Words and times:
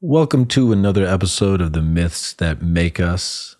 Welcome 0.00 0.46
to 0.50 0.70
another 0.70 1.04
episode 1.04 1.60
of 1.60 1.72
the 1.72 1.82
Myths 1.82 2.32
That 2.34 2.62
Make 2.62 3.00
Us. 3.00 3.56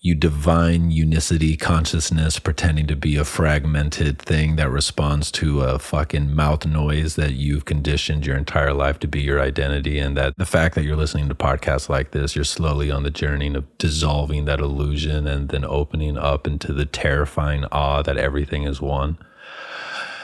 You 0.00 0.16
divine 0.16 0.90
unicity 0.90 1.56
consciousness 1.56 2.40
pretending 2.40 2.88
to 2.88 2.96
be 2.96 3.14
a 3.14 3.24
fragmented 3.24 4.18
thing 4.18 4.56
that 4.56 4.68
responds 4.68 5.30
to 5.30 5.60
a 5.60 5.78
fucking 5.78 6.34
mouth 6.34 6.66
noise 6.66 7.14
that 7.14 7.34
you've 7.34 7.66
conditioned 7.66 8.26
your 8.26 8.36
entire 8.36 8.74
life 8.74 8.98
to 8.98 9.06
be 9.06 9.20
your 9.20 9.40
identity. 9.40 10.00
And 10.00 10.16
that 10.16 10.36
the 10.36 10.44
fact 10.44 10.74
that 10.74 10.82
you're 10.82 10.96
listening 10.96 11.28
to 11.28 11.36
podcasts 11.36 11.88
like 11.88 12.10
this, 12.10 12.34
you're 12.34 12.44
slowly 12.44 12.90
on 12.90 13.04
the 13.04 13.10
journey 13.12 13.54
of 13.54 13.78
dissolving 13.78 14.46
that 14.46 14.58
illusion 14.58 15.28
and 15.28 15.50
then 15.50 15.64
opening 15.64 16.18
up 16.18 16.48
into 16.48 16.72
the 16.72 16.84
terrifying 16.84 17.64
awe 17.70 18.02
that 18.02 18.16
everything 18.16 18.64
is 18.64 18.80
one 18.80 19.18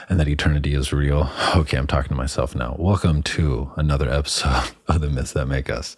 and 0.07 0.19
that 0.19 0.27
eternity 0.27 0.73
is 0.73 0.93
real. 0.93 1.29
Okay, 1.55 1.77
I'm 1.77 1.87
talking 1.87 2.09
to 2.09 2.15
myself 2.15 2.53
now. 2.53 2.75
Welcome 2.77 3.23
to 3.23 3.71
another 3.77 4.09
episode 4.09 4.71
of 4.87 5.01
The 5.01 5.09
Myths 5.09 5.33
That 5.33 5.47
Make 5.47 5.69
Us. 5.69 5.97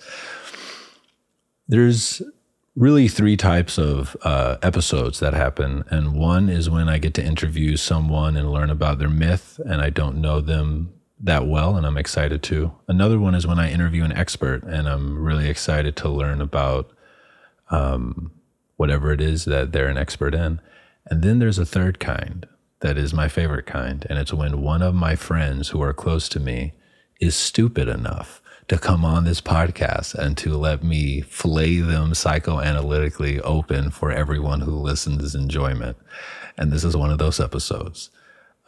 There's 1.67 2.21
really 2.75 3.07
three 3.07 3.35
types 3.35 3.77
of 3.77 4.15
uh, 4.21 4.57
episodes 4.61 5.19
that 5.19 5.33
happen. 5.33 5.83
And 5.89 6.13
one 6.13 6.47
is 6.49 6.69
when 6.69 6.87
I 6.87 6.97
get 6.97 7.13
to 7.15 7.23
interview 7.23 7.75
someone 7.75 8.37
and 8.37 8.51
learn 8.51 8.69
about 8.69 8.99
their 8.99 9.09
myth, 9.09 9.59
and 9.65 9.81
I 9.81 9.89
don't 9.89 10.21
know 10.21 10.39
them 10.39 10.93
that 11.19 11.45
well, 11.45 11.75
and 11.75 11.85
I'm 11.85 11.97
excited 11.97 12.41
to. 12.43 12.71
Another 12.87 13.19
one 13.19 13.35
is 13.35 13.45
when 13.45 13.59
I 13.59 13.69
interview 13.69 14.05
an 14.05 14.13
expert, 14.13 14.63
and 14.63 14.87
I'm 14.87 15.21
really 15.21 15.49
excited 15.49 15.97
to 15.97 16.09
learn 16.09 16.39
about 16.39 16.89
um, 17.69 18.31
whatever 18.77 19.11
it 19.11 19.19
is 19.19 19.43
that 19.45 19.73
they're 19.73 19.89
an 19.89 19.97
expert 19.97 20.33
in. 20.33 20.61
And 21.05 21.21
then 21.21 21.39
there's 21.39 21.59
a 21.59 21.65
third 21.65 21.99
kind 21.99 22.47
that 22.81 22.97
is 22.97 23.13
my 23.13 23.27
favorite 23.27 23.65
kind, 23.65 24.05
and 24.09 24.17
it's 24.19 24.33
when 24.33 24.61
one 24.61 24.81
of 24.81 24.95
my 24.95 25.15
friends 25.15 25.69
who 25.69 25.81
are 25.81 25.93
close 25.93 26.29
to 26.29 26.39
me 26.39 26.73
is 27.19 27.35
stupid 27.35 27.87
enough 27.87 28.41
to 28.69 28.77
come 28.77 29.03
on 29.03 29.25
this 29.25 29.41
podcast 29.41 30.13
and 30.13 30.37
to 30.37 30.55
let 30.55 30.83
me 30.83 31.21
flay 31.21 31.77
them 31.77 32.11
psychoanalytically 32.11 33.41
open 33.43 33.89
for 33.89 34.11
everyone 34.11 34.61
who 34.61 34.71
listens 34.71 35.33
enjoyment. 35.35 35.97
And 36.57 36.71
this 36.71 36.83
is 36.83 36.95
one 36.95 37.09
of 37.11 37.17
those 37.17 37.39
episodes. 37.39 38.11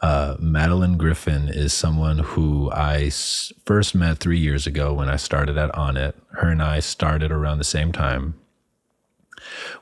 Uh, 0.00 0.36
Madeline 0.40 0.96
Griffin 0.98 1.48
is 1.48 1.72
someone 1.72 2.18
who 2.18 2.68
I 2.72 3.04
s- 3.04 3.52
first 3.64 3.94
met 3.94 4.18
three 4.18 4.38
years 4.38 4.66
ago 4.66 4.92
when 4.92 5.08
I 5.08 5.14
started 5.16 5.56
at 5.56 5.70
Onnit. 5.72 6.14
Her 6.32 6.48
and 6.48 6.62
I 6.62 6.80
started 6.80 7.30
around 7.30 7.58
the 7.58 7.64
same 7.64 7.92
time. 7.92 8.34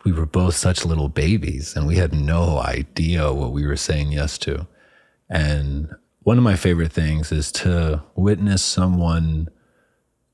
We 0.04 0.12
were 0.12 0.26
both 0.26 0.54
such 0.54 0.84
little 0.84 1.08
babies 1.08 1.76
and 1.76 1.86
we 1.86 1.96
had 1.96 2.12
no 2.12 2.58
idea 2.58 3.32
what 3.32 3.52
we 3.52 3.66
were 3.66 3.76
saying 3.76 4.12
yes 4.12 4.38
to. 4.38 4.66
And 5.28 5.90
one 6.22 6.38
of 6.38 6.44
my 6.44 6.56
favorite 6.56 6.92
things 6.92 7.32
is 7.32 7.50
to 7.52 8.02
witness 8.14 8.62
someone 8.62 9.48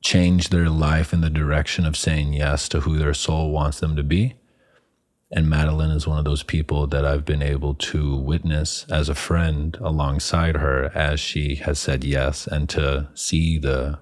change 0.02 0.50
their 0.50 0.68
life 0.68 1.12
in 1.12 1.20
the 1.20 1.30
direction 1.30 1.84
of 1.84 1.96
saying 1.96 2.32
yes 2.32 2.68
to 2.68 2.80
who 2.80 2.98
their 2.98 3.14
soul 3.14 3.50
wants 3.50 3.80
them 3.80 3.96
to 3.96 4.02
be. 4.02 4.34
And 5.32 5.50
Madeline 5.50 5.90
is 5.90 6.06
one 6.06 6.18
of 6.18 6.24
those 6.24 6.44
people 6.44 6.86
that 6.86 7.04
I've 7.04 7.24
been 7.24 7.42
able 7.42 7.74
to 7.74 8.16
witness 8.16 8.86
as 8.88 9.08
a 9.08 9.14
friend 9.14 9.76
alongside 9.80 10.56
her 10.56 10.96
as 10.96 11.18
she 11.18 11.56
has 11.56 11.80
said 11.80 12.04
yes 12.04 12.46
and 12.46 12.68
to 12.70 13.08
see 13.14 13.58
the 13.58 13.98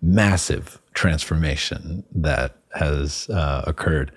massive 0.00 0.80
transformation 0.94 2.04
that 2.12 2.56
has 2.76 3.28
uh, 3.28 3.62
occurred. 3.66 4.12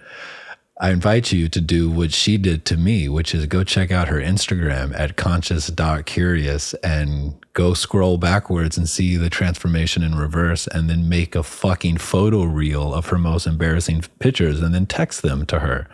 I 0.82 0.92
invite 0.92 1.34
you 1.34 1.50
to 1.50 1.60
do 1.60 1.92
what 1.92 2.14
she 2.14 2.38
did 2.38 2.64
to 2.66 2.78
me, 2.78 3.10
which 3.10 3.36
is 3.36 3.46
go 3.48 3.66
check 3.66 3.92
out 3.92 4.08
her 4.08 4.20
Instagram 4.20 4.98
at 4.98 5.18
conscious.curious 5.18 6.74
and 6.76 7.34
go 7.52 7.74
scroll 7.74 8.18
backwards 8.18 8.78
and 8.78 8.88
see 8.88 9.18
the 9.18 9.30
transformation 9.30 10.04
in 10.04 10.16
reverse 10.16 10.68
and 10.68 10.90
then 10.90 11.10
make 11.10 11.36
a 11.36 11.44
fucking 11.44 11.98
photo 11.98 12.44
reel 12.44 12.94
of 12.94 13.08
her 13.08 13.18
most 13.18 13.46
embarrassing 13.46 14.04
pictures 14.20 14.62
and 14.62 14.74
then 14.74 14.86
text 14.86 15.22
them 15.22 15.46
to 15.48 15.60
her. 15.60 15.86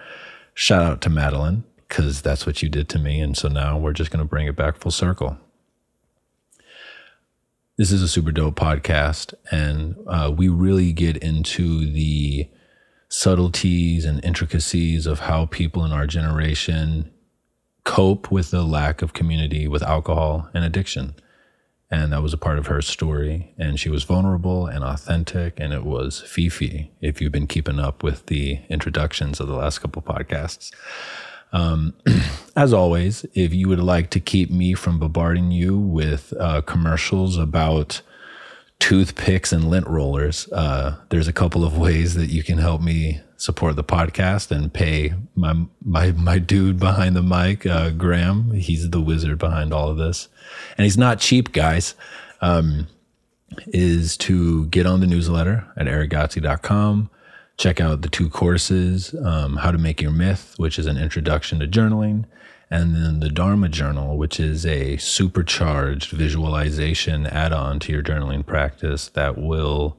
Shout 0.53 0.83
out 0.83 1.01
to 1.01 1.09
Madeline 1.09 1.63
because 1.87 2.21
that's 2.21 2.45
what 2.45 2.61
you 2.61 2.69
did 2.69 2.87
to 2.89 2.99
me. 2.99 3.19
And 3.19 3.35
so 3.35 3.47
now 3.47 3.79
we're 3.79 3.93
just 3.93 4.11
going 4.11 4.23
to 4.23 4.29
bring 4.29 4.45
it 4.45 4.55
back 4.55 4.77
full 4.77 4.91
circle. 4.91 5.37
This 7.77 7.91
is 7.91 8.01
a 8.01 8.07
super 8.07 8.31
dope 8.31 8.55
podcast, 8.55 9.33
and 9.51 9.97
uh, 10.07 10.31
we 10.33 10.47
really 10.47 10.93
get 10.93 11.17
into 11.17 11.91
the 11.91 12.47
subtleties 13.09 14.05
and 14.05 14.23
intricacies 14.23 15.05
of 15.05 15.19
how 15.21 15.45
people 15.45 15.85
in 15.85 15.91
our 15.91 16.07
generation 16.07 17.11
cope 17.83 18.31
with 18.31 18.51
the 18.51 18.63
lack 18.63 19.01
of 19.01 19.13
community 19.13 19.67
with 19.67 19.83
alcohol 19.83 20.49
and 20.53 20.65
addiction. 20.65 21.15
And 21.91 22.11
that 22.11 22.23
was 22.23 22.33
a 22.33 22.37
part 22.37 22.57
of 22.57 22.67
her 22.67 22.81
story. 22.81 23.53
And 23.57 23.79
she 23.79 23.89
was 23.89 24.03
vulnerable 24.03 24.65
and 24.65 24.83
authentic, 24.83 25.59
and 25.59 25.71
it 25.71 25.85
was 25.85 26.21
Fifi, 26.21 26.91
if 26.99 27.21
you've 27.21 27.31
been 27.31 27.47
keeping 27.47 27.79
up 27.79 28.03
with 28.03 28.25
the 28.25 28.59
introductions 28.69 29.39
of 29.39 29.47
the 29.47 29.55
last 29.55 29.79
couple 29.79 30.01
podcasts. 30.01 30.71
Um, 31.53 31.93
as 32.55 32.73
always, 32.73 33.25
if 33.33 33.53
you 33.53 33.69
would 33.69 33.79
like 33.79 34.09
to 34.09 34.19
keep 34.19 34.49
me 34.49 34.73
from 34.73 34.99
bombarding 34.99 35.51
you 35.51 35.77
with 35.77 36.33
uh, 36.39 36.61
commercials 36.61 37.37
about 37.37 38.01
toothpicks 38.79 39.51
and 39.51 39.69
lint 39.69 39.87
rollers, 39.87 40.51
uh, 40.51 40.97
there's 41.09 41.27
a 41.27 41.33
couple 41.33 41.63
of 41.63 41.77
ways 41.77 42.13
that 42.15 42.27
you 42.27 42.43
can 42.43 42.57
help 42.57 42.81
me 42.81 43.21
support 43.37 43.75
the 43.75 43.83
podcast 43.83 44.51
and 44.51 44.73
pay 44.73 45.13
my 45.35 45.55
my 45.83 46.11
my 46.11 46.39
dude 46.39 46.79
behind 46.79 47.15
the 47.15 47.23
mic, 47.23 47.65
uh, 47.65 47.89
Graham. 47.89 48.51
He's 48.51 48.89
the 48.89 49.01
wizard 49.01 49.37
behind 49.39 49.73
all 49.73 49.89
of 49.89 49.97
this, 49.97 50.27
and 50.77 50.83
he's 50.83 50.97
not 50.97 51.19
cheap, 51.19 51.51
guys. 51.51 51.95
Um, 52.41 52.87
is 53.67 54.17
to 54.17 54.65
get 54.67 54.85
on 54.85 54.99
the 54.99 55.07
newsletter 55.07 55.65
at 55.77 55.87
erickgodsey.com. 55.87 57.09
Check 57.57 57.79
out 57.79 58.01
the 58.01 58.09
two 58.09 58.29
courses, 58.29 59.15
um, 59.23 59.57
How 59.57 59.71
to 59.71 59.77
Make 59.77 60.01
Your 60.01 60.11
Myth, 60.11 60.55
which 60.57 60.77
is 60.77 60.87
an 60.87 60.97
introduction 60.97 61.59
to 61.59 61.67
journaling, 61.67 62.25
and 62.69 62.95
then 62.95 63.19
the 63.19 63.29
Dharma 63.29 63.69
Journal, 63.69 64.17
which 64.17 64.39
is 64.39 64.65
a 64.65 64.97
supercharged 64.97 66.11
visualization 66.11 67.27
add 67.27 67.53
on 67.53 67.79
to 67.79 67.91
your 67.91 68.01
journaling 68.01 68.45
practice 68.45 69.07
that 69.09 69.37
will 69.37 69.97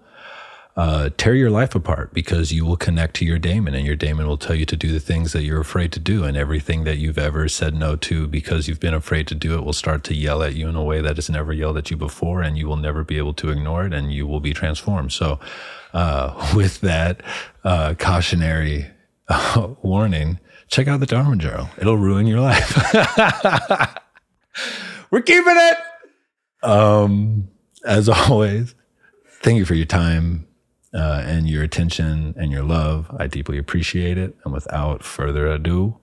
uh, 0.76 1.08
tear 1.16 1.34
your 1.34 1.50
life 1.50 1.74
apart 1.74 2.12
because 2.12 2.52
you 2.52 2.66
will 2.66 2.76
connect 2.76 3.16
to 3.16 3.24
your 3.24 3.38
daemon 3.38 3.74
and 3.74 3.86
your 3.86 3.96
daemon 3.96 4.26
will 4.26 4.36
tell 4.36 4.54
you 4.54 4.66
to 4.66 4.76
do 4.76 4.92
the 4.92 5.00
things 5.00 5.32
that 5.32 5.42
you're 5.42 5.60
afraid 5.60 5.90
to 5.90 5.98
do. 5.98 6.24
And 6.24 6.36
everything 6.36 6.84
that 6.84 6.98
you've 6.98 7.18
ever 7.18 7.48
said 7.48 7.74
no 7.74 7.96
to 7.96 8.26
because 8.26 8.68
you've 8.68 8.80
been 8.80 8.92
afraid 8.92 9.26
to 9.28 9.34
do 9.34 9.56
it 9.56 9.64
will 9.64 9.72
start 9.72 10.04
to 10.04 10.14
yell 10.14 10.42
at 10.42 10.54
you 10.54 10.68
in 10.68 10.76
a 10.76 10.84
way 10.84 11.00
that 11.00 11.16
has 11.16 11.30
never 11.30 11.52
yelled 11.52 11.78
at 11.78 11.90
you 11.90 11.96
before 11.96 12.42
and 12.42 12.58
you 12.58 12.66
will 12.68 12.76
never 12.76 13.04
be 13.04 13.16
able 13.16 13.32
to 13.34 13.48
ignore 13.48 13.86
it 13.86 13.94
and 13.94 14.12
you 14.12 14.26
will 14.26 14.40
be 14.40 14.52
transformed. 14.52 15.12
So 15.12 15.40
uh, 15.94 16.52
with 16.54 16.80
that 16.82 17.22
uh, 17.64 17.94
cautionary 17.98 18.88
warning 19.82 20.40
check 20.68 20.88
out 20.88 21.00
the 21.00 21.06
dharma 21.06 21.36
journal 21.36 21.68
it'll 21.78 21.96
ruin 21.96 22.26
your 22.26 22.40
life 22.40 22.94
we're 25.10 25.22
keeping 25.22 25.56
it 25.56 25.78
um 26.62 27.48
as 27.84 28.08
always 28.08 28.74
thank 29.42 29.58
you 29.58 29.64
for 29.64 29.74
your 29.74 29.86
time 29.86 30.46
uh, 30.96 31.22
and 31.26 31.48
your 31.48 31.62
attention 31.62 32.34
and 32.38 32.50
your 32.50 32.62
love. 32.62 33.14
I 33.18 33.26
deeply 33.26 33.58
appreciate 33.58 34.16
it. 34.16 34.34
And 34.44 34.52
without 34.52 35.04
further 35.04 35.46
ado, 35.46 35.98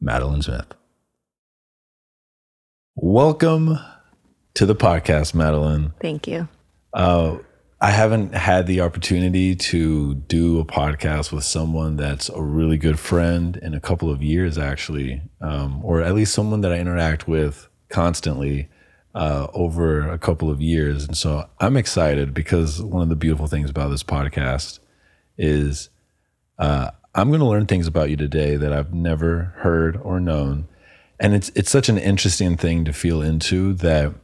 Madeline 0.00 0.42
Smith. 0.42 0.66
Welcome 2.94 3.78
to 4.54 4.66
the 4.66 4.76
podcast, 4.76 5.34
Madeline. 5.34 5.92
Thank 6.00 6.28
you. 6.28 6.48
Uh, 6.92 7.38
I 7.82 7.92
haven't 7.92 8.34
had 8.34 8.66
the 8.66 8.82
opportunity 8.82 9.56
to 9.56 10.14
do 10.14 10.60
a 10.60 10.66
podcast 10.66 11.32
with 11.32 11.44
someone 11.44 11.96
that's 11.96 12.28
a 12.28 12.42
really 12.42 12.76
good 12.76 12.98
friend 12.98 13.56
in 13.56 13.72
a 13.72 13.80
couple 13.80 14.10
of 14.10 14.22
years, 14.22 14.58
actually, 14.58 15.22
um, 15.40 15.82
or 15.82 16.02
at 16.02 16.14
least 16.14 16.34
someone 16.34 16.60
that 16.60 16.72
I 16.72 16.78
interact 16.78 17.26
with 17.26 17.68
constantly 17.88 18.68
uh, 19.14 19.46
over 19.54 20.06
a 20.10 20.18
couple 20.18 20.50
of 20.50 20.60
years. 20.60 21.06
And 21.06 21.16
so 21.16 21.48
I'm 21.58 21.78
excited 21.78 22.34
because 22.34 22.82
one 22.82 23.02
of 23.02 23.08
the 23.08 23.16
beautiful 23.16 23.46
things 23.46 23.70
about 23.70 23.88
this 23.88 24.02
podcast 24.02 24.78
is 25.38 25.88
uh, 26.58 26.90
I'm 27.14 27.28
going 27.28 27.40
to 27.40 27.46
learn 27.46 27.64
things 27.64 27.86
about 27.86 28.10
you 28.10 28.16
today 28.16 28.56
that 28.56 28.74
I've 28.74 28.92
never 28.92 29.54
heard 29.56 29.96
or 29.96 30.20
known. 30.20 30.68
And 31.18 31.34
it's 31.34 31.50
it's 31.54 31.70
such 31.70 31.88
an 31.88 31.96
interesting 31.96 32.58
thing 32.58 32.84
to 32.84 32.92
feel 32.92 33.22
into 33.22 33.72
that 33.74 34.14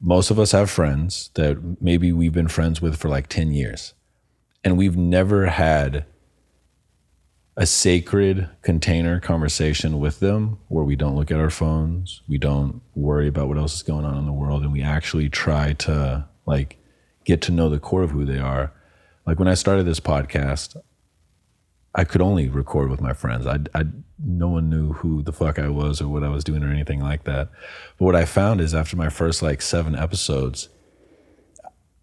most 0.00 0.30
of 0.30 0.38
us 0.38 0.52
have 0.52 0.70
friends 0.70 1.30
that 1.34 1.80
maybe 1.80 2.12
we've 2.12 2.32
been 2.32 2.48
friends 2.48 2.80
with 2.80 2.96
for 2.96 3.08
like 3.08 3.28
10 3.28 3.52
years 3.52 3.94
and 4.64 4.76
we've 4.76 4.96
never 4.96 5.46
had 5.46 6.04
a 7.56 7.66
sacred 7.66 8.48
container 8.62 9.20
conversation 9.20 9.98
with 9.98 10.20
them 10.20 10.58
where 10.68 10.84
we 10.84 10.96
don't 10.96 11.16
look 11.16 11.30
at 11.30 11.38
our 11.38 11.50
phones, 11.50 12.22
we 12.28 12.38
don't 12.38 12.80
worry 12.94 13.28
about 13.28 13.48
what 13.48 13.58
else 13.58 13.74
is 13.74 13.82
going 13.82 14.04
on 14.04 14.16
in 14.16 14.24
the 14.24 14.32
world, 14.32 14.62
and 14.62 14.72
we 14.72 14.82
actually 14.82 15.28
try 15.28 15.72
to 15.74 16.26
like 16.46 16.78
get 17.24 17.42
to 17.42 17.52
know 17.52 17.68
the 17.68 17.78
core 17.78 18.02
of 18.02 18.12
who 18.12 18.24
they 18.24 18.38
are. 18.38 18.72
Like 19.26 19.38
when 19.38 19.48
I 19.48 19.54
started 19.54 19.84
this 19.84 20.00
podcast, 20.00 20.76
I 21.94 22.04
could 22.04 22.22
only 22.22 22.48
record 22.48 22.88
with 22.88 23.00
my 23.00 23.12
friends. 23.12 23.46
I, 23.46 23.58
I, 23.74 23.84
no 24.24 24.48
one 24.48 24.68
knew 24.68 24.92
who 24.92 25.22
the 25.22 25.32
fuck 25.32 25.58
I 25.58 25.68
was 25.68 26.00
or 26.00 26.08
what 26.08 26.24
I 26.24 26.28
was 26.28 26.44
doing 26.44 26.62
or 26.62 26.70
anything 26.70 27.00
like 27.00 27.24
that. 27.24 27.50
But 27.98 28.04
what 28.04 28.16
I 28.16 28.24
found 28.24 28.60
is 28.60 28.74
after 28.74 28.96
my 28.96 29.08
first 29.08 29.42
like 29.42 29.62
seven 29.62 29.94
episodes, 29.94 30.68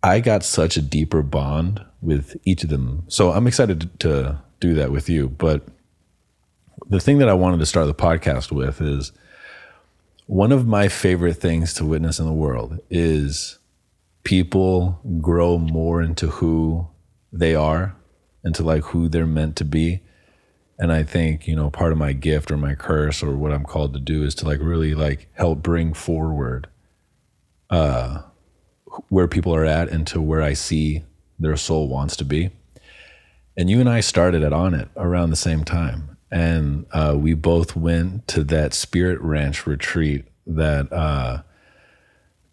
I 0.03 0.19
got 0.19 0.43
such 0.43 0.77
a 0.77 0.81
deeper 0.81 1.21
bond 1.21 1.83
with 2.01 2.35
each 2.45 2.63
of 2.63 2.69
them. 2.69 3.03
So 3.07 3.31
I'm 3.31 3.47
excited 3.47 3.99
to 4.01 4.41
do 4.59 4.73
that 4.75 4.91
with 4.91 5.09
you. 5.09 5.29
But 5.29 5.67
the 6.87 6.99
thing 6.99 7.17
that 7.19 7.29
I 7.29 7.33
wanted 7.33 7.59
to 7.59 7.65
start 7.65 7.87
the 7.87 7.93
podcast 7.93 8.51
with 8.51 8.81
is 8.81 9.11
one 10.25 10.51
of 10.51 10.67
my 10.67 10.87
favorite 10.87 11.35
things 11.35 11.73
to 11.75 11.85
witness 11.85 12.19
in 12.19 12.25
the 12.25 12.33
world 12.33 12.79
is 12.89 13.59
people 14.23 14.99
grow 15.21 15.57
more 15.57 16.01
into 16.01 16.27
who 16.27 16.87
they 17.31 17.55
are, 17.55 17.95
into 18.43 18.63
like 18.63 18.83
who 18.83 19.07
they're 19.07 19.25
meant 19.25 19.55
to 19.57 19.65
be. 19.65 20.01
And 20.79 20.91
I 20.91 21.03
think, 21.03 21.47
you 21.47 21.55
know, 21.55 21.69
part 21.69 21.91
of 21.91 21.97
my 21.97 22.13
gift 22.13 22.51
or 22.51 22.57
my 22.57 22.75
curse 22.75 23.23
or 23.23 23.35
what 23.35 23.51
I'm 23.51 23.63
called 23.65 23.93
to 23.93 23.99
do 23.99 24.23
is 24.23 24.35
to 24.35 24.45
like 24.45 24.59
really 24.61 24.93
like 24.93 25.27
help 25.33 25.63
bring 25.63 25.93
forward 25.93 26.67
uh 27.69 28.21
where 29.09 29.27
people 29.27 29.53
are 29.53 29.65
at 29.65 29.89
and 29.89 30.07
to 30.07 30.21
where 30.21 30.41
I 30.41 30.53
see 30.53 31.03
their 31.39 31.57
soul 31.57 31.87
wants 31.87 32.15
to 32.17 32.25
be. 32.25 32.49
And 33.55 33.69
you 33.69 33.79
and 33.79 33.89
I 33.89 34.01
started 34.01 34.43
at 34.43 34.51
Onnit 34.51 34.89
around 34.95 35.29
the 35.29 35.35
same 35.35 35.63
time. 35.63 36.17
And 36.29 36.85
uh, 36.91 37.15
we 37.17 37.33
both 37.33 37.75
went 37.75 38.27
to 38.29 38.43
that 38.45 38.73
Spirit 38.73 39.19
Ranch 39.21 39.65
retreat 39.65 40.25
that 40.45 40.91
uh, 40.91 41.41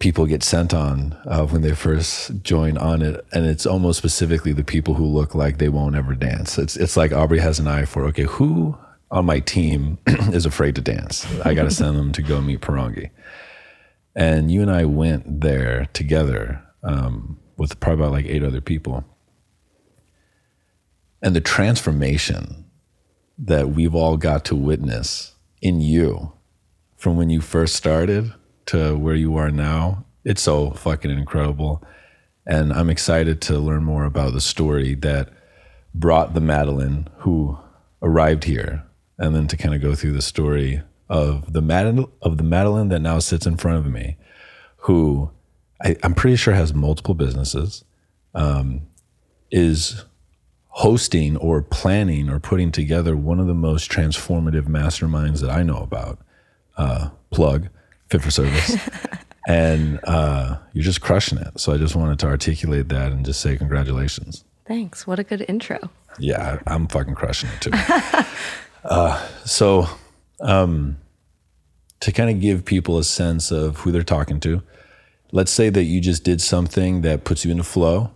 people 0.05 0.27
get 0.27 0.43
sent 0.43 0.75
on 0.75 1.17
uh, 1.25 1.47
when 1.47 1.63
they 1.63 1.75
first 1.75 2.43
join 2.43 2.75
Onnit. 2.75 3.23
And 3.33 3.47
it's 3.47 3.65
almost 3.65 3.97
specifically 3.97 4.53
the 4.53 4.63
people 4.63 4.93
who 4.93 5.07
look 5.07 5.35
like 5.35 5.57
they 5.57 5.71
won't 5.71 5.97
ever 5.97 6.15
dance. 6.15 6.59
It's, 6.59 6.77
it's 6.77 6.95
like 6.95 7.11
Aubrey 7.11 7.39
has 7.39 7.59
an 7.59 7.67
eye 7.67 7.87
for, 7.87 8.05
okay, 8.09 8.25
who 8.25 8.77
on 9.11 9.25
my 9.25 9.41
team 9.41 9.97
is 10.07 10.45
afraid 10.45 10.75
to 10.75 10.83
dance? 10.83 11.25
I 11.41 11.55
got 11.55 11.63
to 11.63 11.71
send 11.83 11.97
them 11.97 12.13
to 12.13 12.21
go 12.21 12.43
meet 12.43 12.61
Parangi. 12.61 13.09
And 14.15 14.51
you 14.51 14.61
and 14.61 14.71
I 14.71 14.85
went 14.85 15.41
there 15.41 15.87
together 15.95 16.63
um, 16.83 17.41
with 17.57 17.81
probably 17.81 18.05
about 18.05 18.13
like 18.13 18.27
eight 18.27 18.45
other 18.45 18.61
people. 18.61 19.07
And 21.23 21.35
the 21.35 21.41
transformation 21.41 22.67
that 23.39 23.71
we've 23.71 23.95
all 23.95 24.19
got 24.19 24.45
to 24.45 24.55
witness 24.55 25.33
in 25.63 25.81
you 25.81 26.35
from 26.95 27.17
when 27.17 27.31
you 27.31 27.41
first 27.41 27.75
started 27.75 28.35
to 28.67 28.97
where 28.97 29.15
you 29.15 29.37
are 29.37 29.51
now, 29.51 30.05
it's 30.25 30.43
so 30.43 30.71
fucking 30.71 31.11
incredible. 31.11 31.83
And 32.47 32.73
I'm 32.73 32.91
excited 32.91 33.41
to 33.43 33.59
learn 33.59 33.85
more 33.85 34.05
about 34.05 34.33
the 34.33 34.41
story 34.41 34.95
that 34.97 35.31
brought 35.95 36.35
the 36.35 36.41
Madeline 36.41 37.09
who 37.19 37.59
arrived 38.03 38.45
here, 38.45 38.85
and 39.19 39.35
then 39.35 39.47
to 39.49 39.57
kind 39.57 39.75
of 39.75 39.81
go 39.81 39.95
through 39.95 40.13
the 40.13 40.23
story 40.23 40.83
of 41.09 41.53
the 41.53 41.63
Madeline 41.63 42.07
of 42.23 42.37
the 42.37 42.43
Madeline 42.43 42.89
that 42.89 43.01
now 43.01 43.19
sits 43.19 43.47
in 43.47 43.57
front 43.57 43.79
of 43.79 43.91
me, 43.91 44.17
who 44.79 45.31
I, 45.83 45.97
am 46.03 46.15
pretty 46.15 46.37
sure 46.37 46.55
has 46.55 46.75
multiple 46.75 47.15
businesses, 47.15 47.85
um, 48.35 48.83
is 49.51 50.05
hosting 50.69 51.37
or 51.37 51.63
planning 51.63 52.29
or 52.29 52.41
putting 52.41 52.73
together 52.73 53.17
one 53.17 53.39
of 53.39 53.47
the 53.47 53.55
most 53.55 53.91
transformative 53.91 54.67
masterminds 54.67 55.41
that 55.41 55.51
I 55.51 55.63
know 55.63 55.79
about. 55.79 56.19
Uh, 56.77 57.11
plug, 57.31 57.69
fit 58.09 58.23
for 58.23 58.31
service. 58.31 58.77
and 59.49 60.01
uh, 60.05 60.59
you're 60.73 60.85
just 60.85 61.01
crushing 61.01 61.39
it. 61.39 61.59
So 61.59 61.73
I 61.73 61.79
just 61.79 61.97
wanted 61.97 62.19
to 62.21 62.27
articulate 62.27 62.89
that 62.89 63.13
and 63.13 63.25
just 63.25 63.41
say 63.41 63.57
congratulations. 63.57 64.45
Thanks. 64.67 65.07
What 65.07 65.19
a 65.19 65.25
good 65.25 65.45
intro. 65.49 65.79
Yeah, 66.19 66.61
I, 66.67 66.75
am 66.75 66.87
fucking 66.87 67.15
crushing 67.15 67.51
it 67.51 67.61
too. 67.61 67.71
uh, 68.85 69.27
so, 69.45 69.87
um, 70.41 70.97
to 72.01 72.13
kind 72.13 72.31
of 72.31 72.41
give 72.41 72.65
people 72.65 72.99
a 72.99 73.05
sense 73.05 73.51
of 73.51 73.79
who 73.79 73.91
they're 73.91 74.03
talking 74.03 74.41
to, 74.41 74.63
let's 75.33 75.51
say 75.51 75.69
that 75.69 75.85
you 75.85 76.01
just 76.01 76.23
did 76.23 76.41
something 76.41 77.01
that 77.01 77.25
puts 77.25 77.45
you 77.45 77.51
in 77.51 77.59
into 77.59 77.69
flow 77.69 78.13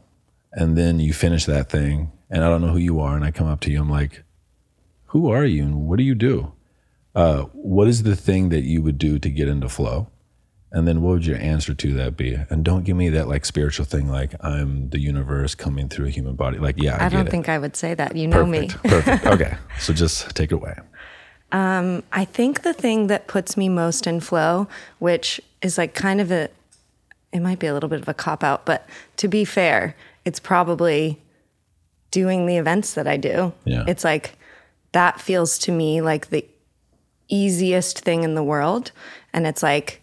and 0.52 0.76
then 0.76 1.00
you 1.00 1.12
finish 1.12 1.44
that 1.46 1.69
thing 1.69 2.12
and 2.31 2.44
I 2.44 2.49
don't 2.49 2.61
know 2.61 2.69
who 2.69 2.79
you 2.79 3.00
are 3.00 3.17
and 3.17 3.25
I 3.25 3.31
come 3.31 3.49
up 3.49 3.61
to 3.61 3.70
you 3.70 3.81
I'm 3.81 3.90
like 3.90 4.23
who 5.06 5.31
are 5.31 5.44
you 5.44 5.62
and 5.62 5.88
what 5.88 5.99
do 5.99 6.05
you 6.05 6.14
do 6.14 6.52
uh, 7.18 7.42
what 7.52 7.88
is 7.88 8.04
the 8.04 8.14
thing 8.14 8.48
that 8.50 8.62
you 8.62 8.80
would 8.80 8.96
do 8.96 9.18
to 9.18 9.28
get 9.28 9.48
into 9.48 9.68
flow? 9.68 10.06
And 10.70 10.86
then 10.86 11.02
what 11.02 11.10
would 11.14 11.26
your 11.26 11.38
answer 11.38 11.74
to 11.74 11.92
that 11.94 12.16
be? 12.16 12.38
And 12.48 12.64
don't 12.64 12.84
give 12.84 12.96
me 12.96 13.08
that 13.08 13.26
like 13.26 13.44
spiritual 13.44 13.86
thing 13.86 14.08
like 14.08 14.34
I'm 14.44 14.90
the 14.90 15.00
universe 15.00 15.56
coming 15.56 15.88
through 15.88 16.06
a 16.06 16.10
human 16.10 16.36
body. 16.36 16.58
Like 16.58 16.76
yeah 16.80 16.96
I, 17.00 17.06
I 17.06 17.08
don't 17.08 17.26
it. 17.26 17.30
think 17.30 17.48
I 17.48 17.58
would 17.58 17.74
say 17.74 17.94
that. 17.94 18.14
You 18.14 18.28
know 18.28 18.44
perfect, 18.44 18.84
me 18.84 18.90
perfect. 18.90 19.26
Okay. 19.34 19.56
So 19.80 19.92
just 19.92 20.34
take 20.36 20.52
it 20.52 20.56
away. 20.56 20.76
Um, 21.50 22.04
I 22.12 22.24
think 22.24 22.62
the 22.62 22.74
thing 22.74 23.08
that 23.08 23.26
puts 23.26 23.56
me 23.56 23.68
most 23.68 24.06
in 24.06 24.20
flow 24.20 24.68
which 25.00 25.40
is 25.60 25.76
like 25.76 25.94
kind 25.94 26.20
of 26.20 26.30
a 26.30 26.50
it 27.32 27.40
might 27.40 27.58
be 27.58 27.66
a 27.66 27.74
little 27.74 27.88
bit 27.88 28.00
of 28.00 28.08
a 28.08 28.14
cop 28.14 28.44
out, 28.44 28.64
but 28.64 28.86
to 29.16 29.26
be 29.26 29.44
fair, 29.44 29.96
it's 30.24 30.38
probably 30.38 31.20
doing 32.10 32.46
the 32.46 32.58
events 32.58 32.94
that 32.94 33.08
I 33.08 33.16
do. 33.16 33.52
Yeah. 33.64 33.84
It's 33.88 34.04
like 34.04 34.38
that 34.92 35.20
feels 35.20 35.58
to 35.60 35.72
me 35.72 36.00
like 36.00 36.28
the 36.28 36.44
easiest 37.28 38.00
thing 38.00 38.25
in 38.25 38.34
the 38.34 38.42
world. 38.42 38.92
And 39.32 39.46
it's 39.46 39.62
like, 39.62 40.02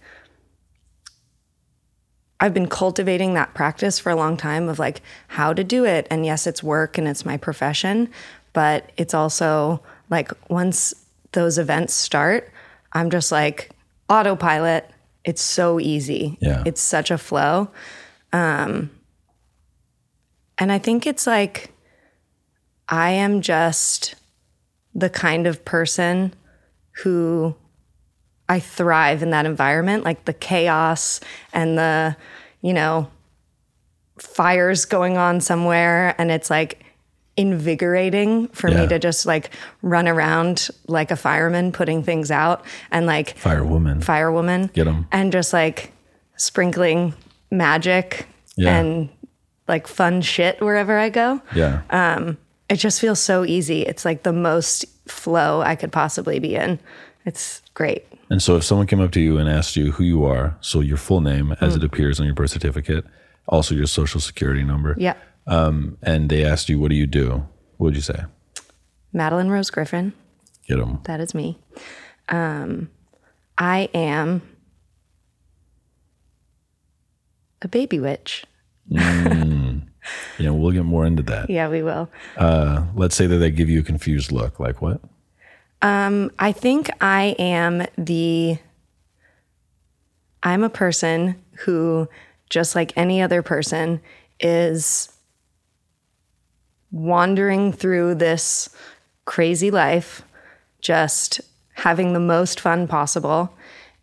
I've 2.39 2.54
been 2.54 2.68
cultivating 2.68 3.33
that 3.33 3.54
practice 3.54 3.98
for 3.98 4.12
a 4.12 4.16
long 4.16 4.38
time 4.38 4.69
of 4.69 4.77
like 4.77 5.01
how 5.27 5.54
to 5.54 5.63
do 5.63 5.86
it. 5.86 6.06
And 6.12 6.25
yes, 6.25 6.45
it's 6.45 6.62
work 6.62 6.98
and 6.98 7.07
it's 7.07 7.25
my 7.25 7.38
profession, 7.38 8.10
but 8.54 8.92
it's 8.98 9.13
also 9.13 9.81
like 10.10 10.31
once 10.50 10.94
those 11.31 11.57
events 11.57 11.94
start, 11.94 12.51
I'm 12.94 13.10
just 13.10 13.31
like 13.31 13.72
autopilot 14.10 14.92
it's 15.25 15.42
so 15.42 15.80
easy. 15.80 16.38
Yeah. 16.39 16.63
It's 16.66 16.80
such 16.80 17.12
a 17.12 17.18
flow. 17.18 17.69
Um, 18.31 18.92
and 20.57 20.72
I 20.72 20.77
think 20.77 21.06
it's 21.07 21.27
like 21.27 21.72
I 22.88 23.12
am 23.12 23.42
just 23.42 24.16
the 24.94 25.10
kind 25.10 25.48
of 25.48 25.66
person 25.66 26.33
who 27.03 27.56
I 28.47 28.59
thrive 28.59 29.24
in 29.24 29.31
that 29.31 29.45
environment, 29.45 30.03
like 30.03 30.25
the 30.25 30.33
chaos 30.33 31.19
and 31.53 31.77
the, 31.77 32.15
you 32.62 32.74
know, 32.74 33.09
fires 34.19 34.86
going 34.86 35.18
on 35.18 35.42
somewhere. 35.42 36.15
And 36.18 36.31
it's 36.31 36.50
like 36.50 36.83
invigorating 37.38 38.47
for 38.50 38.69
Yeah. 38.69 38.81
me 38.81 38.88
to 38.88 39.00
just 39.00 39.25
like 39.25 39.50
run 39.81 40.07
around 40.07 40.69
like 40.88 41.12
a 41.12 41.15
fireman 41.18 41.71
putting 41.74 42.01
things 42.01 42.31
out 42.31 42.63
and 42.92 43.06
like 43.06 43.38
firewoman 43.38 44.00
firewoman 44.01 44.71
get 44.71 44.86
them, 44.86 45.06
and 45.12 45.33
just 45.33 45.51
like 45.51 45.91
sprinkling 46.38 47.13
magic 47.51 48.27
Yeah. 48.56 48.77
and 48.77 49.09
like 49.68 49.86
fun 49.88 50.21
shit 50.21 50.62
wherever 50.62 50.98
I 50.98 51.09
go. 51.09 51.41
yeah 51.53 51.81
Uh, 51.89 52.33
It 52.69 52.77
just 52.77 53.01
feels 53.01 53.20
so 53.20 53.43
easy. 53.46 53.81
It's 53.81 54.05
like 54.05 54.24
the 54.24 54.31
most 54.34 54.86
flow 55.07 55.62
I 55.62 55.75
could 55.75 55.91
possibly 55.91 56.39
be 56.39 56.55
in. 56.55 56.79
It's 57.25 57.62
great. 57.74 58.05
And 58.29 58.41
so 58.41 58.55
if 58.55 58.63
someone 58.63 58.88
came 58.88 59.00
up 59.01 59.12
to 59.12 59.19
you 59.21 59.38
and 59.38 59.47
asked 59.50 59.75
you 59.75 59.91
who 59.91 60.03
you 60.03 60.25
are, 60.25 60.55
so 60.62 60.79
your 60.81 60.97
full 60.97 61.21
name 61.21 61.53
as 61.62 61.74
Mm. 61.74 61.77
it 61.77 61.83
appears 61.83 62.19
on 62.19 62.25
your 62.25 62.35
birth 62.35 62.51
certificate, 62.51 63.05
also 63.47 63.75
your 63.75 63.85
social 63.88 64.19
security 64.19 64.63
number, 64.63 64.95
Yeah. 64.97 65.13
um, 65.47 65.97
and 66.01 66.29
they 66.29 66.43
asked 66.45 66.69
you, 66.69 66.79
what 66.79 66.89
do 66.89 66.95
you 66.95 67.07
do? 67.07 67.47
What 67.77 67.88
would 67.88 67.95
you 67.95 68.01
say? 68.01 68.24
Madeline 69.13 69.50
Rose 69.50 69.69
Griffin. 69.69 70.13
Get 70.67 70.77
them. 70.77 71.00
That 71.03 71.19
is 71.19 71.33
me. 71.35 71.57
Um, 72.29 72.89
I 73.57 73.89
am 73.93 74.41
a 77.62 77.67
baby 77.67 78.00
witch. 78.00 78.45
Yeah, 80.38 80.51
we'll 80.51 80.71
get 80.71 80.85
more 80.85 81.05
into 81.05 81.24
that. 81.24 81.50
Yeah, 81.50 81.69
we 81.69 81.81
will. 81.83 82.09
Uh, 82.38 82.85
let's 82.95 83.15
say 83.15 83.27
that 83.27 83.38
they 83.38 83.51
give 83.51 83.69
you 83.69 83.79
a 83.79 83.83
confused 83.83 84.31
look. 84.31 84.59
Like 84.59 84.81
what? 84.81 85.01
I 86.39 86.51
think 86.51 86.89
I 87.01 87.35
am 87.39 87.85
the 87.97 88.57
I'm 90.43 90.63
a 90.63 90.69
person 90.69 91.41
who 91.59 92.07
just 92.50 92.75
like 92.75 92.93
any 92.95 93.21
other 93.21 93.41
person 93.41 94.01
is 94.39 95.12
wandering 96.91 97.74
through 97.74 98.15
this 98.15 98.69
crazy 99.25 99.71
life 99.71 100.21
just 100.81 101.41
having 101.74 102.13
the 102.13 102.19
most 102.19 102.59
fun 102.59 102.88
possible 102.88 103.51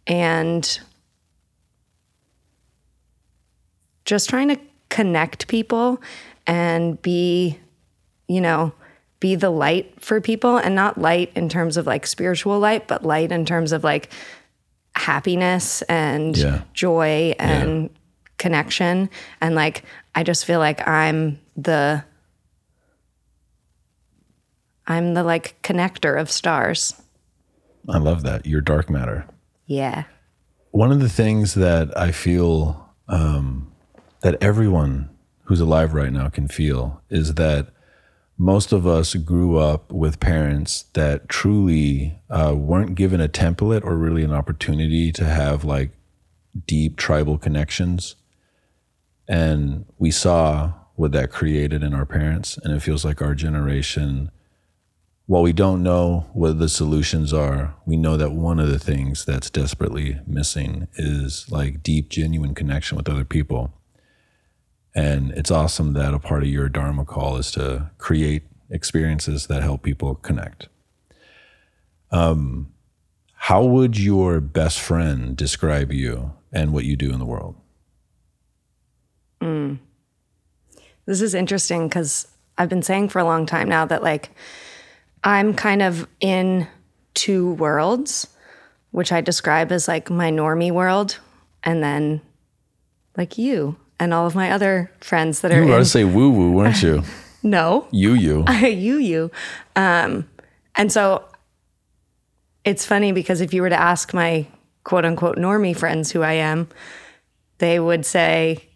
and 0.06 0.80
just 4.04 4.28
trying 4.28 4.48
to 4.48 4.58
connect 4.92 5.48
people 5.48 6.00
and 6.46 7.00
be 7.02 7.58
you 8.28 8.40
know, 8.40 8.72
be 9.20 9.34
the 9.34 9.50
light 9.50 9.92
for 10.02 10.20
people 10.20 10.56
and 10.56 10.74
not 10.74 10.96
light 10.98 11.30
in 11.34 11.48
terms 11.48 11.76
of 11.76 11.86
like 11.86 12.06
spiritual 12.06 12.58
light, 12.58 12.88
but 12.88 13.04
light 13.04 13.30
in 13.32 13.44
terms 13.44 13.72
of 13.72 13.84
like 13.84 14.10
happiness 14.94 15.82
and 15.82 16.36
Yeah. 16.36 16.62
joy 16.72 17.34
and 17.38 17.90
connection. 18.38 19.10
And 19.40 19.54
like, 19.54 19.84
I 20.14 20.22
just 20.22 20.44
feel 20.44 20.58
like 20.60 20.86
I'm 20.88 21.38
the, 21.56 22.04
I'm 24.86 25.14
the 25.14 25.22
like 25.24 25.60
connector 25.62 26.18
of 26.18 26.30
stars. 26.30 27.00
I 27.88 27.98
love 27.98 28.22
that. 28.22 28.46
You're 28.46 28.60
dark 28.60 28.88
matter. 28.90 29.26
Yeah. 29.66 30.04
One 30.70 30.90
of 30.92 31.00
the 31.00 31.08
things 31.08 31.54
that 31.54 31.96
I 31.98 32.12
feel 32.12 32.88
um, 33.08 33.71
that 34.22 34.42
everyone 34.42 35.10
who's 35.44 35.60
alive 35.60 35.94
right 35.94 36.12
now 36.12 36.28
can 36.28 36.48
feel 36.48 37.02
is 37.10 37.34
that 37.34 37.68
most 38.38 38.72
of 38.72 38.86
us 38.86 39.14
grew 39.14 39.58
up 39.58 39.92
with 39.92 40.18
parents 40.18 40.84
that 40.94 41.28
truly 41.28 42.18
uh, 42.30 42.54
weren't 42.56 42.94
given 42.94 43.20
a 43.20 43.28
template 43.28 43.84
or 43.84 43.96
really 43.96 44.24
an 44.24 44.32
opportunity 44.32 45.12
to 45.12 45.24
have 45.24 45.64
like 45.64 45.90
deep 46.66 46.96
tribal 46.96 47.38
connections. 47.38 48.16
And 49.28 49.84
we 49.98 50.10
saw 50.10 50.72
what 50.94 51.12
that 51.12 51.30
created 51.30 51.82
in 51.82 51.94
our 51.94 52.06
parents. 52.06 52.58
And 52.58 52.74
it 52.74 52.80
feels 52.80 53.04
like 53.04 53.22
our 53.22 53.34
generation, 53.34 54.30
while 55.26 55.42
we 55.42 55.52
don't 55.52 55.82
know 55.82 56.26
what 56.32 56.58
the 56.58 56.68
solutions 56.68 57.32
are, 57.32 57.74
we 57.86 57.96
know 57.96 58.16
that 58.16 58.32
one 58.32 58.58
of 58.58 58.68
the 58.68 58.78
things 58.78 59.24
that's 59.24 59.50
desperately 59.50 60.20
missing 60.26 60.88
is 60.94 61.46
like 61.50 61.82
deep, 61.82 62.08
genuine 62.08 62.54
connection 62.54 62.96
with 62.96 63.08
other 63.08 63.24
people. 63.24 63.72
And 64.94 65.30
it's 65.32 65.50
awesome 65.50 65.94
that 65.94 66.12
a 66.12 66.18
part 66.18 66.42
of 66.42 66.48
your 66.48 66.68
Dharma 66.68 67.04
call 67.04 67.36
is 67.36 67.50
to 67.52 67.90
create 67.98 68.42
experiences 68.70 69.46
that 69.46 69.62
help 69.62 69.82
people 69.82 70.14
connect. 70.16 70.68
Um, 72.10 72.72
how 73.34 73.64
would 73.64 73.98
your 73.98 74.40
best 74.40 74.80
friend 74.80 75.36
describe 75.36 75.92
you 75.92 76.32
and 76.52 76.72
what 76.72 76.84
you 76.84 76.96
do 76.96 77.12
in 77.12 77.18
the 77.18 77.24
world? 77.24 77.56
Mm. 79.40 79.78
This 81.06 81.20
is 81.20 81.34
interesting 81.34 81.88
because 81.88 82.28
I've 82.58 82.68
been 82.68 82.82
saying 82.82 83.08
for 83.08 83.18
a 83.18 83.24
long 83.24 83.46
time 83.46 83.68
now 83.68 83.84
that 83.86 84.02
like 84.02 84.30
I'm 85.24 85.54
kind 85.54 85.82
of 85.82 86.06
in 86.20 86.68
two 87.14 87.54
worlds, 87.54 88.28
which 88.90 89.10
I 89.10 89.20
describe 89.20 89.72
as 89.72 89.88
like 89.88 90.10
my 90.10 90.30
normie 90.30 90.70
world 90.70 91.18
and 91.64 91.82
then 91.82 92.20
like 93.16 93.38
you 93.38 93.76
and 93.98 94.12
all 94.12 94.26
of 94.26 94.34
my 94.34 94.50
other 94.50 94.90
friends 95.00 95.40
that 95.40 95.52
are. 95.52 95.62
You 95.62 95.68
were 95.68 95.74
in, 95.74 95.80
to 95.80 95.84
say 95.84 96.04
woo 96.04 96.30
woo, 96.30 96.52
weren't 96.52 96.82
you? 96.82 97.02
no, 97.42 97.86
you 97.90 98.14
you 98.14 98.44
you 98.48 98.96
you, 98.96 99.30
um, 99.76 100.28
and 100.74 100.90
so 100.90 101.24
it's 102.64 102.86
funny 102.86 103.12
because 103.12 103.40
if 103.40 103.52
you 103.52 103.62
were 103.62 103.70
to 103.70 103.80
ask 103.80 104.14
my 104.14 104.46
quote 104.84 105.04
unquote 105.04 105.36
normie 105.36 105.76
friends 105.76 106.10
who 106.10 106.22
I 106.22 106.34
am, 106.34 106.68
they 107.58 107.78
would 107.78 108.04
say, 108.04 108.68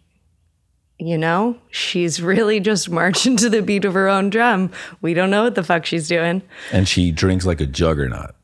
you 0.99 1.17
know, 1.17 1.57
she's 1.69 2.21
really 2.21 2.59
just 2.59 2.89
marching 2.91 3.37
to 3.37 3.49
the 3.49 3.61
beat 3.61 3.85
of 3.85 3.93
her 3.93 4.07
own 4.07 4.29
drum. 4.29 4.71
We 5.01 5.13
don't 5.13 5.29
know 5.29 5.43
what 5.43 5.55
the 5.55 5.63
fuck 5.63 5.85
she's 5.85 6.07
doing. 6.07 6.41
And 6.71 6.87
she 6.87 7.11
drinks 7.11 7.45
like 7.45 7.61
a 7.61 7.65
juggernaut. 7.65 8.35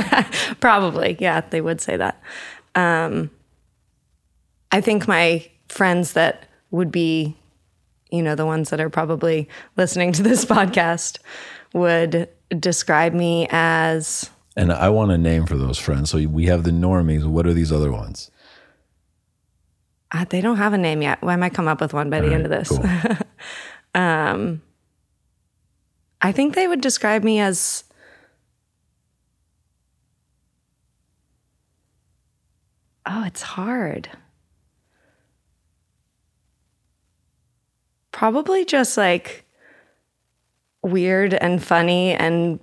Probably, 0.60 1.16
yeah, 1.20 1.40
they 1.40 1.60
would 1.60 1.80
say 1.80 1.96
that. 1.96 2.20
Um, 2.74 3.30
I 4.70 4.80
think 4.80 5.08
my 5.08 5.46
friends 5.68 6.12
that 6.12 6.48
would 6.70 6.90
be, 6.90 7.36
you 8.10 8.22
know, 8.22 8.34
the 8.34 8.46
ones 8.46 8.70
that 8.70 8.80
are 8.80 8.90
probably 8.90 9.48
listening 9.76 10.12
to 10.12 10.22
this 10.22 10.44
podcast 10.56 11.18
would 11.72 12.28
describe 12.58 13.12
me 13.12 13.46
as. 13.50 14.30
And 14.56 14.72
I 14.72 14.88
want 14.88 15.10
a 15.10 15.18
name 15.18 15.46
for 15.46 15.56
those 15.56 15.78
friends. 15.78 16.10
So 16.10 16.26
we 16.26 16.46
have 16.46 16.64
the 16.64 16.70
normies. 16.70 17.24
What 17.24 17.46
are 17.46 17.52
these 17.52 17.72
other 17.72 17.92
ones? 17.92 18.30
Uh, 20.12 20.24
they 20.28 20.40
don't 20.40 20.56
have 20.56 20.72
a 20.72 20.78
name 20.78 21.02
yet. 21.02 21.20
Well, 21.20 21.30
I 21.30 21.36
might 21.36 21.52
come 21.52 21.68
up 21.68 21.80
with 21.80 21.92
one 21.92 22.10
by 22.10 22.20
the 22.20 22.28
right, 22.28 22.34
end 22.36 22.44
of 22.44 22.50
this. 22.50 22.68
Cool. 22.68 23.16
um, 23.94 24.62
I 26.22 26.32
think 26.32 26.54
they 26.54 26.68
would 26.68 26.80
describe 26.80 27.22
me 27.22 27.40
as 27.40 27.84
Oh, 33.08 33.22
it's 33.24 33.42
hard. 33.42 34.08
Probably 38.16 38.64
just 38.64 38.96
like 38.96 39.44
weird 40.82 41.34
and 41.34 41.62
funny 41.62 42.14
and 42.14 42.58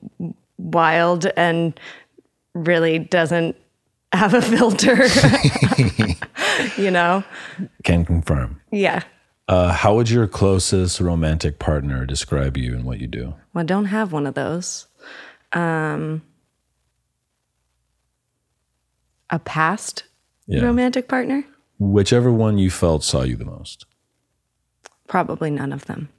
wild 0.57 1.27
and 1.37 1.79
really 2.55 2.97
doesn't 2.97 3.55
have 4.13 4.33
a 4.33 4.41
filter. 4.41 5.05
you 6.81 6.89
know? 6.89 7.23
Can 7.83 8.03
confirm. 8.03 8.61
Yeah. 8.71 9.03
Uh, 9.47 9.73
how 9.73 9.93
would 9.93 10.09
your 10.09 10.27
closest 10.27 10.99
romantic 10.99 11.59
partner 11.59 12.07
describe 12.07 12.57
you 12.57 12.73
and 12.73 12.83
what 12.83 12.99
you 12.99 13.05
do? 13.05 13.35
Well, 13.53 13.61
I 13.61 13.63
don't 13.63 13.85
have 13.85 14.11
one 14.11 14.25
of 14.25 14.33
those. 14.33 14.87
Um, 15.51 16.23
a 19.29 19.37
past 19.37 20.05
yeah. 20.47 20.63
romantic 20.63 21.07
partner? 21.07 21.45
Whichever 21.77 22.31
one 22.33 22.57
you 22.57 22.71
felt 22.71 23.03
saw 23.03 23.21
you 23.21 23.35
the 23.35 23.45
most. 23.45 23.85
Probably 25.07 25.51
none 25.51 25.73
of 25.73 25.85
them. 25.85 26.09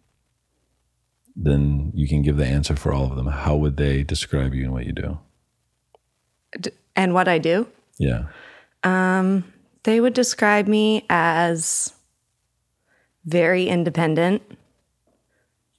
Then 1.36 1.90
you 1.94 2.06
can 2.06 2.22
give 2.22 2.36
the 2.36 2.46
answer 2.46 2.76
for 2.76 2.92
all 2.92 3.06
of 3.06 3.16
them. 3.16 3.26
How 3.26 3.56
would 3.56 3.76
they 3.76 4.04
describe 4.04 4.54
you 4.54 4.64
and 4.64 4.72
what 4.72 4.86
you 4.86 4.92
do? 4.92 5.18
D- 6.60 6.70
and 6.94 7.12
what 7.12 7.26
I 7.26 7.38
do? 7.38 7.66
Yeah. 7.98 8.26
Um, 8.84 9.44
they 9.82 10.00
would 10.00 10.14
describe 10.14 10.68
me 10.68 11.04
as 11.10 11.92
very 13.24 13.66
independent, 13.66 14.42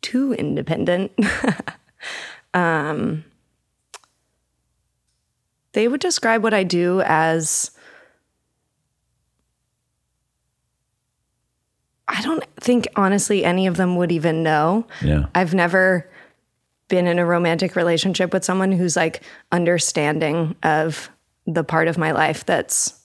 too 0.01 0.33
independent. 0.33 1.11
um, 2.53 3.23
they 5.73 5.87
would 5.87 6.01
describe 6.01 6.43
what 6.43 6.53
I 6.53 6.63
do 6.63 7.01
as 7.01 7.71
I 12.15 12.21
don't 12.21 12.43
think 12.61 12.87
honestly 12.95 13.43
any 13.43 13.67
of 13.67 13.75
them 13.75 13.97
would 13.97 14.11
even 14.11 14.41
know. 14.41 14.87
Yeah. 15.01 15.25
I've 15.35 15.53
never 15.53 16.09
been 16.87 17.07
in 17.07 17.19
a 17.19 17.25
romantic 17.25 17.75
relationship 17.75 18.31
with 18.31 18.45
someone 18.45 18.71
who's 18.71 18.95
like 18.95 19.21
understanding 19.51 20.55
of 20.63 21.09
the 21.45 21.63
part 21.63 21.87
of 21.89 21.97
my 21.97 22.11
life 22.11 22.45
that's 22.45 22.97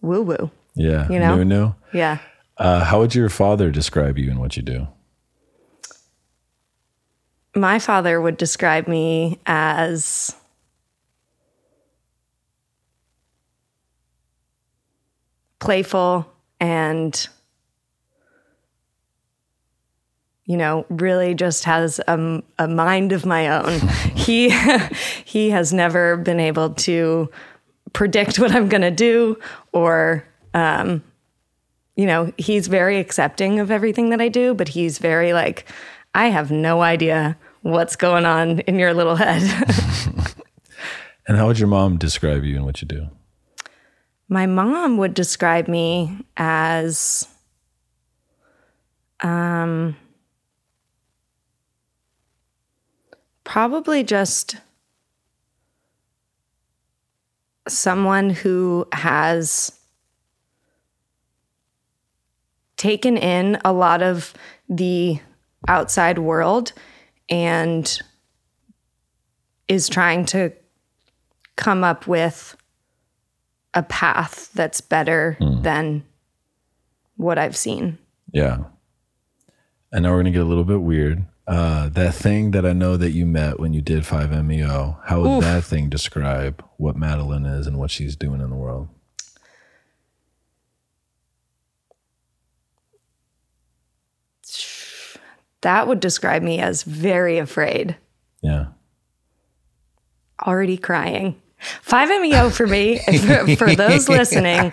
woo 0.00 0.22
woo. 0.22 0.50
Yeah. 0.74 1.08
You 1.08 1.20
know? 1.20 1.36
New, 1.36 1.44
new. 1.44 1.74
Yeah. 1.92 2.18
Uh, 2.56 2.84
how 2.84 2.98
would 2.98 3.14
your 3.14 3.28
father 3.28 3.70
describe 3.70 4.18
you 4.18 4.30
and 4.30 4.40
what 4.40 4.56
you 4.56 4.62
do? 4.62 4.88
My 7.54 7.78
father 7.78 8.20
would 8.20 8.36
describe 8.36 8.88
me 8.88 9.38
as 9.46 10.34
playful 15.60 16.26
and 16.58 17.28
you 20.44 20.56
know, 20.56 20.84
really 20.88 21.34
just 21.34 21.64
has 21.64 22.00
a, 22.08 22.42
a 22.58 22.68
mind 22.68 23.12
of 23.12 23.24
my 23.24 23.48
own. 23.48 23.80
he 24.14 24.50
he 25.24 25.50
has 25.50 25.72
never 25.72 26.16
been 26.16 26.40
able 26.40 26.70
to 26.74 27.30
predict 27.92 28.38
what 28.38 28.52
I'm 28.52 28.68
going 28.68 28.82
to 28.82 28.90
do, 28.90 29.38
or 29.72 30.26
um, 30.54 31.02
you 31.96 32.06
know, 32.06 32.32
he's 32.38 32.68
very 32.68 32.98
accepting 32.98 33.60
of 33.60 33.70
everything 33.70 34.10
that 34.10 34.20
I 34.20 34.28
do, 34.28 34.54
but 34.54 34.68
he's 34.68 34.98
very 34.98 35.32
like, 35.32 35.66
I 36.14 36.28
have 36.28 36.50
no 36.50 36.82
idea 36.82 37.36
what's 37.60 37.96
going 37.96 38.24
on 38.24 38.60
in 38.60 38.78
your 38.78 38.94
little 38.94 39.16
head. 39.16 39.42
and 41.28 41.36
how 41.36 41.46
would 41.46 41.58
your 41.58 41.68
mom 41.68 41.98
describe 41.98 42.44
you 42.44 42.56
and 42.56 42.64
what 42.64 42.82
you 42.82 42.88
do? 42.88 43.08
My 44.28 44.46
mom 44.46 44.96
would 44.96 45.14
describe 45.14 45.68
me 45.68 46.24
as 46.36 47.28
um 49.20 49.96
Probably 53.44 54.04
just 54.04 54.56
someone 57.68 58.30
who 58.30 58.86
has 58.92 59.72
taken 62.76 63.16
in 63.16 63.58
a 63.64 63.72
lot 63.72 64.02
of 64.02 64.34
the 64.68 65.20
outside 65.68 66.18
world 66.18 66.72
and 67.28 68.00
is 69.68 69.88
trying 69.88 70.24
to 70.26 70.52
come 71.56 71.84
up 71.84 72.06
with 72.06 72.56
a 73.74 73.82
path 73.82 74.50
that's 74.54 74.80
better 74.80 75.36
mm. 75.40 75.62
than 75.62 76.04
what 77.16 77.38
I've 77.38 77.56
seen. 77.56 77.98
Yeah. 78.32 78.64
And 79.92 80.02
now 80.02 80.10
we're 80.10 80.16
going 80.22 80.26
to 80.26 80.30
get 80.32 80.42
a 80.42 80.48
little 80.48 80.64
bit 80.64 80.80
weird. 80.80 81.24
Uh, 81.46 81.88
that 81.88 82.14
thing 82.14 82.52
that 82.52 82.64
I 82.64 82.72
know 82.72 82.96
that 82.96 83.10
you 83.10 83.26
met 83.26 83.58
when 83.58 83.72
you 83.72 83.80
did 83.80 84.04
5MEO, 84.04 84.98
how 85.04 85.20
would 85.22 85.38
Oof. 85.38 85.44
that 85.44 85.64
thing 85.64 85.88
describe 85.88 86.64
what 86.76 86.96
Madeline 86.96 87.46
is 87.46 87.66
and 87.66 87.78
what 87.78 87.90
she's 87.90 88.14
doing 88.14 88.40
in 88.40 88.50
the 88.50 88.56
world? 88.56 88.88
That 95.62 95.86
would 95.86 96.00
describe 96.00 96.42
me 96.42 96.60
as 96.60 96.82
very 96.82 97.38
afraid. 97.38 97.96
Yeah. 98.40 98.66
Already 100.40 100.76
crying. 100.76 101.40
5MEO 101.86 102.52
for 102.52 102.66
me, 102.66 102.98
for, 103.20 103.56
for 103.56 103.74
those 103.74 104.08
listening, 104.08 104.72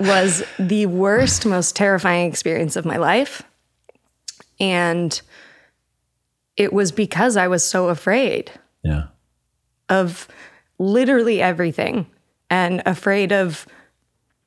was 0.00 0.42
the 0.58 0.86
worst, 0.86 1.46
most 1.46 1.76
terrifying 1.76 2.28
experience 2.28 2.76
of 2.76 2.84
my 2.84 2.96
life. 2.96 3.42
And 4.60 5.20
it 6.58 6.72
was 6.74 6.92
because 6.92 7.36
I 7.38 7.48
was 7.48 7.64
so 7.64 7.88
afraid 7.88 8.50
Yeah. 8.82 9.04
of 9.88 10.28
literally 10.78 11.40
everything 11.40 12.06
and 12.50 12.82
afraid 12.84 13.32
of 13.32 13.66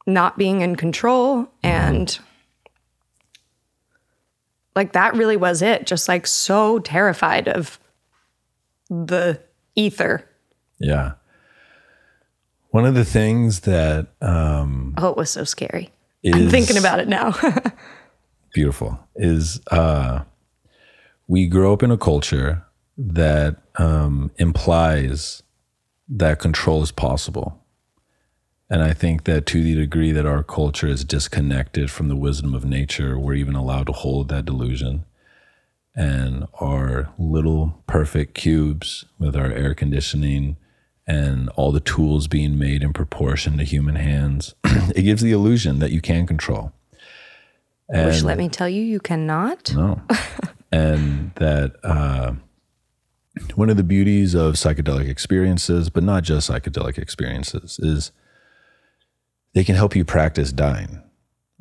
not 0.05 0.37
being 0.37 0.61
in 0.61 0.75
control 0.75 1.47
and 1.63 2.19
like 4.75 4.93
that 4.93 5.15
really 5.15 5.37
was 5.37 5.61
it. 5.61 5.85
Just 5.85 6.07
like 6.07 6.25
so 6.27 6.79
terrified 6.79 7.47
of 7.47 7.79
the 8.89 9.39
ether. 9.75 10.25
Yeah. 10.79 11.13
One 12.69 12.85
of 12.85 12.95
the 12.95 13.05
things 13.05 13.61
that 13.61 14.07
um, 14.21 14.93
oh 14.97 15.09
it 15.09 15.17
was 15.17 15.29
so 15.29 15.43
scary. 15.43 15.89
Is 16.23 16.35
i'm 16.35 16.49
thinking 16.49 16.77
about 16.77 16.99
it 16.99 17.07
now. 17.07 17.33
Beautiful. 18.53 18.99
Is 19.15 19.59
uh, 19.71 20.23
we 21.31 21.47
grow 21.47 21.71
up 21.71 21.81
in 21.81 21.91
a 21.91 21.97
culture 21.97 22.61
that 22.97 23.55
um, 23.77 24.31
implies 24.37 25.41
that 26.09 26.39
control 26.39 26.83
is 26.83 26.91
possible. 26.91 27.57
And 28.69 28.83
I 28.83 28.91
think 28.91 29.23
that 29.23 29.45
to 29.45 29.63
the 29.63 29.75
degree 29.75 30.11
that 30.11 30.25
our 30.25 30.43
culture 30.43 30.87
is 30.87 31.05
disconnected 31.05 31.89
from 31.89 32.09
the 32.09 32.17
wisdom 32.17 32.53
of 32.53 32.65
nature, 32.65 33.17
we're 33.17 33.35
even 33.35 33.55
allowed 33.55 33.87
to 33.87 33.93
hold 33.93 34.27
that 34.27 34.43
delusion. 34.43 35.05
And 35.95 36.47
our 36.59 37.13
little 37.17 37.81
perfect 37.87 38.33
cubes 38.33 39.05
with 39.17 39.33
our 39.33 39.53
air 39.53 39.73
conditioning 39.73 40.57
and 41.07 41.47
all 41.55 41.71
the 41.71 41.79
tools 41.79 42.27
being 42.27 42.59
made 42.59 42.83
in 42.83 42.91
proportion 42.91 43.57
to 43.57 43.63
human 43.63 43.95
hands, 43.95 44.53
it 44.65 45.03
gives 45.03 45.21
the 45.21 45.31
illusion 45.31 45.79
that 45.79 45.91
you 45.91 46.01
can 46.01 46.27
control. 46.27 46.73
which 47.87 48.21
let 48.21 48.37
me 48.37 48.49
tell 48.49 48.67
you 48.67 48.81
you 48.81 48.99
cannot 48.99 49.73
No. 49.73 50.01
and 50.71 51.31
that 51.35 51.75
uh, 51.83 52.33
one 53.55 53.69
of 53.69 53.77
the 53.77 53.83
beauties 53.83 54.33
of 54.33 54.55
psychedelic 54.55 55.09
experiences, 55.09 55.89
but 55.89 56.03
not 56.03 56.23
just 56.23 56.49
psychedelic 56.49 56.97
experiences, 56.97 57.79
is 57.81 58.11
they 59.53 59.63
can 59.63 59.75
help 59.75 59.95
you 59.95 60.05
practice 60.05 60.51
dying. 60.51 61.03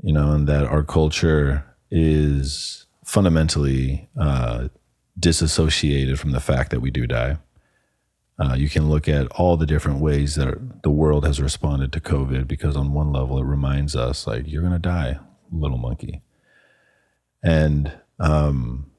You 0.03 0.15
know, 0.15 0.33
and 0.33 0.49
that 0.49 0.65
our 0.65 0.83
culture 0.83 1.63
is 1.91 2.87
fundamentally 3.05 4.09
uh, 4.19 4.69
disassociated 5.19 6.19
from 6.19 6.33
the 6.33 6.41
fact 6.41 6.71
that 6.71 6.81
we 6.81 6.91
do 6.91 7.07
die. 7.07 7.37
Uh, 8.39 8.55
you 8.55 8.71
can 8.71 8.89
look 8.89 9.07
at 9.09 9.27
all 9.33 9.59
the 9.59 9.67
different 9.67 10.01
ways 10.01 10.37
that 10.37 10.83
the 10.83 10.91
world 10.91 11.27
has 11.27 11.39
responded 11.39 11.93
to 11.93 12.01
COVID 12.01 12.49
because, 12.49 12.77
on 12.77 12.95
one 12.95 13.13
level, 13.13 13.39
it 13.39 13.45
reminds 13.45 13.95
us, 13.95 14.27
like, 14.27 14.45
you're 14.47 14.63
going 14.63 14.73
to 14.73 14.79
die, 14.79 15.19
little 15.53 15.77
monkey. 15.77 16.23
And 17.43 17.93
um, 18.19 18.90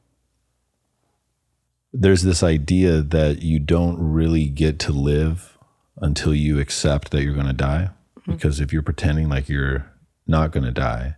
there's 1.93 2.23
this 2.23 2.43
idea 2.43 3.01
that 3.01 3.41
you 3.41 3.59
don't 3.59 3.97
really 3.99 4.47
get 4.47 4.79
to 4.79 4.91
live 4.91 5.57
until 5.97 6.33
you 6.33 6.59
accept 6.59 7.11
that 7.11 7.23
you're 7.23 7.33
going 7.33 7.47
to 7.47 7.53
die. 7.53 7.89
Because 8.25 8.59
if 8.59 8.71
you're 8.71 8.81
pretending 8.81 9.29
like 9.29 9.49
you're 9.49 9.91
not 10.27 10.51
going 10.51 10.63
to 10.63 10.71
die, 10.71 11.15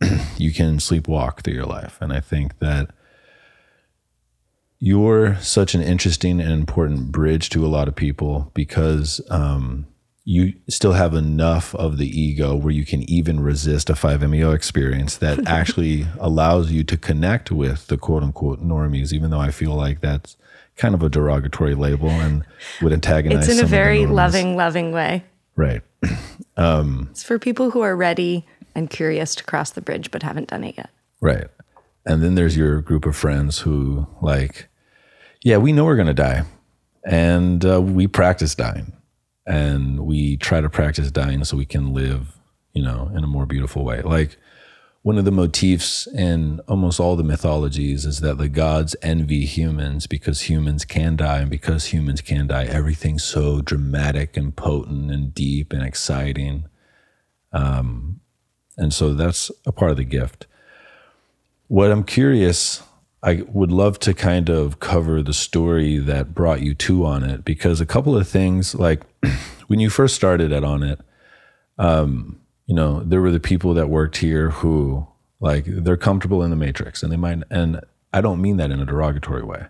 you 0.36 0.52
can 0.52 0.78
sleepwalk 0.78 1.42
through 1.42 1.54
your 1.54 1.66
life. 1.66 1.98
And 2.00 2.12
I 2.12 2.20
think 2.20 2.58
that 2.58 2.90
you're 4.78 5.36
such 5.36 5.74
an 5.74 5.82
interesting 5.82 6.40
and 6.40 6.50
important 6.50 7.12
bridge 7.12 7.50
to 7.50 7.64
a 7.64 7.68
lot 7.68 7.86
of 7.86 7.94
people 7.94 8.50
because 8.54 9.20
um, 9.30 9.86
you 10.24 10.54
still 10.68 10.92
have 10.92 11.14
enough 11.14 11.74
of 11.74 11.98
the 11.98 12.06
ego 12.06 12.54
where 12.54 12.72
you 12.72 12.84
can 12.84 13.08
even 13.10 13.40
resist 13.40 13.90
a 13.90 13.94
5MEO 13.94 14.54
experience 14.54 15.16
that 15.16 15.46
actually 15.48 16.06
allows 16.20 16.70
you 16.70 16.84
to 16.84 16.96
connect 16.96 17.50
with 17.50 17.88
the 17.88 17.96
quote 17.96 18.22
unquote 18.22 18.62
normies, 18.62 19.12
even 19.12 19.30
though 19.30 19.40
I 19.40 19.50
feel 19.50 19.74
like 19.74 20.00
that's 20.00 20.36
kind 20.76 20.94
of 20.94 21.02
a 21.02 21.08
derogatory 21.08 21.74
label 21.74 22.08
and 22.08 22.44
would 22.80 22.92
antagonize 22.92 23.48
it's 23.48 23.58
in 23.58 23.64
a 23.64 23.68
very 23.68 24.06
loving 24.06 24.56
loving 24.56 24.90
way 24.92 25.22
Right. 25.54 25.82
it's 27.10 27.22
for 27.22 27.38
people 27.38 27.70
who 27.70 27.82
are 27.82 27.94
ready 27.94 28.46
and 28.74 28.88
curious 28.88 29.34
to 29.34 29.44
cross 29.44 29.70
the 29.70 29.82
bridge 29.82 30.10
but 30.10 30.22
haven't 30.22 30.48
done 30.48 30.64
it 30.64 30.76
yet 30.78 30.88
Right. 31.22 31.46
And 32.04 32.20
then 32.22 32.34
there's 32.34 32.56
your 32.56 32.82
group 32.82 33.06
of 33.06 33.16
friends 33.16 33.60
who, 33.60 34.08
like, 34.20 34.68
yeah, 35.42 35.56
we 35.56 35.72
know 35.72 35.84
we're 35.84 35.96
going 35.96 36.08
to 36.08 36.14
die. 36.14 36.42
And 37.04 37.64
uh, 37.64 37.80
we 37.80 38.08
practice 38.08 38.54
dying. 38.54 38.92
And 39.46 40.00
we 40.00 40.36
try 40.36 40.60
to 40.60 40.70
practice 40.70 41.10
dying 41.10 41.44
so 41.44 41.56
we 41.56 41.66
can 41.66 41.92
live, 41.92 42.38
you 42.72 42.82
know, 42.82 43.10
in 43.14 43.24
a 43.24 43.26
more 43.26 43.46
beautiful 43.46 43.84
way. 43.84 44.02
Like, 44.02 44.36
one 45.02 45.18
of 45.18 45.24
the 45.24 45.32
motifs 45.32 46.06
in 46.06 46.60
almost 46.68 47.00
all 47.00 47.16
the 47.16 47.24
mythologies 47.24 48.06
is 48.06 48.20
that 48.20 48.38
the 48.38 48.48
gods 48.48 48.94
envy 49.02 49.44
humans 49.44 50.06
because 50.06 50.42
humans 50.42 50.84
can 50.84 51.16
die. 51.16 51.38
And 51.40 51.50
because 51.50 51.86
humans 51.86 52.20
can 52.20 52.46
die, 52.46 52.66
everything's 52.66 53.24
so 53.24 53.60
dramatic 53.62 54.36
and 54.36 54.54
potent 54.54 55.10
and 55.10 55.34
deep 55.34 55.72
and 55.72 55.82
exciting. 55.82 56.66
Um, 57.52 58.20
and 58.76 58.94
so 58.94 59.12
that's 59.12 59.50
a 59.66 59.72
part 59.72 59.90
of 59.90 59.96
the 59.96 60.04
gift 60.04 60.46
what 61.72 61.90
I'm 61.90 62.04
curious, 62.04 62.82
I 63.22 63.44
would 63.48 63.72
love 63.72 63.98
to 64.00 64.12
kind 64.12 64.50
of 64.50 64.78
cover 64.78 65.22
the 65.22 65.32
story 65.32 65.96
that 65.96 66.34
brought 66.34 66.60
you 66.60 66.74
to 66.74 66.98
Onnit 66.98 67.46
because 67.46 67.80
a 67.80 67.86
couple 67.86 68.14
of 68.14 68.28
things, 68.28 68.74
like 68.74 69.00
when 69.66 69.80
you 69.80 69.90
first 69.90 70.14
started 70.14 70.52
at 70.52 70.62
Onnit, 70.62 71.00
um, 71.78 72.40
you 72.66 72.74
know, 72.74 73.00
there 73.00 73.20
were 73.20 73.30
the 73.30 73.40
people 73.40 73.74
that 73.74 73.88
worked 73.88 74.18
here 74.18 74.50
who, 74.50 75.06
like, 75.40 75.64
they're 75.66 75.96
comfortable 75.96 76.42
in 76.42 76.50
the 76.50 76.56
matrix 76.56 77.02
and 77.02 77.12
they 77.12 77.16
might, 77.16 77.42
and 77.50 77.80
I 78.12 78.20
don't 78.20 78.40
mean 78.40 78.56
that 78.58 78.70
in 78.70 78.80
a 78.80 78.86
derogatory 78.86 79.42
way. 79.42 79.66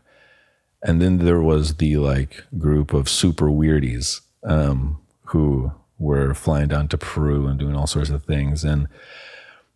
And 0.83 1.01
then 1.01 1.19
there 1.19 1.41
was 1.41 1.77
the 1.77 1.97
like 1.99 2.45
group 2.59 2.93
of 2.93 3.09
super 3.09 3.47
weirdies 3.47 4.21
um, 4.43 5.01
who 5.27 5.73
were 5.99 6.35
flying 6.35 6.69
down 6.69 6.89
to 6.89 6.99
Peru 6.99 7.47
and 7.47 7.59
doing 7.59 7.77
all 7.77 7.87
sorts 7.87 8.11
of 8.11 8.25
things. 8.25 8.65
And 8.65 8.89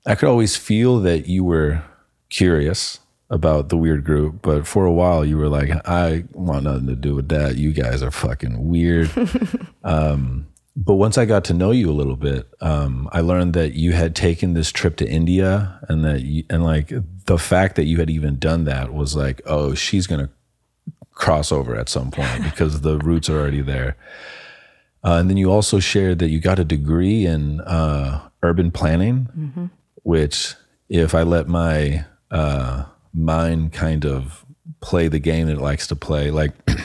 I 0.04 0.16
could 0.16 0.28
always 0.28 0.56
feel 0.56 0.98
that 1.00 1.26
you 1.26 1.44
were 1.44 1.82
curious 2.28 2.98
about 3.28 3.68
the 3.68 3.76
weird 3.76 4.04
group, 4.04 4.40
but 4.42 4.66
for 4.66 4.84
a 4.84 4.92
while 4.92 5.24
you 5.24 5.36
were 5.36 5.48
like, 5.48 5.70
I 5.86 6.24
want 6.32 6.64
nothing 6.64 6.86
to 6.86 6.94
do 6.94 7.14
with 7.14 7.28
that. 7.28 7.56
You 7.56 7.72
guys 7.72 8.02
are 8.02 8.10
fucking 8.10 8.68
weird. 8.68 9.10
um, 9.84 10.46
but 10.76 10.94
once 10.94 11.16
I 11.16 11.24
got 11.24 11.44
to 11.46 11.54
know 11.54 11.70
you 11.70 11.90
a 11.90 11.92
little 11.92 12.16
bit, 12.16 12.46
um, 12.60 13.08
I 13.10 13.20
learned 13.20 13.54
that 13.54 13.72
you 13.72 13.92
had 13.92 14.14
taken 14.14 14.52
this 14.52 14.70
trip 14.70 14.96
to 14.96 15.08
India, 15.08 15.80
and 15.88 16.04
that 16.04 16.20
you, 16.20 16.44
and 16.50 16.62
like 16.62 16.92
the 17.24 17.38
fact 17.38 17.76
that 17.76 17.84
you 17.84 17.96
had 17.96 18.10
even 18.10 18.38
done 18.38 18.64
that 18.64 18.92
was 18.92 19.16
like, 19.16 19.40
oh, 19.46 19.74
she's 19.74 20.06
gonna 20.06 20.28
cross 21.12 21.50
over 21.50 21.74
at 21.74 21.88
some 21.88 22.10
point 22.10 22.44
because 22.44 22.82
the 22.82 22.98
roots 23.04 23.30
are 23.30 23.40
already 23.40 23.62
there. 23.62 23.96
Uh, 25.02 25.18
and 25.18 25.30
then 25.30 25.36
you 25.38 25.50
also 25.50 25.80
shared 25.80 26.18
that 26.18 26.28
you 26.28 26.40
got 26.40 26.58
a 26.58 26.64
degree 26.64 27.24
in 27.24 27.60
uh, 27.62 28.28
urban 28.42 28.70
planning, 28.70 29.70
which, 30.02 30.54
if 30.88 31.14
I 31.14 31.22
let 31.22 31.48
my 31.48 32.04
uh, 32.30 32.84
mind 33.16 33.72
kind 33.72 34.04
of 34.04 34.44
play 34.80 35.08
the 35.08 35.18
game 35.18 35.46
that 35.46 35.54
it 35.54 35.60
likes 35.60 35.86
to 35.88 35.96
play, 35.96 36.30
like 36.30 36.52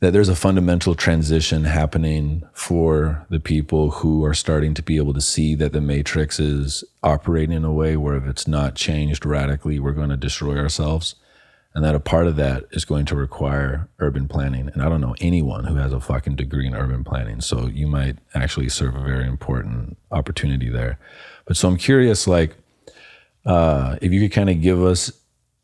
that 0.00 0.12
there's 0.12 0.28
a 0.28 0.36
fundamental 0.36 0.94
transition 0.94 1.64
happening 1.64 2.42
for 2.52 3.26
the 3.30 3.40
people 3.40 3.90
who 3.90 4.24
are 4.24 4.34
starting 4.34 4.74
to 4.74 4.82
be 4.82 4.96
able 4.96 5.14
to 5.14 5.20
see 5.20 5.54
that 5.54 5.72
the 5.72 5.80
matrix 5.80 6.38
is 6.38 6.84
operating 7.02 7.56
in 7.56 7.64
a 7.64 7.72
way 7.72 7.96
where 7.96 8.16
if 8.16 8.26
it's 8.26 8.46
not 8.46 8.74
changed 8.74 9.24
radically, 9.24 9.78
we're 9.78 9.92
going 9.92 10.10
to 10.10 10.16
destroy 10.16 10.58
ourselves. 10.58 11.14
And 11.74 11.82
that 11.84 11.94
a 11.94 12.00
part 12.00 12.26
of 12.26 12.36
that 12.36 12.64
is 12.72 12.84
going 12.84 13.06
to 13.06 13.16
require 13.16 13.88
urban 13.98 14.28
planning. 14.28 14.68
And 14.74 14.82
I 14.82 14.90
don't 14.90 15.00
know 15.00 15.14
anyone 15.20 15.64
who 15.64 15.76
has 15.76 15.92
a 15.92 16.00
fucking 16.00 16.36
degree 16.36 16.66
in 16.66 16.74
urban 16.74 17.02
planning. 17.02 17.40
So 17.40 17.66
you 17.66 17.86
might 17.86 18.18
actually 18.34 18.68
serve 18.68 18.94
a 18.94 19.00
very 19.00 19.26
important 19.26 19.96
opportunity 20.10 20.68
there. 20.68 20.98
But 21.46 21.56
so 21.56 21.68
I'm 21.68 21.78
curious, 21.78 22.26
like, 22.26 22.56
uh, 23.44 23.96
if 24.00 24.12
you 24.12 24.20
could 24.20 24.32
kind 24.32 24.50
of 24.50 24.60
give 24.60 24.82
us 24.82 25.12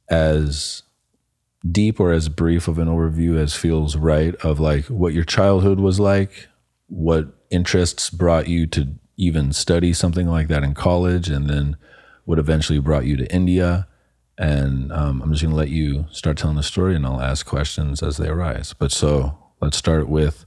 as 0.09 0.83
deep 1.71 2.01
or 2.01 2.13
as 2.13 2.29
brief 2.29 2.69
of 2.69 2.79
an 2.79 2.89
overview 2.89 3.37
as 3.37 3.55
feels 3.55 3.97
right 3.97 4.35
of 4.37 4.61
like 4.61 4.85
what 4.87 5.13
your 5.13 5.25
childhood 5.25 5.81
was 5.81 6.01
like, 6.01 6.49
what 6.89 7.27
interests 7.51 8.11
brought 8.11 8.49
you 8.49 8.67
to 8.67 8.89
even 9.17 9.53
study 9.53 9.93
something 9.93 10.29
like 10.29 10.49
that 10.49 10.63
in 10.63 10.75
college, 10.75 11.29
and 11.29 11.51
then 11.51 11.77
what 12.25 12.39
eventually 12.39 12.79
brought 12.79 13.05
you 13.05 13.17
to 13.17 13.33
India. 13.35 13.87
And 14.37 14.93
um, 14.93 15.21
I'm 15.21 15.33
just 15.33 15.43
going 15.43 15.51
to 15.51 15.57
let 15.57 15.71
you 15.71 16.07
start 16.13 16.37
telling 16.37 16.57
the 16.57 16.63
story, 16.63 16.95
and 16.95 17.05
I'll 17.05 17.21
ask 17.21 17.45
questions 17.45 18.03
as 18.03 18.17
they 18.17 18.29
arise. 18.29 18.73
But 18.73 18.93
so 18.93 19.37
let's 19.61 19.77
start 19.77 20.09
with 20.09 20.47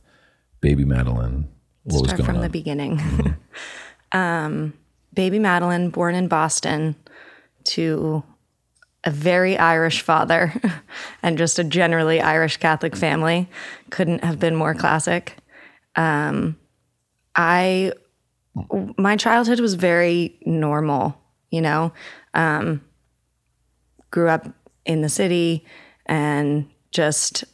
baby 0.61 0.85
Madeline. 0.85 1.49
What 1.83 2.01
was 2.01 2.09
Start 2.11 2.19
going 2.19 2.25
from 2.25 2.35
on? 2.37 2.41
the 2.43 2.49
beginning. 2.49 3.35
um, 4.13 4.73
baby 5.13 5.39
Madeline, 5.39 5.89
born 5.89 6.15
in 6.15 6.29
Boston 6.29 6.95
to 7.65 8.23
a 9.03 9.11
very 9.11 9.57
Irish 9.57 10.01
father 10.01 10.53
and 11.23 11.37
just 11.37 11.59
a 11.59 11.63
generally 11.63 12.21
Irish 12.21 12.57
Catholic 12.57 12.95
family. 12.95 13.49
Couldn't 13.89 14.23
have 14.23 14.39
been 14.39 14.55
more 14.55 14.75
classic. 14.75 15.37
Um, 15.95 16.57
I, 17.35 17.93
my 18.97 19.15
childhood 19.15 19.59
was 19.59 19.73
very 19.73 20.37
normal, 20.45 21.17
you 21.49 21.61
know. 21.61 21.93
Um, 22.33 22.81
grew 24.11 24.27
up 24.29 24.47
in 24.85 25.01
the 25.01 25.09
city 25.09 25.65
and 26.05 26.69
just 26.91 27.45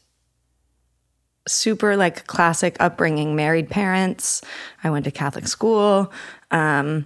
super 1.47 1.95
like 1.95 2.27
classic 2.27 2.75
upbringing, 2.79 3.35
married 3.35 3.69
parents. 3.69 4.41
I 4.83 4.89
went 4.89 5.05
to 5.05 5.11
Catholic 5.11 5.47
school. 5.47 6.11
Um, 6.51 7.05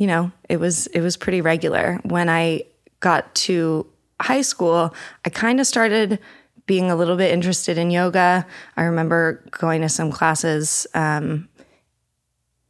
you 0.00 0.06
know, 0.06 0.32
it 0.48 0.58
was 0.58 0.86
it 0.88 1.02
was 1.02 1.18
pretty 1.18 1.42
regular. 1.42 2.00
When 2.04 2.30
I 2.30 2.62
got 3.00 3.32
to 3.46 3.86
high 4.18 4.40
school, 4.40 4.94
I 5.26 5.28
kind 5.28 5.60
of 5.60 5.66
started 5.66 6.18
being 6.64 6.90
a 6.90 6.96
little 6.96 7.18
bit 7.18 7.30
interested 7.30 7.76
in 7.76 7.90
yoga. 7.90 8.46
I 8.78 8.84
remember 8.84 9.44
going 9.50 9.82
to 9.82 9.90
some 9.90 10.10
classes 10.10 10.86
um, 10.94 11.50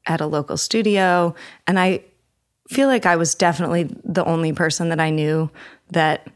at 0.06 0.20
a 0.20 0.26
local 0.26 0.56
studio, 0.56 1.36
and 1.68 1.78
I 1.78 2.02
feel 2.68 2.88
like 2.88 3.06
I 3.06 3.14
was 3.14 3.36
definitely 3.36 3.84
the 4.04 4.24
only 4.24 4.52
person 4.52 4.88
that 4.88 4.98
I 4.98 5.10
knew 5.10 5.50
that 5.92 6.26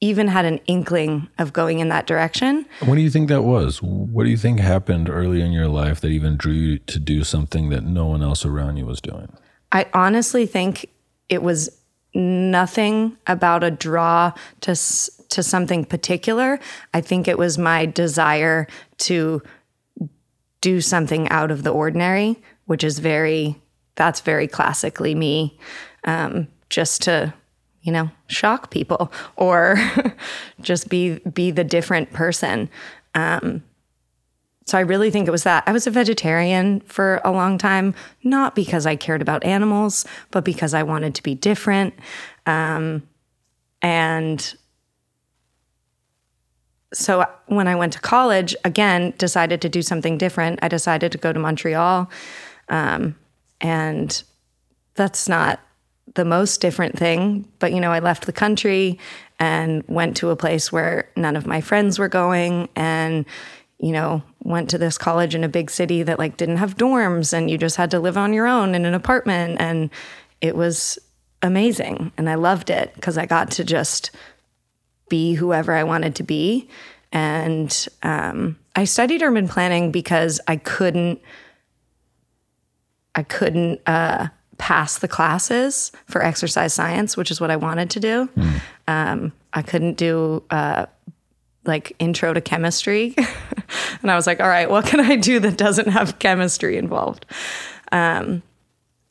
even 0.00 0.26
had 0.28 0.46
an 0.46 0.58
inkling 0.68 1.28
of 1.38 1.52
going 1.52 1.80
in 1.80 1.90
that 1.90 2.06
direction. 2.06 2.64
What 2.86 2.94
do 2.94 3.02
you 3.02 3.10
think 3.10 3.28
that 3.28 3.42
was? 3.42 3.82
What 3.82 4.24
do 4.24 4.30
you 4.30 4.38
think 4.38 4.60
happened 4.60 5.10
early 5.10 5.42
in 5.42 5.52
your 5.52 5.68
life 5.68 6.00
that 6.00 6.08
even 6.08 6.38
drew 6.38 6.54
you 6.54 6.78
to 6.78 6.98
do 6.98 7.24
something 7.24 7.68
that 7.68 7.84
no 7.84 8.06
one 8.06 8.22
else 8.22 8.46
around 8.46 8.78
you 8.78 8.86
was 8.86 9.02
doing? 9.02 9.36
I 9.72 9.86
honestly 9.92 10.46
think 10.46 10.88
it 11.28 11.42
was 11.42 11.70
nothing 12.14 13.16
about 13.26 13.62
a 13.62 13.70
draw 13.70 14.32
to 14.62 14.74
to 14.74 15.42
something 15.42 15.84
particular. 15.84 16.58
I 16.94 17.00
think 17.00 17.28
it 17.28 17.38
was 17.38 17.58
my 17.58 17.86
desire 17.86 18.66
to 18.98 19.42
do 20.60 20.80
something 20.80 21.28
out 21.28 21.50
of 21.50 21.62
the 21.62 21.70
ordinary, 21.70 22.40
which 22.64 22.82
is 22.82 22.98
very 22.98 23.60
that's 23.94 24.20
very 24.20 24.46
classically 24.46 25.14
me. 25.14 25.58
Um, 26.04 26.48
just 26.70 27.02
to 27.02 27.34
you 27.82 27.92
know 27.92 28.10
shock 28.26 28.70
people 28.70 29.12
or 29.36 29.76
just 30.60 30.88
be 30.88 31.18
be 31.18 31.50
the 31.50 31.64
different 31.64 32.12
person 32.12 32.68
um, 33.14 33.62
so 34.68 34.78
i 34.78 34.82
really 34.82 35.10
think 35.10 35.26
it 35.26 35.30
was 35.30 35.44
that. 35.44 35.64
I 35.66 35.72
was 35.72 35.86
a 35.86 35.90
vegetarian 35.90 36.80
for 36.80 37.20
a 37.24 37.32
long 37.32 37.58
time 37.58 37.94
not 38.22 38.54
because 38.54 38.86
i 38.86 38.96
cared 38.96 39.22
about 39.22 39.44
animals 39.44 40.04
but 40.30 40.44
because 40.44 40.74
i 40.74 40.82
wanted 40.82 41.14
to 41.16 41.22
be 41.22 41.34
different. 41.34 41.94
Um, 42.46 43.02
and 43.82 44.54
so 46.92 47.24
when 47.46 47.68
i 47.68 47.74
went 47.74 47.92
to 47.94 48.00
college 48.00 48.54
again 48.64 49.14
decided 49.18 49.60
to 49.62 49.68
do 49.68 49.82
something 49.82 50.18
different. 50.18 50.58
I 50.62 50.68
decided 50.68 51.12
to 51.12 51.18
go 51.18 51.32
to 51.32 51.38
montreal. 51.38 52.10
Um, 52.68 53.16
and 53.60 54.22
that's 54.94 55.28
not 55.28 55.60
the 56.14 56.24
most 56.24 56.60
different 56.60 56.98
thing. 56.98 57.48
But, 57.58 57.72
you 57.72 57.80
know, 57.80 57.92
I 57.92 58.00
left 58.00 58.26
the 58.26 58.32
country 58.32 58.98
and 59.38 59.84
went 59.86 60.16
to 60.18 60.30
a 60.30 60.36
place 60.36 60.72
where 60.72 61.08
none 61.16 61.36
of 61.36 61.46
my 61.46 61.60
friends 61.60 61.98
were 61.98 62.08
going. 62.08 62.68
And, 62.74 63.24
you 63.78 63.92
know, 63.92 64.22
went 64.42 64.70
to 64.70 64.78
this 64.78 64.98
college 64.98 65.34
in 65.34 65.44
a 65.44 65.48
big 65.48 65.70
city 65.70 66.02
that 66.02 66.18
like 66.18 66.36
didn't 66.36 66.56
have 66.56 66.76
dorms 66.76 67.32
and 67.32 67.50
you 67.50 67.56
just 67.56 67.76
had 67.76 67.90
to 67.92 68.00
live 68.00 68.16
on 68.16 68.32
your 68.32 68.46
own 68.46 68.74
in 68.74 68.84
an 68.84 68.94
apartment. 68.94 69.60
And 69.60 69.90
it 70.40 70.56
was 70.56 70.98
amazing. 71.42 72.12
And 72.16 72.28
I 72.28 72.34
loved 72.34 72.70
it 72.70 72.92
because 72.94 73.16
I 73.16 73.26
got 73.26 73.50
to 73.52 73.64
just 73.64 74.10
be 75.08 75.34
whoever 75.34 75.72
I 75.72 75.84
wanted 75.84 76.16
to 76.16 76.22
be. 76.22 76.68
And 77.12 77.88
um, 78.02 78.58
I 78.74 78.84
studied 78.84 79.22
urban 79.22 79.48
planning 79.48 79.92
because 79.92 80.40
I 80.46 80.56
couldn't, 80.56 81.20
I 83.14 83.22
couldn't, 83.22 83.80
uh, 83.86 84.28
pass 84.58 84.98
the 84.98 85.08
classes 85.08 85.92
for 86.06 86.22
exercise 86.22 86.74
science, 86.74 87.16
which 87.16 87.30
is 87.30 87.40
what 87.40 87.50
I 87.50 87.56
wanted 87.56 87.90
to 87.90 88.00
do. 88.00 88.28
Mm. 88.36 88.60
Um, 88.88 89.32
I 89.52 89.62
couldn't 89.62 89.96
do 89.96 90.42
uh, 90.50 90.86
like 91.64 91.94
intro 91.98 92.32
to 92.32 92.40
chemistry. 92.40 93.14
and 94.02 94.10
I 94.10 94.16
was 94.16 94.26
like, 94.26 94.40
all 94.40 94.48
right, 94.48 94.70
what 94.70 94.86
can 94.86 95.00
I 95.00 95.16
do 95.16 95.40
that 95.40 95.56
doesn't 95.56 95.88
have 95.88 96.18
chemistry 96.18 96.76
involved? 96.76 97.26
Um, 97.92 98.42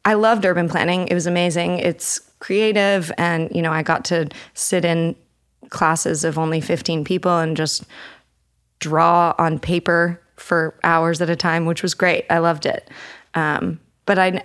I 0.05 0.13
loved 0.13 0.45
urban 0.45 0.69
planning. 0.69 1.07
It 1.07 1.13
was 1.13 1.27
amazing. 1.27 1.79
It's 1.79 2.19
creative. 2.39 3.11
And, 3.17 3.53
you 3.53 3.61
know, 3.61 3.71
I 3.71 3.83
got 3.83 4.05
to 4.05 4.29
sit 4.53 4.85
in 4.85 5.15
classes 5.69 6.23
of 6.23 6.37
only 6.37 6.61
15 6.61 7.03
people 7.03 7.37
and 7.37 7.57
just 7.57 7.83
draw 8.79 9.33
on 9.37 9.59
paper 9.59 10.21
for 10.37 10.79
hours 10.83 11.19
at 11.21 11.29
a 11.29 11.35
time, 11.35 11.65
which 11.65 11.81
was 11.81 11.93
great. 11.93 12.25
I 12.29 12.37
loved 12.37 12.65
it. 12.65 12.89
Um, 13.33 13.79
but 14.05 14.17
I, 14.17 14.43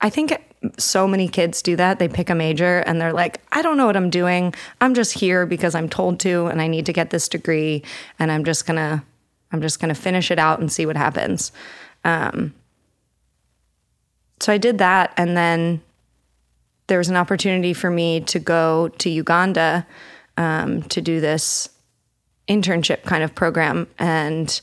I 0.00 0.10
think 0.10 0.32
so 0.78 1.06
many 1.08 1.28
kids 1.28 1.62
do 1.62 1.76
that. 1.76 1.98
They 1.98 2.08
pick 2.08 2.30
a 2.30 2.34
major 2.34 2.78
and 2.80 3.00
they're 3.00 3.12
like, 3.12 3.40
I 3.52 3.62
don't 3.62 3.76
know 3.76 3.86
what 3.86 3.96
I'm 3.96 4.10
doing. 4.10 4.54
I'm 4.80 4.94
just 4.94 5.12
here 5.12 5.46
because 5.46 5.74
I'm 5.74 5.88
told 5.88 6.20
to 6.20 6.46
and 6.46 6.60
I 6.60 6.66
need 6.66 6.86
to 6.86 6.92
get 6.92 7.10
this 7.10 7.28
degree 7.28 7.82
and 8.18 8.30
I'm 8.30 8.44
just 8.44 8.66
going 8.66 8.76
to 8.76 9.02
I'm 9.50 9.62
just 9.62 9.80
going 9.80 9.94
to 9.94 10.00
finish 10.00 10.30
it 10.30 10.38
out 10.38 10.60
and 10.60 10.70
see 10.70 10.84
what 10.84 10.96
happens. 10.96 11.52
Um, 12.04 12.54
so 14.40 14.52
I 14.52 14.58
did 14.58 14.78
that 14.78 15.14
and 15.16 15.36
then 15.36 15.80
there 16.86 16.98
was 16.98 17.08
an 17.08 17.16
opportunity 17.16 17.72
for 17.72 17.90
me 17.90 18.20
to 18.22 18.38
go 18.38 18.88
to 18.98 19.08
Uganda 19.08 19.86
um, 20.36 20.82
to 20.84 21.00
do 21.00 21.20
this 21.20 21.70
internship 22.48 23.02
kind 23.04 23.22
of 23.22 23.34
program 23.34 23.86
and 23.98 24.60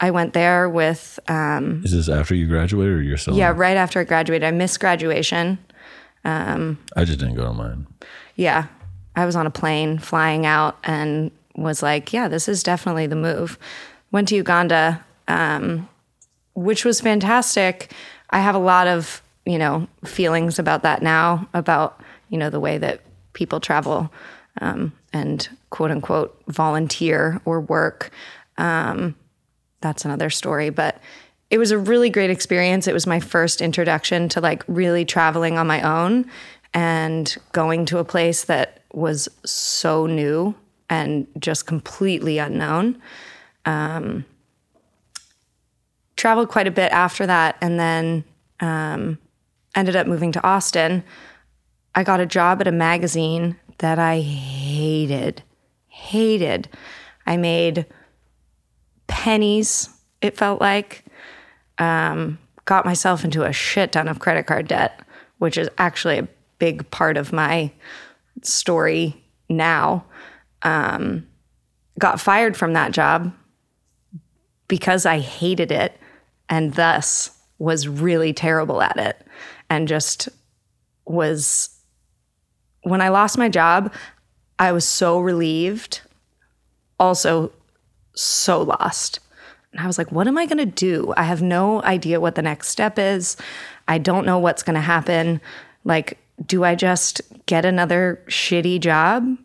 I 0.00 0.10
went 0.10 0.32
there 0.32 0.68
with. 0.68 1.18
Um, 1.28 1.82
Is 1.84 1.92
this 1.92 2.08
after 2.08 2.34
you 2.34 2.46
graduated 2.46 2.94
or 2.94 3.02
you're 3.02 3.16
still? 3.16 3.36
Yeah, 3.36 3.52
right 3.54 3.76
after 3.76 4.00
I 4.00 4.04
graduated. 4.04 4.46
I 4.46 4.50
missed 4.50 4.80
graduation. 4.80 5.58
Um, 6.24 6.78
I 6.96 7.04
just 7.04 7.18
didn't 7.18 7.36
go 7.36 7.44
to 7.44 7.52
mine. 7.52 7.86
Yeah. 8.34 8.66
I 9.14 9.24
was 9.24 9.34
on 9.34 9.46
a 9.46 9.50
plane 9.50 9.98
flying 9.98 10.44
out 10.44 10.76
and 10.84 11.30
was 11.54 11.82
like, 11.82 12.12
yeah, 12.12 12.28
this 12.28 12.48
is 12.48 12.62
definitely 12.62 13.06
the 13.06 13.16
move. 13.16 13.58
Went 14.12 14.28
to 14.28 14.36
Uganda, 14.36 15.02
um, 15.26 15.88
which 16.54 16.84
was 16.84 17.00
fantastic. 17.00 17.92
I 18.30 18.40
have 18.40 18.54
a 18.54 18.58
lot 18.58 18.86
of, 18.86 19.22
you 19.46 19.58
know, 19.58 19.88
feelings 20.04 20.58
about 20.58 20.82
that 20.82 21.00
now, 21.00 21.48
about, 21.54 22.02
you 22.28 22.36
know, 22.36 22.50
the 22.50 22.60
way 22.60 22.76
that 22.76 23.00
people 23.32 23.60
travel 23.60 24.12
um, 24.60 24.92
and 25.12 25.48
quote 25.70 25.90
unquote 25.90 26.38
volunteer 26.48 27.40
or 27.44 27.60
work. 27.60 28.10
Um, 28.58 29.14
that's 29.80 30.04
another 30.04 30.30
story. 30.30 30.70
But 30.70 31.00
it 31.50 31.58
was 31.58 31.70
a 31.70 31.78
really 31.78 32.10
great 32.10 32.30
experience. 32.30 32.88
It 32.88 32.94
was 32.94 33.06
my 33.06 33.20
first 33.20 33.60
introduction 33.60 34.28
to 34.30 34.40
like 34.40 34.64
really 34.66 35.04
traveling 35.04 35.58
on 35.58 35.66
my 35.66 35.80
own 35.82 36.30
and 36.74 37.36
going 37.52 37.86
to 37.86 37.98
a 37.98 38.04
place 38.04 38.44
that 38.44 38.82
was 38.92 39.28
so 39.44 40.06
new 40.06 40.54
and 40.90 41.26
just 41.38 41.66
completely 41.66 42.38
unknown. 42.38 43.00
Um, 43.64 44.24
traveled 46.16 46.48
quite 46.48 46.66
a 46.66 46.70
bit 46.70 46.90
after 46.92 47.26
that 47.26 47.56
and 47.60 47.78
then 47.78 48.24
um, 48.60 49.18
ended 49.74 49.96
up 49.96 50.06
moving 50.06 50.32
to 50.32 50.46
Austin. 50.46 51.04
I 51.94 52.04
got 52.04 52.20
a 52.20 52.26
job 52.26 52.60
at 52.60 52.68
a 52.68 52.72
magazine 52.72 53.56
that 53.78 53.98
I 53.98 54.20
hated, 54.20 55.42
hated. 55.88 56.68
I 57.26 57.36
made 57.36 57.86
pennies, 59.06 59.88
it 60.20 60.36
felt 60.36 60.60
like. 60.60 61.04
Um, 61.78 62.38
got 62.64 62.84
myself 62.84 63.24
into 63.24 63.44
a 63.44 63.52
shit 63.52 63.92
ton 63.92 64.08
of 64.08 64.18
credit 64.18 64.46
card 64.46 64.68
debt, 64.68 65.00
which 65.38 65.56
is 65.56 65.68
actually 65.78 66.18
a 66.18 66.28
big 66.58 66.90
part 66.90 67.16
of 67.16 67.32
my 67.32 67.70
story 68.42 69.22
now. 69.48 70.04
Um, 70.62 71.26
got 71.98 72.20
fired 72.20 72.56
from 72.56 72.72
that 72.74 72.92
job 72.92 73.32
because 74.68 75.06
I 75.06 75.20
hated 75.20 75.70
it 75.70 75.98
and 76.48 76.74
thus 76.74 77.30
was 77.58 77.88
really 77.88 78.32
terrible 78.32 78.82
at 78.82 78.96
it 78.96 79.26
and 79.70 79.88
just 79.88 80.28
was 81.06 81.70
when 82.82 83.00
I 83.00 83.08
lost 83.08 83.38
my 83.38 83.48
job, 83.48 83.92
I 84.58 84.72
was 84.72 84.84
so 84.84 85.18
relieved, 85.20 86.02
also 87.00 87.52
so 88.16 88.62
lost. 88.62 89.20
And 89.72 89.80
I 89.80 89.86
was 89.86 89.98
like, 89.98 90.10
what 90.10 90.26
am 90.26 90.38
I 90.38 90.46
going 90.46 90.58
to 90.58 90.66
do? 90.66 91.12
I 91.16 91.24
have 91.24 91.42
no 91.42 91.82
idea 91.82 92.20
what 92.20 92.34
the 92.34 92.42
next 92.42 92.68
step 92.68 92.98
is. 92.98 93.36
I 93.86 93.98
don't 93.98 94.26
know 94.26 94.38
what's 94.38 94.62
going 94.62 94.74
to 94.74 94.80
happen. 94.80 95.40
Like, 95.84 96.18
do 96.44 96.64
I 96.64 96.74
just 96.74 97.20
get 97.46 97.64
another 97.64 98.22
shitty 98.26 98.80
job? 98.80 99.36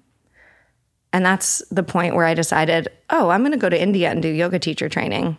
And 1.14 1.26
that's 1.26 1.62
the 1.70 1.84
point 1.84 2.16
where 2.16 2.26
I 2.26 2.34
decided, 2.34 2.88
oh, 3.10 3.30
I'm 3.30 3.42
going 3.42 3.52
to 3.52 3.58
go 3.58 3.70
to 3.70 3.82
India 3.82 4.10
and 4.10 4.22
do 4.22 4.30
yoga 4.30 4.60
teacher 4.60 4.88
training. 4.88 5.38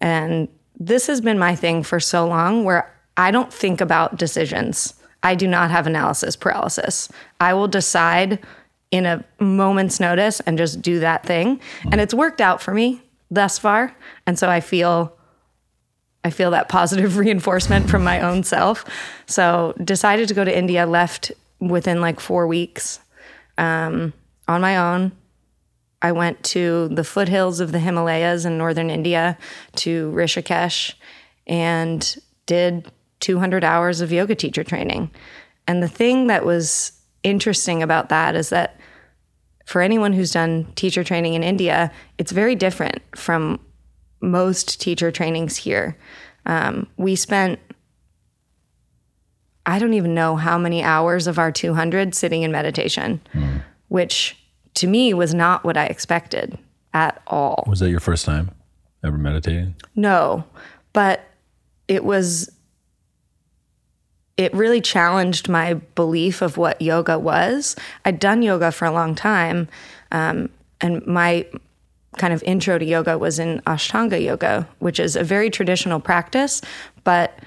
And 0.00 0.48
this 0.78 1.06
has 1.06 1.20
been 1.20 1.38
my 1.38 1.54
thing 1.54 1.82
for 1.82 2.00
so 2.00 2.26
long 2.26 2.64
where 2.64 2.90
I 3.16 3.30
don't 3.30 3.52
think 3.52 3.80
about 3.80 4.16
decisions. 4.16 4.94
I 5.22 5.34
do 5.34 5.46
not 5.46 5.70
have 5.70 5.86
analysis 5.86 6.36
paralysis. 6.36 7.08
I 7.40 7.54
will 7.54 7.68
decide 7.68 8.44
in 8.94 9.06
a 9.06 9.24
moment's 9.40 9.98
notice 9.98 10.38
and 10.40 10.56
just 10.56 10.80
do 10.80 11.00
that 11.00 11.26
thing. 11.26 11.58
And 11.90 12.00
it's 12.00 12.14
worked 12.14 12.40
out 12.40 12.62
for 12.62 12.72
me 12.72 13.02
thus 13.28 13.58
far. 13.58 13.92
And 14.24 14.38
so 14.38 14.48
I 14.48 14.60
feel 14.60 15.16
I 16.22 16.30
feel 16.30 16.52
that 16.52 16.68
positive 16.68 17.16
reinforcement 17.24 17.90
from 17.90 18.04
my 18.04 18.20
own 18.20 18.44
self. 18.44 18.84
So 19.26 19.74
decided 19.82 20.28
to 20.28 20.34
go 20.34 20.44
to 20.44 20.56
India, 20.56 20.86
left 20.86 21.32
within 21.58 22.00
like 22.00 22.20
four 22.20 22.46
weeks. 22.46 23.00
um, 23.58 24.12
on 24.46 24.60
my 24.60 24.76
own. 24.76 25.12
I 26.02 26.12
went 26.12 26.42
to 26.44 26.88
the 26.88 27.04
foothills 27.04 27.60
of 27.60 27.72
the 27.72 27.78
Himalayas 27.78 28.44
in 28.44 28.58
northern 28.58 28.90
India 28.90 29.38
to 29.76 30.12
Rishikesh 30.14 30.94
and 31.46 32.16
did 32.46 32.90
200 33.20 33.64
hours 33.64 34.02
of 34.02 34.12
yoga 34.12 34.34
teacher 34.34 34.62
training. 34.62 35.10
And 35.66 35.82
the 35.82 35.88
thing 35.88 36.26
that 36.26 36.44
was 36.44 36.92
interesting 37.22 37.82
about 37.82 38.10
that 38.10 38.36
is 38.36 38.50
that 38.50 38.78
for 39.64 39.80
anyone 39.80 40.12
who's 40.12 40.30
done 40.30 40.66
teacher 40.74 41.04
training 41.04 41.34
in 41.34 41.42
India, 41.42 41.90
it's 42.18 42.32
very 42.32 42.54
different 42.54 43.00
from 43.16 43.60
most 44.20 44.80
teacher 44.80 45.10
trainings 45.10 45.56
here. 45.56 45.96
Um, 46.46 46.86
we 46.96 47.16
spent, 47.16 47.58
I 49.66 49.78
don't 49.78 49.94
even 49.94 50.14
know 50.14 50.36
how 50.36 50.58
many 50.58 50.82
hours 50.82 51.26
of 51.26 51.38
our 51.38 51.50
200 51.50 52.14
sitting 52.14 52.42
in 52.42 52.52
meditation, 52.52 53.20
mm. 53.32 53.62
which 53.88 54.36
to 54.74 54.86
me 54.86 55.14
was 55.14 55.32
not 55.32 55.64
what 55.64 55.76
I 55.76 55.86
expected 55.86 56.58
at 56.92 57.22
all. 57.26 57.64
Was 57.66 57.80
that 57.80 57.90
your 57.90 58.00
first 58.00 58.24
time 58.24 58.50
ever 59.02 59.16
meditating? 59.16 59.74
No, 59.96 60.44
but 60.92 61.24
it 61.88 62.04
was 62.04 62.50
it 64.36 64.52
really 64.54 64.80
challenged 64.80 65.48
my 65.48 65.74
belief 65.94 66.42
of 66.42 66.56
what 66.56 66.80
yoga 66.82 67.18
was. 67.18 67.76
I'd 68.04 68.18
done 68.18 68.42
yoga 68.42 68.72
for 68.72 68.84
a 68.84 68.90
long 68.90 69.14
time, 69.14 69.68
um, 70.10 70.50
and 70.80 71.06
my 71.06 71.46
kind 72.16 72.32
of 72.32 72.42
intro 72.44 72.78
to 72.78 72.84
yoga 72.84 73.18
was 73.18 73.38
in 73.38 73.60
Ashtanga 73.60 74.22
yoga, 74.22 74.68
which 74.78 75.00
is 75.00 75.16
a 75.16 75.24
very 75.24 75.50
traditional 75.50 76.00
practice, 76.00 76.60
but 77.02 77.38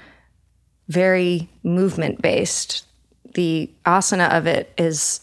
very 0.88 1.48
movement 1.62 2.22
based. 2.22 2.86
The 3.34 3.70
asana 3.84 4.30
of 4.36 4.46
it 4.46 4.72
is 4.78 5.20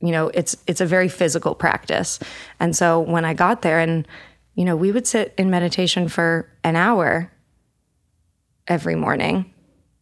you 0.00 0.12
know 0.12 0.28
it's 0.34 0.56
it's 0.66 0.80
a 0.80 0.86
very 0.86 1.08
physical 1.08 1.54
practice 1.54 2.18
and 2.60 2.76
so 2.76 3.00
when 3.00 3.24
i 3.24 3.32
got 3.32 3.62
there 3.62 3.80
and 3.80 4.06
you 4.54 4.64
know 4.64 4.76
we 4.76 4.92
would 4.92 5.06
sit 5.06 5.32
in 5.38 5.48
meditation 5.48 6.06
for 6.06 6.48
an 6.64 6.76
hour 6.76 7.32
every 8.68 8.94
morning 8.94 9.50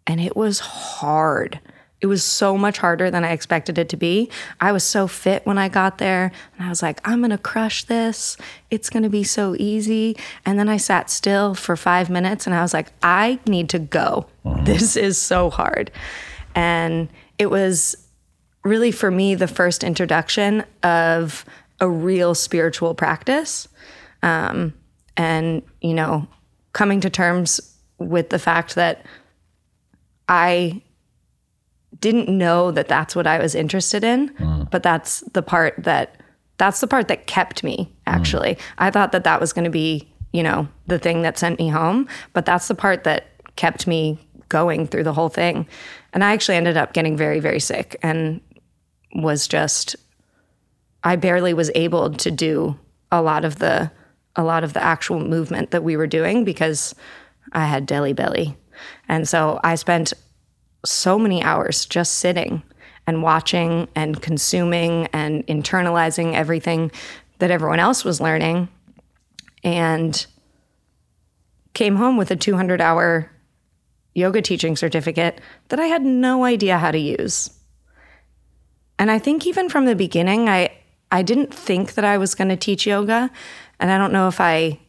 and 0.06 0.20
it 0.20 0.36
was 0.36 0.58
hard. 0.60 1.60
It 2.00 2.06
was 2.06 2.22
so 2.22 2.58
much 2.58 2.78
harder 2.78 3.10
than 3.10 3.24
i 3.24 3.30
expected 3.30 3.78
it 3.78 3.88
to 3.88 3.96
be. 3.96 4.30
I 4.60 4.72
was 4.72 4.84
so 4.84 5.06
fit 5.06 5.46
when 5.46 5.56
i 5.56 5.68
got 5.68 5.98
there 5.98 6.32
and 6.56 6.66
i 6.66 6.68
was 6.68 6.82
like 6.82 7.00
i'm 7.04 7.20
going 7.20 7.30
to 7.30 7.38
crush 7.38 7.84
this. 7.84 8.36
It's 8.70 8.90
going 8.90 9.04
to 9.04 9.08
be 9.08 9.24
so 9.24 9.56
easy. 9.58 10.16
And 10.44 10.58
then 10.58 10.68
i 10.68 10.76
sat 10.76 11.08
still 11.08 11.54
for 11.54 11.76
5 11.76 12.10
minutes 12.10 12.46
and 12.46 12.54
i 12.54 12.60
was 12.60 12.74
like 12.74 12.92
i 13.02 13.38
need 13.46 13.70
to 13.70 13.78
go. 13.78 14.26
Mm-hmm. 14.44 14.64
this 14.64 14.96
is 14.96 15.16
so 15.16 15.48
hard. 15.48 15.90
And 16.54 17.08
it 17.38 17.46
was 17.50 17.96
really 18.64 18.90
for 18.90 19.10
me 19.10 19.34
the 19.34 19.48
first 19.48 19.84
introduction 19.84 20.64
of 20.82 21.44
a 21.80 21.88
real 21.88 22.34
spiritual 22.34 22.94
practice. 22.94 23.68
Um, 24.22 24.74
and, 25.16 25.62
you 25.80 25.94
know, 25.94 26.26
coming 26.72 27.00
to 27.00 27.10
terms 27.10 27.60
with 27.98 28.30
the 28.30 28.38
fact 28.38 28.74
that 28.74 29.04
I 30.28 30.82
didn't 32.00 32.28
know 32.28 32.70
that 32.70 32.88
that's 32.88 33.14
what 33.14 33.26
I 33.26 33.38
was 33.38 33.54
interested 33.54 34.04
in, 34.04 34.30
mm. 34.30 34.70
but 34.70 34.82
that's 34.82 35.20
the 35.32 35.42
part 35.42 35.74
that 35.78 36.20
that's 36.56 36.80
the 36.80 36.86
part 36.86 37.08
that 37.08 37.26
kept 37.26 37.64
me 37.64 37.92
actually. 38.06 38.54
Mm. 38.54 38.60
I 38.78 38.90
thought 38.90 39.12
that 39.12 39.24
that 39.24 39.40
was 39.40 39.52
going 39.52 39.64
to 39.64 39.70
be, 39.70 40.12
you 40.32 40.42
know, 40.42 40.68
the 40.86 40.98
thing 40.98 41.22
that 41.22 41.38
sent 41.38 41.58
me 41.58 41.68
home, 41.68 42.08
but 42.32 42.46
that's 42.46 42.68
the 42.68 42.74
part 42.74 43.04
that 43.04 43.26
kept 43.56 43.86
me 43.86 44.18
going 44.48 44.86
through 44.86 45.04
the 45.04 45.12
whole 45.12 45.28
thing. 45.28 45.66
And 46.12 46.22
I 46.22 46.32
actually 46.32 46.56
ended 46.56 46.76
up 46.76 46.92
getting 46.92 47.16
very 47.16 47.40
very 47.40 47.60
sick 47.60 47.96
and 48.02 48.40
was 49.14 49.46
just 49.48 49.96
I 51.02 51.16
barely 51.16 51.54
was 51.54 51.70
able 51.74 52.10
to 52.10 52.30
do 52.30 52.78
a 53.12 53.22
lot 53.22 53.44
of 53.44 53.56
the 53.56 53.90
a 54.36 54.42
lot 54.42 54.64
of 54.64 54.72
the 54.72 54.82
actual 54.82 55.20
movement 55.20 55.70
that 55.70 55.84
we 55.84 55.96
were 55.96 56.06
doing 56.06 56.44
because 56.44 56.94
I 57.52 57.66
had 57.66 57.86
deli 57.86 58.12
belly. 58.12 58.56
And 59.08 59.28
so 59.28 59.60
I 59.62 59.74
spent 59.74 60.12
so 60.84 61.18
many 61.18 61.42
hours 61.42 61.86
just 61.86 62.16
sitting 62.16 62.62
and 63.06 63.22
watching 63.22 63.88
and 63.94 64.20
consuming 64.20 65.06
and 65.12 65.46
internalizing 65.46 66.34
everything 66.34 66.90
that 67.38 67.50
everyone 67.50 67.80
else 67.80 68.04
was 68.04 68.20
learning 68.20 68.68
and 69.62 70.26
came 71.74 71.96
home 71.96 72.16
with 72.16 72.30
a 72.30 72.36
200 72.36 72.80
hour 72.80 73.30
yoga 74.14 74.40
teaching 74.40 74.76
certificate 74.76 75.40
that 75.68 75.80
I 75.80 75.86
had 75.86 76.02
no 76.02 76.44
idea 76.44 76.78
how 76.78 76.90
to 76.90 76.98
use. 76.98 77.50
And 78.98 79.10
I 79.10 79.18
think 79.18 79.46
even 79.46 79.68
from 79.68 79.86
the 79.86 79.96
beginning, 79.96 80.48
I 80.48 80.70
I 81.10 81.22
didn't 81.22 81.54
think 81.54 81.94
that 81.94 82.04
I 82.04 82.18
was 82.18 82.34
going 82.34 82.48
to 82.48 82.56
teach 82.56 82.86
yoga, 82.86 83.30
and 83.78 83.90
I 83.90 83.98
don't 83.98 84.12
know 84.12 84.26
if 84.28 84.40
I 84.40 84.80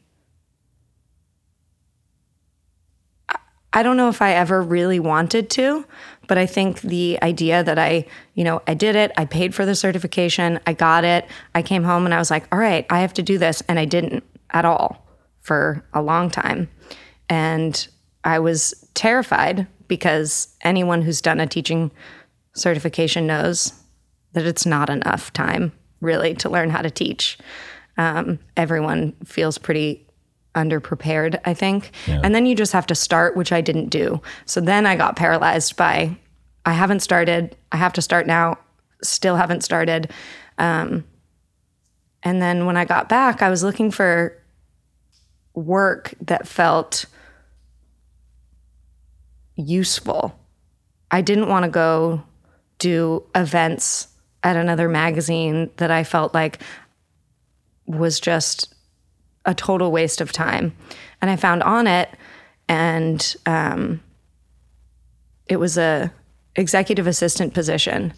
I 3.76 3.84
don't 3.84 3.98
know 3.98 4.08
if 4.08 4.22
I 4.22 4.32
ever 4.32 4.62
really 4.62 5.02
wanted 5.02 5.50
to, 5.52 5.86
but 6.28 6.38
I 6.38 6.46
think 6.46 6.80
the 6.80 7.20
idea 7.22 7.62
that 7.62 7.78
I, 7.78 8.06
you 8.34 8.46
know, 8.46 8.62
I 8.66 8.74
did 8.74 8.96
it, 8.96 9.12
I 9.18 9.26
paid 9.26 9.54
for 9.54 9.66
the 9.66 9.76
certification, 9.76 10.62
I 10.66 10.72
got 10.72 11.04
it, 11.04 11.28
I 11.54 11.62
came 11.62 11.84
home 11.84 12.06
and 12.06 12.14
I 12.14 12.18
was 12.18 12.32
like, 12.32 12.48
all 12.54 12.58
right, 12.58 12.86
I 12.90 13.02
have 13.02 13.14
to 13.16 13.22
do 13.22 13.38
this. 13.38 13.62
And 13.68 13.78
I 13.78 13.84
didn't 13.84 14.24
at 14.52 14.64
all 14.64 15.06
for 15.42 15.86
a 15.94 16.02
long 16.02 16.30
time. 16.30 16.70
And 17.28 17.86
I 18.24 18.40
was 18.40 18.74
terrified 18.94 19.68
because 19.90 20.56
anyone 20.62 21.02
who's 21.02 21.20
done 21.20 21.42
a 21.42 21.46
teaching 21.46 21.92
certification 22.54 23.28
knows 23.28 23.74
that 24.32 24.46
it's 24.46 24.66
not 24.66 24.90
enough 24.90 25.34
time 25.34 25.74
really 26.00 26.34
to 26.36 26.50
learn 26.50 26.70
how 26.70 26.82
to 26.82 26.90
teach. 26.90 27.38
Um, 27.98 28.40
everyone 28.56 29.14
feels 29.26 29.58
pretty 29.58 30.05
underprepared, 30.56 31.40
I 31.46 31.54
think. 31.54 31.92
Yeah. 32.08 32.22
And 32.24 32.34
then 32.34 32.46
you 32.46 32.56
just 32.56 32.74
have 32.74 32.88
to 32.88 32.96
start, 32.96 33.36
which 33.36 33.52
I 33.52 33.62
didn't 33.62 33.90
do. 33.90 34.22
So 34.46 34.62
then 34.62 34.86
I 34.86 34.96
got 34.96 35.16
paralyzed 35.16 35.76
by 35.76 36.18
I 36.66 36.74
haven't 36.74 37.02
started, 37.02 37.56
I 37.72 37.78
have 37.78 37.94
to 37.94 38.02
start 38.02 38.26
now, 38.26 38.58
still 39.04 39.36
haven't 39.36 39.62
started. 39.64 40.12
Um, 40.58 41.06
and 42.24 42.42
then 42.42 42.66
when 42.66 42.76
I 42.76 42.86
got 42.86 43.08
back, 43.08 43.44
I 43.44 43.50
was 43.50 43.64
looking 43.64 43.92
for 43.92 44.42
work 45.54 46.16
that 46.22 46.48
felt 46.48 47.06
useful. 49.56 50.38
I 51.12 51.22
didn't 51.22 51.50
want 51.50 51.66
to 51.66 51.72
go 51.72 52.24
do 52.80 53.24
events 53.36 54.08
at 54.44 54.56
another 54.56 54.90
magazine 54.90 55.70
that 55.78 55.92
I 55.92 56.04
felt 56.04 56.34
like 56.34 56.62
was 57.86 58.20
just 58.20 58.75
a 59.46 59.54
total 59.54 59.92
waste 59.92 60.22
of 60.22 60.32
time. 60.32 60.76
And 61.22 61.30
I 61.30 61.36
found 61.36 61.62
Onnit, 61.62 62.08
and 62.68 63.36
um, 63.46 64.02
it 65.48 65.58
was 65.58 65.78
a 65.78 66.12
executive 66.56 67.08
assistant 67.08 67.54
position. 67.54 68.14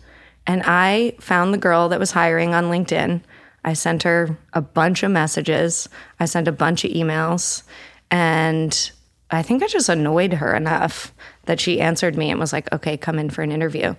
And 0.45 0.63
I 0.65 1.15
found 1.19 1.53
the 1.53 1.57
girl 1.57 1.89
that 1.89 1.99
was 1.99 2.11
hiring 2.11 2.53
on 2.53 2.65
LinkedIn. 2.65 3.21
I 3.65 3.73
sent 3.73 4.03
her 4.03 4.37
a 4.53 4.61
bunch 4.61 5.03
of 5.03 5.11
messages. 5.11 5.89
I 6.19 6.25
sent 6.25 6.47
a 6.47 6.53
bunch 6.53 6.85
of 6.85 6.91
emails. 6.91 7.63
And 8.09 8.91
I 9.29 9.41
think 9.41 9.61
I 9.61 9.67
just 9.67 9.89
annoyed 9.89 10.33
her 10.33 10.55
enough 10.55 11.13
that 11.45 11.59
she 11.59 11.81
answered 11.81 12.15
me 12.15 12.29
and 12.29 12.39
was 12.39 12.53
like, 12.53 12.71
okay, 12.71 12.95
come 12.95 13.19
in 13.19 13.29
for 13.29 13.41
an 13.41 13.51
interview. 13.51 13.95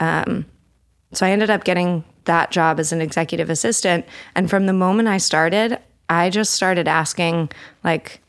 Um, 0.00 0.46
so 1.12 1.24
I 1.24 1.30
ended 1.30 1.50
up 1.50 1.62
getting 1.62 2.04
that 2.24 2.50
job 2.50 2.80
as 2.80 2.92
an 2.92 3.00
executive 3.00 3.48
assistant. 3.48 4.04
And 4.34 4.50
from 4.50 4.66
the 4.66 4.72
moment 4.72 5.06
I 5.06 5.18
started, 5.18 5.78
I 6.08 6.30
just 6.30 6.52
started 6.52 6.88
asking, 6.88 7.50
like, 7.82 8.20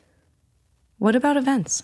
what 0.97 1.15
about 1.15 1.37
events? 1.37 1.83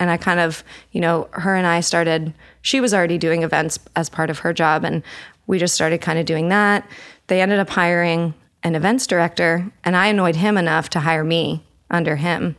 And 0.00 0.10
I 0.10 0.16
kind 0.16 0.40
of, 0.40 0.64
you 0.90 1.00
know, 1.00 1.28
her 1.32 1.54
and 1.54 1.66
I 1.66 1.80
started, 1.80 2.34
she 2.60 2.80
was 2.80 2.92
already 2.92 3.18
doing 3.18 3.42
events 3.42 3.78
as 3.94 4.08
part 4.08 4.30
of 4.30 4.40
her 4.40 4.52
job. 4.52 4.84
And 4.84 5.02
we 5.46 5.58
just 5.58 5.74
started 5.74 6.00
kind 6.00 6.18
of 6.18 6.26
doing 6.26 6.48
that. 6.48 6.88
They 7.28 7.40
ended 7.40 7.60
up 7.60 7.70
hiring 7.70 8.34
an 8.62 8.74
events 8.74 9.06
director, 9.06 9.70
and 9.84 9.96
I 9.96 10.06
annoyed 10.06 10.36
him 10.36 10.56
enough 10.56 10.88
to 10.90 11.00
hire 11.00 11.24
me 11.24 11.64
under 11.90 12.16
him. 12.16 12.56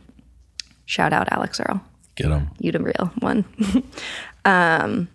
Shout 0.86 1.12
out 1.12 1.32
Alex 1.32 1.60
Earl. 1.60 1.82
Get 2.14 2.30
him. 2.30 2.50
You 2.58 2.72
the 2.72 2.82
real 2.82 3.10
one. 3.20 3.44
um, 4.44 5.08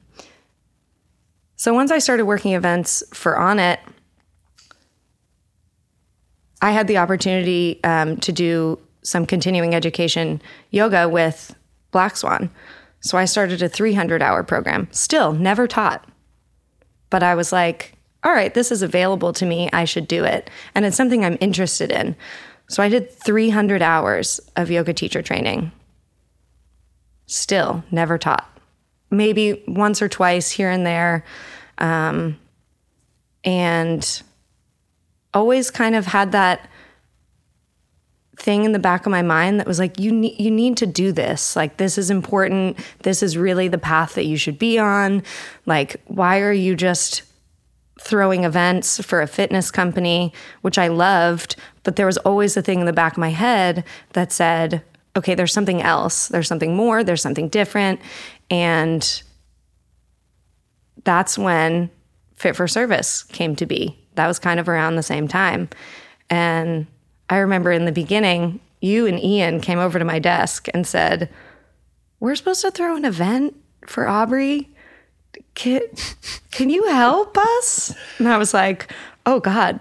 so 1.55 1.73
once 1.73 1.91
I 1.91 1.99
started 1.99 2.25
working 2.25 2.53
events 2.53 3.03
for 3.13 3.35
Onnit, 3.35 3.77
I 6.61 6.71
had 6.71 6.87
the 6.87 6.97
opportunity 6.97 7.79
um, 7.83 8.17
to 8.17 8.31
do 8.31 8.79
some 9.01 9.25
continuing 9.25 9.73
education 9.73 10.41
yoga 10.71 11.07
with 11.07 11.55
Black 11.91 12.17
Swan. 12.17 12.49
So 13.01 13.17
I 13.17 13.25
started 13.25 13.61
a 13.61 13.69
300 13.69 14.21
hour 14.21 14.43
program, 14.43 14.87
still 14.91 15.31
never 15.31 15.67
taught. 15.67 16.07
But 17.09 17.23
I 17.23 17.35
was 17.35 17.51
like, 17.51 17.93
all 18.23 18.33
right, 18.33 18.53
this 18.53 18.71
is 18.71 18.81
available 18.81 19.31
to 19.33 19.45
me. 19.45 19.69
I 19.71 19.85
should 19.85 20.07
do 20.07 20.25
it. 20.25 20.49
And 20.75 20.85
it's 20.85 20.97
something 20.97 21.23
I'm 21.23 21.37
interested 21.39 21.91
in. 21.91 22.15
So 22.67 22.83
I 22.83 22.89
did 22.89 23.09
300 23.11 23.81
hours 23.81 24.39
of 24.55 24.69
yoga 24.69 24.93
teacher 24.93 25.21
training. 25.21 25.71
Still 27.25 27.83
never 27.89 28.17
taught 28.17 28.59
maybe 29.11 29.63
once 29.67 30.01
or 30.01 30.09
twice 30.09 30.51
here 30.51 30.69
and 30.69 30.85
there. 30.85 31.23
Um, 31.77 32.37
and 33.43 34.21
always 35.33 35.71
kind 35.71 35.95
of 35.95 36.07
had 36.07 36.31
that 36.31 36.67
thing 38.39 38.63
in 38.63 38.71
the 38.71 38.79
back 38.79 39.05
of 39.05 39.11
my 39.11 39.21
mind 39.21 39.59
that 39.59 39.67
was 39.67 39.79
like 39.79 39.99
you 39.99 40.11
need 40.11 40.39
you 40.39 40.49
need 40.49 40.77
to 40.77 40.85
do 40.85 41.11
this. 41.11 41.55
Like 41.55 41.77
this 41.77 41.97
is 41.97 42.09
important. 42.09 42.77
This 43.03 43.21
is 43.21 43.37
really 43.37 43.67
the 43.67 43.77
path 43.77 44.15
that 44.15 44.25
you 44.25 44.37
should 44.37 44.57
be 44.57 44.79
on. 44.79 45.23
Like 45.65 45.97
why 46.07 46.39
are 46.39 46.53
you 46.53 46.75
just 46.75 47.23
throwing 47.99 48.45
events 48.45 49.03
for 49.03 49.21
a 49.21 49.27
fitness 49.27 49.71
company? 49.71 50.33
Which 50.61 50.77
I 50.77 50.87
loved 50.87 51.55
but 51.83 51.95
there 51.95 52.05
was 52.05 52.17
always 52.19 52.55
a 52.55 52.61
thing 52.61 52.81
in 52.81 52.85
the 52.85 52.93
back 52.93 53.13
of 53.13 53.17
my 53.17 53.29
head 53.29 53.83
that 54.13 54.31
said 54.31 54.83
okay 55.17 55.35
there's 55.35 55.53
something 55.53 55.81
else. 55.81 56.29
There's 56.29 56.47
something 56.47 56.75
more. 56.75 57.03
There's 57.03 57.21
something 57.21 57.49
different. 57.49 57.99
And 58.49 59.21
that's 61.03 61.37
when 61.37 61.91
fit 62.35 62.55
for 62.55 62.67
service 62.67 63.23
came 63.23 63.55
to 63.57 63.65
be 63.65 63.98
that 64.19 64.27
was 64.27 64.37
kind 64.37 64.59
of 64.59 64.69
around 64.69 64.95
the 64.95 65.03
same 65.03 65.27
time 65.27 65.69
and 66.29 66.85
I 67.29 67.37
remember 67.37 67.71
in 67.71 67.85
the 67.85 67.91
beginning, 67.91 68.59
you 68.81 69.05
and 69.05 69.19
Ian 69.19 69.61
came 69.61 69.79
over 69.79 69.99
to 69.99 70.05
my 70.05 70.19
desk 70.19 70.67
and 70.73 70.85
said, 70.85 71.29
We're 72.19 72.35
supposed 72.35 72.61
to 72.61 72.71
throw 72.71 72.95
an 72.95 73.05
event 73.05 73.55
for 73.87 74.07
Aubrey. 74.07 74.69
Can, 75.53 75.81
can 76.51 76.69
you 76.69 76.87
help 76.87 77.37
us? 77.37 77.95
And 78.17 78.27
I 78.27 78.37
was 78.37 78.53
like, 78.53 78.91
Oh 79.25 79.39
God, 79.39 79.79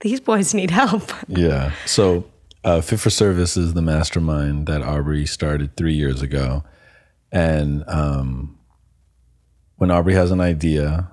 these 0.00 0.20
boys 0.20 0.54
need 0.54 0.70
help. 0.70 1.12
Yeah. 1.28 1.72
So, 1.86 2.24
uh, 2.64 2.80
Fit 2.80 3.00
for 3.00 3.10
Service 3.10 3.56
is 3.56 3.74
the 3.74 3.82
mastermind 3.82 4.66
that 4.66 4.82
Aubrey 4.82 5.26
started 5.26 5.76
three 5.76 5.94
years 5.94 6.22
ago. 6.22 6.64
And 7.30 7.84
um, 7.86 8.58
when 9.76 9.90
Aubrey 9.90 10.14
has 10.14 10.30
an 10.30 10.40
idea, 10.40 11.10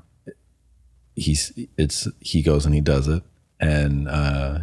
he's 1.16 1.52
it's 1.78 2.08
he 2.20 2.42
goes 2.42 2.66
and 2.66 2.76
he 2.76 2.82
does 2.82 3.08
it, 3.08 3.24
and 3.60 4.08
uh, 4.08 4.60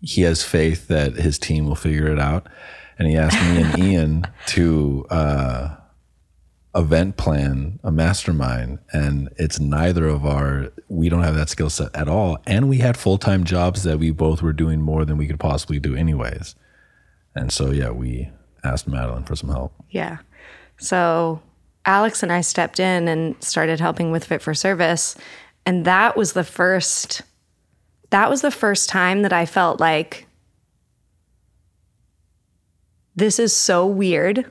he 0.00 0.22
has 0.22 0.42
faith 0.42 0.88
that 0.88 1.14
his 1.14 1.38
team 1.38 1.66
will 1.66 1.74
figure 1.74 2.10
it 2.12 2.18
out. 2.18 2.48
And 2.98 3.06
he 3.06 3.16
asked 3.16 3.40
me 3.40 3.62
and 3.62 3.78
Ian 3.84 4.26
to 4.46 5.06
uh, 5.10 5.76
event 6.74 7.16
plan 7.16 7.78
a 7.82 7.90
mastermind. 7.90 8.78
And 8.92 9.28
it's 9.36 9.60
neither 9.60 10.06
of 10.06 10.26
our, 10.26 10.72
we 10.88 11.08
don't 11.08 11.22
have 11.22 11.36
that 11.36 11.48
skill 11.48 11.70
set 11.70 11.94
at 11.94 12.08
all. 12.08 12.38
And 12.46 12.68
we 12.68 12.78
had 12.78 12.96
full 12.96 13.18
time 13.18 13.44
jobs 13.44 13.82
that 13.84 13.98
we 13.98 14.10
both 14.10 14.42
were 14.42 14.52
doing 14.52 14.80
more 14.80 15.04
than 15.04 15.16
we 15.16 15.26
could 15.26 15.40
possibly 15.40 15.78
do, 15.78 15.94
anyways. 15.94 16.54
And 17.34 17.52
so, 17.52 17.70
yeah, 17.70 17.90
we 17.90 18.30
asked 18.64 18.88
Madeline 18.88 19.24
for 19.24 19.36
some 19.36 19.50
help. 19.50 19.72
Yeah. 19.90 20.18
So 20.78 21.40
Alex 21.84 22.22
and 22.22 22.32
I 22.32 22.40
stepped 22.40 22.80
in 22.80 23.08
and 23.08 23.36
started 23.42 23.80
helping 23.80 24.10
with 24.10 24.24
Fit 24.24 24.42
for 24.42 24.54
Service. 24.54 25.16
And 25.68 25.84
that 25.84 26.16
was 26.16 26.32
the 26.32 26.44
first 26.44 27.20
that 28.08 28.30
was 28.30 28.40
the 28.40 28.50
first 28.50 28.88
time 28.88 29.20
that 29.20 29.34
I 29.34 29.44
felt 29.44 29.78
like 29.78 30.26
this 33.16 33.38
is 33.38 33.54
so 33.54 33.86
weird, 33.86 34.50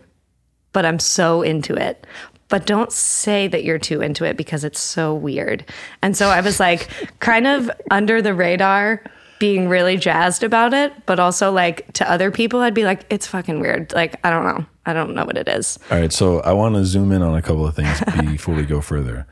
but 0.73 0.85
I'm 0.85 0.99
so 0.99 1.41
into 1.41 1.73
it. 1.73 2.05
But 2.49 2.67
don't 2.67 2.91
say 2.91 3.47
that 3.47 3.63
you're 3.63 3.79
too 3.79 4.01
into 4.01 4.25
it 4.25 4.37
because 4.37 4.63
it's 4.63 4.79
so 4.79 5.15
weird. 5.15 5.65
And 6.03 6.15
so 6.15 6.27
I 6.27 6.41
was 6.41 6.59
like, 6.59 6.87
kind 7.19 7.47
of 7.47 7.71
under 7.89 8.21
the 8.21 8.35
radar, 8.35 9.03
being 9.39 9.67
really 9.69 9.97
jazzed 9.97 10.43
about 10.43 10.75
it, 10.75 10.93
but 11.07 11.19
also 11.19 11.51
like 11.51 11.91
to 11.93 12.07
other 12.07 12.29
people, 12.29 12.59
I'd 12.59 12.75
be 12.75 12.83
like, 12.83 13.07
it's 13.09 13.25
fucking 13.25 13.59
weird. 13.59 13.91
Like, 13.91 14.23
I 14.23 14.29
don't 14.29 14.45
know. 14.45 14.67
I 14.85 14.93
don't 14.93 15.15
know 15.15 15.25
what 15.25 15.35
it 15.37 15.47
is. 15.47 15.79
All 15.89 15.99
right. 15.99 16.13
So 16.13 16.41
I 16.41 16.53
want 16.53 16.75
to 16.75 16.85
zoom 16.85 17.11
in 17.11 17.23
on 17.23 17.33
a 17.33 17.41
couple 17.41 17.65
of 17.65 17.75
things 17.75 17.99
before 18.31 18.53
we 18.53 18.65
go 18.65 18.81
further. 18.81 19.25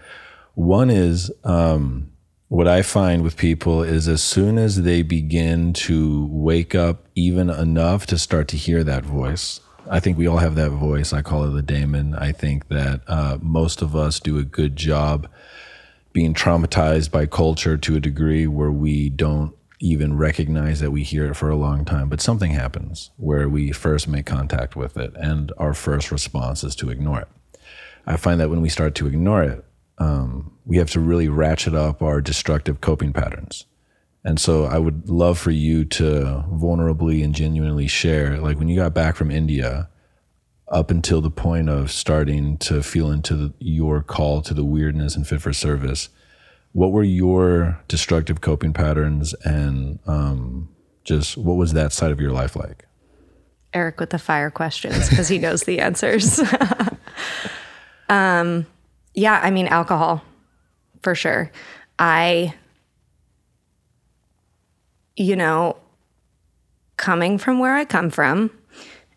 One 0.56 0.90
is, 0.90 1.32
um, 1.44 2.12
what 2.48 2.68
I 2.68 2.82
find 2.82 3.24
with 3.24 3.38
people 3.38 3.84
is 3.84 4.08
as 4.08 4.24
soon 4.24 4.58
as 4.58 4.84
they 4.84 5.02
begin 5.02 5.74
to 5.74 6.28
wake 6.32 6.74
up 6.74 7.06
even 7.16 7.50
enough 7.50 8.06
to 8.08 8.18
start 8.18 8.48
to 8.50 8.58
hear 8.58 8.84
that 8.84 9.04
voice, 9.04 9.60
I 9.90 10.00
think 10.00 10.18
we 10.18 10.28
all 10.28 10.38
have 10.38 10.56
that 10.56 10.72
voice. 10.72 11.14
I 11.14 11.22
call 11.22 11.44
it 11.44 11.52
the 11.52 11.62
daemon. 11.62 12.16
I 12.16 12.32
think 12.32 12.70
that 12.70 13.02
uh, 13.08 13.38
most 13.42 13.82
of 13.82 13.96
us 13.96 14.20
do 14.20 14.38
a 14.38 14.44
good 14.44 14.76
job 14.76 15.30
being 16.14 16.34
traumatized 16.34 17.12
by 17.12 17.26
culture 17.26 17.78
to 17.78 17.98
a 17.98 18.00
degree 18.00 18.48
where 18.48 18.72
we 18.72 19.10
don't 19.10 19.54
even 19.82 20.18
recognize 20.18 20.80
that 20.80 20.92
we 20.92 21.04
hear 21.04 21.26
it 21.26 21.36
for 21.36 21.50
a 21.50 21.56
long 21.56 21.84
time. 21.84 22.08
But 22.08 22.22
something 22.22 22.52
happens 22.52 23.12
where 23.18 23.50
we 23.50 23.72
first 23.72 24.08
make 24.08 24.26
contact 24.26 24.76
with 24.76 24.98
it, 24.98 25.14
and 25.16 25.52
our 25.58 25.74
first 25.74 26.12
response 26.12 26.64
is 26.64 26.76
to 26.78 26.90
ignore 26.90 27.22
it. 27.22 27.28
I 28.08 28.18
find 28.18 28.40
that 28.40 28.50
when 28.50 28.62
we 28.62 28.70
start 28.70 28.96
to 28.96 29.08
ignore 29.08 29.44
it, 29.44 29.66
um, 29.98 30.52
we 30.66 30.78
have 30.78 30.90
to 30.92 31.00
really 31.00 31.30
ratchet 31.30 31.74
up 31.74 32.02
our 32.02 32.22
destructive 32.22 32.82
coping 32.82 33.14
patterns. 33.14 33.66
And 34.24 34.40
so 34.40 34.66
I 34.66 34.80
would 34.80 35.08
love 35.08 35.38
for 35.38 35.52
you 35.52 35.86
to 35.86 36.44
vulnerably 36.52 37.24
and 37.24 37.34
genuinely 37.34 37.88
share, 37.88 38.40
like 38.40 38.58
when 38.58 38.68
you 38.68 38.76
got 38.76 38.94
back 38.94 39.16
from 39.16 39.30
India, 39.30 39.88
up 40.68 40.90
until 40.90 41.22
the 41.22 41.30
point 41.30 41.70
of 41.70 41.92
starting 41.92 42.58
to 42.58 42.82
feel 42.82 43.12
into 43.12 43.36
the, 43.36 43.54
your 43.60 44.02
call 44.02 44.42
to 44.42 44.54
the 44.56 44.66
weirdness 44.66 45.16
and 45.16 45.28
fit 45.28 45.42
for 45.42 45.54
service, 45.54 46.10
what 46.72 46.92
were 46.92 47.04
your 47.04 47.80
destructive 47.88 48.42
coping 48.42 48.74
patterns 48.74 49.36
and 49.46 50.00
um, 50.08 50.70
just 51.04 51.38
what 51.38 51.56
was 51.56 51.74
that 51.74 51.94
side 51.94 52.12
of 52.12 52.20
your 52.20 52.32
life 52.32 52.56
like? 52.56 52.86
Erick 53.74 54.00
with 54.00 54.10
the 54.10 54.20
fire 54.20 54.50
questions 54.50 55.10
because 55.10 55.28
he 55.28 55.38
knows 55.38 55.64
the 55.64 55.80
answers. 55.80 56.42
um, 58.10 58.66
yeah, 59.16 59.40
I 59.42 59.50
mean, 59.50 59.68
alcohol 59.68 60.22
for 61.02 61.16
sure. 61.16 61.52
I, 61.98 62.54
you 65.16 65.36
know, 65.36 65.78
coming 66.98 67.38
from 67.38 67.60
where 67.60 67.76
I 67.76 67.86
come 67.86 68.10
from 68.10 68.52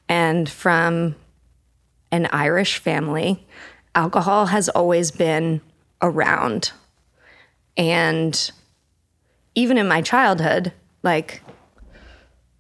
and 0.09 0.49
from 0.49 1.17
an 2.13 2.27
Irish 2.31 2.79
family, 2.79 3.47
alcohol 3.95 4.47
has 4.47 4.69
always 4.69 5.11
been 5.11 5.61
around. 6.01 6.73
And 7.77 8.51
even 9.55 9.79
in 9.79 9.89
my 9.89 10.01
childhood, 10.01 10.73
like 11.03 11.43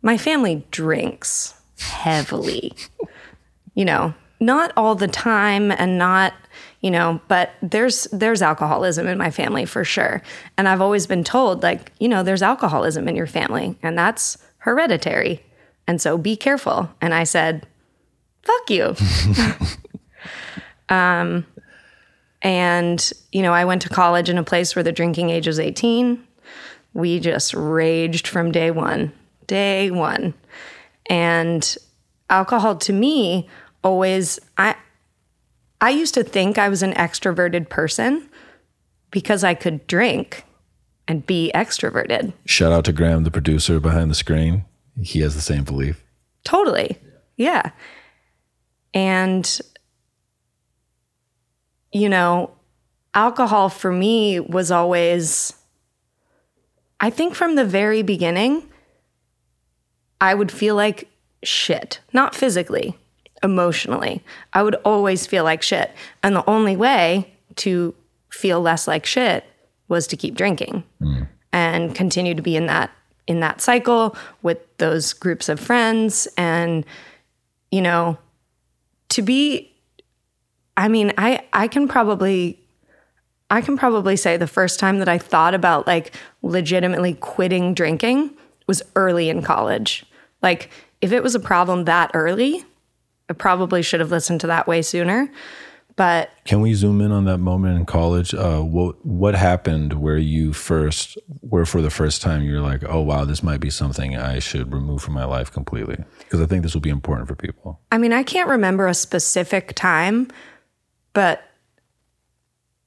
my 0.02 0.18
family 0.18 0.66
drinks 0.70 1.54
heavily. 1.78 2.74
you 3.74 3.84
know, 3.84 4.14
not 4.40 4.72
all 4.76 4.94
the 4.94 5.08
time 5.08 5.70
and 5.70 5.98
not 5.98 6.32
you 6.80 6.90
know 6.90 7.20
but 7.28 7.50
there's 7.62 8.04
there's 8.12 8.42
alcoholism 8.42 9.06
in 9.06 9.18
my 9.18 9.30
family 9.30 9.64
for 9.64 9.84
sure. 9.84 10.22
And 10.56 10.68
i've 10.68 10.80
always 10.80 11.06
been 11.06 11.24
told 11.24 11.62
like 11.62 11.92
you 11.98 12.08
know 12.08 12.22
there's 12.22 12.42
alcoholism 12.42 13.08
in 13.08 13.16
your 13.16 13.26
family 13.26 13.78
and 13.82 13.96
that's 13.96 14.38
hereditary. 14.58 15.44
And 15.86 16.00
so 16.00 16.18
be 16.18 16.36
careful. 16.36 16.90
And 17.00 17.14
i 17.14 17.24
said 17.24 17.66
fuck 18.42 18.70
you. 18.70 18.94
Um 20.90 21.44
and 22.40 23.12
you 23.30 23.42
know 23.42 23.52
i 23.52 23.66
went 23.66 23.82
to 23.82 23.90
college 23.90 24.30
in 24.30 24.38
a 24.38 24.42
place 24.42 24.74
where 24.74 24.82
the 24.82 24.90
drinking 24.90 25.28
age 25.28 25.46
was 25.46 25.60
18 25.60 26.24
we 26.94 27.20
just 27.20 27.52
raged 27.52 28.26
from 28.26 28.50
day 28.50 28.70
one 28.70 29.12
day 29.48 29.90
one. 29.90 30.34
And 31.10 31.76
alcohol 32.30 32.76
to 32.76 32.92
me 32.92 33.48
always 33.82 34.38
I 34.56 34.76
I 35.80 35.90
used 35.90 36.14
to 36.14 36.24
think 36.24 36.58
I 36.58 36.68
was 36.68 36.82
an 36.82 36.92
extroverted 36.94 37.68
person 37.68 38.28
because 39.10 39.44
I 39.44 39.54
could 39.54 39.86
drink 39.86 40.44
and 41.06 41.26
be 41.26 41.50
extroverted. 41.54 42.32
Shout 42.46 42.72
out 42.72 42.84
to 42.84 42.92
Graham, 42.92 43.24
the 43.24 43.30
producer 43.30 43.80
behind 43.80 44.10
the 44.10 44.14
screen. 44.14 44.64
He 45.00 45.20
has 45.20 45.34
the 45.34 45.40
same 45.40 45.64
belief. 45.64 46.04
Totally. 46.44 46.98
Yeah. 47.36 47.70
And, 48.92 49.60
you 51.92 52.08
know, 52.08 52.50
alcohol 53.14 53.68
for 53.68 53.92
me 53.92 54.40
was 54.40 54.70
always, 54.70 55.54
I 57.00 57.10
think 57.10 57.34
from 57.34 57.54
the 57.54 57.64
very 57.64 58.02
beginning, 58.02 58.68
I 60.20 60.34
would 60.34 60.50
feel 60.50 60.74
like 60.74 61.08
shit, 61.42 62.00
not 62.12 62.34
physically, 62.34 62.98
emotionally. 63.42 64.22
I 64.52 64.62
would 64.62 64.76
always 64.76 65.26
feel 65.26 65.44
like 65.44 65.62
shit. 65.62 65.92
And 66.22 66.34
the 66.34 66.48
only 66.48 66.76
way 66.76 67.32
to 67.56 67.94
feel 68.30 68.60
less 68.60 68.86
like 68.86 69.06
shit 69.06 69.44
was 69.88 70.06
to 70.06 70.16
keep 70.16 70.34
drinking 70.34 70.84
mm. 71.00 71.26
and 71.52 71.94
continue 71.94 72.34
to 72.34 72.42
be 72.42 72.56
in 72.56 72.66
that 72.66 72.90
in 73.26 73.40
that 73.40 73.60
cycle 73.60 74.16
with 74.42 74.58
those 74.78 75.12
groups 75.12 75.48
of 75.48 75.60
friends 75.60 76.26
and 76.36 76.84
you 77.70 77.82
know 77.82 78.16
to 79.08 79.22
be 79.22 79.70
I 80.76 80.88
mean 80.88 81.12
I 81.18 81.40
I 81.52 81.68
can 81.68 81.88
probably 81.88 82.58
I 83.50 83.60
can 83.60 83.78
probably 83.78 84.16
say 84.16 84.36
the 84.36 84.46
first 84.46 84.78
time 84.78 84.98
that 84.98 85.08
I 85.08 85.18
thought 85.18 85.54
about 85.54 85.86
like 85.86 86.14
legitimately 86.42 87.14
quitting 87.14 87.72
drinking 87.72 88.30
was 88.66 88.82
early 88.94 89.30
in 89.30 89.42
college. 89.42 90.04
Like 90.42 90.70
if 91.00 91.12
it 91.12 91.22
was 91.22 91.34
a 91.34 91.40
problem 91.40 91.84
that 91.84 92.10
early, 92.12 92.64
I 93.28 93.32
probably 93.34 93.82
should 93.82 94.00
have 94.00 94.10
listened 94.10 94.40
to 94.42 94.46
that 94.48 94.66
way 94.66 94.82
sooner. 94.82 95.30
But 95.96 96.30
Can 96.44 96.60
we 96.60 96.74
zoom 96.74 97.00
in 97.00 97.10
on 97.10 97.24
that 97.24 97.38
moment 97.38 97.76
in 97.76 97.84
college? 97.84 98.32
Uh, 98.32 98.60
what 98.60 99.04
what 99.04 99.34
happened 99.34 99.94
where 99.94 100.16
you 100.16 100.52
first, 100.52 101.18
where 101.40 101.66
for 101.66 101.82
the 101.82 101.90
first 101.90 102.22
time 102.22 102.42
you're 102.42 102.60
like, 102.60 102.84
oh 102.88 103.00
wow, 103.00 103.24
this 103.24 103.42
might 103.42 103.58
be 103.58 103.68
something 103.68 104.16
I 104.16 104.38
should 104.38 104.72
remove 104.72 105.02
from 105.02 105.14
my 105.14 105.24
life 105.24 105.50
completely? 105.50 105.96
Because 106.20 106.40
I 106.40 106.46
think 106.46 106.62
this 106.62 106.72
will 106.72 106.80
be 106.80 106.88
important 106.88 107.26
for 107.26 107.34
people. 107.34 107.80
I 107.90 107.98
mean, 107.98 108.12
I 108.12 108.22
can't 108.22 108.48
remember 108.48 108.86
a 108.86 108.94
specific 108.94 109.74
time, 109.74 110.28
but 111.14 111.42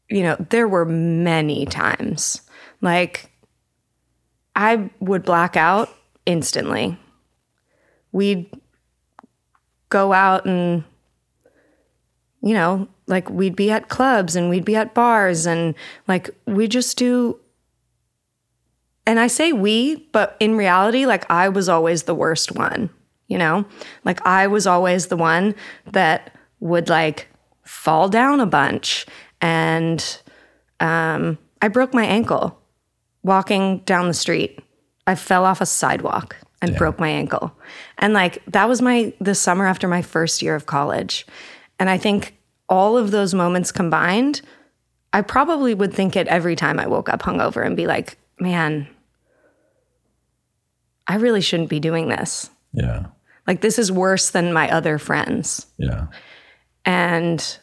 you 0.09 0.23
know, 0.23 0.37
there 0.49 0.69
were 0.69 0.85
many 0.85 1.65
times. 1.65 2.41
Like 2.79 3.29
I 4.55 4.89
would 5.01 5.23
black 5.23 5.57
out 5.57 5.89
instantly. 6.25 6.97
We'd 8.13 8.49
go 9.91 10.11
out 10.13 10.45
and 10.45 10.83
you 12.43 12.55
know, 12.55 12.87
like 13.05 13.29
we'd 13.29 13.55
be 13.55 13.69
at 13.69 13.87
clubs 13.87 14.35
and 14.35 14.49
we'd 14.49 14.65
be 14.65 14.75
at 14.75 14.95
bars 14.95 15.45
and 15.45 15.75
like 16.07 16.31
we 16.47 16.67
just 16.67 16.97
do 16.97 17.39
and 19.05 19.19
I 19.19 19.27
say 19.27 19.51
we, 19.51 20.07
but 20.11 20.37
in 20.39 20.55
reality, 20.55 21.05
like 21.05 21.29
I 21.29 21.49
was 21.49 21.67
always 21.67 22.03
the 22.03 22.15
worst 22.15 22.55
one, 22.55 22.89
you 23.27 23.37
know? 23.37 23.65
Like 24.05 24.25
I 24.25 24.47
was 24.47 24.67
always 24.67 25.07
the 25.07 25.17
one 25.17 25.55
that 25.87 26.35
would 26.59 26.87
like 26.87 27.27
fall 27.63 28.09
down 28.09 28.39
a 28.39 28.45
bunch. 28.45 29.05
And 29.41 30.21
um, 30.79 31.39
I 31.61 31.67
broke 31.67 31.93
my 31.93 32.05
ankle 32.05 32.59
walking 33.23 33.79
down 33.79 34.07
the 34.07 34.13
street. 34.13 34.59
I 35.07 35.15
fell 35.15 35.45
off 35.45 35.61
a 35.61 35.65
sidewalk 35.65 36.37
and 36.61 36.77
broke 36.77 36.99
my 36.99 37.09
ankle. 37.09 37.55
And 38.01 38.13
like 38.13 38.43
that 38.47 38.67
was 38.67 38.81
my 38.81 39.13
the 39.21 39.35
summer 39.35 39.65
after 39.67 39.87
my 39.87 40.01
first 40.01 40.41
year 40.41 40.55
of 40.55 40.65
college. 40.65 41.25
And 41.79 41.89
I 41.89 41.97
think 41.97 42.35
all 42.67 42.97
of 42.97 43.11
those 43.11 43.33
moments 43.33 43.71
combined, 43.71 44.41
I 45.13 45.21
probably 45.21 45.73
would 45.73 45.93
think 45.93 46.15
it 46.15 46.27
every 46.27 46.55
time 46.55 46.79
I 46.79 46.87
woke 46.87 47.09
up 47.09 47.21
hungover 47.21 47.65
and 47.65 47.77
be 47.77 47.85
like, 47.85 48.17
man, 48.39 48.87
I 51.07 51.15
really 51.15 51.41
shouldn't 51.41 51.69
be 51.69 51.79
doing 51.79 52.07
this. 52.09 52.49
Yeah, 52.73 53.07
Like, 53.45 53.59
this 53.59 53.77
is 53.77 53.91
worse 53.91 54.29
than 54.29 54.53
my 54.53 54.71
other 54.71 54.97
friends. 54.97 55.65
yeah, 55.77 56.07
And 56.85 57.57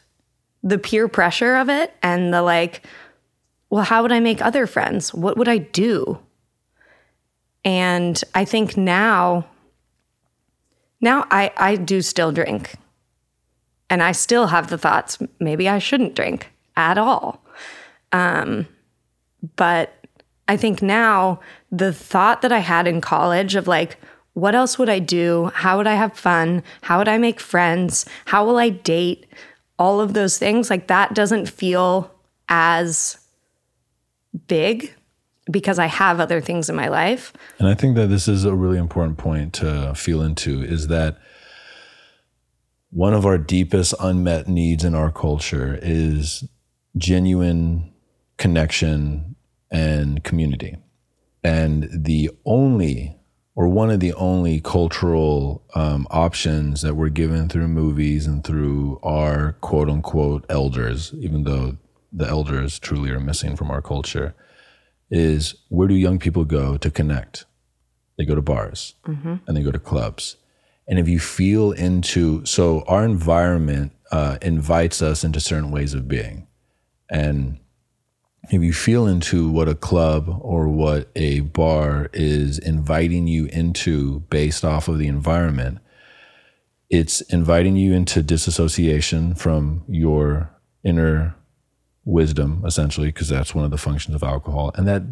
the 0.62 0.76
peer 0.76 1.08
pressure 1.08 1.56
of 1.56 1.70
it, 1.70 1.94
and 2.02 2.34
the 2.34 2.42
like, 2.42 2.84
well, 3.70 3.84
how 3.84 4.02
would 4.02 4.12
I 4.12 4.20
make 4.20 4.42
other 4.42 4.66
friends? 4.66 5.14
What 5.14 5.38
would 5.38 5.48
I 5.48 5.58
do? 5.58 6.18
And 7.64 8.22
I 8.34 8.44
think 8.44 8.76
now, 8.76 9.46
now 11.00 11.26
I, 11.30 11.52
I 11.56 11.76
do 11.76 12.02
still 12.02 12.32
drink. 12.32 12.74
And 13.90 14.02
I 14.02 14.12
still 14.12 14.48
have 14.48 14.68
the 14.68 14.78
thoughts, 14.78 15.18
maybe 15.40 15.68
I 15.68 15.78
shouldn't 15.78 16.14
drink 16.14 16.52
at 16.76 16.98
all. 16.98 17.42
Um, 18.12 18.66
but 19.56 19.94
I 20.46 20.56
think 20.56 20.82
now 20.82 21.40
the 21.70 21.92
thought 21.92 22.42
that 22.42 22.52
I 22.52 22.58
had 22.58 22.86
in 22.86 23.00
college 23.00 23.54
of 23.54 23.66
like, 23.66 23.98
what 24.34 24.54
else 24.54 24.78
would 24.78 24.88
I 24.88 24.98
do? 24.98 25.50
How 25.54 25.78
would 25.78 25.86
I 25.86 25.94
have 25.94 26.16
fun? 26.16 26.62
How 26.82 26.98
would 26.98 27.08
I 27.08 27.18
make 27.18 27.40
friends? 27.40 28.04
How 28.26 28.44
will 28.44 28.58
I 28.58 28.68
date? 28.68 29.26
All 29.78 30.00
of 30.00 30.14
those 30.14 30.38
things, 30.38 30.70
like 30.70 30.86
that 30.88 31.14
doesn't 31.14 31.48
feel 31.48 32.14
as 32.48 33.18
big 34.46 34.94
because 35.50 35.78
I 35.78 35.86
have 35.86 36.20
other 36.20 36.40
things 36.40 36.68
in 36.68 36.76
my 36.76 36.88
life. 36.88 37.32
and 37.58 37.68
I 37.68 37.74
think 37.74 37.96
that 37.96 38.08
this 38.08 38.28
is 38.28 38.44
a 38.44 38.54
really 38.54 38.78
important 38.78 39.18
point 39.18 39.54
to 39.54 39.94
feel 39.94 40.22
into 40.22 40.62
is 40.62 40.88
that 40.88 41.18
one 42.90 43.12
of 43.12 43.26
our 43.26 43.38
deepest 43.38 43.94
unmet 44.00 44.48
needs 44.48 44.84
in 44.84 44.94
our 44.94 45.10
culture 45.10 45.78
is 45.82 46.44
genuine 46.96 47.92
connection 48.38 49.36
and 49.70 50.24
community. 50.24 50.76
And 51.44 51.88
the 51.92 52.30
only, 52.44 53.16
or 53.54 53.68
one 53.68 53.90
of 53.90 54.00
the 54.00 54.14
only 54.14 54.60
cultural 54.60 55.62
um, 55.74 56.06
options 56.10 56.82
that 56.82 56.94
we're 56.94 57.10
given 57.10 57.48
through 57.48 57.68
movies 57.68 58.26
and 58.26 58.42
through 58.42 58.98
our 59.02 59.52
quote 59.60 59.90
unquote 59.90 60.46
elders, 60.48 61.12
even 61.18 61.44
though 61.44 61.76
the 62.12 62.26
elders 62.26 62.78
truly 62.78 63.10
are 63.10 63.20
missing 63.20 63.54
from 63.54 63.70
our 63.70 63.82
culture, 63.82 64.34
is 65.10 65.54
where 65.68 65.88
do 65.88 65.94
young 65.94 66.18
people 66.18 66.44
go 66.44 66.76
to 66.76 66.90
connect? 66.90 67.44
They 68.16 68.24
go 68.24 68.34
to 68.34 68.42
bars 68.42 68.94
and 69.46 69.56
they 69.56 69.62
go 69.62 69.70
to 69.70 69.78
clubs. 69.78 70.36
And 70.86 70.98
if 70.98 71.08
you 71.08 71.20
feel 71.20 71.72
into, 71.72 72.44
so 72.46 72.82
our 72.88 73.04
environment 73.04 73.92
uh, 74.10 74.38
invites 74.42 75.02
us 75.02 75.22
into 75.22 75.40
certain 75.40 75.70
ways 75.70 75.94
of 75.94 76.08
being. 76.08 76.46
And 77.10 77.58
if 78.50 78.62
you 78.62 78.72
feel 78.72 79.06
into 79.06 79.50
what 79.50 79.68
a 79.68 79.74
club 79.74 80.28
or 80.40 80.68
what 80.68 81.10
a 81.14 81.40
bar 81.40 82.08
is 82.12 82.58
inviting 82.58 83.26
you 83.26 83.46
into 83.46 84.20
based 84.30 84.64
off 84.64 84.88
of 84.88 84.98
the 84.98 85.06
environment, 85.06 85.78
it's 86.88 87.20
inviting 87.22 87.76
you 87.76 87.92
into 87.92 88.22
disassociation 88.22 89.34
from 89.34 89.84
your 89.88 90.50
inner 90.82 91.34
wisdom, 92.08 92.62
essentially, 92.66 93.08
because 93.08 93.28
that's 93.28 93.54
one 93.54 93.64
of 93.64 93.70
the 93.70 93.78
functions 93.78 94.14
of 94.14 94.22
alcohol. 94.22 94.72
And 94.74 94.88
that 94.88 95.02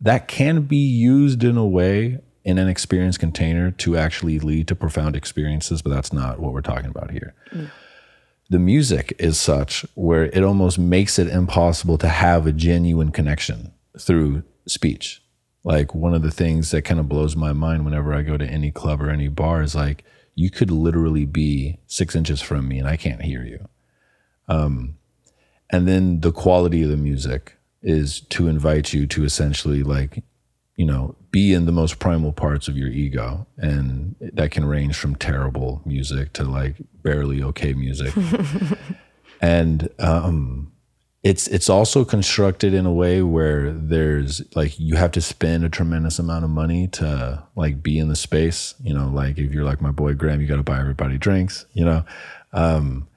that 0.00 0.28
can 0.28 0.62
be 0.62 0.76
used 0.76 1.42
in 1.42 1.56
a 1.56 1.66
way 1.66 2.20
in 2.44 2.58
an 2.58 2.68
experience 2.68 3.16
container 3.16 3.70
to 3.70 3.96
actually 3.96 4.38
lead 4.38 4.68
to 4.68 4.76
profound 4.76 5.16
experiences, 5.16 5.80
but 5.80 5.90
that's 5.90 6.12
not 6.12 6.38
what 6.38 6.52
we're 6.52 6.60
talking 6.60 6.90
about 6.90 7.10
here 7.10 7.34
the 8.50 8.58
music 8.58 9.14
is 9.18 9.38
such 9.38 9.86
where 9.94 10.26
it 10.26 10.42
almost 10.42 10.78
makes 10.78 11.18
it 11.18 11.28
impossible 11.28 11.98
to 11.98 12.08
have 12.08 12.46
a 12.46 12.52
genuine 12.52 13.10
connection 13.10 13.72
through 13.98 14.42
speech. 14.66 15.22
Like 15.62 15.94
one 15.94 16.14
of 16.14 16.22
the 16.22 16.30
things 16.30 16.70
that 16.70 16.82
kind 16.82 17.00
of 17.00 17.08
blows 17.08 17.34
my 17.34 17.52
mind 17.52 17.84
whenever 17.84 18.12
I 18.12 18.22
go 18.22 18.36
to 18.36 18.46
any 18.46 18.70
club 18.70 19.00
or 19.00 19.08
any 19.08 19.28
bar 19.28 19.62
is 19.62 19.74
like, 19.74 20.04
you 20.34 20.50
could 20.50 20.70
literally 20.70 21.24
be 21.24 21.78
six 21.86 22.14
inches 22.14 22.42
from 22.42 22.68
me 22.68 22.78
and 22.78 22.88
I 22.88 22.96
can't 22.96 23.22
hear 23.22 23.44
you. 23.44 23.68
Um, 24.46 24.98
and 25.70 25.88
then 25.88 26.20
the 26.20 26.32
quality 26.32 26.82
of 26.82 26.90
the 26.90 26.96
music 26.96 27.56
is 27.82 28.20
to 28.20 28.48
invite 28.48 28.92
you 28.92 29.06
to 29.06 29.24
essentially 29.24 29.82
like, 29.82 30.22
you 30.76 30.86
know, 30.86 31.14
be 31.30 31.52
in 31.52 31.66
the 31.66 31.72
most 31.72 31.98
primal 31.98 32.32
parts 32.32 32.68
of 32.68 32.76
your 32.76 32.88
ego. 32.88 33.46
And 33.58 34.14
that 34.20 34.50
can 34.50 34.64
range 34.64 34.96
from 34.96 35.16
terrible 35.16 35.82
music 35.84 36.32
to 36.34 36.44
like 36.44 36.76
barely 37.02 37.42
okay 37.42 37.74
music. 37.74 38.14
and 39.40 39.88
um, 39.98 40.72
it's 41.22 41.48
it's 41.48 41.70
also 41.70 42.04
constructed 42.04 42.74
in 42.74 42.86
a 42.86 42.92
way 42.92 43.22
where 43.22 43.72
there's 43.72 44.42
like 44.54 44.78
you 44.78 44.96
have 44.96 45.10
to 45.12 45.20
spend 45.20 45.64
a 45.64 45.70
tremendous 45.70 46.18
amount 46.18 46.44
of 46.44 46.50
money 46.50 46.86
to 46.88 47.42
like 47.56 47.82
be 47.82 47.98
in 47.98 48.08
the 48.08 48.16
space. 48.16 48.74
You 48.82 48.94
know, 48.94 49.08
like 49.08 49.38
if 49.38 49.52
you're 49.52 49.64
like 49.64 49.80
my 49.80 49.90
boy 49.90 50.14
Graham, 50.14 50.40
you 50.40 50.46
got 50.46 50.56
to 50.56 50.62
buy 50.62 50.78
everybody 50.78 51.18
drinks. 51.18 51.64
You 51.72 51.86
know, 51.86 52.04
um, 52.52 53.08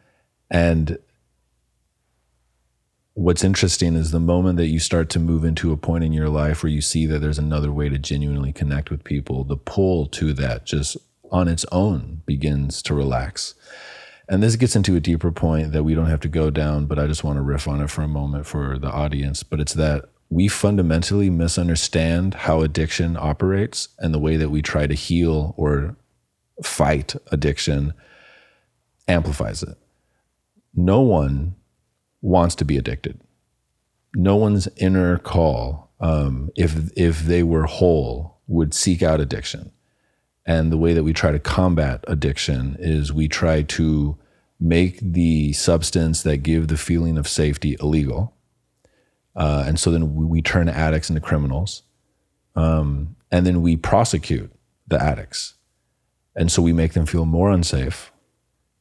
and 0.50 0.98
what's 3.18 3.44
interesting 3.44 3.96
is 3.96 4.12
the 4.12 4.20
moment 4.20 4.58
that 4.58 4.68
you 4.68 4.78
start 4.78 5.10
to 5.10 5.20
move 5.20 5.44
into 5.44 5.72
a 5.72 5.78
point 5.78 6.04
in 6.04 6.14
your 6.14 6.30
life 6.30 6.62
where 6.62 6.72
you 6.72 6.82
see 6.82 7.08
that 7.08 7.18
there's 7.18 7.40
another 7.40 7.72
way 7.72 7.90
to 7.90 7.98
genuinely 7.98 8.54
connect 8.54 8.92
with 8.92 9.04
people, 9.04 9.44
the 9.44 9.58
pull 9.58 10.06
to 10.06 10.34
that 10.34 10.66
just 10.66 10.96
on 11.32 11.48
its 11.48 11.66
own 11.72 12.22
begins 12.28 12.80
to 12.84 12.94
relax. 12.94 13.56
And 14.30 14.44
this 14.44 14.56
gets 14.56 14.76
into 14.76 14.96
a 14.96 15.00
deeper 15.00 15.32
point 15.32 15.72
that 15.72 15.84
we 15.84 15.96
don't 15.96 16.06
have 16.06 16.20
to 16.22 16.28
go 16.28 16.52
down, 16.52 16.86
but 16.86 17.00
I 17.00 17.08
just 17.08 17.24
want 17.24 17.38
to 17.38 17.42
riff 17.42 17.68
on 17.68 17.82
it 17.82 17.90
for 17.90 18.04
a 18.04 18.08
moment 18.08 18.46
for 18.46 18.78
the 18.78 18.92
audience. 18.92 19.42
But 19.42 19.62
it's 19.62 19.74
that 19.74 20.06
we 20.30 20.48
fundamentally 20.48 21.32
misunderstand 21.32 22.36
how 22.36 22.62
addiction 22.62 23.18
operates 23.18 23.90
and 23.98 24.14
the 24.14 24.20
way 24.20 24.38
that 24.38 24.52
we 24.52 24.62
try 24.62 24.86
to 24.86 24.94
heal 24.94 25.56
or 25.58 25.96
fight 26.64 27.16
addiction 27.32 27.96
amplifies 29.08 29.64
it. 29.64 29.76
No 30.76 31.02
one 31.02 31.56
wants 32.28 32.56
to 32.56 32.66
be 32.66 32.78
addicted. 32.78 33.20
No 34.14 34.36
one's 34.36 34.68
inner 34.78 35.18
call, 35.18 35.92
um, 36.00 36.50
if 36.56 36.92
if 36.96 37.22
they 37.22 37.44
were 37.44 37.66
whole, 37.66 38.38
would 38.48 38.74
seek 38.74 39.02
out 39.02 39.22
addiction. 39.22 39.72
And 40.46 40.72
the 40.72 40.78
way 40.78 40.94
that 40.94 41.04
we 41.04 41.14
try 41.14 41.32
to 41.32 41.40
combat 41.40 42.04
addiction 42.08 42.78
is 42.80 43.12
we 43.12 43.28
try 43.28 43.64
to 43.64 44.18
make 44.60 45.00
the 45.00 45.54
substance 45.54 46.24
that 46.24 46.38
give 46.38 46.68
the 46.68 46.78
feeling 46.78 47.18
of 47.18 47.28
safety 47.28 47.76
illegal. 47.80 48.34
Uh, 49.36 49.64
and 49.68 49.80
so 49.80 49.92
then 49.92 50.16
we, 50.16 50.26
we 50.26 50.42
turn 50.42 50.70
addicts 50.70 51.10
into 51.10 51.22
criminals. 51.22 51.84
Um, 52.56 53.16
and 53.30 53.46
then 53.46 53.62
we 53.62 53.76
prosecute 53.76 54.52
the 54.88 55.02
addicts. 55.02 55.56
And 56.36 56.52
so 56.52 56.62
we 56.62 56.74
make 56.74 56.94
them 56.94 57.06
feel 57.06 57.26
more 57.26 57.52
unsafe. 57.52 58.12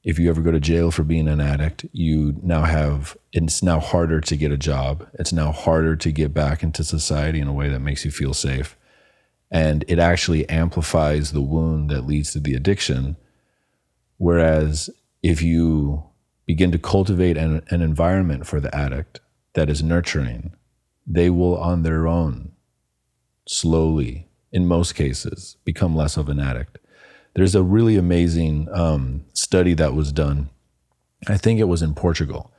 If 0.06 0.18
you 0.18 0.30
ever 0.30 0.40
go 0.40 0.52
to 0.52 0.60
jail 0.60 0.90
for 0.90 1.02
being 1.02 1.28
an 1.28 1.40
addict, 1.40 1.84
you 1.92 2.36
now 2.42 2.62
have, 2.62 3.14
it's 3.32 3.62
now 3.62 3.80
harder 3.80 4.22
to 4.22 4.36
get 4.36 4.52
a 4.52 4.56
job. 4.56 5.06
It's 5.14 5.32
now 5.32 5.52
harder 5.52 5.96
to 5.96 6.10
get 6.10 6.32
back 6.32 6.62
into 6.62 6.82
society 6.82 7.40
in 7.40 7.48
a 7.48 7.52
way 7.52 7.68
that 7.68 7.80
makes 7.80 8.06
you 8.06 8.10
feel 8.10 8.32
safe 8.32 8.78
and 9.50 9.84
it 9.88 9.98
actually 9.98 10.48
amplifies 10.48 11.32
the 11.32 11.40
wound 11.40 11.90
that 11.90 12.06
leads 12.06 12.32
to 12.32 12.40
the 12.40 12.54
addiction. 12.54 13.16
Whereas 14.18 14.90
if 15.22 15.42
you 15.42 16.04
begin 16.46 16.72
to 16.72 16.78
cultivate 16.78 17.36
an, 17.36 17.62
an 17.70 17.82
environment 17.82 18.46
for 18.46 18.60
the 18.60 18.74
addict 18.74 19.20
that 19.54 19.70
is 19.70 19.82
nurturing, 19.82 20.52
they 21.06 21.30
will 21.30 21.56
on 21.56 21.82
their 21.82 22.06
own 22.06 22.52
slowly, 23.46 24.28
in 24.50 24.66
most 24.66 24.94
cases, 24.94 25.56
become 25.64 25.94
less 25.94 26.16
of 26.16 26.28
an 26.28 26.40
addict. 26.40 26.78
There's 27.36 27.54
a 27.54 27.62
really 27.62 27.96
amazing 27.96 28.66
um, 28.72 29.26
study 29.34 29.74
that 29.74 29.92
was 29.92 30.10
done, 30.10 30.48
I 31.28 31.36
think 31.36 31.60
it 31.60 31.64
was 31.68 31.82
in 31.82 31.94
Portugal, 31.94 32.50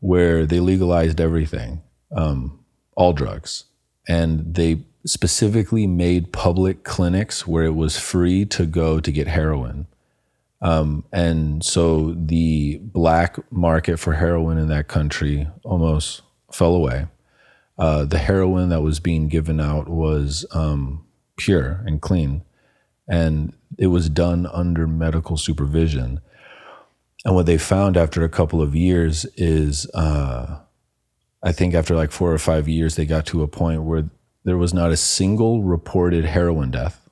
where 0.00 0.46
they 0.46 0.58
legalized 0.58 1.20
everything, 1.20 1.82
um, 2.16 2.64
all 2.96 3.12
drugs, 3.12 3.64
and 4.08 4.54
they 4.54 4.84
specifically 5.04 5.86
made 5.86 6.32
public 6.32 6.82
clinics 6.82 7.46
where 7.46 7.64
it 7.64 7.74
was 7.74 7.98
free 7.98 8.46
to 8.46 8.64
go 8.64 9.00
to 9.00 9.12
get 9.12 9.26
heroin. 9.26 9.86
Um, 10.62 11.04
and 11.12 11.62
so 11.62 12.12
the 12.12 12.78
black 12.82 13.36
market 13.52 13.98
for 13.98 14.14
heroin 14.14 14.56
in 14.56 14.68
that 14.68 14.88
country 14.88 15.46
almost 15.62 16.22
fell 16.50 16.74
away. 16.74 17.06
Uh, 17.78 18.06
the 18.06 18.18
heroin 18.18 18.70
that 18.70 18.80
was 18.80 18.98
being 18.98 19.28
given 19.28 19.60
out 19.60 19.88
was 19.90 20.46
um, 20.52 21.04
pure 21.36 21.82
and 21.84 22.00
clean, 22.00 22.42
and 23.06 23.52
it 23.78 23.88
was 23.88 24.08
done 24.08 24.46
under 24.46 24.86
medical 24.86 25.36
supervision. 25.36 26.20
And 27.24 27.34
what 27.34 27.46
they 27.46 27.58
found 27.58 27.96
after 27.96 28.24
a 28.24 28.28
couple 28.28 28.62
of 28.62 28.74
years 28.74 29.24
is, 29.36 29.88
uh, 29.90 30.60
I 31.42 31.52
think 31.52 31.74
after 31.74 31.94
like 31.94 32.10
four 32.10 32.32
or 32.32 32.38
five 32.38 32.68
years, 32.68 32.96
they 32.96 33.04
got 33.04 33.26
to 33.26 33.42
a 33.42 33.48
point 33.48 33.82
where 33.82 34.10
there 34.44 34.56
was 34.56 34.72
not 34.72 34.90
a 34.90 34.96
single 34.96 35.62
reported 35.62 36.24
heroin 36.24 36.70
death 36.70 37.08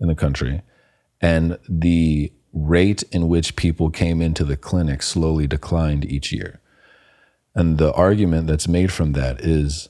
in 0.00 0.08
the 0.08 0.14
country. 0.14 0.62
And 1.20 1.58
the 1.68 2.32
rate 2.52 3.02
in 3.12 3.28
which 3.28 3.56
people 3.56 3.90
came 3.90 4.20
into 4.20 4.44
the 4.44 4.56
clinic 4.56 5.02
slowly 5.02 5.46
declined 5.46 6.04
each 6.04 6.32
year. 6.32 6.60
And 7.54 7.78
the 7.78 7.92
argument 7.92 8.46
that's 8.46 8.68
made 8.68 8.92
from 8.92 9.12
that 9.12 9.40
is 9.40 9.88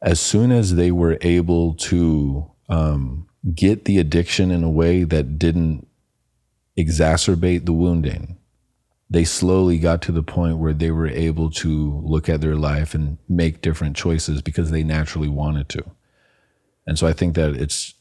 as 0.00 0.20
soon 0.20 0.50
as 0.50 0.74
they 0.74 0.90
were 0.90 1.18
able 1.20 1.74
to 1.74 2.50
um, 2.68 3.28
get 3.54 3.84
the 3.84 3.98
addiction 3.98 4.50
in 4.50 4.62
a 4.62 4.70
way 4.70 5.04
that 5.04 5.38
didn't 5.38 5.86
exacerbate 6.78 7.66
the 7.66 7.72
wounding, 7.72 8.38
they 9.10 9.24
slowly 9.24 9.78
got 9.78 10.00
to 10.02 10.12
the 10.12 10.22
point 10.22 10.58
where 10.58 10.72
they 10.72 10.90
were 10.90 11.08
able 11.08 11.50
to 11.50 12.00
look 12.02 12.28
at 12.28 12.40
their 12.40 12.56
life 12.56 12.94
and 12.94 13.18
make 13.28 13.60
different 13.60 13.96
choices 13.96 14.40
because 14.40 14.70
they 14.70 14.82
naturally 14.82 15.28
wanted 15.28 15.68
to. 15.68 15.84
And 16.86 16.98
so 16.98 17.06
I 17.06 17.12
think 17.12 17.34
that 17.34 17.54
it's 17.54 17.94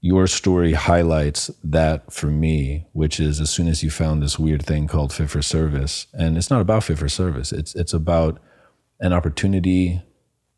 your 0.00 0.26
story 0.26 0.72
highlights 0.72 1.50
that 1.62 2.12
for 2.12 2.26
me, 2.26 2.86
which 2.92 3.20
is 3.20 3.40
as 3.40 3.50
soon 3.50 3.68
as 3.68 3.82
you 3.82 3.90
found 3.90 4.22
this 4.22 4.38
weird 4.38 4.64
thing 4.64 4.88
called 4.88 5.12
fit 5.12 5.30
for 5.30 5.42
service, 5.42 6.06
and 6.12 6.36
it's 6.36 6.50
not 6.50 6.60
about 6.60 6.84
fit 6.84 6.98
for 6.98 7.08
service. 7.08 7.52
It's 7.52 7.74
it's 7.74 7.92
about 7.92 8.40
an 9.00 9.12
opportunity 9.12 10.02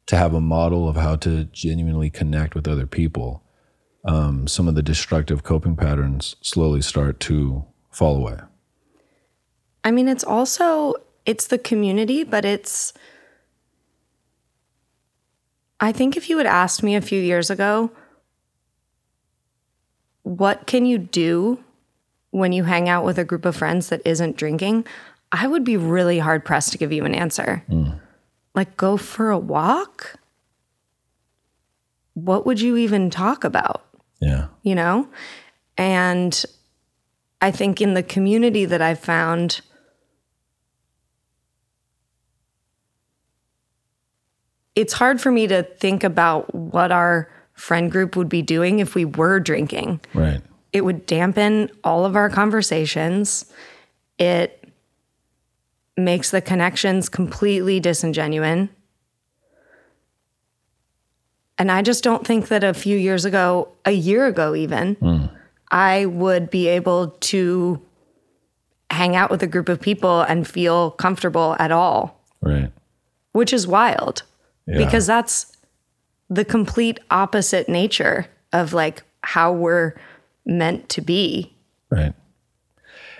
to 0.07 0.17
have 0.17 0.35
a 0.35 0.41
model 0.41 0.89
of 0.89 0.97
how 0.97 1.17
to 1.17 1.45
genuinely 1.45 2.11
connect 2.11 2.55
with 2.55 2.67
other 2.67 2.87
people. 2.87 3.44
Um, 4.05 4.47
some 4.47 4.69
of 4.69 4.75
the 4.75 4.83
destructive 4.83 5.43
coping 5.43 5.77
patterns 5.77 6.37
slowly 6.43 6.83
start 6.83 7.21
to 7.21 7.65
fall 7.91 8.17
away. 8.17 8.39
I 9.83 9.91
mean, 9.91 10.09
it's 10.09 10.25
also 10.25 10.95
it's 11.25 11.47
the 11.47 11.59
community, 11.59 12.25
but 12.25 12.45
it's 12.45 12.93
I 15.81 15.93
think 15.93 16.17
if 16.17 16.31
you 16.31 16.39
had 16.39 16.47
asked 16.47 16.83
me 16.83 16.95
a 16.95 17.01
few 17.01 17.21
years 17.21 17.51
ago, 17.51 17.91
what 20.23 20.67
can 20.67 20.87
you 20.87 20.99
do 20.99 21.63
when 22.31 22.53
you 22.53 22.65
hang 22.65 22.89
out 22.89 23.05
with 23.05 23.19
a 23.19 23.25
group 23.25 23.45
of 23.45 23.57
friends 23.57 23.89
that 23.91 24.03
isn't 24.05 24.37
drinking? 24.37 24.87
I 25.31 25.47
would 25.47 25.65
be 25.65 25.77
really 25.77 26.19
hard 26.19 26.45
pressed 26.45 26.73
to 26.73 26.79
give 26.79 26.93
you 26.93 27.05
an 27.05 27.15
answer. 27.15 27.63
Mm. 27.69 28.01
Like, 28.55 28.77
go 28.77 28.97
for 28.97 29.31
a 29.31 29.39
walk? 29.39 30.17
What 32.15 32.47
would 32.47 32.61
you 32.61 32.77
even 32.77 33.11
talk 33.11 33.45
about? 33.45 33.85
Yeah. 34.21 34.49
You 34.63 34.75
know? 34.75 35.09
And 35.77 36.45
I 37.41 37.51
think 37.51 37.81
in 37.81 37.95
the 37.95 38.03
community 38.03 38.65
that 38.65 38.81
I've 38.81 39.01
found, 39.01 39.61
it's 44.75 44.95
hard 44.95 45.21
for 45.21 45.31
me 45.31 45.47
to 45.47 45.63
think 45.63 46.05
about 46.05 46.55
what 46.55 46.91
our 46.93 47.31
friend 47.55 47.91
group 47.91 48.17
would 48.17 48.29
be 48.29 48.43
doing 48.43 48.81
if 48.81 48.95
we 48.95 49.05
were 49.05 49.41
drinking. 49.41 50.01
Right. 50.13 50.41
It 50.73 50.85
would 50.85 51.07
dampen 51.07 51.71
all 51.85 52.05
of 52.05 52.17
our 52.17 52.29
conversations. 52.29 53.53
It 54.19 54.69
makes 55.97 56.31
the 56.31 56.41
connections 56.41 57.09
completely 57.09 57.81
disingenuine. 57.81 58.69
And 61.59 61.71
I 61.71 61.83
just 61.83 62.03
don't 62.03 62.27
think 62.27 62.49
that 62.49 62.65
a 62.65 62.75
few 62.75 62.97
years 62.97 63.25
ago, 63.25 63.69
a 63.85 63.93
year 63.93 64.27
ago 64.27 64.55
even, 64.55 64.97
mm. 64.97 65.31
I 65.71 66.07
would 66.07 66.51
be 66.51 66.69
able 66.69 67.11
to 67.11 67.81
hang 68.91 69.17
out 69.17 69.31
with 69.31 69.43
a 69.43 69.47
group 69.47 69.69
of 69.69 69.81
people 69.81 70.23
and 70.23 70.47
feel 70.47 70.93
comfortable 70.93 71.57
at 71.59 71.71
all. 71.71 72.21
Right. 72.41 72.73
Which 73.33 73.53
is 73.53 73.67
wild 73.67 74.23
yeah. 74.67 74.79
because 74.79 75.07
that's 75.07 75.57
the 76.29 76.45
complete 76.45 76.99
opposite 77.11 77.69
nature 77.69 78.27
of 78.53 78.73
like 78.73 79.03
how 79.23 79.53
we're 79.53 79.95
meant 80.45 80.89
to 80.91 81.01
be. 81.01 81.55
Right. 81.91 82.15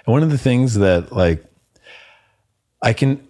And 0.07 0.13
one 0.13 0.23
of 0.23 0.31
the 0.31 0.39
things 0.39 0.75
that 0.75 1.13
like 1.13 1.45
I 2.83 2.93
can 2.93 3.27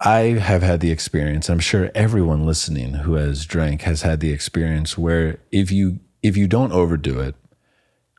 I 0.00 0.20
have 0.38 0.62
had 0.62 0.80
the 0.80 0.90
experience, 0.90 1.48
I'm 1.48 1.58
sure 1.58 1.90
everyone 1.94 2.44
listening 2.44 2.94
who 2.94 3.14
has 3.14 3.46
drank 3.46 3.82
has 3.82 4.02
had 4.02 4.20
the 4.20 4.30
experience 4.30 4.98
where 4.98 5.38
if 5.50 5.70
you 5.70 6.00
if 6.22 6.36
you 6.36 6.46
don't 6.46 6.72
overdo 6.72 7.20
it, 7.20 7.34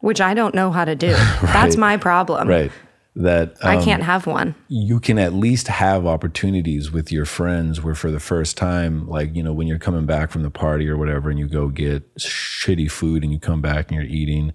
which 0.01 0.21
I 0.21 0.33
don't 0.33 0.55
know 0.55 0.71
how 0.71 0.85
to 0.85 0.95
do. 0.95 1.11
right, 1.13 1.39
That's 1.41 1.77
my 1.77 1.97
problem. 1.97 2.47
Right 2.47 2.71
that 3.17 3.55
um, 3.63 3.77
I 3.77 3.83
can't 3.83 4.03
have 4.03 4.27
one. 4.27 4.53
You 4.67 4.99
can 4.99 5.17
at 5.17 5.33
least 5.33 5.67
have 5.67 6.05
opportunities 6.05 6.91
with 6.91 7.11
your 7.11 7.25
friends 7.25 7.81
where 7.81 7.95
for 7.95 8.11
the 8.11 8.19
first 8.19 8.57
time, 8.57 9.09
like, 9.09 9.35
you 9.35 9.41
know, 9.41 9.53
when 9.53 9.65
you're 9.65 9.79
coming 9.79 10.05
back 10.05 10.29
from 10.29 10.43
the 10.43 10.51
party 10.51 10.87
or 10.87 10.97
whatever 10.97 11.31
and 11.31 11.39
you 11.39 11.47
go 11.47 11.67
get 11.67 12.15
shitty 12.15 12.89
food 12.91 13.23
and 13.23 13.33
you 13.33 13.39
come 13.39 13.59
back 13.59 13.89
and 13.89 13.99
you're 13.99 14.09
eating, 14.09 14.53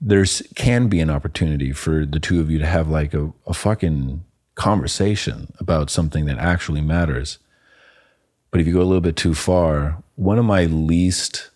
there's 0.00 0.42
can 0.56 0.88
be 0.88 1.00
an 1.00 1.10
opportunity 1.10 1.70
for 1.72 2.06
the 2.06 2.18
two 2.18 2.40
of 2.40 2.50
you 2.50 2.58
to 2.58 2.66
have 2.66 2.88
like 2.88 3.12
a, 3.12 3.30
a 3.46 3.52
fucking 3.52 4.24
conversation 4.60 5.52
about 5.58 5.88
something 5.88 6.26
that 6.26 6.38
actually 6.38 6.82
matters. 6.82 7.38
But 8.50 8.60
if 8.60 8.66
you 8.66 8.74
go 8.74 8.82
a 8.82 8.90
little 8.90 9.00
bit 9.00 9.16
too 9.16 9.34
far, 9.34 10.02
one 10.16 10.38
of 10.38 10.44
my 10.44 10.66
least 10.66 11.50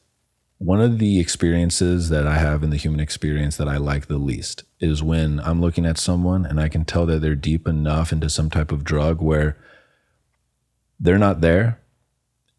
one 0.58 0.80
of 0.80 0.98
the 0.98 1.20
experiences 1.20 2.08
that 2.08 2.26
I 2.26 2.38
have 2.38 2.62
in 2.62 2.70
the 2.70 2.78
human 2.78 3.00
experience 3.00 3.58
that 3.58 3.68
I 3.68 3.76
like 3.76 4.06
the 4.06 4.16
least 4.16 4.62
is 4.80 5.02
when 5.02 5.40
I'm 5.40 5.60
looking 5.60 5.84
at 5.84 5.98
someone 5.98 6.46
and 6.46 6.58
I 6.58 6.70
can 6.70 6.86
tell 6.86 7.04
that 7.06 7.18
they're 7.20 7.34
deep 7.34 7.68
enough 7.68 8.12
into 8.12 8.30
some 8.30 8.48
type 8.48 8.72
of 8.72 8.84
drug 8.84 9.20
where 9.20 9.58
they're 10.98 11.18
not 11.18 11.42
there 11.42 11.80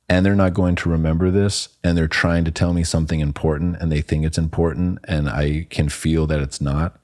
and 0.08 0.24
they're 0.24 0.36
not 0.36 0.54
going 0.54 0.76
to 0.76 0.90
remember 0.90 1.32
this 1.32 1.70
and 1.84 1.98
they're 1.98 2.08
trying 2.08 2.46
to 2.46 2.52
tell 2.52 2.74
me 2.74 2.84
something 2.84 3.22
important 3.22 3.78
and 3.82 3.92
they 3.92 4.02
think 4.02 4.24
it's 4.24 4.38
important 4.38 5.00
and 5.06 5.28
I 5.28 5.66
can 5.72 5.90
feel 5.90 6.28
that 6.28 6.42
it's 6.42 6.62
not 6.62 7.00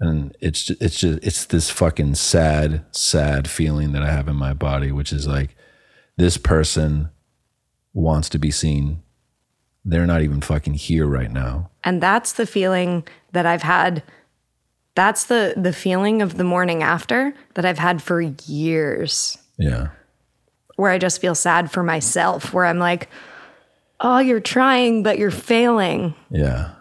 and 0.00 0.36
it's 0.40 0.64
just, 0.64 0.82
it's 0.82 0.98
just 0.98 1.18
it's 1.22 1.44
this 1.46 1.70
fucking 1.70 2.14
sad 2.14 2.84
sad 2.90 3.48
feeling 3.48 3.92
that 3.92 4.02
I 4.02 4.10
have 4.10 4.28
in 4.28 4.36
my 4.36 4.54
body 4.54 4.90
which 4.90 5.12
is 5.12 5.26
like 5.26 5.54
this 6.16 6.36
person 6.36 7.10
wants 7.92 8.28
to 8.30 8.38
be 8.38 8.50
seen 8.50 9.02
they're 9.84 10.06
not 10.06 10.22
even 10.22 10.40
fucking 10.40 10.74
here 10.74 11.06
right 11.06 11.30
now. 11.30 11.70
And 11.84 12.02
that's 12.02 12.32
the 12.32 12.46
feeling 12.46 13.06
that 13.32 13.46
I've 13.46 13.62
had. 13.62 14.02
That's 14.94 15.24
the 15.24 15.54
the 15.56 15.72
feeling 15.72 16.20
of 16.20 16.36
the 16.36 16.44
morning 16.44 16.82
after 16.82 17.34
that 17.54 17.64
I've 17.64 17.78
had 17.78 18.02
for 18.02 18.20
years. 18.20 19.38
Yeah. 19.58 19.88
Where 20.76 20.90
I 20.90 20.98
just 20.98 21.20
feel 21.20 21.34
sad 21.34 21.70
for 21.70 21.82
myself, 21.82 22.52
where 22.52 22.66
I'm 22.66 22.78
like, 22.78 23.08
oh, 24.00 24.18
you're 24.18 24.40
trying, 24.40 25.02
but 25.02 25.18
you're 25.18 25.30
failing. 25.30 26.14
Yeah. 26.30 26.72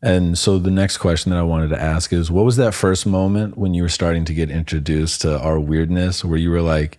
And 0.00 0.38
so 0.38 0.58
the 0.58 0.70
next 0.70 0.98
question 0.98 1.30
that 1.30 1.38
I 1.38 1.42
wanted 1.42 1.68
to 1.70 1.80
ask 1.80 2.12
is 2.12 2.30
what 2.30 2.44
was 2.44 2.56
that 2.56 2.74
first 2.74 3.04
moment 3.04 3.58
when 3.58 3.74
you 3.74 3.82
were 3.82 3.88
starting 3.88 4.24
to 4.26 4.34
get 4.34 4.50
introduced 4.50 5.22
to 5.22 5.38
our 5.40 5.58
weirdness 5.58 6.24
where 6.24 6.38
you 6.38 6.50
were 6.50 6.62
like, 6.62 6.98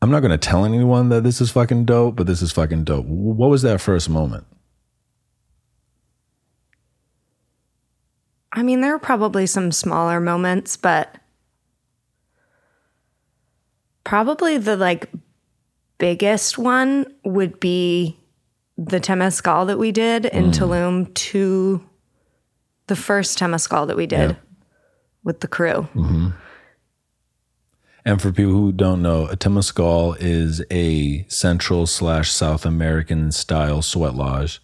I'm 0.00 0.10
not 0.10 0.20
going 0.20 0.32
to 0.32 0.38
tell 0.38 0.64
anyone 0.64 1.10
that 1.10 1.22
this 1.22 1.40
is 1.40 1.50
fucking 1.50 1.84
dope, 1.84 2.16
but 2.16 2.26
this 2.26 2.42
is 2.42 2.50
fucking 2.50 2.84
dope. 2.84 3.06
What 3.06 3.50
was 3.50 3.62
that 3.62 3.80
first 3.80 4.08
moment? 4.08 4.46
I 8.52 8.62
mean, 8.62 8.80
there 8.80 8.92
were 8.92 8.98
probably 8.98 9.46
some 9.46 9.70
smaller 9.70 10.20
moments, 10.20 10.76
but 10.76 11.16
probably 14.04 14.58
the 14.58 14.76
like 14.76 15.10
biggest 15.98 16.58
one 16.58 17.06
would 17.24 17.60
be 17.60 18.18
the 18.76 19.00
Temazcal 19.00 19.66
that 19.66 19.78
we 19.78 19.92
did 19.92 20.26
in 20.26 20.46
mm. 20.46 20.54
Tulum 20.54 21.12
to 21.14 21.86
the 22.86 22.96
first 22.96 23.38
Temazcal 23.38 23.86
that 23.86 23.96
we 23.96 24.06
did 24.06 24.36
with 25.24 25.40
the 25.40 25.48
crew. 25.48 25.88
Mm-hmm. 25.94 26.30
And 28.04 28.20
for 28.20 28.32
people 28.32 28.52
who 28.52 28.72
don't 28.72 29.00
know, 29.00 29.26
a 29.26 29.36
Temescal 29.36 30.16
is 30.18 30.62
a 30.70 31.24
Central 31.28 31.86
slash 31.86 32.32
South 32.32 32.66
American 32.66 33.30
style 33.30 33.82
sweat 33.82 34.14
lodge 34.14 34.60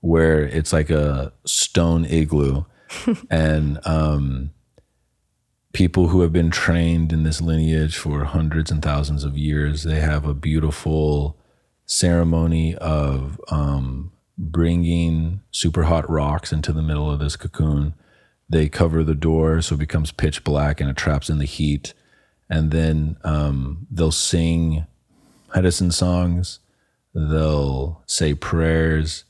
where 0.00 0.42
it's 0.42 0.72
like 0.72 0.88
a 0.88 1.32
stone 1.44 2.06
igloo. 2.06 2.64
and 3.30 3.78
um, 3.86 4.50
people 5.72 6.08
who 6.08 6.22
have 6.22 6.32
been 6.32 6.50
trained 6.50 7.12
in 7.12 7.22
this 7.22 7.40
lineage 7.40 7.96
for 7.96 8.24
hundreds 8.24 8.70
and 8.70 8.82
thousands 8.82 9.24
of 9.24 9.36
years, 9.36 9.82
they 9.82 10.00
have 10.00 10.24
a 10.24 10.34
beautiful 10.34 11.36
ceremony 11.90 12.76
of 12.76 13.40
um, 13.50 14.12
bringing 14.38 15.40
super 15.50 15.82
hot 15.82 16.08
rocks 16.08 16.52
into 16.52 16.72
the 16.72 16.82
middle 16.82 17.10
of 17.10 17.18
this 17.18 17.34
cocoon. 17.34 17.94
They 18.48 18.68
cover 18.68 19.02
the 19.02 19.14
door 19.14 19.60
so 19.60 19.74
it 19.74 19.78
becomes 19.78 20.12
pitch 20.12 20.44
black 20.44 20.80
and 20.80 20.88
it 20.88 20.96
traps 20.96 21.28
in 21.28 21.38
the 21.38 21.44
heat. 21.44 21.92
And 22.48 22.70
then 22.70 23.16
um, 23.24 23.88
they'll 23.90 24.12
sing 24.12 24.86
medicine 25.54 25.90
songs, 25.90 26.60
they'll 27.12 28.02
say 28.06 28.34
prayers. 28.34 29.24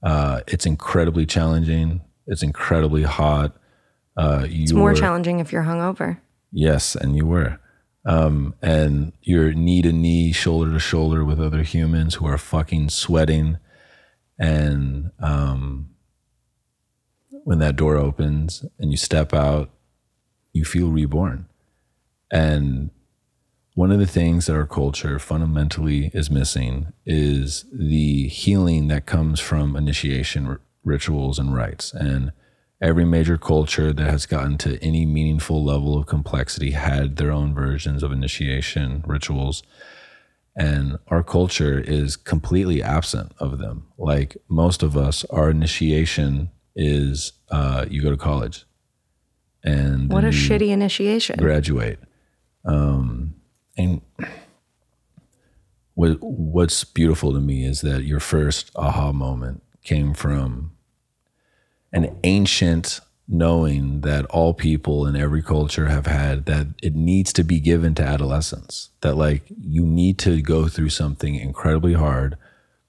Uh, 0.00 0.42
it's 0.46 0.66
incredibly 0.66 1.26
challenging, 1.26 2.00
it's 2.28 2.44
incredibly 2.44 3.02
hot. 3.02 3.56
Uh, 4.16 4.46
it's 4.48 4.72
more 4.72 4.94
challenging 4.94 5.40
if 5.40 5.52
you're 5.52 5.64
hungover. 5.64 6.20
Yes, 6.52 6.94
and 6.94 7.16
you 7.16 7.26
were. 7.26 7.58
Um, 8.04 8.54
and 8.62 9.12
you're 9.22 9.52
knee 9.52 9.82
to 9.82 9.92
knee, 9.92 10.32
shoulder 10.32 10.72
to 10.72 10.78
shoulder 10.78 11.24
with 11.24 11.40
other 11.40 11.62
humans 11.62 12.14
who 12.14 12.26
are 12.26 12.38
fucking 12.38 12.88
sweating 12.90 13.58
and 14.38 15.10
um, 15.18 15.90
when 17.30 17.58
that 17.58 17.76
door 17.76 17.96
opens 17.96 18.64
and 18.78 18.90
you 18.90 18.96
step 18.96 19.34
out, 19.34 19.70
you 20.52 20.64
feel 20.64 20.90
reborn. 20.90 21.46
And 22.30 22.90
one 23.74 23.90
of 23.90 23.98
the 23.98 24.06
things 24.06 24.46
that 24.46 24.54
our 24.54 24.66
culture 24.66 25.18
fundamentally 25.18 26.10
is 26.14 26.30
missing 26.30 26.92
is 27.06 27.64
the 27.72 28.28
healing 28.28 28.88
that 28.88 29.06
comes 29.06 29.40
from 29.40 29.76
initiation 29.76 30.46
r- 30.46 30.60
rituals 30.84 31.38
and 31.38 31.54
rites. 31.54 31.92
And 31.92 32.32
every 32.80 33.04
major 33.04 33.36
culture 33.36 33.92
that 33.92 34.10
has 34.10 34.26
gotten 34.26 34.56
to 34.58 34.82
any 34.82 35.04
meaningful 35.04 35.64
level 35.64 35.98
of 35.98 36.06
complexity 36.06 36.72
had 36.72 37.16
their 37.16 37.32
own 37.32 37.54
versions 37.54 38.02
of 38.02 38.12
initiation 38.12 39.02
rituals 39.06 39.62
and 40.58 40.98
our 41.06 41.22
culture 41.22 41.78
is 41.78 42.16
completely 42.16 42.82
absent 42.82 43.32
of 43.38 43.58
them. 43.58 43.86
Like 43.96 44.36
most 44.48 44.82
of 44.82 44.96
us, 44.96 45.24
our 45.26 45.50
initiation 45.50 46.50
is 46.74 47.32
uh, 47.50 47.86
you 47.88 48.02
go 48.02 48.10
to 48.10 48.16
college, 48.16 48.66
and 49.62 50.12
what 50.12 50.24
a 50.24 50.28
shitty 50.28 50.68
initiation. 50.70 51.36
Graduate, 51.38 52.00
um, 52.64 53.36
and 53.76 54.02
what 55.94 56.18
what's 56.20 56.82
beautiful 56.82 57.32
to 57.32 57.40
me 57.40 57.64
is 57.64 57.80
that 57.82 58.02
your 58.02 58.20
first 58.20 58.72
aha 58.74 59.12
moment 59.12 59.62
came 59.84 60.12
from 60.12 60.72
an 61.92 62.16
ancient 62.24 63.00
knowing 63.28 64.00
that 64.00 64.24
all 64.26 64.54
people 64.54 65.06
in 65.06 65.14
every 65.14 65.42
culture 65.42 65.86
have 65.86 66.06
had 66.06 66.46
that 66.46 66.66
it 66.82 66.94
needs 66.94 67.30
to 67.30 67.44
be 67.44 67.60
given 67.60 67.94
to 67.94 68.02
adolescence 68.02 68.88
that 69.02 69.16
like 69.16 69.42
you 69.60 69.84
need 69.84 70.18
to 70.18 70.40
go 70.40 70.66
through 70.66 70.88
something 70.88 71.34
incredibly 71.34 71.92
hard 71.92 72.38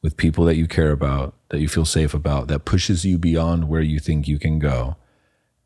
with 0.01 0.15
people 0.15 0.45
that 0.45 0.55
you 0.55 0.65
care 0.65 0.91
about 0.91 1.33
that 1.49 1.59
you 1.59 1.67
feel 1.67 1.83
safe 1.83 2.13
about 2.13 2.47
that 2.47 2.63
pushes 2.63 3.03
you 3.03 3.17
beyond 3.17 3.67
where 3.67 3.81
you 3.81 3.99
think 3.99 4.29
you 4.29 4.39
can 4.39 4.59
go 4.59 4.95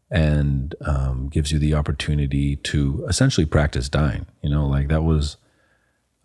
and 0.10 0.74
um, 0.82 1.30
gives 1.30 1.52
you 1.52 1.60
the 1.60 1.76
opportunity 1.76 2.56
to 2.56 3.06
essentially 3.08 3.46
practice 3.46 3.88
dying 3.90 4.26
you 4.42 4.50
know? 4.50 4.66
Like 4.66 4.88
that 4.88 5.04
was 5.04 5.38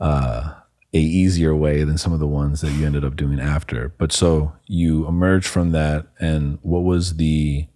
uh, 0.01 0.55
a 0.95 0.99
easier 0.99 1.55
way 1.55 1.85
than 1.85 1.99
some 1.99 2.13
of 2.13 2.21
the 2.21 2.27
ones 2.27 2.61
that 2.61 2.73
you 2.73 2.87
ended 2.87 3.05
up 3.05 3.17
doing 3.17 3.39
after 3.39 3.91
but 3.99 4.13
so 4.13 4.53
you 4.67 5.07
emerge 5.07 5.47
from 5.47 5.73
that 5.73 6.07
and 6.19 6.59
what 6.63 6.83
was 6.83 7.17
the 7.17 7.67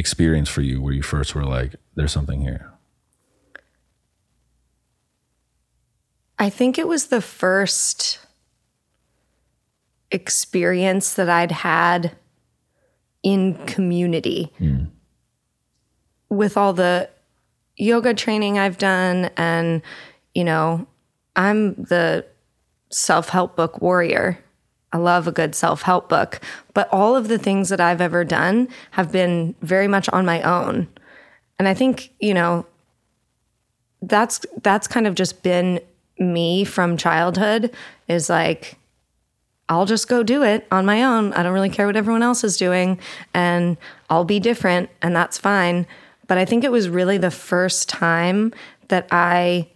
experience 0.00 0.48
for 0.48 0.62
you 0.62 0.80
where 0.80 0.94
you 0.94 1.02
first 1.02 1.34
were 1.34 1.44
like, 1.44 1.76
there's 1.94 2.10
something 2.10 2.40
here? 2.40 2.72
I 6.38 6.48
think 6.48 6.78
it 6.78 6.88
was 6.88 7.08
the 7.08 7.20
first 7.20 8.18
experience 10.10 11.14
that 11.14 11.28
I'd 11.28 11.52
had 11.52 12.16
in 13.22 13.54
community 13.66 14.52
mm. 14.58 14.88
with 16.30 16.56
all 16.56 16.72
the 16.72 17.10
yoga 17.76 18.14
training 18.14 18.58
I've 18.58 18.78
done. 18.78 19.30
And, 19.36 19.82
you 20.34 20.44
know, 20.44 20.86
I'm 21.36 21.74
the 21.74 22.26
self 22.90 23.28
help 23.28 23.56
book 23.56 23.80
warrior. 23.80 24.38
I 24.92 24.98
love 24.98 25.28
a 25.28 25.32
good 25.32 25.54
self 25.54 25.82
help 25.82 26.08
book, 26.08 26.40
but 26.74 26.88
all 26.92 27.14
of 27.16 27.28
the 27.28 27.38
things 27.38 27.68
that 27.68 27.80
I've 27.80 28.00
ever 28.00 28.24
done 28.24 28.68
have 28.92 29.12
been 29.12 29.54
very 29.62 29.86
much 29.86 30.08
on 30.08 30.24
my 30.24 30.42
own. 30.42 30.88
And 31.58 31.68
I 31.68 31.74
think, 31.74 32.12
you 32.18 32.34
know, 32.34 32.66
that's 34.02 34.44
that's 34.62 34.88
kind 34.88 35.06
of 35.06 35.14
just 35.14 35.42
been 35.42 35.80
me 36.18 36.64
from 36.64 36.96
childhood 36.96 37.74
is 38.08 38.28
like 38.28 38.76
I'll 39.68 39.86
just 39.86 40.08
go 40.08 40.24
do 40.24 40.42
it 40.42 40.66
on 40.72 40.84
my 40.84 41.04
own. 41.04 41.32
I 41.32 41.44
don't 41.44 41.52
really 41.52 41.70
care 41.70 41.86
what 41.86 41.96
everyone 41.96 42.24
else 42.24 42.42
is 42.42 42.56
doing 42.56 42.98
and 43.32 43.76
I'll 44.08 44.24
be 44.24 44.40
different 44.40 44.90
and 45.00 45.14
that's 45.14 45.38
fine. 45.38 45.86
But 46.26 46.38
I 46.38 46.44
think 46.44 46.64
it 46.64 46.72
was 46.72 46.88
really 46.88 47.18
the 47.18 47.30
first 47.30 47.88
time 47.88 48.52
that 48.88 49.06
I 49.12 49.68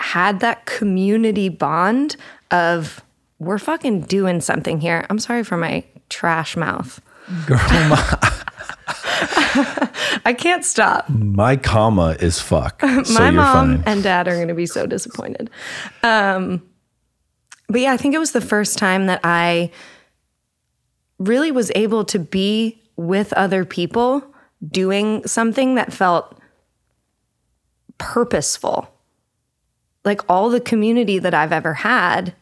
had 0.00 0.40
that 0.40 0.66
community 0.66 1.48
bond 1.48 2.16
of 2.50 3.02
we're 3.38 3.58
fucking 3.58 4.02
doing 4.02 4.40
something 4.40 4.80
here. 4.80 5.06
I'm 5.08 5.18
sorry 5.18 5.44
for 5.44 5.56
my 5.56 5.84
trash 6.08 6.56
mouth. 6.56 7.00
Girl, 7.46 7.58
my, 7.58 8.18
I 10.24 10.34
can't 10.36 10.64
stop. 10.64 11.08
My 11.08 11.56
comma 11.56 12.16
is 12.20 12.40
fuck. 12.40 12.82
So 13.04 13.14
my 13.14 13.30
mom 13.30 13.76
fine. 13.76 13.82
and 13.86 14.02
dad 14.02 14.28
are 14.28 14.34
going 14.34 14.48
to 14.48 14.54
be 14.54 14.66
so 14.66 14.86
disappointed. 14.86 15.48
Um, 16.02 16.62
but 17.68 17.80
yeah, 17.80 17.92
I 17.92 17.96
think 17.96 18.14
it 18.14 18.18
was 18.18 18.32
the 18.32 18.40
first 18.40 18.78
time 18.78 19.06
that 19.06 19.20
I 19.22 19.70
really 21.18 21.52
was 21.52 21.70
able 21.74 22.04
to 22.06 22.18
be 22.18 22.82
with 22.96 23.32
other 23.34 23.64
people 23.64 24.24
doing 24.66 25.26
something 25.26 25.76
that 25.76 25.92
felt 25.92 26.36
purposeful 27.98 28.92
like 30.04 30.22
all 30.28 30.50
the 30.50 30.60
community 30.60 31.18
that 31.18 31.34
I've 31.34 31.52
ever 31.52 31.74
had. 31.74 32.34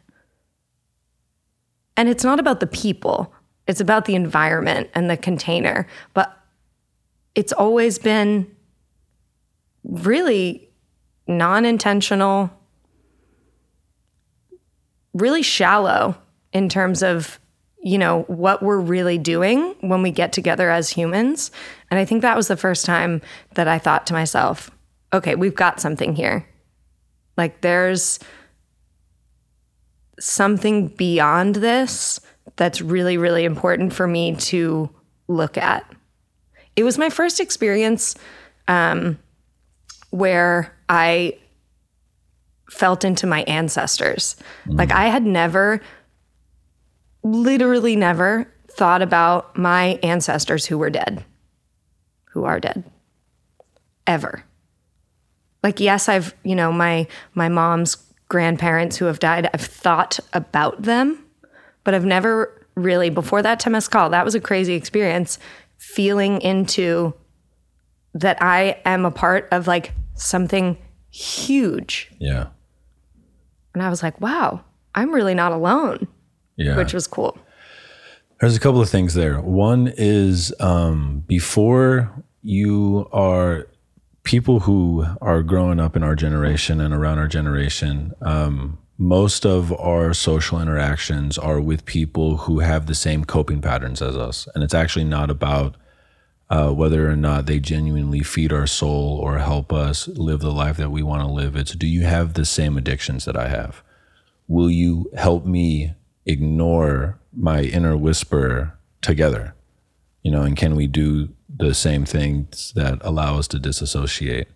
And 1.96 2.08
it's 2.08 2.24
not 2.24 2.38
about 2.38 2.60
the 2.60 2.66
people, 2.66 3.32
it's 3.66 3.80
about 3.80 4.04
the 4.04 4.14
environment 4.14 4.90
and 4.94 5.10
the 5.10 5.16
container. 5.16 5.86
But 6.14 6.34
it's 7.34 7.52
always 7.52 7.98
been 7.98 8.50
really 9.84 10.68
non 11.26 11.64
intentional, 11.64 12.50
really 15.12 15.42
shallow 15.42 16.16
in 16.52 16.68
terms 16.68 17.02
of 17.02 17.38
you 17.80 17.96
know 17.98 18.22
what 18.22 18.62
we're 18.62 18.80
really 18.80 19.18
doing 19.18 19.74
when 19.80 20.02
we 20.02 20.10
get 20.10 20.32
together 20.32 20.68
as 20.68 20.90
humans 20.90 21.52
and 21.90 22.00
i 22.00 22.04
think 22.04 22.22
that 22.22 22.36
was 22.36 22.48
the 22.48 22.56
first 22.56 22.84
time 22.84 23.22
that 23.54 23.68
i 23.68 23.78
thought 23.78 24.06
to 24.06 24.12
myself 24.12 24.70
okay 25.12 25.36
we've 25.36 25.54
got 25.54 25.80
something 25.80 26.16
here 26.16 26.44
like 27.38 27.60
there's 27.60 28.18
something 30.18 30.88
beyond 30.88 31.54
this 31.54 32.20
that's 32.56 32.82
really, 32.82 33.16
really 33.16 33.44
important 33.44 33.92
for 33.92 34.06
me 34.06 34.34
to 34.34 34.90
look 35.28 35.56
at. 35.56 35.88
It 36.74 36.82
was 36.82 36.98
my 36.98 37.08
first 37.08 37.38
experience 37.38 38.16
um, 38.66 39.18
where 40.10 40.76
I 40.88 41.38
felt 42.68 43.04
into 43.04 43.26
my 43.26 43.42
ancestors. 43.44 44.36
Mm. 44.66 44.78
Like 44.78 44.90
I 44.90 45.06
had 45.06 45.24
never, 45.24 45.80
literally 47.22 47.94
never 47.94 48.52
thought 48.68 49.02
about 49.02 49.56
my 49.56 50.00
ancestors 50.02 50.66
who 50.66 50.76
were 50.76 50.90
dead, 50.90 51.24
who 52.32 52.44
are 52.44 52.58
dead, 52.58 52.84
ever 54.06 54.44
like 55.62 55.80
yes 55.80 56.08
i've 56.08 56.34
you 56.42 56.54
know 56.54 56.72
my 56.72 57.06
my 57.34 57.48
mom's 57.48 57.96
grandparents 58.28 58.96
who 58.96 59.06
have 59.06 59.18
died 59.18 59.48
i've 59.52 59.60
thought 59.60 60.18
about 60.32 60.82
them 60.82 61.24
but 61.84 61.94
i've 61.94 62.04
never 62.04 62.66
really 62.74 63.10
before 63.10 63.42
that 63.42 63.60
temescal 63.60 64.10
that 64.10 64.24
was 64.24 64.34
a 64.34 64.40
crazy 64.40 64.74
experience 64.74 65.38
feeling 65.78 66.40
into 66.42 67.14
that 68.14 68.40
i 68.42 68.80
am 68.84 69.04
a 69.04 69.10
part 69.10 69.48
of 69.52 69.66
like 69.66 69.92
something 70.14 70.76
huge. 71.10 72.10
Yeah. 72.18 72.48
And 73.74 73.82
i 73.82 73.88
was 73.88 74.02
like 74.02 74.20
wow 74.20 74.62
i'm 74.94 75.12
really 75.12 75.34
not 75.34 75.52
alone 75.52 76.08
yeah. 76.58 76.76
which 76.76 76.92
was 76.92 77.06
cool. 77.06 77.38
There's 78.40 78.56
a 78.56 78.60
couple 78.60 78.80
of 78.80 78.90
things 78.90 79.14
there. 79.14 79.40
One 79.40 79.92
is 79.96 80.52
um, 80.60 81.24
before 81.26 82.12
you 82.42 83.08
are 83.12 83.68
people 84.28 84.60
who 84.60 85.06
are 85.22 85.42
growing 85.42 85.80
up 85.80 85.96
in 85.96 86.02
our 86.02 86.14
generation 86.14 86.82
and 86.82 86.92
around 86.92 87.18
our 87.18 87.26
generation, 87.26 88.12
um, 88.20 88.76
most 88.98 89.46
of 89.46 89.72
our 89.80 90.12
social 90.12 90.60
interactions 90.60 91.38
are 91.38 91.58
with 91.58 91.86
people 91.86 92.36
who 92.36 92.58
have 92.58 92.84
the 92.84 92.94
same 92.94 93.24
coping 93.24 93.62
patterns 93.62 94.02
as 94.02 94.18
us. 94.18 94.46
And 94.54 94.62
it's 94.62 94.74
actually 94.74 95.06
not 95.06 95.30
about 95.30 95.76
uh, 96.50 96.70
whether 96.72 97.10
or 97.10 97.16
not 97.16 97.46
they 97.46 97.58
genuinely 97.58 98.20
feed 98.22 98.52
our 98.52 98.66
soul 98.66 99.18
or 99.18 99.38
help 99.38 99.72
us 99.72 100.08
live 100.08 100.40
the 100.40 100.52
life 100.52 100.76
that 100.76 100.90
we 100.90 101.02
want 101.02 101.22
to 101.22 101.32
live. 101.32 101.56
It's 101.56 101.72
do 101.72 101.86
you 101.86 102.02
have 102.02 102.34
the 102.34 102.44
same 102.44 102.76
addictions 102.76 103.24
that 103.24 103.36
I 103.36 103.48
have? 103.48 103.82
Will 104.46 104.70
you 104.70 105.10
help 105.16 105.46
me 105.46 105.94
ignore 106.26 107.18
my 107.34 107.62
inner 107.62 107.96
whisper 107.96 108.78
together? 109.00 109.54
You 110.22 110.32
know, 110.32 110.42
and 110.42 110.54
can 110.54 110.76
we 110.76 110.86
do 110.86 111.30
the 111.48 111.74
same 111.74 112.04
things 112.04 112.72
that 112.74 112.98
allow 113.02 113.38
us 113.38 113.48
to 113.48 113.58
disassociate? 113.58 114.48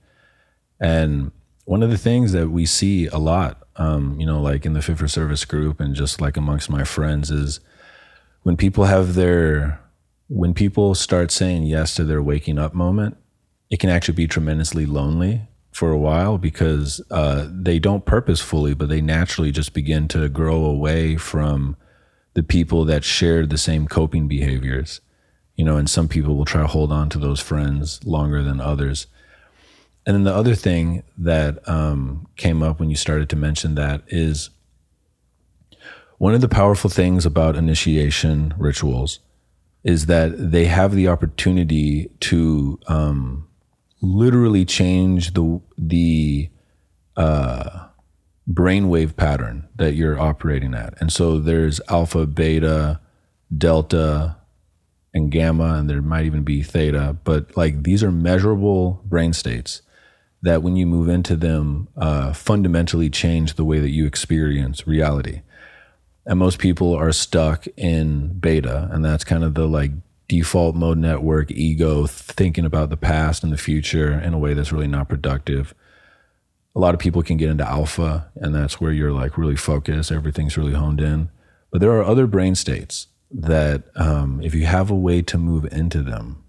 And 0.80 1.32
one 1.64 1.82
of 1.82 1.90
the 1.90 1.98
things 1.98 2.32
that 2.32 2.48
we 2.50 2.66
see 2.66 3.06
a 3.06 3.18
lot 3.18 3.62
um, 3.76 4.18
you 4.20 4.26
know, 4.26 4.40
like 4.40 4.66
in 4.66 4.74
the 4.74 4.82
Fit 4.82 4.98
for 4.98 5.08
Service 5.08 5.44
group 5.44 5.80
and 5.80 5.94
just 5.94 6.20
like 6.20 6.36
amongst 6.36 6.68
my 6.68 6.84
friends 6.84 7.30
is 7.30 7.60
when 8.42 8.56
people 8.56 8.84
have 8.84 9.14
their, 9.14 9.80
when 10.28 10.54
people 10.54 10.94
start 10.94 11.30
saying 11.30 11.64
yes 11.64 11.94
to 11.94 12.04
their 12.04 12.22
waking 12.22 12.58
up 12.58 12.74
moment, 12.74 13.16
it 13.70 13.80
can 13.80 13.90
actually 13.90 14.14
be 14.14 14.26
tremendously 14.26 14.84
lonely 14.84 15.42
for 15.70 15.90
a 15.90 15.98
while 15.98 16.36
because 16.36 17.00
uh, 17.10 17.48
they 17.50 17.78
don't 17.78 18.04
purposefully, 18.04 18.74
but 18.74 18.90
they 18.90 19.00
naturally 19.00 19.50
just 19.50 19.72
begin 19.72 20.06
to 20.08 20.28
grow 20.28 20.64
away 20.64 21.16
from 21.16 21.76
the 22.34 22.42
people 22.42 22.84
that 22.84 23.04
shared 23.04 23.48
the 23.48 23.58
same 23.58 23.86
coping 23.86 24.28
behaviors. 24.28 25.00
You 25.56 25.64
know, 25.64 25.76
and 25.76 25.88
some 25.88 26.08
people 26.08 26.36
will 26.36 26.44
try 26.44 26.62
to 26.62 26.66
hold 26.66 26.92
on 26.92 27.08
to 27.10 27.18
those 27.18 27.40
friends 27.40 28.04
longer 28.04 28.42
than 28.42 28.60
others. 28.60 29.06
And 30.06 30.14
then 30.16 30.24
the 30.24 30.34
other 30.34 30.54
thing 30.54 31.02
that 31.18 31.66
um, 31.68 32.26
came 32.36 32.62
up 32.62 32.80
when 32.80 32.90
you 32.90 32.96
started 32.96 33.28
to 33.30 33.36
mention 33.36 33.74
that 33.76 34.02
is 34.08 34.50
one 36.18 36.34
of 36.34 36.40
the 36.40 36.48
powerful 36.48 36.88
things 36.90 37.26
about 37.26 37.56
initiation 37.56 38.54
rituals 38.56 39.20
is 39.84 40.06
that 40.06 40.32
they 40.52 40.66
have 40.66 40.94
the 40.94 41.08
opportunity 41.08 42.10
to 42.20 42.78
um, 42.86 43.48
literally 44.00 44.64
change 44.64 45.34
the 45.34 45.60
the 45.76 46.48
uh, 47.16 47.86
brainwave 48.48 49.16
pattern 49.16 49.68
that 49.76 49.94
you're 49.94 50.18
operating 50.18 50.74
at. 50.74 50.94
And 51.00 51.12
so 51.12 51.38
there's 51.38 51.80
alpha, 51.88 52.26
beta, 52.26 53.00
delta, 53.56 54.36
and 55.14 55.30
gamma, 55.30 55.74
and 55.74 55.88
there 55.88 56.02
might 56.02 56.24
even 56.24 56.42
be 56.42 56.62
theta. 56.62 57.16
But 57.24 57.56
like 57.56 57.82
these 57.82 58.02
are 58.02 58.12
measurable 58.12 59.02
brain 59.04 59.32
states 59.32 59.82
that 60.42 60.62
when 60.62 60.76
you 60.76 60.86
move 60.86 61.08
into 61.08 61.36
them, 61.36 61.88
uh, 61.96 62.32
fundamentally 62.32 63.08
change 63.08 63.54
the 63.54 63.64
way 63.64 63.78
that 63.78 63.90
you 63.90 64.06
experience 64.06 64.86
reality. 64.86 65.42
And 66.26 66.38
most 66.38 66.58
people 66.58 66.94
are 66.94 67.12
stuck 67.12 67.66
in 67.76 68.38
beta, 68.38 68.88
and 68.92 69.04
that's 69.04 69.24
kind 69.24 69.44
of 69.44 69.54
the 69.54 69.66
like 69.66 69.92
default 70.28 70.74
mode 70.74 70.98
network 70.98 71.50
ego 71.50 72.06
thinking 72.06 72.64
about 72.64 72.90
the 72.90 72.96
past 72.96 73.44
and 73.44 73.52
the 73.52 73.58
future 73.58 74.12
in 74.12 74.32
a 74.32 74.38
way 74.38 74.54
that's 74.54 74.72
really 74.72 74.86
not 74.86 75.08
productive. 75.08 75.74
A 76.74 76.80
lot 76.80 76.94
of 76.94 77.00
people 77.00 77.22
can 77.22 77.36
get 77.36 77.50
into 77.50 77.68
alpha, 77.68 78.30
and 78.36 78.54
that's 78.54 78.80
where 78.80 78.92
you're 78.92 79.12
like 79.12 79.36
really 79.36 79.56
focused, 79.56 80.10
everything's 80.10 80.56
really 80.56 80.72
honed 80.72 81.00
in. 81.00 81.28
But 81.70 81.80
there 81.80 81.92
are 81.92 82.04
other 82.04 82.26
brain 82.26 82.54
states 82.54 83.08
that, 83.32 83.84
um, 83.96 84.40
if 84.42 84.54
you 84.54 84.66
have 84.66 84.90
a 84.90 84.94
way 84.96 85.22
to 85.22 85.38
move 85.38 85.64
into 85.72 86.02
them, 86.02 86.44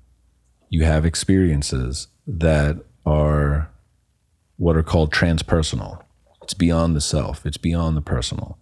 you 0.69 0.83
have 0.83 1.05
experiences 1.05 2.07
that 2.27 2.77
are 3.05 3.69
what 4.57 4.75
are 4.75 4.83
called 4.83 5.11
transpersonal. 5.11 6.03
It's 6.41 6.53
beyond 6.53 6.95
the 6.95 7.01
self, 7.01 7.45
it's 7.45 7.57
beyond 7.57 7.95
the 7.95 8.01
personal. 8.01 8.57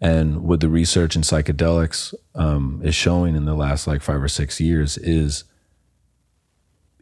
And 0.00 0.42
what 0.42 0.60
the 0.60 0.68
research 0.68 1.14
in 1.14 1.22
psychedelics 1.22 2.14
um, 2.34 2.80
is 2.82 2.94
showing 2.94 3.36
in 3.36 3.44
the 3.44 3.54
last 3.54 3.86
like 3.86 4.00
five 4.00 4.22
or 4.22 4.28
six 4.28 4.60
years 4.60 4.96
is 4.96 5.44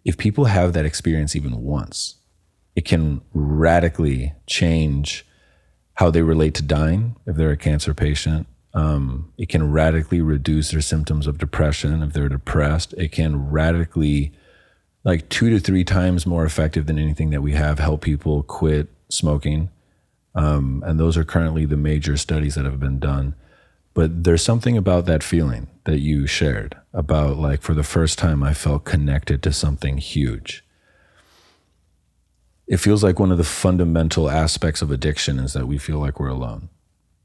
if 0.05 0.17
people 0.17 0.47
have 0.47 0.73
that 0.73 0.85
experience 0.85 1.37
even 1.37 1.63
once, 1.63 2.17
it 2.75 2.85
can 2.85 3.21
radically 3.33 4.35
change 4.47 5.27
how 5.95 6.11
they 6.11 6.23
relate 6.23 6.55
to 6.55 6.63
dying 6.63 7.17
if 7.27 7.37
they're 7.37 7.51
a 7.51 7.57
cancer 7.57 7.95
patient. 7.95 8.47
Um, 8.79 9.33
it 9.37 9.49
can 9.49 9.73
radically 9.73 10.21
reduce 10.21 10.71
their 10.71 10.81
symptoms 10.81 11.27
of 11.27 11.37
depression 11.37 12.01
if 12.01 12.13
they're 12.13 12.29
depressed. 12.29 12.95
It 12.97 13.11
can 13.11 13.51
radically 13.51 14.33
like 15.03 15.29
two 15.29 15.51
to 15.51 15.59
three 15.59 15.83
times 15.83 16.27
more 16.27 16.45
effective 16.45 16.87
than 16.87 16.97
anything 16.97 17.31
that 17.31 17.43
we 17.43 17.55
have 17.55 17.81
help 17.81 18.03
people 18.03 18.45
quit 18.45 18.87
smoking. 19.09 19.71
Um, 20.37 20.85
and 20.87 21.01
those 21.01 21.17
are 21.17 21.25
currently 21.25 21.65
the 21.65 21.77
major 21.77 22.17
studies 22.17 22.55
that 22.55 22.67
have 22.67 22.79
been 22.79 23.01
done. 23.01 23.35
But 23.95 24.23
there's 24.23 24.45
something 24.45 24.77
about 24.77 25.07
that 25.07 25.25
feeling 25.25 25.67
that 25.83 25.99
you 25.99 26.29
shared 26.29 26.77
about 26.93 27.37
like 27.37 27.63
for 27.63 27.75
the 27.75 27.83
first 27.83 28.17
time 28.17 28.45
I 28.45 28.55
felt 28.55 28.85
connected 28.85 29.43
to 29.43 29.53
something 29.53 29.99
huge. 29.99 30.65
It 32.69 32.77
feels 32.77 33.03
like 33.03 33.19
one 33.19 33.33
of 33.33 33.39
the 33.39 33.45
fundamental 33.45 34.31
aspects 34.31 34.83
of 34.83 34.93
addiction 34.93 35.41
is 35.41 35.53
that 35.55 35.67
we 35.67 35.79
feel 35.79 35.99
like 35.99 36.21
we're 36.21 36.29
alone. 36.29 36.69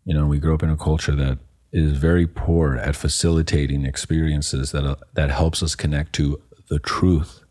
You 0.05 0.13
know, 0.13 0.27
we 0.27 0.39
grow 0.39 0.53
up 0.53 0.63
in 0.63 0.69
a 0.69 0.77
culture 0.77 1.15
that 1.15 1.39
is 1.71 1.97
very 1.97 2.27
poor 2.27 2.75
at 2.75 2.95
facilitating 2.95 3.85
experiences 3.85 4.71
that 4.71 4.85
uh, 4.85 4.95
that 5.13 5.31
helps 5.31 5.63
us 5.63 5.75
connect 5.75 6.13
to 6.13 6.41
the 6.69 6.79
truth 6.79 7.43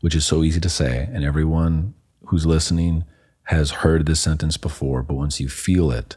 which 0.00 0.14
is 0.14 0.24
so 0.24 0.42
easy 0.42 0.60
to 0.60 0.68
say. 0.68 1.08
And 1.12 1.24
everyone 1.24 1.94
who's 2.26 2.46
listening 2.46 3.04
has 3.44 3.70
heard 3.70 4.06
this 4.06 4.20
sentence 4.20 4.56
before, 4.56 5.02
but 5.02 5.14
once 5.14 5.40
you 5.40 5.48
feel 5.48 5.90
it, 5.90 6.16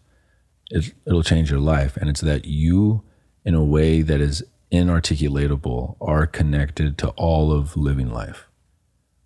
it 0.72 0.94
it'll 1.06 1.24
change 1.24 1.52
your 1.52 1.60
life. 1.60 1.98
And 1.98 2.10
it's 2.10 2.22
that 2.22 2.46
you, 2.46 3.04
in 3.46 3.56
a 3.56 3.64
way 3.64 4.02
that 4.02 4.22
is 4.22 4.44
inarticulatable, 4.72 5.98
are 6.02 6.26
connected 6.26 6.98
to 7.00 7.10
all 7.10 7.52
of 7.52 7.78
living 7.78 8.12
life. 8.12 8.48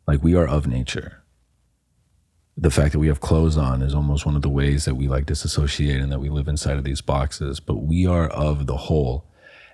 Like 0.07 0.23
we 0.23 0.35
are 0.35 0.47
of 0.47 0.67
nature. 0.67 1.23
The 2.57 2.71
fact 2.71 2.91
that 2.93 2.99
we 2.99 3.07
have 3.07 3.21
clothes 3.21 3.55
on 3.55 3.83
is 3.83 3.93
almost 3.93 4.25
one 4.25 4.35
of 4.35 4.41
the 4.41 4.49
ways 4.49 4.85
that 4.85 4.95
we 4.95 5.07
like 5.07 5.27
disassociate 5.27 6.01
and 6.01 6.11
that 6.11 6.19
we 6.19 6.29
live 6.29 6.47
inside 6.47 6.77
of 6.77 6.83
these 6.83 7.01
boxes, 7.01 7.59
but 7.59 7.75
we 7.75 8.07
are 8.07 8.27
of 8.29 8.65
the 8.65 8.77
whole. 8.77 9.25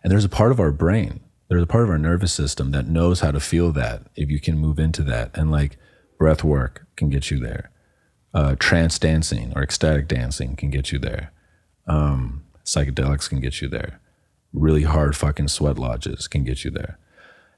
And 0.04 0.12
there's 0.12 0.26
a 0.26 0.30
part 0.30 0.52
of 0.52 0.60
our 0.60 0.72
brain 0.72 1.22
there's 1.54 1.64
a 1.64 1.68
part 1.68 1.84
of 1.84 1.90
our 1.92 2.00
nervous 2.00 2.34
system 2.34 2.72
that 2.72 2.88
knows 2.88 3.20
how 3.20 3.30
to 3.30 3.40
feel 3.40 3.72
that 3.74 4.08
if 4.16 4.30
you 4.32 4.40
can 4.40 4.58
move 4.58 4.80
into 4.80 5.04
that. 5.04 5.30
And 5.36 5.52
like 5.52 5.78
breath 6.18 6.44
work 6.44 6.88
can 6.96 7.10
get 7.10 7.30
you 7.30 7.40
there. 7.40 7.70
Uh, 8.34 8.56
trance 8.58 8.98
dancing 8.98 9.54
or 9.56 9.62
ecstatic 9.62 10.08
dancing 10.08 10.56
can 10.56 10.72
get 10.72 10.92
you 10.92 10.98
there. 10.98 11.32
Um, 11.86 12.44
psychedelics 12.66 13.30
can 13.30 13.40
get 13.40 13.62
you 13.62 13.68
there. 13.68 14.00
Really 14.52 14.82
hard 14.82 15.16
fucking 15.16 15.50
sweat 15.50 15.78
lodges 15.78 16.28
can 16.28 16.44
get 16.44 16.64
you 16.64 16.72
there. 16.72 16.98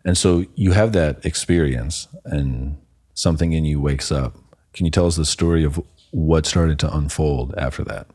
And 0.04 0.18
so 0.18 0.46
you 0.56 0.74
have 0.74 0.92
that 0.92 1.26
experience 1.26 2.10
and 2.26 2.78
something 3.14 3.54
in 3.54 3.64
you 3.64 3.80
wakes 3.80 4.12
up 4.12 4.36
can 4.76 4.86
you 4.86 4.92
tell 4.92 5.08
us 5.08 5.16
the 5.16 5.26
story 5.26 5.64
of 5.64 5.82
what 6.12 6.46
started 6.46 6.78
to 6.78 6.96
unfold 6.96 7.56
after 7.58 7.84
that 7.84 8.08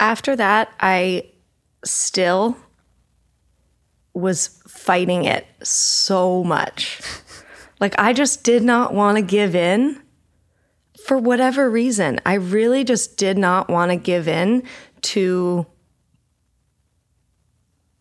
after 0.00 0.36
that, 0.36 0.72
I 0.80 1.30
still 1.84 2.56
was 4.14 4.60
fighting 4.68 5.24
it 5.24 5.46
so 5.62 6.44
much. 6.44 7.00
like, 7.80 7.94
I 7.98 8.12
just 8.12 8.44
did 8.44 8.62
not 8.62 8.94
want 8.94 9.16
to 9.16 9.22
give 9.22 9.54
in 9.54 10.00
for 11.06 11.18
whatever 11.18 11.70
reason. 11.70 12.20
I 12.26 12.34
really 12.34 12.84
just 12.84 13.16
did 13.16 13.38
not 13.38 13.68
want 13.68 13.90
to 13.90 13.96
give 13.96 14.28
in 14.28 14.64
to 15.02 15.66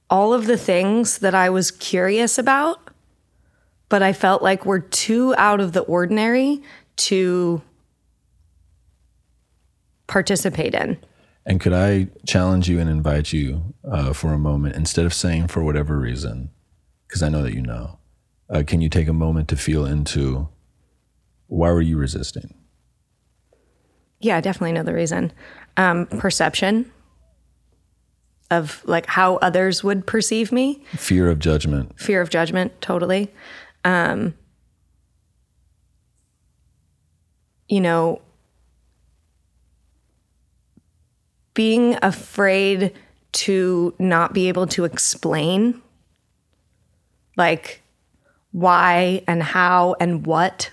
all 0.10 0.34
of 0.34 0.48
the 0.48 0.58
things 0.58 1.20
that 1.20 1.36
I 1.36 1.50
was 1.50 1.72
curious 1.72 2.38
about, 2.38 2.92
but 3.90 4.02
I 4.02 4.14
felt 4.14 4.42
like 4.42 4.66
were 4.66 4.80
too 4.80 5.34
out 5.38 5.60
of 5.60 5.74
the 5.74 5.82
ordinary 5.82 6.62
to 6.98 7.62
participate 10.08 10.74
in. 10.74 10.98
And 11.46 11.60
could 11.62 11.74
I 11.74 12.08
challenge 12.26 12.68
you 12.68 12.80
and 12.80 12.90
invite 12.90 13.32
you 13.32 13.74
uh, 13.90 14.14
for 14.14 14.34
a 14.34 14.38
moment, 14.38 14.76
instead 14.76 15.06
of 15.06 15.14
saying 15.14 15.48
for 15.48 15.64
whatever 15.64 15.98
reason, 15.98 16.50
because 17.08 17.24
I 17.24 17.30
know 17.30 17.42
that 17.44 17.54
you 17.54 17.62
know, 17.62 18.00
uh, 18.50 18.64
can 18.66 18.82
you 18.82 18.90
take 18.90 19.08
a 19.08 19.14
moment 19.14 19.48
to 19.50 19.56
feel 19.56 19.86
into 19.86 20.50
why 21.48 21.72
were 21.72 21.82
you 21.82 21.98
resisting? 21.98 22.54
Yeah, 24.20 24.38
I 24.38 24.42
definitely 24.42 24.74
know 24.74 24.84
the 24.84 24.94
reason. 24.94 25.32
Um, 25.78 26.08
perception 26.08 26.92
of 28.50 28.82
like 28.86 29.06
how 29.06 29.36
others 29.38 29.84
would 29.84 30.06
perceive 30.08 30.52
me. 30.52 30.84
Fear 30.96 31.30
of 31.30 31.40
judgment. 31.40 32.00
Fear 32.00 32.22
of 32.22 32.30
judgment, 32.30 32.80
totally. 32.82 33.34
Um, 33.84 34.34
you 37.68 37.82
know, 37.82 38.22
being 41.54 41.98
afraid 42.02 42.94
to 43.34 43.94
not 44.00 44.34
be 44.34 44.48
able 44.48 44.68
to 44.68 44.86
explain 44.86 45.82
like 47.36 47.82
why 48.52 49.22
and 49.28 49.44
how 49.44 49.96
and 50.00 50.26
what. 50.26 50.72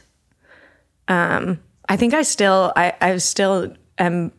Um, 1.08 1.60
I 1.88 1.96
think 1.96 2.14
I 2.14 2.22
still, 2.22 2.72
I, 2.76 2.94
I 3.00 3.16
still 3.18 3.74
am 3.98 4.32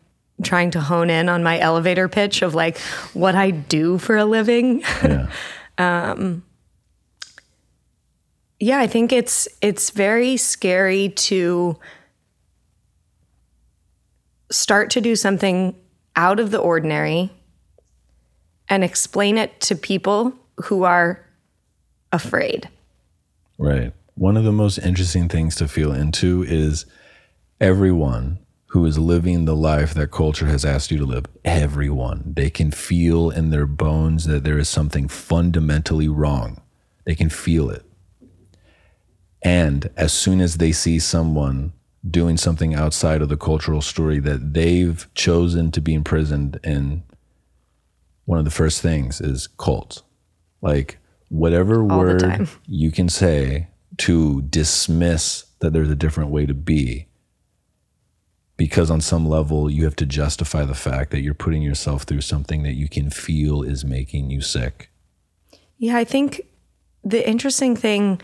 trying 0.43 0.71
to 0.71 0.81
hone 0.81 1.09
in 1.09 1.29
on 1.29 1.43
my 1.43 1.59
elevator 1.59 2.07
pitch 2.09 2.41
of 2.41 2.53
like 2.55 2.77
what 3.13 3.35
I 3.35 3.51
do 3.51 3.97
for 3.97 4.17
a 4.17 4.25
living. 4.25 4.83
Yeah. 5.03 5.29
Um, 5.77 6.43
yeah, 8.59 8.79
I 8.79 8.87
think 8.87 9.11
it's 9.11 9.47
it's 9.61 9.89
very 9.89 10.37
scary 10.37 11.09
to 11.09 11.77
start 14.51 14.89
to 14.91 15.01
do 15.01 15.15
something 15.15 15.75
out 16.15 16.39
of 16.39 16.51
the 16.51 16.59
ordinary 16.59 17.29
and 18.69 18.83
explain 18.83 19.37
it 19.37 19.59
to 19.61 19.75
people 19.75 20.33
who 20.65 20.83
are 20.83 21.25
afraid. 22.11 22.69
Right. 23.57 23.93
One 24.15 24.37
of 24.37 24.45
the 24.45 24.51
most 24.51 24.77
interesting 24.77 25.27
things 25.27 25.55
to 25.57 25.67
feel 25.67 25.91
into 25.91 26.43
is 26.43 26.85
everyone 27.59 28.39
who 28.75 28.85
is 28.85 28.99
living 28.99 29.45
the 29.45 29.55
life 29.55 29.93
that 29.93 30.11
culture 30.11 30.47
has 30.47 30.65
asked 30.65 30.91
you 30.91 30.97
to 30.97 31.05
live, 31.05 31.23
everyone, 31.45 32.33
they 32.35 32.49
can 32.49 32.71
feel 32.71 33.29
in 33.29 33.49
their 33.49 33.65
bones 33.65 34.25
that 34.25 34.43
there 34.43 34.59
is 34.59 34.67
something 34.67 35.07
fundamentally 35.07 36.09
wrong. 36.09 36.61
They 37.05 37.15
can 37.15 37.29
feel 37.29 37.69
it. 37.69 37.85
And 39.41 39.89
as 39.95 40.11
soon 40.11 40.41
as 40.41 40.57
they 40.57 40.73
see 40.73 40.99
someone 40.99 41.71
doing 42.05 42.35
something 42.35 42.75
outside 42.75 43.21
of 43.21 43.29
the 43.29 43.37
cultural 43.37 43.81
story 43.81 44.19
that 44.19 44.53
they've 44.53 45.07
chosen 45.15 45.71
to 45.71 45.79
be 45.79 45.93
imprisoned 45.93 46.59
in, 46.61 47.03
one 48.25 48.39
of 48.39 48.43
the 48.43 48.51
first 48.51 48.81
things 48.81 49.21
is 49.21 49.47
cult. 49.47 50.01
Like 50.61 50.97
whatever 51.29 51.79
All 51.79 51.97
word 51.97 52.49
you 52.67 52.91
can 52.91 53.07
say 53.07 53.69
to 53.99 54.41
dismiss 54.41 55.45
that 55.59 55.71
there's 55.71 55.89
a 55.89 55.95
different 55.95 56.29
way 56.29 56.45
to 56.45 56.53
be, 56.53 57.07
because 58.57 58.89
on 58.89 59.01
some 59.01 59.27
level 59.27 59.69
you 59.69 59.83
have 59.83 59.95
to 59.97 60.05
justify 60.05 60.63
the 60.63 60.75
fact 60.75 61.11
that 61.11 61.21
you're 61.21 61.33
putting 61.33 61.61
yourself 61.61 62.03
through 62.03 62.21
something 62.21 62.63
that 62.63 62.75
you 62.75 62.87
can 62.87 63.09
feel 63.09 63.61
is 63.61 63.83
making 63.83 64.29
you 64.29 64.41
sick. 64.41 64.89
Yeah, 65.77 65.97
I 65.97 66.03
think 66.03 66.41
the 67.03 67.27
interesting 67.27 67.75
thing 67.75 68.21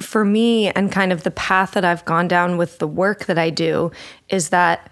for 0.00 0.24
me 0.24 0.70
and 0.70 0.90
kind 0.92 1.12
of 1.12 1.22
the 1.22 1.30
path 1.30 1.72
that 1.72 1.84
I've 1.84 2.04
gone 2.04 2.28
down 2.28 2.56
with 2.56 2.78
the 2.78 2.86
work 2.86 3.26
that 3.26 3.38
I 3.38 3.50
do 3.50 3.92
is 4.28 4.50
that 4.50 4.90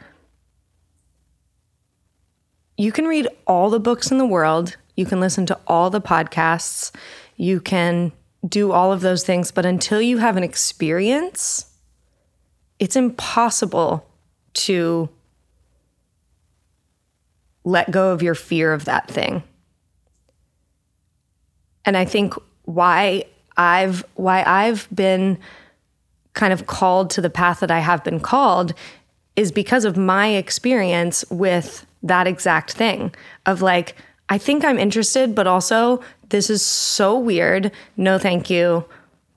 you 2.76 2.92
can 2.92 3.06
read 3.06 3.28
all 3.46 3.68
the 3.68 3.80
books 3.80 4.10
in 4.10 4.18
the 4.18 4.26
world, 4.26 4.76
you 4.96 5.04
can 5.04 5.20
listen 5.20 5.44
to 5.46 5.58
all 5.66 5.90
the 5.90 6.00
podcasts, 6.00 6.90
you 7.36 7.60
can 7.60 8.12
do 8.46 8.72
all 8.72 8.92
of 8.92 9.02
those 9.02 9.24
things, 9.24 9.50
but 9.50 9.66
until 9.66 10.00
you 10.00 10.18
have 10.18 10.36
an 10.36 10.42
experience, 10.42 11.66
it's 12.78 12.96
impossible 12.96 14.06
to 14.54 15.08
let 17.64 17.90
go 17.90 18.12
of 18.12 18.22
your 18.22 18.34
fear 18.34 18.72
of 18.72 18.84
that 18.84 19.08
thing. 19.08 19.42
And 21.84 21.96
I 21.96 22.04
think 22.04 22.34
why 22.64 23.24
I've 23.56 24.04
why 24.14 24.42
I've 24.46 24.88
been 24.94 25.38
kind 26.34 26.52
of 26.52 26.66
called 26.66 27.10
to 27.10 27.20
the 27.20 27.30
path 27.30 27.60
that 27.60 27.70
I 27.70 27.80
have 27.80 28.02
been 28.04 28.20
called 28.20 28.72
is 29.36 29.52
because 29.52 29.84
of 29.84 29.96
my 29.96 30.28
experience 30.28 31.24
with 31.30 31.86
that 32.02 32.26
exact 32.26 32.72
thing 32.72 33.14
of 33.46 33.62
like 33.62 33.96
I 34.28 34.38
think 34.38 34.64
I'm 34.64 34.78
interested 34.78 35.34
but 35.34 35.46
also 35.46 36.02
this 36.30 36.48
is 36.48 36.62
so 36.62 37.18
weird. 37.18 37.70
No 37.96 38.18
thank 38.18 38.48
you. 38.48 38.84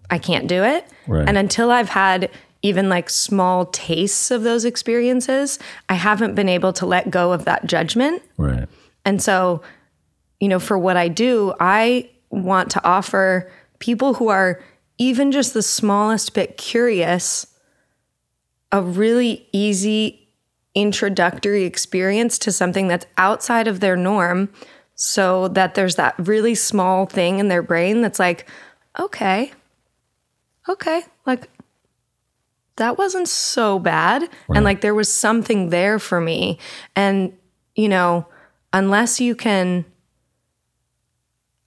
I 0.10 0.18
can't 0.18 0.48
do 0.48 0.64
it. 0.64 0.88
Right. 1.08 1.28
And 1.28 1.38
until 1.38 1.72
I've 1.72 1.90
had 1.90 2.30
even 2.66 2.90
like 2.90 3.12
small 3.12 3.68
tastes 3.68 4.32
of 4.32 4.42
those 4.42 4.66
experiences, 4.66 5.60
I 5.88 5.94
haven't 5.94 6.34
been 6.34 6.50
able 6.50 6.74
to 6.74 6.88
let 6.88 7.12
go 7.12 7.32
of 7.32 7.46
that 7.46 7.68
judgment. 7.68 8.24
Right. 8.38 8.68
And 9.06 9.22
so, 9.22 9.62
you 10.40 10.48
know, 10.48 10.58
for 10.60 10.76
what 10.76 10.98
I 10.98 11.08
do, 11.08 11.54
I 11.60 12.10
want 12.32 12.72
to 12.72 12.84
offer 12.84 13.52
people 13.78 14.16
who 14.16 14.30
are 14.30 14.64
even 14.98 15.32
just 15.32 15.54
the 15.54 15.62
smallest 15.62 16.34
bit 16.34 16.58
curious 16.58 17.46
a 18.72 18.82
really 18.82 19.48
easy 19.54 20.28
introductory 20.74 21.66
experience 21.66 22.40
to 22.40 22.52
something 22.52 22.88
that's 22.88 23.06
outside 23.16 23.68
of 23.68 23.80
their 23.80 23.96
norm 23.96 24.50
so 24.96 25.50
that 25.50 25.76
there's 25.76 25.98
that 25.98 26.16
really 26.18 26.56
small 26.56 27.06
thing 27.06 27.38
in 27.38 27.48
their 27.48 27.62
brain 27.62 28.02
that's 28.02 28.18
like, 28.18 28.50
okay, 29.00 29.52
okay, 30.68 31.04
like 31.28 31.48
that 32.78 32.98
wasn't 32.98 33.28
so 33.28 33.80
bad. 33.80 34.30
And 34.54 34.66
like 34.66 34.82
there 34.82 34.96
was 34.96 35.12
something 35.12 35.70
there 35.70 35.98
for 36.00 36.20
me. 36.20 36.60
And, 36.96 37.34
you 37.76 37.88
know, 37.88 38.28
unless 38.74 39.20
you 39.22 39.36
can 39.36 39.86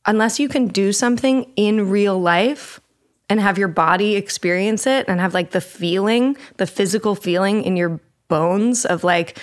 unless 0.06 0.40
you 0.40 0.48
can 0.48 0.68
do 0.68 0.92
something 0.92 1.50
in 1.56 1.90
real 1.90 2.18
life 2.18 2.80
and 3.28 3.40
have 3.40 3.58
your 3.58 3.68
body 3.68 4.16
experience 4.16 4.86
it 4.86 5.06
and 5.06 5.20
have 5.20 5.34
like 5.34 5.50
the 5.50 5.60
feeling, 5.60 6.34
the 6.56 6.66
physical 6.66 7.14
feeling 7.14 7.62
in 7.62 7.76
your 7.76 8.00
bones 8.28 8.86
of 8.86 9.04
like, 9.04 9.38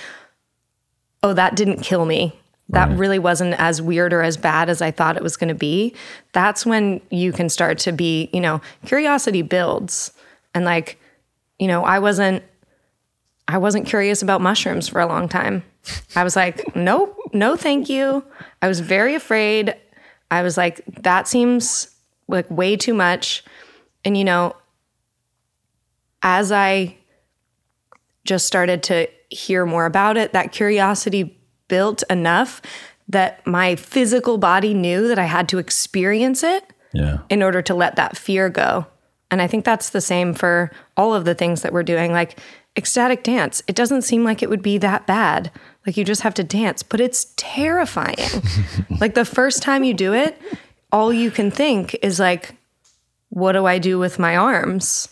oh, 1.21 1.33
that 1.33 1.55
didn't 1.55 1.81
kill 1.81 2.05
me. 2.05 2.39
That 2.69 2.89
Right. 2.89 2.97
really 2.97 3.19
wasn't 3.19 3.53
as 3.59 3.79
weird 3.79 4.11
or 4.11 4.23
as 4.23 4.37
bad 4.37 4.69
as 4.69 4.81
I 4.81 4.89
thought 4.89 5.17
it 5.17 5.21
was 5.23 5.37
going 5.37 5.49
to 5.49 5.53
be. 5.55 5.93
That's 6.33 6.65
when 6.65 6.99
you 7.11 7.31
can 7.31 7.47
start 7.47 7.77
to 7.79 7.91
be, 7.91 8.29
you 8.33 8.41
know, 8.41 8.59
curiosity 8.87 9.43
builds. 9.43 10.11
And 10.55 10.65
like, 10.65 10.97
you 11.59 11.67
know, 11.67 11.83
I 11.83 11.99
wasn't 11.99 12.43
I 13.47 13.57
wasn't 13.59 13.85
curious 13.85 14.21
about 14.23 14.41
mushrooms 14.41 14.87
for 14.87 14.99
a 14.99 15.05
long 15.05 15.29
time. 15.29 15.63
I 16.15 16.23
was 16.23 16.35
like, 16.35 16.75
nope, 16.75 17.15
no, 17.33 17.55
thank 17.55 17.89
you. 17.89 18.23
I 18.61 18.67
was 18.67 18.79
very 18.79 19.13
afraid. 19.15 19.75
I 20.31 20.41
was 20.41 20.57
like, 20.57 20.81
that 21.03 21.27
seems 21.27 21.95
like 22.27 22.49
way 22.49 22.75
too 22.75 22.95
much. 22.95 23.43
And, 24.03 24.17
you 24.17 24.23
know, 24.23 24.55
as 26.23 26.51
I 26.51 26.97
just 28.23 28.47
started 28.47 28.81
to 28.83 29.07
hear 29.29 29.65
more 29.65 29.85
about 29.85 30.17
it, 30.17 30.33
that 30.33 30.51
curiosity 30.51 31.39
built 31.67 32.03
enough 32.09 32.61
that 33.07 33.45
my 33.45 33.75
physical 33.75 34.39
body 34.39 34.73
knew 34.73 35.07
that 35.07 35.19
I 35.19 35.25
had 35.25 35.47
to 35.49 35.59
experience 35.59 36.41
it 36.41 36.63
Yeah. 36.93 37.19
in 37.29 37.43
order 37.43 37.61
to 37.61 37.75
let 37.75 37.95
that 37.97 38.17
fear 38.17 38.49
go. 38.49 38.87
And 39.35 39.41
I 39.41 39.47
think 39.47 39.65
that's 39.65 39.89
the 39.89 39.99
same 39.99 40.33
for 40.33 40.71
all 40.95 41.13
of 41.13 41.25
the 41.25 41.35
things 41.35 41.61
that 41.61 41.73
we're 41.73 41.83
doing. 41.83 42.13
Like 42.13 42.39
ecstatic 42.77 43.21
dance, 43.21 43.61
it 43.67 43.75
doesn't 43.75 44.03
seem 44.03 44.23
like 44.23 44.41
it 44.41 44.49
would 44.49 44.61
be 44.61 44.77
that 44.77 45.05
bad. 45.05 45.51
Like 45.85 45.97
you 45.97 46.05
just 46.05 46.21
have 46.21 46.33
to 46.35 46.43
dance, 46.45 46.83
but 46.83 47.01
it's 47.01 47.33
terrifying. 47.35 48.15
like 49.01 49.13
the 49.13 49.25
first 49.25 49.61
time 49.61 49.83
you 49.83 49.93
do 49.93 50.13
it, 50.13 50.41
all 50.89 51.11
you 51.11 51.31
can 51.31 51.51
think 51.51 51.97
is 52.01 52.17
like, 52.17 52.55
what 53.27 53.51
do 53.51 53.65
I 53.65 53.77
do 53.77 53.99
with 53.99 54.19
my 54.19 54.37
arms? 54.37 55.09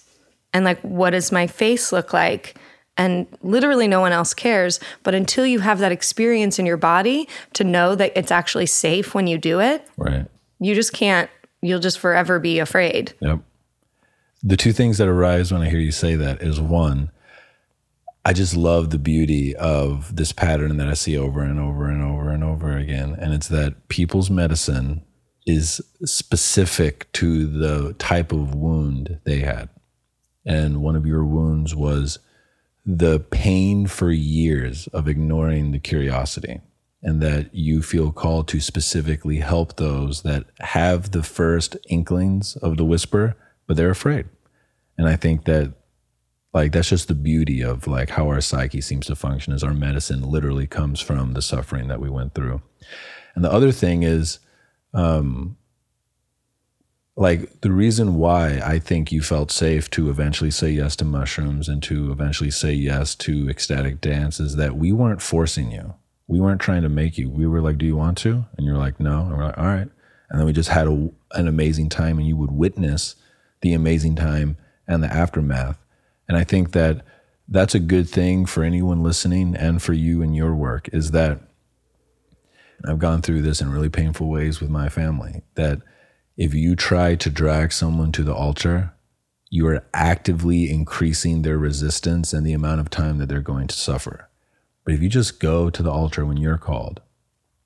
And 0.53 0.63
like, 0.63 0.79
what 0.83 1.09
does 1.09 1.29
my 1.33 1.45
face 1.45 1.91
look 1.91 2.13
like? 2.13 2.55
And 2.95 3.27
literally 3.41 3.89
no 3.89 3.99
one 3.99 4.13
else 4.13 4.33
cares. 4.33 4.79
But 5.03 5.15
until 5.15 5.45
you 5.45 5.59
have 5.59 5.79
that 5.79 5.91
experience 5.91 6.59
in 6.59 6.65
your 6.65 6.77
body 6.77 7.27
to 7.55 7.65
know 7.65 7.93
that 7.95 8.13
it's 8.15 8.31
actually 8.31 8.67
safe 8.67 9.13
when 9.13 9.27
you 9.27 9.37
do 9.37 9.59
it, 9.59 9.85
Right. 9.97 10.27
you 10.61 10.75
just 10.75 10.93
can't, 10.93 11.29
you'll 11.61 11.81
just 11.81 11.99
forever 11.99 12.39
be 12.39 12.59
afraid. 12.59 13.11
Yep. 13.19 13.39
The 14.45 14.57
two 14.57 14.73
things 14.73 14.97
that 14.97 15.07
arise 15.07 15.53
when 15.53 15.61
I 15.61 15.69
hear 15.69 15.79
you 15.79 15.93
say 15.93 16.15
that 16.17 16.41
is 16.41 16.59
one, 16.59 17.11
I 18.25 18.33
just 18.33 18.55
love 18.55 18.89
the 18.89 18.99
beauty 18.99 19.55
of 19.55 20.15
this 20.15 20.33
pattern 20.33 20.77
that 20.77 20.89
I 20.89 20.95
see 20.95 21.17
over 21.17 21.41
and 21.41 21.59
over 21.59 21.89
and 21.89 22.03
over 22.03 22.29
and 22.29 22.43
over 22.43 22.77
again. 22.77 23.15
And 23.17 23.33
it's 23.33 23.47
that 23.47 23.87
people's 23.87 24.29
medicine 24.29 25.01
is 25.45 25.81
specific 26.03 27.09
to 27.13 27.47
the 27.47 27.93
type 27.93 28.33
of 28.33 28.53
wound 28.53 29.19
they 29.23 29.39
had. 29.39 29.69
And 30.45 30.81
one 30.81 30.97
of 30.97 31.05
your 31.05 31.23
wounds 31.23 31.73
was 31.73 32.19
the 32.85 33.19
pain 33.19 33.87
for 33.87 34.11
years 34.11 34.87
of 34.87 35.07
ignoring 35.07 35.71
the 35.71 35.79
curiosity 35.79 36.59
and 37.01 37.21
that 37.21 37.53
you 37.53 37.81
feel 37.81 38.11
called 38.11 38.49
to 38.49 38.59
specifically 38.59 39.37
help 39.37 39.77
those 39.77 40.23
that 40.23 40.45
have 40.59 41.11
the 41.11 41.23
first 41.23 41.77
inklings 41.89 42.57
of 42.57 42.75
the 42.75 42.85
whisper 42.85 43.37
but 43.67 43.77
they're 43.77 43.89
afraid 43.89 44.25
and 44.97 45.07
i 45.07 45.15
think 45.15 45.45
that 45.45 45.73
like 46.53 46.71
that's 46.71 46.89
just 46.89 47.07
the 47.07 47.15
beauty 47.15 47.61
of 47.61 47.87
like 47.87 48.09
how 48.11 48.27
our 48.27 48.41
psyche 48.41 48.81
seems 48.81 49.07
to 49.07 49.15
function 49.15 49.53
is 49.53 49.63
our 49.63 49.73
medicine 49.73 50.21
literally 50.21 50.67
comes 50.67 50.99
from 50.99 51.33
the 51.33 51.41
suffering 51.41 51.87
that 51.87 51.99
we 51.99 52.09
went 52.09 52.33
through 52.33 52.61
and 53.35 53.43
the 53.43 53.51
other 53.51 53.71
thing 53.71 54.03
is 54.03 54.39
um 54.93 55.57
like 57.15 57.61
the 57.61 57.71
reason 57.71 58.15
why 58.15 58.59
I 58.65 58.79
think 58.79 59.11
you 59.11 59.21
felt 59.21 59.51
safe 59.51 59.87
to 59.91 60.09
eventually 60.09 60.49
say 60.49 60.71
yes 60.71 60.95
to 60.95 61.05
mushrooms 61.05 61.69
and 61.69 61.83
to 61.83 62.11
eventually 62.11 62.49
say 62.49 62.73
yes 62.73 63.13
to 63.17 63.47
ecstatic 63.47 64.01
dance 64.01 64.39
is 64.39 64.55
that 64.55 64.77
we 64.77 64.91
weren't 64.91 65.21
forcing 65.21 65.71
you. 65.71 65.93
We 66.25 66.39
weren't 66.39 66.59
trying 66.59 66.81
to 66.81 66.89
make 66.89 67.19
you. 67.19 67.29
We 67.29 67.45
were 67.45 67.61
like, 67.61 67.77
"Do 67.77 67.85
you 67.85 67.95
want 67.95 68.17
to?" 68.19 68.45
And 68.57 68.65
you're 68.65 68.79
like, 68.79 68.99
"No." 68.99 69.21
And 69.27 69.37
we're 69.37 69.45
like, 69.45 69.59
"All 69.59 69.65
right." 69.65 69.89
and 70.33 70.39
then 70.39 70.47
we 70.47 70.51
just 70.51 70.69
had 70.69 70.87
a, 70.87 71.09
an 71.33 71.47
amazing 71.47 71.89
time 71.89 72.17
and 72.17 72.27
you 72.27 72.35
would 72.35 72.51
witness 72.51 73.15
the 73.63 73.73
amazing 73.73 74.15
time 74.15 74.55
and 74.87 75.03
the 75.03 75.11
aftermath 75.11 75.79
and 76.27 76.37
i 76.37 76.43
think 76.43 76.71
that 76.71 77.03
that's 77.47 77.75
a 77.75 77.79
good 77.79 78.07
thing 78.07 78.45
for 78.45 78.63
anyone 78.63 79.03
listening 79.03 79.55
and 79.55 79.81
for 79.81 79.93
you 79.93 80.21
and 80.21 80.35
your 80.35 80.55
work 80.55 80.87
is 80.93 81.11
that 81.11 81.41
I've 82.85 82.99
gone 82.99 83.21
through 83.21 83.41
this 83.41 83.61
in 83.61 83.71
really 83.71 83.89
painful 83.89 84.29
ways 84.29 84.59
with 84.59 84.69
my 84.69 84.89
family 84.89 85.41
that 85.55 85.81
if 86.35 86.53
you 86.53 86.75
try 86.75 87.15
to 87.15 87.29
drag 87.29 87.71
someone 87.71 88.11
to 88.13 88.23
the 88.23 88.33
altar, 88.33 88.93
you 89.49 89.67
are 89.67 89.85
actively 89.93 90.69
increasing 90.69 91.41
their 91.41 91.57
resistance 91.57 92.33
and 92.33 92.45
the 92.45 92.53
amount 92.53 92.81
of 92.81 92.89
time 92.89 93.19
that 93.19 93.29
they're 93.29 93.41
going 93.41 93.67
to 93.67 93.75
suffer. 93.75 94.29
But 94.83 94.95
if 94.95 95.01
you 95.01 95.09
just 95.09 95.39
go 95.39 95.69
to 95.69 95.83
the 95.83 95.91
altar 95.91 96.25
when 96.25 96.37
you're 96.37 96.57
called 96.57 97.01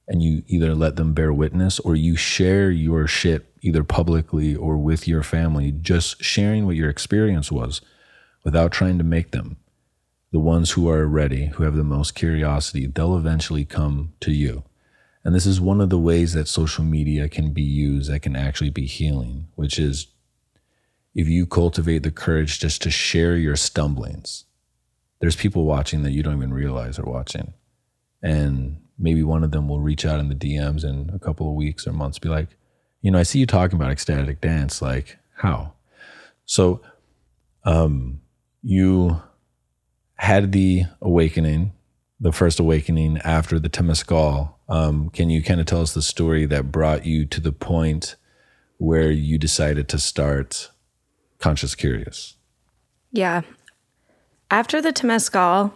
and 0.08 0.22
you 0.22 0.44
either 0.48 0.76
let 0.76 0.98
them 0.98 1.14
bear 1.14 1.34
witness 1.34 1.80
or 1.80 1.96
you 1.96 2.16
share 2.16 2.70
your 2.70 3.08
shit 3.08 3.47
either 3.62 3.84
publicly 3.84 4.56
or 4.56 4.78
with 4.78 5.08
your 5.08 5.24
family, 5.24 5.72
just 5.72 6.24
sharing 6.24 6.66
what 6.66 6.76
your 6.76 6.90
experience 6.90 7.52
was 7.52 7.82
without 8.44 8.72
trying 8.72 8.98
to 8.98 9.04
make 9.04 9.32
them, 9.32 9.58
the 10.32 10.40
ones 10.40 10.72
who 10.72 10.90
are 10.90 11.06
ready, 11.06 11.48
who 11.48 11.64
have 11.64 11.76
the 11.76 11.84
most 11.84 12.16
curiosity, 12.16 12.88
they'll 12.88 13.18
eventually 13.18 13.66
come 13.66 14.14
to 14.20 14.32
you. 14.32 14.64
And 15.24 15.36
this 15.36 15.46
is 15.46 15.60
one 15.60 15.82
of 15.82 15.90
the 15.90 16.00
ways 16.00 16.34
that 16.34 16.48
social 16.48 16.84
media 16.84 17.28
can 17.28 17.52
be 17.52 17.62
used 17.62 18.10
that 18.10 18.22
can 18.22 18.36
actually 18.36 18.70
be 18.70 18.86
healing, 18.86 19.48
which 19.56 19.78
is 19.78 20.08
if 21.14 21.28
you 21.28 21.46
cultivate 21.46 22.04
the 22.04 22.12
courage 22.12 22.60
just 22.60 22.82
to 22.84 22.92
share 22.92 23.36
your 23.36 23.56
stumblings. 23.56 24.46
There's 25.20 25.36
people 25.36 25.66
watching 25.66 26.04
that 26.04 26.12
you 26.12 26.24
don't 26.24 26.38
even 26.38 26.54
realize 26.54 27.00
are 27.00 27.04
watching. 27.04 27.54
And 28.22 28.78
maybe 28.98 29.24
one 29.24 29.44
of 29.44 29.52
them 29.52 29.68
will 29.68 29.82
reach 29.82 30.06
out 30.06 30.20
in 30.20 30.30
the 30.30 30.36
DMs 30.36 30.84
in 30.84 31.10
a 31.14 31.20
couple 31.20 31.50
of 31.50 31.56
weeks 31.56 31.88
or 31.88 31.92
months, 31.92 32.20
be 32.20 32.30
like, 32.30 32.50
you 33.02 33.12
know, 33.12 33.20
I 33.20 33.24
see 33.24 33.40
you 33.40 33.46
talking 33.46 33.76
about 33.76 33.92
ecstatic 33.92 34.42
dance. 34.42 34.82
Like, 34.82 35.18
how? 35.36 35.74
So, 36.46 36.82
um, 37.64 38.22
you 38.62 39.22
had 40.16 40.52
the 40.52 40.84
awakening, 41.02 41.74
the 42.20 42.32
first 42.32 42.60
awakening 42.60 43.20
after 43.20 43.60
the 43.60 43.70
Temescal 43.70 44.54
um, 44.70 45.10
can 45.10 45.30
you 45.30 45.44
kind 45.44 45.60
of 45.60 45.66
tell 45.66 45.82
us 45.82 45.94
the 45.94 46.02
story 46.02 46.46
that 46.46 46.72
brought 46.72 47.06
you 47.06 47.26
to 47.26 47.40
the 47.40 47.52
point 47.52 48.16
where 48.78 49.12
you 49.12 49.38
decided 49.38 49.88
to 49.90 50.00
start 50.00 50.72
Conscious 51.40 51.74
Curious? 51.74 52.36
Yeah. 53.12 53.42
After 54.52 54.82
the 54.82 54.92
Temescal, 54.92 55.72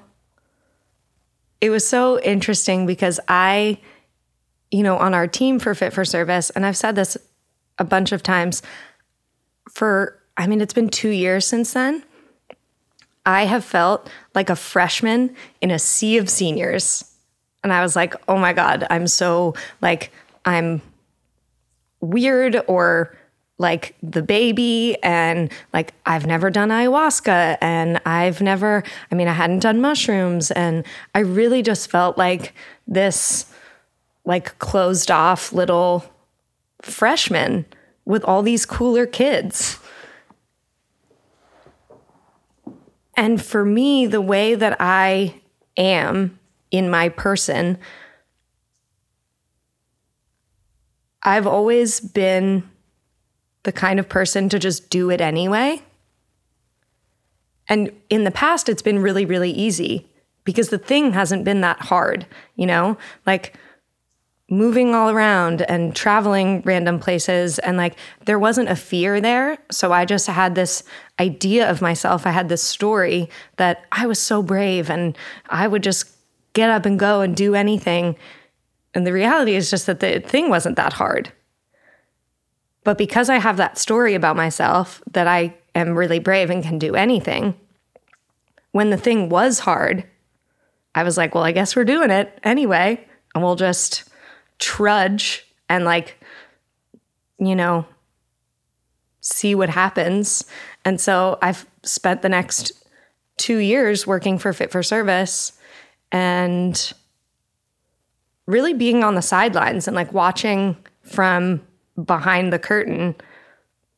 it 1.61 1.69
was 1.69 1.87
so 1.87 2.19
interesting 2.19 2.85
because 2.85 3.19
I, 3.27 3.79
you 4.71 4.83
know, 4.83 4.97
on 4.97 5.13
our 5.13 5.27
team 5.27 5.59
for 5.59 5.75
Fit 5.75 5.93
for 5.93 6.05
Service, 6.05 6.49
and 6.51 6.65
I've 6.65 6.77
said 6.77 6.95
this 6.95 7.17
a 7.77 7.83
bunch 7.83 8.11
of 8.11 8.23
times, 8.23 8.61
for, 9.69 10.19
I 10.37 10.47
mean, 10.47 10.61
it's 10.61 10.73
been 10.73 10.89
two 10.89 11.09
years 11.09 11.45
since 11.45 11.73
then. 11.73 12.03
I 13.25 13.45
have 13.45 13.63
felt 13.63 14.09
like 14.33 14.49
a 14.49 14.55
freshman 14.55 15.35
in 15.61 15.69
a 15.69 15.77
sea 15.77 16.17
of 16.17 16.29
seniors 16.29 17.11
and 17.63 17.71
I 17.71 17.81
was 17.81 17.95
like, 17.95 18.15
oh 18.27 18.37
my 18.37 18.53
God, 18.53 18.85
I'm 18.89 19.07
so 19.07 19.53
like, 19.81 20.11
I'm 20.45 20.81
weird 21.99 22.61
or 22.67 23.15
like 23.59 23.95
the 24.01 24.23
baby 24.23 24.97
and 25.03 25.51
like 25.71 25.93
I've 26.03 26.25
never 26.25 26.49
done 26.49 26.69
ayahuasca 26.69 27.59
and 27.61 28.01
I've 28.07 28.41
never 28.41 28.83
I 29.11 29.15
mean 29.15 29.27
I 29.27 29.33
hadn't 29.33 29.59
done 29.59 29.79
mushrooms 29.79 30.49
and 30.49 30.83
I 31.13 31.19
really 31.19 31.61
just 31.61 31.91
felt 31.91 32.17
like 32.17 32.55
this 32.87 33.50
like 34.25 34.57
closed 34.59 35.09
off 35.09 35.51
little 35.51 36.05
freshman 36.81 37.65
with 38.05 38.23
all 38.23 38.41
these 38.41 38.65
cooler 38.65 39.05
kids. 39.05 39.79
And 43.15 43.41
for 43.41 43.65
me 43.65 44.07
the 44.07 44.21
way 44.21 44.55
that 44.55 44.77
I 44.79 45.41
am 45.77 46.39
in 46.71 46.89
my 46.89 47.09
person, 47.09 47.77
I've 51.23 51.45
always 51.45 51.99
been 51.99 52.69
the 53.63 53.71
kind 53.71 53.99
of 53.99 54.09
person 54.09 54.49
to 54.49 54.57
just 54.57 54.89
do 54.89 55.11
it 55.11 55.21
anyway. 55.21 55.83
And 57.67 57.91
in 58.09 58.23
the 58.23 58.31
past, 58.31 58.69
it's 58.69 58.81
been 58.81 58.99
really, 58.99 59.25
really 59.25 59.51
easy 59.51 60.09
because 60.43 60.69
the 60.69 60.77
thing 60.77 61.13
hasn't 61.13 61.45
been 61.45 61.61
that 61.61 61.79
hard, 61.79 62.25
you 62.55 62.65
know? 62.65 62.97
Like 63.25 63.55
moving 64.51 64.93
all 64.93 65.09
around 65.09 65.61
and 65.63 65.95
traveling 65.95 66.61
random 66.65 66.99
places, 66.99 67.57
and 67.59 67.77
like 67.77 67.95
there 68.25 68.37
wasn't 68.37 68.69
a 68.69 68.75
fear 68.75 69.21
there. 69.21 69.57
So 69.71 69.93
I 69.93 70.05
just 70.05 70.27
had 70.27 70.53
this 70.53 70.83
idea 71.19 71.71
of 71.71 71.81
myself. 71.81 72.27
I 72.27 72.31
had 72.31 72.49
this 72.49 72.61
story 72.61 73.29
that 73.55 73.85
I 73.91 74.05
was 74.05 74.19
so 74.19 74.43
brave 74.43 74.89
and 74.89 75.17
I 75.49 75.67
would 75.67 75.81
just 75.81 76.11
get 76.53 76.69
up 76.69 76.85
and 76.85 76.99
go 76.99 77.21
and 77.21 77.35
do 77.35 77.55
anything. 77.55 78.17
And 78.93 79.07
the 79.07 79.13
reality 79.13 79.55
is 79.55 79.69
just 79.69 79.85
that 79.85 80.01
the 80.01 80.19
thing 80.19 80.49
wasn't 80.49 80.75
that 80.75 80.93
hard. 80.93 81.31
But 82.83 82.97
because 82.97 83.29
I 83.29 83.37
have 83.37 83.55
that 83.57 83.77
story 83.77 84.15
about 84.15 84.35
myself 84.35 85.01
that 85.11 85.27
I 85.27 85.55
am 85.73 85.97
really 85.97 86.19
brave 86.19 86.49
and 86.49 86.61
can 86.61 86.77
do 86.77 86.95
anything, 86.95 87.55
when 88.71 88.89
the 88.89 88.97
thing 88.97 89.29
was 89.29 89.59
hard, 89.59 90.03
I 90.93 91.03
was 91.03 91.15
like, 91.15 91.33
well, 91.33 91.45
I 91.45 91.53
guess 91.53 91.73
we're 91.75 91.85
doing 91.85 92.11
it 92.11 92.37
anyway. 92.43 93.07
And 93.33 93.43
we'll 93.43 93.55
just 93.55 94.10
trudge 94.61 95.45
and, 95.67 95.83
like, 95.83 96.23
you 97.37 97.55
know, 97.55 97.85
see 99.19 99.53
what 99.55 99.69
happens. 99.69 100.45
And 100.85 101.01
so 101.01 101.37
I've 101.41 101.65
spent 101.83 102.21
the 102.21 102.29
next 102.29 102.71
two 103.37 103.57
years 103.57 104.07
working 104.07 104.37
for 104.37 104.53
Fit 104.53 104.71
for 104.71 104.83
Service 104.83 105.53
and 106.11 106.93
really 108.45 108.73
being 108.73 109.03
on 109.03 109.15
the 109.15 109.21
sidelines 109.21 109.87
and 109.87 109.95
like 109.95 110.13
watching 110.13 110.77
from 111.03 111.61
behind 112.03 112.51
the 112.51 112.59
curtain, 112.59 113.15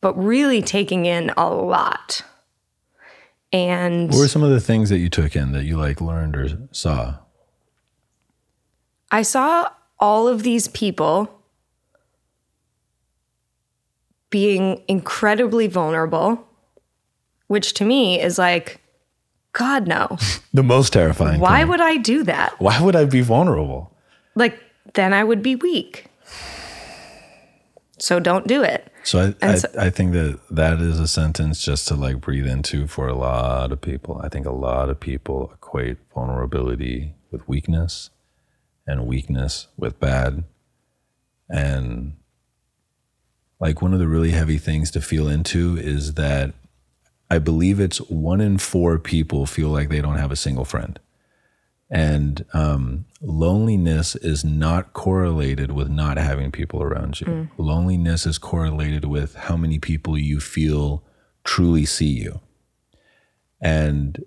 but 0.01 0.13
really 0.15 0.61
taking 0.61 1.05
in 1.05 1.31
a 1.37 1.49
lot. 1.49 2.23
And 3.51 4.09
what 4.09 4.19
were 4.19 4.27
some 4.27 4.43
of 4.43 4.51
the 4.51 4.59
things 4.59 4.89
that 4.89 4.99
you 4.99 5.09
took 5.09 5.35
in 5.35 5.51
that 5.51 5.63
you 5.63 5.77
like 5.77 6.01
learned 6.01 6.35
or 6.35 6.67
saw? 6.71 7.17
I 9.11 9.21
saw 9.21 9.69
all 10.03 10.27
of 10.27 10.43
these 10.43 10.67
people 10.67 11.33
being 14.29 14.83
incredibly 14.89 15.67
vulnerable, 15.67 16.45
which 17.47 17.73
to 17.75 17.85
me 17.85 18.19
is 18.19 18.37
like 18.37 18.81
God, 19.53 19.87
no. 19.87 20.17
the 20.53 20.61
most 20.61 20.91
terrifying. 20.91 21.39
Why 21.39 21.59
thing. 21.59 21.69
would 21.69 21.79
I 21.79 21.95
do 21.97 22.23
that? 22.23 22.59
Why 22.59 22.81
would 22.81 22.97
I 22.97 23.05
be 23.05 23.21
vulnerable? 23.21 23.95
Like, 24.35 24.59
then 24.93 25.13
I 25.13 25.23
would 25.23 25.41
be 25.41 25.55
weak. 25.55 26.07
So 27.97 28.19
don't 28.19 28.45
do 28.45 28.61
it. 28.61 28.91
So 29.03 29.33
I, 29.41 29.51
I, 29.51 29.55
so, 29.55 29.69
I, 29.79 29.89
think 29.89 30.11
that 30.11 30.39
that 30.49 30.81
is 30.81 30.99
a 30.99 31.07
sentence 31.07 31.63
just 31.63 31.87
to 31.87 31.95
like 31.95 32.19
breathe 32.19 32.47
into 32.47 32.87
for 32.87 33.07
a 33.07 33.15
lot 33.15 33.71
of 33.71 33.79
people. 33.79 34.19
I 34.21 34.27
think 34.27 34.45
a 34.45 34.51
lot 34.51 34.89
of 34.89 34.99
people 34.99 35.51
equate 35.53 35.97
vulnerability 36.13 37.13
with 37.31 37.47
weakness 37.47 38.09
and 38.85 39.07
weakness 39.07 39.67
with 39.77 39.99
bad. 39.99 40.43
And 41.49 42.13
like 43.59 43.81
one 43.81 43.93
of 43.93 43.99
the 43.99 44.07
really 44.07 44.31
heavy 44.31 44.57
things 44.57 44.91
to 44.91 45.01
feel 45.01 45.27
into 45.27 45.77
is 45.77 46.15
that 46.15 46.53
I 47.29 47.39
believe 47.39 47.79
it's 47.79 47.97
one 47.97 48.41
in 48.41 48.57
four 48.57 48.99
people 48.99 49.45
feel 49.45 49.69
like 49.69 49.89
they 49.89 50.01
don't 50.01 50.17
have 50.17 50.31
a 50.31 50.35
single 50.35 50.65
friend. 50.65 50.99
And 51.89 52.45
um, 52.53 53.05
loneliness 53.21 54.15
is 54.15 54.43
not 54.43 54.93
correlated 54.93 55.71
with 55.71 55.89
not 55.89 56.17
having 56.17 56.51
people 56.51 56.81
around 56.81 57.21
you. 57.21 57.27
Mm. 57.27 57.49
Loneliness 57.57 58.25
is 58.25 58.37
correlated 58.37 59.05
with 59.05 59.35
how 59.35 59.55
many 59.55 59.79
people 59.79 60.17
you 60.17 60.39
feel 60.39 61.03
truly 61.43 61.85
see 61.85 62.07
you. 62.07 62.39
And 63.61 64.25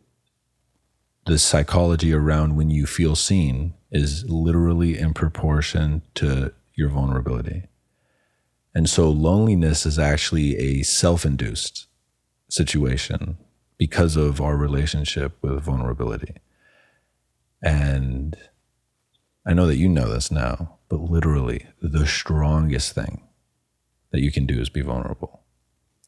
the 1.26 1.38
psychology 1.38 2.12
around 2.12 2.56
when 2.56 2.70
you 2.70 2.86
feel 2.86 3.16
seen 3.16 3.74
is 3.90 4.28
literally 4.28 4.98
in 4.98 5.14
proportion 5.14 6.02
to 6.14 6.52
your 6.74 6.88
vulnerability. 6.88 7.64
And 8.74 8.88
so 8.88 9.10
loneliness 9.10 9.86
is 9.86 9.98
actually 9.98 10.56
a 10.58 10.82
self 10.82 11.24
induced 11.24 11.86
situation 12.50 13.38
because 13.78 14.16
of 14.16 14.40
our 14.40 14.56
relationship 14.56 15.36
with 15.42 15.62
vulnerability. 15.62 16.34
And 17.62 18.36
I 19.46 19.54
know 19.54 19.66
that 19.66 19.76
you 19.76 19.88
know 19.88 20.12
this 20.12 20.30
now, 20.30 20.78
but 20.88 21.00
literally 21.00 21.66
the 21.80 22.06
strongest 22.06 22.94
thing 22.94 23.22
that 24.10 24.20
you 24.20 24.30
can 24.30 24.46
do 24.46 24.60
is 24.60 24.68
be 24.68 24.82
vulnerable. 24.82 25.40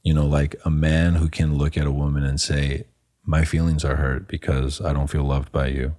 You 0.02 0.14
know, 0.14 0.26
like 0.26 0.56
a 0.64 0.70
man 0.70 1.16
who 1.16 1.28
can 1.28 1.56
look 1.56 1.76
at 1.76 1.86
a 1.86 1.92
woman 1.92 2.24
and 2.24 2.40
say, 2.40 2.84
My 3.24 3.44
feelings 3.44 3.84
are 3.84 3.96
hurt 3.96 4.28
because 4.28 4.80
I 4.80 4.92
don't 4.92 5.08
feel 5.10 5.24
loved 5.24 5.52
by 5.52 5.68
you, 5.68 5.96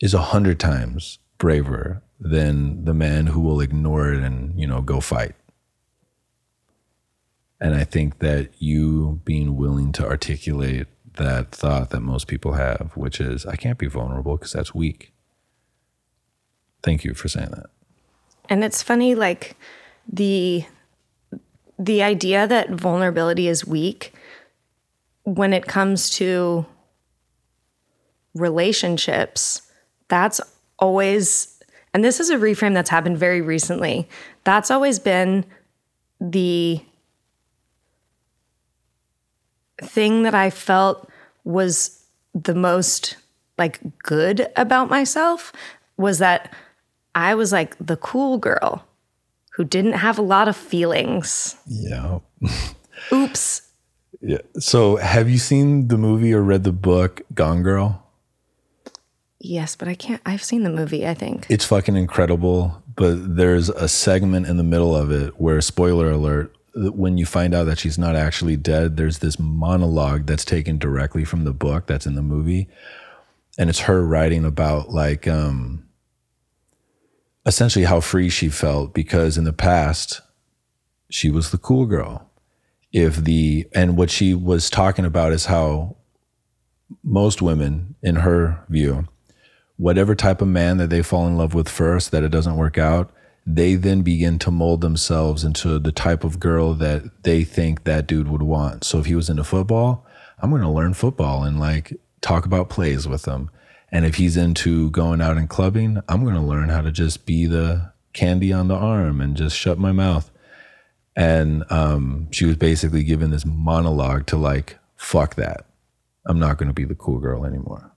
is 0.00 0.14
a 0.14 0.22
hundred 0.22 0.60
times 0.60 1.18
braver 1.38 2.02
than 2.20 2.84
the 2.84 2.94
man 2.94 3.26
who 3.26 3.40
will 3.40 3.60
ignore 3.60 4.12
it 4.12 4.22
and, 4.22 4.58
you 4.58 4.66
know, 4.66 4.80
go 4.80 5.00
fight. 5.00 5.34
And 7.60 7.74
I 7.74 7.84
think 7.84 8.18
that 8.18 8.50
you 8.58 9.20
being 9.24 9.56
willing 9.56 9.92
to 9.92 10.06
articulate 10.06 10.86
that 11.14 11.52
thought 11.52 11.90
that 11.90 12.00
most 12.00 12.26
people 12.26 12.52
have, 12.52 12.92
which 12.94 13.20
is, 13.20 13.46
I 13.46 13.56
can't 13.56 13.78
be 13.78 13.86
vulnerable 13.86 14.36
because 14.36 14.52
that's 14.52 14.74
weak. 14.74 15.12
Thank 16.82 17.04
you 17.04 17.14
for 17.14 17.28
saying 17.28 17.50
that. 17.50 17.66
And 18.48 18.62
it's 18.62 18.82
funny, 18.82 19.14
like 19.14 19.56
the 20.10 20.64
the 21.78 22.02
idea 22.02 22.46
that 22.46 22.70
vulnerability 22.70 23.48
is 23.48 23.66
weak 23.66 24.12
when 25.24 25.52
it 25.52 25.66
comes 25.66 26.10
to 26.10 26.66
relationships, 28.34 29.62
that's 30.14 30.40
always, 30.78 31.60
and 31.92 32.04
this 32.04 32.20
is 32.20 32.30
a 32.30 32.36
reframe 32.36 32.72
that's 32.72 32.88
happened 32.88 33.18
very 33.18 33.40
recently. 33.40 34.08
That's 34.44 34.70
always 34.70 35.00
been 35.00 35.44
the 36.20 36.80
thing 39.82 40.22
that 40.22 40.34
I 40.34 40.50
felt 40.50 41.10
was 41.42 42.04
the 42.32 42.54
most 42.54 43.16
like 43.58 43.80
good 44.04 44.46
about 44.54 44.88
myself 44.88 45.52
was 45.96 46.20
that 46.20 46.54
I 47.16 47.34
was 47.34 47.50
like 47.50 47.76
the 47.84 47.96
cool 47.96 48.38
girl 48.38 48.86
who 49.56 49.64
didn't 49.64 49.94
have 49.94 50.16
a 50.16 50.22
lot 50.22 50.46
of 50.46 50.56
feelings. 50.56 51.56
Yeah. 51.66 52.20
Oops. 53.12 53.62
Yeah. 54.20 54.38
So, 54.60 54.96
have 54.96 55.28
you 55.28 55.38
seen 55.38 55.88
the 55.88 55.98
movie 55.98 56.32
or 56.32 56.42
read 56.42 56.62
the 56.62 56.72
book 56.72 57.22
Gone 57.34 57.64
Girl? 57.64 58.03
Yes, 59.44 59.76
but 59.76 59.88
I 59.88 59.94
can't. 59.94 60.22
I've 60.24 60.42
seen 60.42 60.62
the 60.62 60.70
movie, 60.70 61.06
I 61.06 61.12
think. 61.12 61.46
It's 61.50 61.66
fucking 61.66 61.96
incredible. 61.96 62.82
But 62.96 63.36
there's 63.36 63.68
a 63.68 63.88
segment 63.88 64.46
in 64.46 64.56
the 64.56 64.64
middle 64.64 64.96
of 64.96 65.10
it 65.10 65.38
where, 65.38 65.60
spoiler 65.60 66.10
alert, 66.10 66.56
when 66.74 67.18
you 67.18 67.26
find 67.26 67.54
out 67.54 67.64
that 67.64 67.78
she's 67.78 67.98
not 67.98 68.16
actually 68.16 68.56
dead, 68.56 68.96
there's 68.96 69.18
this 69.18 69.38
monologue 69.38 70.26
that's 70.26 70.46
taken 70.46 70.78
directly 70.78 71.24
from 71.24 71.44
the 71.44 71.52
book 71.52 71.86
that's 71.86 72.06
in 72.06 72.14
the 72.14 72.22
movie. 72.22 72.68
And 73.58 73.68
it's 73.68 73.80
her 73.80 74.04
writing 74.04 74.46
about, 74.46 74.90
like, 74.90 75.28
um, 75.28 75.84
essentially 77.44 77.84
how 77.84 78.00
free 78.00 78.30
she 78.30 78.48
felt 78.48 78.94
because 78.94 79.36
in 79.36 79.44
the 79.44 79.52
past, 79.52 80.22
she 81.10 81.30
was 81.30 81.50
the 81.50 81.58
cool 81.58 81.84
girl. 81.84 82.30
If 82.92 83.16
the, 83.16 83.68
and 83.74 83.98
what 83.98 84.10
she 84.10 84.32
was 84.32 84.70
talking 84.70 85.04
about 85.04 85.32
is 85.32 85.46
how 85.46 85.96
most 87.02 87.42
women, 87.42 87.94
in 88.02 88.16
her 88.16 88.64
view, 88.68 89.06
whatever 89.76 90.14
type 90.14 90.40
of 90.40 90.48
man 90.48 90.76
that 90.78 90.90
they 90.90 91.02
fall 91.02 91.26
in 91.26 91.36
love 91.36 91.54
with 91.54 91.68
first, 91.68 92.10
that 92.10 92.22
it 92.22 92.30
doesn't 92.30 92.56
work 92.56 92.78
out, 92.78 93.12
they 93.46 93.74
then 93.74 94.02
begin 94.02 94.38
to 94.38 94.50
mold 94.50 94.80
themselves 94.80 95.44
into 95.44 95.78
the 95.78 95.92
type 95.92 96.24
of 96.24 96.40
girl 96.40 96.74
that 96.74 97.24
they 97.24 97.44
think 97.44 97.84
that 97.84 98.06
dude 98.06 98.28
would 98.28 98.42
want. 98.42 98.84
So 98.84 98.98
if 98.98 99.06
he 99.06 99.14
was 99.14 99.28
into 99.28 99.44
football, 99.44 100.06
I'm 100.38 100.50
going 100.50 100.62
to 100.62 100.68
learn 100.68 100.94
football 100.94 101.44
and 101.44 101.60
like 101.60 101.92
talk 102.20 102.46
about 102.46 102.70
plays 102.70 103.06
with 103.06 103.26
him. 103.26 103.50
And 103.90 104.04
if 104.04 104.16
he's 104.16 104.36
into 104.36 104.90
going 104.90 105.20
out 105.20 105.36
and 105.36 105.48
clubbing, 105.48 106.00
I'm 106.08 106.22
going 106.22 106.34
to 106.34 106.40
learn 106.40 106.68
how 106.68 106.80
to 106.80 106.90
just 106.90 107.26
be 107.26 107.46
the 107.46 107.92
candy 108.12 108.52
on 108.52 108.68
the 108.68 108.74
arm 108.74 109.20
and 109.20 109.36
just 109.36 109.56
shut 109.56 109.78
my 109.78 109.92
mouth. 109.92 110.30
And 111.14 111.64
um, 111.70 112.28
she 112.32 112.44
was 112.44 112.56
basically 112.56 113.04
given 113.04 113.30
this 113.30 113.44
monologue 113.44 114.26
to 114.26 114.36
like, 114.36 114.78
fuck 114.96 115.36
that. 115.36 115.66
I'm 116.26 116.38
not 116.38 116.56
going 116.56 116.68
to 116.68 116.74
be 116.74 116.84
the 116.84 116.94
cool 116.94 117.18
girl 117.18 117.44
anymore 117.44 117.93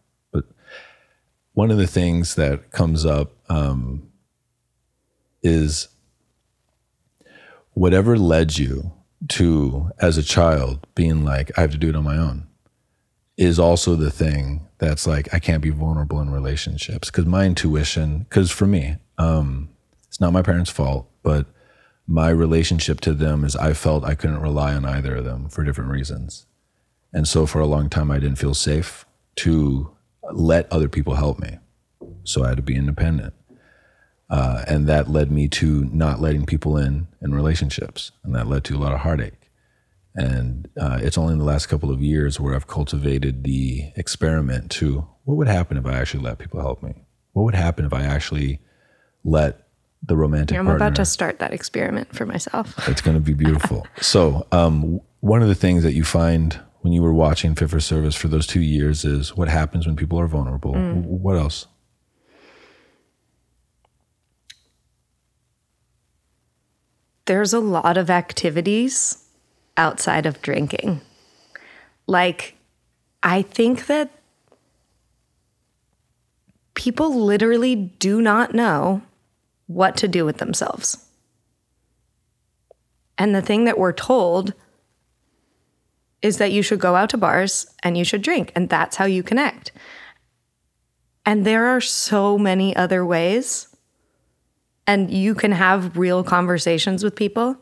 one 1.58 1.72
of 1.72 1.80
the 1.80 1.88
things 1.88 2.36
that 2.36 2.70
comes 2.70 3.04
up 3.04 3.32
um, 3.50 4.08
is 5.42 5.88
whatever 7.74 8.16
led 8.16 8.60
you 8.60 8.92
to, 9.28 9.90
as 9.98 10.20
a 10.20 10.24
child, 10.24 10.86
being 10.94 11.24
like, 11.24 11.50
I 11.58 11.62
have 11.62 11.72
to 11.72 11.78
do 11.80 11.90
it 11.90 11.96
on 11.96 12.04
my 12.04 12.16
own, 12.16 12.46
is 13.38 13.58
also 13.58 13.96
the 13.96 14.12
thing 14.12 14.68
that's 14.78 15.08
like, 15.08 15.34
I 15.34 15.40
can't 15.40 15.64
be 15.64 15.72
vulnerable 15.72 16.22
in 16.22 16.30
relationships. 16.30 17.10
Because 17.10 17.26
my 17.26 17.46
intuition, 17.46 18.20
because 18.20 18.52
for 18.52 18.68
me, 18.68 18.98
um, 19.18 19.70
it's 20.08 20.22
not 20.22 20.34
my 20.34 20.44
parents' 20.44 20.70
fault, 20.70 21.10
but 21.24 21.48
my 22.06 22.30
relationship 22.30 23.02
to 23.02 23.16
them 23.16 23.44
is 23.44 23.56
I 23.56 23.74
felt 23.74 24.04
I 24.04 24.14
couldn't 24.14 24.42
rely 24.42 24.76
on 24.76 24.86
either 24.86 25.16
of 25.16 25.26
them 25.26 25.50
for 25.50 25.64
different 25.64 25.90
reasons. 25.90 26.46
And 27.12 27.28
so 27.28 27.48
for 27.48 27.60
a 27.60 27.66
long 27.66 27.90
time, 27.90 28.12
I 28.12 28.20
didn't 28.20 28.38
feel 28.38 28.54
safe 28.54 29.08
to 29.38 29.97
let 30.32 30.72
other 30.72 30.90
people 30.90 31.16
help 31.16 31.40
me. 31.40 31.58
So 32.24 32.44
I 32.44 32.50
had 32.50 32.58
to 32.58 32.64
be 32.64 32.76
independent. 32.76 33.34
Uh, 34.30 34.66
and 34.68 34.88
that 34.88 35.10
led 35.10 35.32
me 35.32 35.48
to 35.48 35.86
not 35.86 36.20
letting 36.20 36.46
people 36.46 36.78
in 36.78 37.08
in 37.22 37.34
relationships. 37.34 38.12
And 38.24 38.36
that 38.36 38.48
led 38.48 38.64
to 38.66 38.76
a 38.76 38.80
lot 38.80 38.94
of 38.94 39.00
heartache. 39.00 39.50
And 40.16 40.68
uh, 40.80 41.00
it's 41.02 41.18
only 41.18 41.34
in 41.34 41.40
the 41.40 41.46
last 41.46 41.68
couple 41.68 41.92
of 41.92 42.02
years 42.02 42.40
where 42.40 42.56
I've 42.56 42.68
cultivated 42.68 43.44
the 43.44 43.92
experiment 43.96 44.72
to 44.72 45.08
what 45.24 45.38
would 45.38 45.48
happen 45.48 45.78
if 45.78 45.86
I 45.86 45.94
actually 45.94 46.24
let 46.24 46.40
people 46.40 46.60
help 46.60 46.82
me? 46.82 46.94
What 47.34 47.44
would 47.44 47.56
happen 47.56 47.86
if 47.86 47.94
I 47.94 48.02
actually 48.02 48.60
let 49.24 49.68
the 50.04 50.16
romantic 50.16 50.56
yeah, 50.56 50.60
I'm 50.60 50.66
partner, 50.66 50.86
about 50.86 50.96
to 50.96 51.06
start 51.06 51.40
that 51.40 51.54
experiment 51.54 52.16
for 52.16 52.26
myself. 52.26 52.88
It's 52.88 53.02
going 53.02 53.18
to 53.18 53.22
be 53.22 53.34
beautiful. 53.34 53.86
so, 54.02 54.48
um, 54.52 55.02
one 55.20 55.42
of 55.42 55.48
the 55.48 55.56
things 55.56 55.84
that 55.84 55.94
you 55.94 56.04
find 56.04 56.60
when 56.88 56.94
you 56.94 57.04
were 57.04 57.12
watching 57.12 57.54
Fit 57.54 57.70
for 57.70 57.82
Service 57.82 58.16
for 58.16 58.30
those 58.30 58.48
two 58.48 58.62
years 58.62 59.04
is 59.04 59.36
what 59.36 59.50
happens 59.50 59.86
when 59.86 59.98
people 59.98 60.18
are 60.18 60.28
vulnerable. 60.28 60.72
Mm. 60.72 61.04
What 61.04 61.36
else? 61.36 61.68
There's 67.26 67.52
a 67.52 67.60
lot 67.60 67.98
of 67.98 68.10
activities 68.10 69.28
outside 69.76 70.26
of 70.26 70.42
drinking. 70.42 71.02
Like, 72.08 72.56
I 73.22 73.42
think 73.42 73.88
that 73.88 74.10
people 76.74 77.14
literally 77.14 77.76
do 77.76 78.22
not 78.22 78.54
know 78.54 79.02
what 79.66 79.98
to 79.98 80.08
do 80.08 80.24
with 80.24 80.38
themselves. 80.38 81.06
And 83.18 83.36
the 83.36 83.42
thing 83.42 83.66
that 83.66 83.78
we're 83.78 83.92
told 83.92 84.54
is 86.22 86.38
that 86.38 86.52
you 86.52 86.62
should 86.62 86.80
go 86.80 86.96
out 86.96 87.10
to 87.12 87.18
bars 87.18 87.68
and 87.84 87.98
you 87.98 88.04
should 88.04 88.22
drink, 88.22 88.52
and 88.56 88.70
that's 88.70 88.96
how 88.96 89.06
you 89.06 89.24
connect. 89.24 89.72
And 91.26 91.46
there 91.46 91.68
are 91.68 91.82
so 91.82 92.38
many 92.38 92.76
other 92.76 93.06
ways. 93.06 93.68
And 94.90 95.12
you 95.12 95.36
can 95.36 95.52
have 95.52 95.98
real 95.98 96.24
conversations 96.24 97.04
with 97.04 97.18
people. 97.18 97.62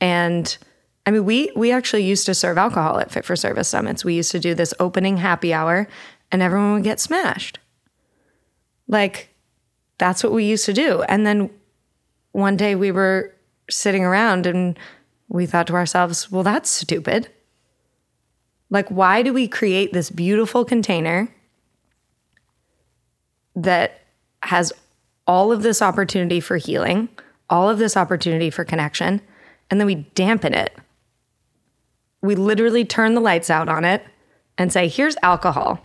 And 0.00 0.56
I 1.04 1.10
mean, 1.10 1.26
we 1.26 1.52
we 1.54 1.70
actually 1.70 2.04
used 2.04 2.24
to 2.24 2.34
serve 2.34 2.56
alcohol 2.56 2.98
at 2.98 3.10
Fit 3.10 3.26
for 3.26 3.36
Service 3.36 3.68
summits. 3.68 4.06
We 4.06 4.14
used 4.14 4.32
to 4.32 4.40
do 4.40 4.54
this 4.54 4.72
opening 4.80 5.18
happy 5.18 5.52
hour, 5.52 5.86
and 6.30 6.40
everyone 6.40 6.72
would 6.72 6.84
get 6.84 6.98
smashed. 6.98 7.58
Like, 8.88 9.34
that's 9.98 10.24
what 10.24 10.32
we 10.32 10.44
used 10.44 10.64
to 10.64 10.72
do. 10.72 11.02
And 11.02 11.26
then 11.26 11.50
one 12.32 12.56
day 12.56 12.74
we 12.74 12.90
were 12.90 13.34
sitting 13.68 14.04
around 14.04 14.46
and 14.46 14.78
we 15.28 15.44
thought 15.44 15.66
to 15.66 15.74
ourselves, 15.74 16.30
well, 16.30 16.42
that's 16.42 16.70
stupid. 16.70 17.28
Like, 18.72 18.88
why 18.88 19.20
do 19.22 19.34
we 19.34 19.48
create 19.48 19.92
this 19.92 20.08
beautiful 20.08 20.64
container 20.64 21.28
that 23.54 24.00
has 24.42 24.72
all 25.26 25.52
of 25.52 25.62
this 25.62 25.82
opportunity 25.82 26.40
for 26.40 26.56
healing, 26.56 27.10
all 27.50 27.68
of 27.68 27.76
this 27.76 27.98
opportunity 27.98 28.48
for 28.48 28.64
connection, 28.64 29.20
and 29.70 29.78
then 29.78 29.86
we 29.86 29.96
dampen 30.14 30.54
it? 30.54 30.74
We 32.22 32.34
literally 32.34 32.86
turn 32.86 33.14
the 33.14 33.20
lights 33.20 33.50
out 33.50 33.68
on 33.68 33.84
it 33.84 34.06
and 34.56 34.72
say, 34.72 34.88
here's 34.88 35.16
alcohol. 35.22 35.84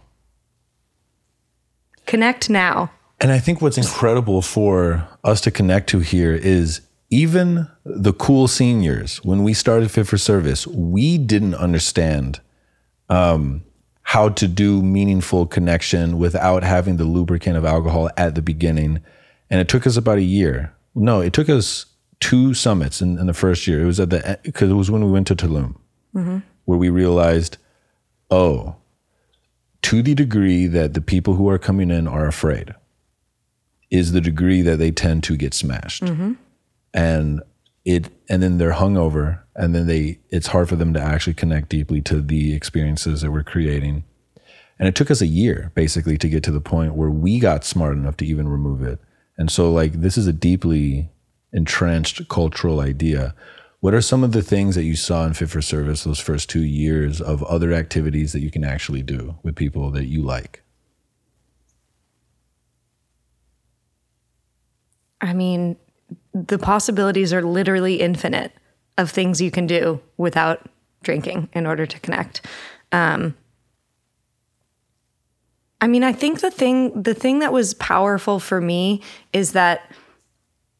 Connect 2.05 2.49
now. 2.49 2.89
And 3.19 3.33
I 3.33 3.39
think 3.39 3.61
what's 3.61 3.77
incredible 3.77 4.41
for 4.41 5.05
us 5.25 5.41
to 5.41 5.51
connect 5.51 5.89
to 5.89 5.99
here 5.99 6.33
is 6.33 6.79
even 7.09 7.67
the 7.83 8.13
cool 8.13 8.47
seniors, 8.47 9.17
when 9.25 9.43
we 9.43 9.53
started 9.53 9.91
Fit 9.91 10.07
for 10.07 10.17
Service, 10.17 10.65
we 10.65 11.17
didn't 11.17 11.55
understand 11.55 12.39
um, 13.09 13.63
how 14.03 14.29
to 14.29 14.47
do 14.47 14.81
meaningful 14.81 15.45
connection 15.45 16.17
without 16.17 16.63
having 16.63 16.97
the 16.97 17.03
lubricant 17.03 17.57
of 17.57 17.65
alcohol 17.65 18.09
at 18.17 18.35
the 18.35 18.41
beginning. 18.41 19.01
And 19.49 19.59
it 19.59 19.67
took 19.67 19.85
us 19.85 19.97
about 19.97 20.17
a 20.17 20.23
year. 20.23 20.73
No, 20.95 21.21
it 21.21 21.33
took 21.33 21.49
us 21.49 21.85
two 22.19 22.53
summits 22.53 23.01
in, 23.01 23.19
in 23.19 23.27
the 23.27 23.33
first 23.33 23.67
year. 23.67 23.81
It 23.83 23.85
was 23.85 23.99
at 23.99 24.09
the 24.09 24.39
because 24.43 24.69
it 24.69 24.75
was 24.75 24.89
when 24.89 25.03
we 25.03 25.11
went 25.11 25.27
to 25.27 25.35
Tulum, 25.35 25.75
mm-hmm. 26.15 26.39
where 26.65 26.77
we 26.77 26.89
realized, 26.89 27.57
oh, 28.31 28.75
to 29.83 30.01
the 30.01 30.15
degree 30.15 30.67
that 30.67 30.93
the 30.93 31.01
people 31.01 31.35
who 31.35 31.49
are 31.49 31.59
coming 31.59 31.91
in 31.91 32.07
are 32.07 32.27
afraid, 32.27 32.73
is 33.89 34.11
the 34.11 34.21
degree 34.21 34.61
that 34.61 34.77
they 34.77 34.91
tend 34.91 35.23
to 35.25 35.37
get 35.37 35.53
smashed. 35.53 36.03
Mm-hmm. 36.03 36.33
And 36.93 37.41
it 37.87 38.09
and 38.27 38.43
then 38.43 38.57
they're 38.57 38.73
hungover 38.73 39.39
and 39.55 39.73
then 39.73 39.87
they 39.87 40.19
it's 40.29 40.47
hard 40.47 40.67
for 40.67 40.75
them 40.75 40.93
to 40.93 41.01
actually 41.01 41.33
connect 41.33 41.69
deeply 41.69 42.01
to 42.01 42.21
the 42.21 42.53
experiences 42.53 43.21
that 43.21 43.31
we're 43.31 43.43
creating. 43.43 44.03
And 44.77 44.89
it 44.89 44.93
took 44.93 45.09
us 45.09 45.21
a 45.21 45.27
year 45.27 45.71
basically 45.73 46.17
to 46.17 46.27
get 46.27 46.43
to 46.43 46.51
the 46.51 46.59
point 46.59 46.95
where 46.95 47.09
we 47.09 47.39
got 47.39 47.63
smart 47.63 47.95
enough 47.95 48.17
to 48.17 48.25
even 48.25 48.49
remove 48.49 48.83
it. 48.83 48.99
And 49.37 49.49
so 49.49 49.71
like 49.71 49.93
this 49.93 50.17
is 50.17 50.27
a 50.27 50.33
deeply 50.33 51.09
entrenched 51.53 52.27
cultural 52.27 52.81
idea. 52.81 53.33
What 53.79 53.93
are 53.93 54.01
some 54.01 54.21
of 54.21 54.33
the 54.33 54.41
things 54.41 54.75
that 54.75 54.83
you 54.83 54.97
saw 54.97 55.25
in 55.25 55.33
Fit 55.33 55.49
for 55.49 55.61
Service 55.61 56.03
those 56.03 56.19
first 56.19 56.49
two 56.49 56.63
years 56.63 57.21
of 57.21 57.41
other 57.43 57.71
activities 57.71 58.33
that 58.33 58.41
you 58.41 58.51
can 58.51 58.65
actually 58.65 59.01
do 59.01 59.37
with 59.43 59.55
people 59.55 59.91
that 59.91 60.07
you 60.07 60.23
like? 60.23 60.61
I 65.21 65.33
mean, 65.33 65.77
the 66.33 66.57
possibilities 66.57 67.33
are 67.33 67.41
literally 67.41 67.95
infinite 67.95 68.51
of 68.97 69.11
things 69.11 69.41
you 69.41 69.51
can 69.51 69.67
do 69.67 69.99
without 70.17 70.69
drinking 71.03 71.49
in 71.53 71.65
order 71.65 71.85
to 71.85 71.99
connect. 71.99 72.45
Um, 72.91 73.35
I 75.79 75.87
mean, 75.87 76.03
I 76.03 76.11
think 76.11 76.39
the 76.39 76.51
thing 76.51 77.03
the 77.03 77.13
thing 77.13 77.39
that 77.39 77.53
was 77.53 77.73
powerful 77.75 78.39
for 78.39 78.59
me 78.59 79.01
is 79.31 79.51
that 79.51 79.91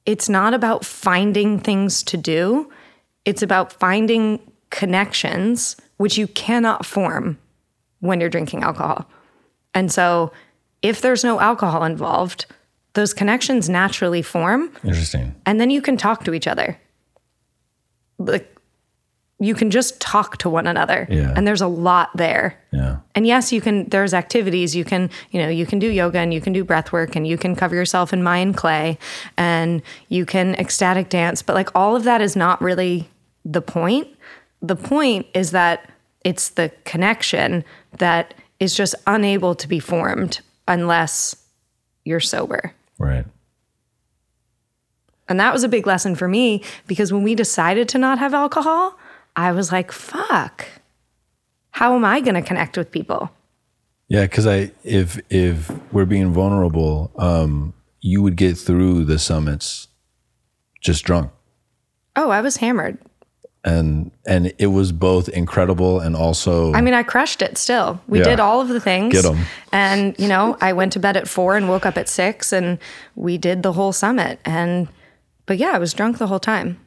it's 0.06 0.30
not 0.30 0.54
about 0.54 0.86
finding 0.86 1.60
things 1.60 2.02
to 2.04 2.18
do. 2.18 2.72
It's 3.26 3.44
about 3.44 3.74
finding 3.74 4.40
connections 4.70 5.76
which 5.98 6.18
you 6.18 6.28
cannot 6.28 6.86
form 6.86 7.38
when 8.00 8.20
you're 8.20 8.30
drinking 8.30 8.64
alcohol. 8.64 9.10
And 9.74 9.92
so 9.92 10.32
if 10.82 11.02
there's 11.02 11.24
no 11.24 11.40
alcohol 11.40 11.84
involved, 11.84 12.46
those 12.98 13.14
connections 13.14 13.70
naturally 13.70 14.22
form. 14.22 14.70
Interesting. 14.84 15.34
And 15.46 15.62
then 15.62 15.70
you 15.70 15.82
can 15.82 15.96
talk 15.96 16.26
to 16.26 16.34
each 16.34 16.48
other. 16.48 16.78
Like 18.18 18.58
you 19.40 19.54
can 19.54 19.70
just 19.70 20.02
talk 20.02 20.38
to 20.38 20.50
one 20.50 20.66
another. 20.66 21.08
Yeah. 21.10 21.32
And 21.36 21.48
there's 21.48 21.62
a 21.62 21.68
lot 21.68 22.10
there. 22.16 22.60
Yeah. 22.74 22.98
And 23.14 23.28
yes, 23.28 23.54
you 23.54 23.62
can 23.62 23.88
there's 23.90 24.16
activities 24.16 24.76
you 24.76 24.84
can, 24.84 25.12
you 25.30 25.40
know, 25.40 25.48
you 25.48 25.68
can 25.68 25.78
do 25.78 25.88
yoga 25.88 26.18
and 26.18 26.34
you 26.34 26.42
can 26.42 26.54
do 26.54 26.64
breath 26.64 26.92
work 26.92 27.16
and 27.16 27.28
you 27.28 27.38
can 27.38 27.56
cover 27.56 27.76
yourself 27.76 28.14
in 28.14 28.24
Mayan 28.24 28.52
clay 28.52 28.98
and 29.38 29.84
you 30.10 30.26
can 30.26 30.56
ecstatic 30.56 31.10
dance, 31.10 31.44
but 31.44 31.54
like 31.54 31.70
all 31.76 31.96
of 31.96 32.04
that 32.04 32.20
is 32.20 32.36
not 32.36 32.60
really 32.62 33.08
the 33.46 33.62
point. 33.62 34.08
The 34.62 34.76
point 34.76 35.28
is 35.36 35.52
that 35.52 35.88
it's 36.26 36.50
the 36.50 36.72
connection 36.84 37.64
that 38.00 38.34
is 38.60 38.74
just 38.74 38.96
unable 39.06 39.54
to 39.54 39.68
be 39.68 39.80
formed 39.80 40.42
unless 40.68 41.36
you're 42.04 42.20
sober. 42.20 42.74
Right. 42.98 43.26
And 45.30 45.40
that 45.40 45.54
was 45.54 45.64
a 45.64 45.70
big 45.70 45.86
lesson 45.86 46.16
for 46.16 46.28
me 46.28 46.64
because 46.88 47.12
when 47.12 47.24
we 47.24 47.36
decided 47.36 47.90
to 47.90 47.98
not 47.98 48.20
have 48.20 48.34
alcohol, 48.34 48.98
I 49.36 49.52
was 49.52 49.72
like, 49.72 49.92
fuck. 49.92 50.66
How 51.72 51.96
am 51.96 52.06
I 52.06 52.22
going 52.22 52.36
to 52.36 52.42
connect 52.42 52.78
with 52.78 52.92
people? 52.92 53.32
Yeah, 54.08 54.22
because 54.22 54.48
I 54.48 54.72
if 54.84 55.20
if 55.30 55.70
we're 55.92 56.06
being 56.06 56.32
vulnerable, 56.34 57.12
um, 57.18 57.74
you 58.00 58.22
would 58.22 58.38
get 58.38 58.58
through 58.58 59.04
the 59.04 59.20
summits 59.20 59.90
just 60.82 61.04
drunk. 61.04 61.32
Oh, 62.16 62.30
I 62.30 62.42
was 62.42 62.58
hammered. 62.58 62.98
And 63.74 64.12
and 64.26 64.54
it 64.58 64.68
was 64.68 64.92
both 64.92 65.28
incredible 65.30 66.00
and 66.00 66.16
also 66.16 66.74
I 66.74 66.82
mean, 66.82 66.94
I 66.94 67.04
crushed 67.04 67.42
it 67.42 67.58
still. 67.58 68.00
We 68.08 68.20
Yeah. 68.20 68.30
did 68.30 68.40
all 68.40 68.60
of 68.62 68.70
the 68.70 68.80
things. 68.80 69.14
Get 69.14 69.26
'em. 69.26 69.40
And, 69.72 70.16
you 70.18 70.28
know, 70.34 70.56
I 70.62 70.72
went 70.74 70.94
to 70.94 71.00
bed 71.00 71.18
at 71.18 71.28
four 71.28 71.58
and 71.58 71.68
woke 71.68 71.86
up 71.86 71.98
at 71.98 72.08
six 72.08 72.54
and 72.54 72.78
we 73.16 73.38
did 73.38 73.64
the 73.64 73.74
whole 73.74 73.92
summit. 73.94 74.40
And, 74.46 74.88
but 75.46 75.58
yeah, 75.58 75.72
I 75.74 75.80
was 75.80 75.94
drunk 75.94 76.18
the 76.18 76.28
whole 76.28 76.40
time. 76.40 76.78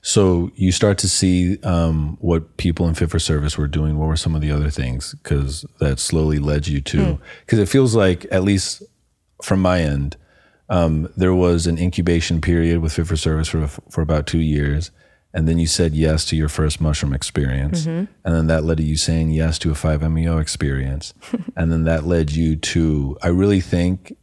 So 0.00 0.50
you 0.54 0.72
start 0.72 0.96
to 0.98 1.08
see 1.08 1.58
um, 1.62 2.16
what 2.20 2.56
people 2.56 2.88
in 2.88 2.94
Fit 2.94 3.10
for 3.10 3.18
Service 3.18 3.58
were 3.58 3.68
doing. 3.68 3.98
What 3.98 4.08
were 4.08 4.16
some 4.16 4.34
of 4.34 4.40
the 4.40 4.50
other 4.52 4.70
things? 4.70 5.14
Because 5.22 5.64
that 5.80 5.98
slowly 5.98 6.38
led 6.38 6.68
you 6.68 6.80
to. 6.82 7.18
Because 7.44 7.58
it 7.58 7.68
feels 7.68 7.94
like, 7.94 8.26
at 8.30 8.44
least 8.44 8.82
from 9.42 9.60
my 9.60 9.80
end, 9.80 10.16
um, 10.70 11.08
there 11.16 11.34
was 11.34 11.66
an 11.66 11.78
incubation 11.78 12.40
period 12.40 12.80
with 12.80 12.92
Fit 12.92 13.06
for 13.06 13.16
Service 13.16 13.48
for 13.48 13.66
for 13.90 14.00
about 14.02 14.26
two 14.26 14.40
years, 14.40 14.90
and 15.34 15.46
then 15.46 15.58
you 15.58 15.66
said 15.66 15.94
yes 15.94 16.24
to 16.26 16.36
your 16.36 16.48
first 16.48 16.80
mushroom 16.80 17.12
experience, 17.12 17.82
mm-hmm. 17.82 18.10
and 18.24 18.34
then 18.34 18.46
that 18.46 18.64
led 18.64 18.78
to 18.78 18.82
you 18.82 18.96
saying 18.96 19.30
yes 19.30 19.58
to 19.60 19.70
a 19.70 19.74
five 19.74 20.02
MEO 20.02 20.38
experience, 20.38 21.14
and 21.56 21.70
then 21.70 21.84
that 21.84 22.04
led 22.04 22.32
you 22.32 22.56
to. 22.56 23.16
I 23.22 23.28
really 23.28 23.60
think 23.60 24.16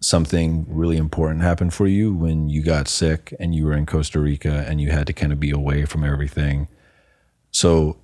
something 0.00 0.64
really 0.68 0.96
important 0.96 1.42
happened 1.42 1.74
for 1.74 1.86
you 1.86 2.14
when 2.14 2.48
you 2.48 2.62
got 2.62 2.88
sick 2.88 3.34
and 3.38 3.54
you 3.54 3.66
were 3.66 3.74
in 3.74 3.86
Costa 3.86 4.18
Rica 4.18 4.64
and 4.66 4.80
you 4.80 4.90
had 4.90 5.06
to 5.06 5.12
kind 5.12 5.32
of 5.32 5.38
be 5.38 5.50
away 5.50 5.84
from 5.84 6.04
everything. 6.04 6.68
So, 7.50 7.98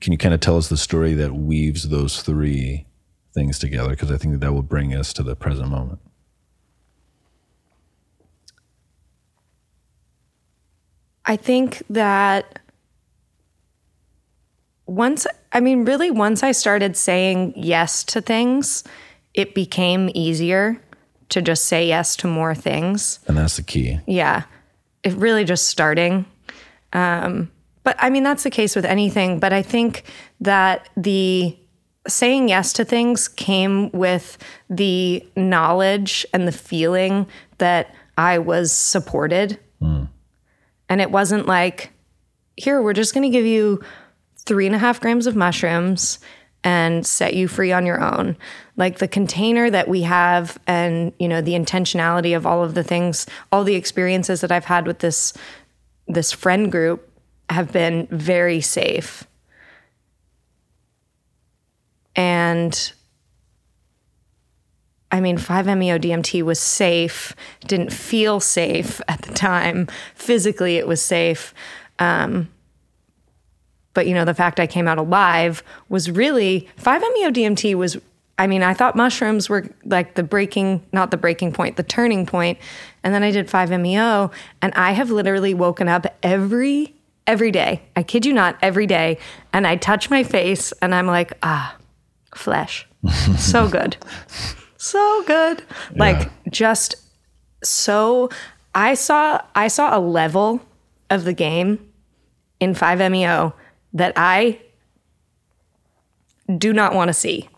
can 0.00 0.12
you 0.12 0.18
kind 0.18 0.34
of 0.34 0.40
tell 0.40 0.56
us 0.56 0.68
the 0.68 0.76
story 0.76 1.14
that 1.14 1.34
weaves 1.34 1.88
those 1.88 2.22
three 2.22 2.86
things 3.32 3.58
together? 3.58 3.90
Because 3.90 4.10
I 4.10 4.18
think 4.18 4.34
that, 4.34 4.40
that 4.40 4.52
will 4.52 4.62
bring 4.62 4.94
us 4.94 5.12
to 5.14 5.22
the 5.22 5.36
present 5.36 5.68
moment. 5.68 6.00
I 11.26 11.36
think 11.36 11.82
that 11.90 12.58
once, 14.86 15.26
I 15.52 15.60
mean, 15.60 15.84
really, 15.84 16.10
once 16.10 16.42
I 16.42 16.52
started 16.52 16.96
saying 16.96 17.54
yes 17.56 18.02
to 18.04 18.20
things, 18.20 18.82
it 19.34 19.54
became 19.54 20.10
easier 20.14 20.82
to 21.28 21.40
just 21.40 21.66
say 21.66 21.86
yes 21.86 22.16
to 22.16 22.26
more 22.26 22.54
things. 22.54 23.20
And 23.26 23.38
that's 23.38 23.56
the 23.56 23.62
key. 23.62 24.00
Yeah. 24.06 24.44
It 25.04 25.12
really 25.14 25.44
just 25.44 25.68
starting. 25.68 26.26
Um, 26.92 27.50
but 27.84 27.96
I 27.98 28.10
mean, 28.10 28.24
that's 28.24 28.42
the 28.42 28.50
case 28.50 28.74
with 28.74 28.84
anything. 28.84 29.38
But 29.38 29.52
I 29.52 29.62
think 29.62 30.04
that 30.40 30.88
the 30.96 31.56
saying 32.08 32.48
yes 32.48 32.72
to 32.74 32.84
things 32.84 33.28
came 33.28 33.90
with 33.92 34.38
the 34.68 35.24
knowledge 35.36 36.26
and 36.32 36.48
the 36.48 36.52
feeling 36.52 37.26
that 37.58 37.94
I 38.18 38.38
was 38.38 38.72
supported. 38.72 39.58
And 40.90 41.00
it 41.00 41.10
wasn't 41.10 41.46
like, 41.46 41.92
here, 42.56 42.82
we're 42.82 42.92
just 42.92 43.14
going 43.14 43.22
to 43.22 43.30
give 43.30 43.46
you 43.46 43.82
three 44.36 44.66
and 44.66 44.74
a 44.74 44.78
half 44.78 45.00
grams 45.00 45.26
of 45.26 45.36
mushrooms 45.36 46.18
and 46.62 47.06
set 47.06 47.32
you 47.32 47.48
free 47.48 47.72
on 47.72 47.86
your 47.86 48.02
own. 48.02 48.36
Like 48.76 48.98
the 48.98 49.08
container 49.08 49.70
that 49.70 49.88
we 49.88 50.02
have 50.02 50.58
and, 50.66 51.12
you 51.18 51.28
know, 51.28 51.40
the 51.40 51.54
intentionality 51.54 52.36
of 52.36 52.44
all 52.44 52.62
of 52.62 52.74
the 52.74 52.82
things, 52.82 53.26
all 53.50 53.64
the 53.64 53.76
experiences 53.76 54.42
that 54.42 54.52
I've 54.52 54.66
had 54.66 54.86
with 54.86 54.98
this 54.98 55.32
this 56.08 56.32
friend 56.32 56.72
group 56.72 57.08
have 57.48 57.70
been 57.70 58.08
very 58.10 58.60
safe. 58.60 59.28
And 62.16 62.92
I 65.12 65.20
mean, 65.20 65.38
5-MeO 65.38 65.98
DMT 65.98 66.42
was 66.42 66.60
safe, 66.60 67.34
didn't 67.66 67.92
feel 67.92 68.40
safe 68.40 69.00
at 69.08 69.22
the 69.22 69.32
time. 69.32 69.88
Physically, 70.14 70.76
it 70.76 70.86
was 70.86 71.02
safe. 71.02 71.54
Um, 71.98 72.48
but, 73.92 74.06
you 74.06 74.14
know, 74.14 74.24
the 74.24 74.34
fact 74.34 74.60
I 74.60 74.66
came 74.66 74.86
out 74.86 74.98
alive 74.98 75.62
was 75.88 76.10
really 76.10 76.68
5-MeO 76.78 77.30
DMT 77.30 77.74
was, 77.74 77.96
I 78.38 78.46
mean, 78.46 78.62
I 78.62 78.72
thought 78.72 78.94
mushrooms 78.94 79.48
were 79.48 79.68
like 79.84 80.14
the 80.14 80.22
breaking, 80.22 80.86
not 80.92 81.10
the 81.10 81.16
breaking 81.16 81.52
point, 81.52 81.76
the 81.76 81.82
turning 81.82 82.24
point. 82.24 82.58
And 83.02 83.12
then 83.12 83.22
I 83.22 83.32
did 83.32 83.48
5-MeO, 83.48 84.30
and 84.62 84.72
I 84.74 84.92
have 84.92 85.10
literally 85.10 85.54
woken 85.54 85.88
up 85.88 86.06
every, 86.22 86.94
every 87.26 87.50
day. 87.50 87.82
I 87.96 88.04
kid 88.04 88.24
you 88.24 88.32
not, 88.32 88.56
every 88.62 88.86
day. 88.86 89.18
And 89.52 89.66
I 89.66 89.76
touch 89.76 90.08
my 90.08 90.22
face, 90.22 90.72
and 90.80 90.94
I'm 90.94 91.06
like, 91.06 91.32
ah, 91.42 91.76
flesh. 92.34 92.86
so 93.38 93.68
good 93.68 93.96
so 94.80 95.22
good. 95.26 95.62
Like 95.94 96.30
just 96.50 96.96
so 97.62 98.30
I 98.74 98.94
saw 98.94 99.42
I 99.54 99.68
saw 99.68 99.96
a 99.96 100.00
level 100.00 100.60
of 101.10 101.24
the 101.24 101.32
game 101.32 101.90
in 102.60 102.74
5MEO 102.74 103.52
that 103.92 104.12
I 104.16 104.60
do 106.56 106.72
not 106.72 106.94
want 106.94 107.08
to 107.08 107.14
see 107.14 107.48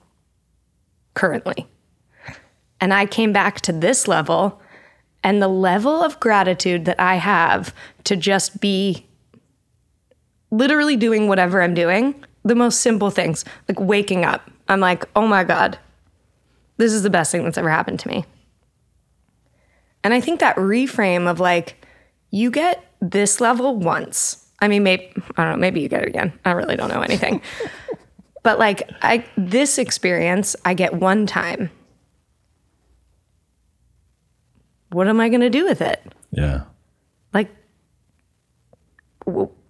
currently. 1.15 1.67
And 2.81 2.93
I 2.93 3.07
came 3.07 3.33
back 3.33 3.61
to 3.63 3.73
this 3.73 4.09
level 4.09 4.61
and 5.23 5.41
the 5.41 5.49
level 5.49 6.03
of 6.03 6.19
gratitude 6.19 6.85
that 6.87 6.99
I 6.99 7.17
have 7.17 7.73
to 8.05 8.17
just 8.17 8.61
be 8.61 9.07
literally 10.51 10.97
doing 10.97 11.29
whatever 11.29 11.63
I'm 11.63 11.75
doing, 11.75 12.25
the 12.45 12.57
most 12.57 12.81
simple 12.81 13.11
things, 13.11 13.45
like 13.69 13.79
waking 13.79 14.25
up. 14.25 14.51
I'm 14.69 14.81
like, 14.81 15.05
"Oh 15.15 15.27
my 15.27 15.45
god, 15.45 15.79
this 16.83 16.93
is 16.93 17.05
the 17.05 17.11
best 17.11 17.31
thing 17.31 17.45
that's 17.45 17.57
ever 17.57 17.71
happened 17.71 18.01
to 18.01 18.09
me. 18.09 18.25
And 20.03 20.13
I 20.13 20.21
think 20.21 20.41
that 20.41 20.57
reframe 20.57 21.31
of 21.31 21.39
like, 21.39 21.87
you 22.33 22.51
get 22.51 22.85
this 23.01 23.41
level 23.41 23.77
once. 23.77 24.49
I 24.61 24.67
mean, 24.67 24.83
maybe, 24.83 25.13
I 25.37 25.45
don't 25.45 25.53
know, 25.53 25.59
maybe 25.59 25.81
you 25.81 25.89
get 25.89 26.03
it 26.03 26.09
again. 26.09 26.33
I 26.45 26.51
really 26.53 26.75
don't 26.75 26.89
know 26.89 27.01
anything. 27.01 27.41
but 28.43 28.59
like, 28.59 28.91
I, 29.01 29.25
this 29.37 29.79
experience, 29.79 30.57
I 30.65 30.75
get 30.75 30.95
one 30.95 31.25
time. 31.25 31.71
What 34.91 35.07
am 35.07 35.21
I 35.21 35.29
going 35.29 35.41
to 35.41 35.51
do 35.51 35.65
with 35.65 35.81
it? 35.81 36.03
Yeah. 36.33 36.63
Like, 37.33 37.49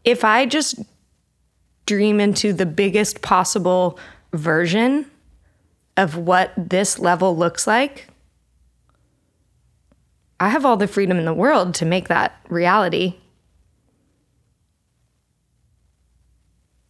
if 0.02 0.24
I 0.24 0.46
just 0.46 0.80
dream 1.84 2.20
into 2.20 2.54
the 2.54 2.64
biggest 2.64 3.20
possible 3.20 3.98
version 4.32 5.10
of 5.96 6.16
what 6.16 6.52
this 6.56 6.98
level 6.98 7.36
looks 7.36 7.66
like, 7.66 8.08
I 10.40 10.48
have 10.48 10.64
all 10.64 10.76
the 10.76 10.88
freedom 10.88 11.18
in 11.18 11.24
the 11.24 11.34
world 11.34 11.74
to 11.76 11.84
make 11.84 12.08
that 12.08 12.34
reality. 12.48 13.14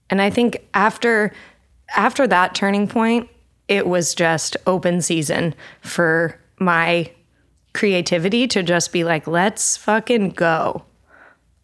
And 0.08 0.22
I 0.22 0.30
think 0.30 0.66
after 0.72 1.32
after 1.94 2.26
that 2.26 2.54
turning 2.54 2.88
point, 2.88 3.28
it 3.68 3.86
was 3.86 4.14
just 4.14 4.56
open 4.66 5.02
season 5.02 5.54
for 5.82 6.38
my 6.58 7.10
creativity 7.74 8.46
to 8.48 8.62
just 8.62 8.92
be 8.92 9.04
like, 9.04 9.26
let's 9.26 9.76
fucking 9.76 10.30
go. 10.30 10.84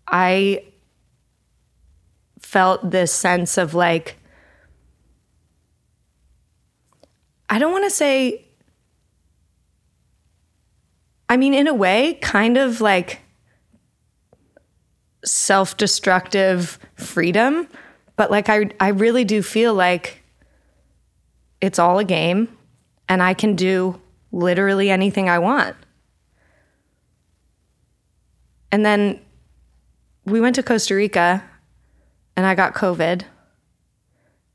I 0.07 0.65
felt 2.41 2.91
this 2.91 3.13
sense 3.13 3.59
of 3.59 3.75
like 3.75 4.18
I 7.49 7.59
don't 7.59 7.73
want 7.73 7.85
to 7.85 7.91
say, 7.91 8.45
I 11.29 11.37
mean, 11.37 11.55
in 11.55 11.67
a 11.67 11.75
way, 11.75 12.19
kind 12.21 12.57
of 12.57 12.81
like 12.81 13.21
self 15.25 15.77
destructive 15.77 16.79
freedom. 16.95 17.69
But 18.17 18.31
like, 18.31 18.49
I, 18.49 18.71
I 18.81 18.89
really 18.89 19.25
do 19.25 19.43
feel 19.43 19.75
like 19.75 20.23
it's 21.61 21.79
all 21.79 21.99
a 21.99 22.05
game 22.05 22.57
and 23.09 23.23
I 23.23 23.35
can 23.35 23.55
do 23.55 24.01
literally 24.33 24.91
anything 24.91 25.29
I 25.29 25.39
want. 25.39 25.77
And 28.71 28.85
then 28.85 29.21
we 30.25 30.41
went 30.41 30.57
to 30.57 30.63
Costa 30.63 30.95
Rica 30.95 31.43
and 32.37 32.45
I 32.45 32.55
got 32.55 32.75
COVID 32.75 33.23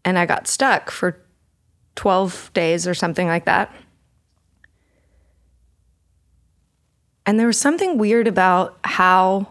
and 0.06 0.20
I 0.20 0.26
got 0.26 0.48
stuck 0.48 0.92
for 0.92 1.23
12 1.96 2.52
days 2.54 2.88
or 2.88 2.94
something 2.94 3.28
like 3.28 3.46
that. 3.46 3.74
And 7.26 7.40
there 7.40 7.48
was 7.48 7.60
something 7.60 7.98
weird 7.98 8.28
about 8.28 8.78
how, 8.84 9.48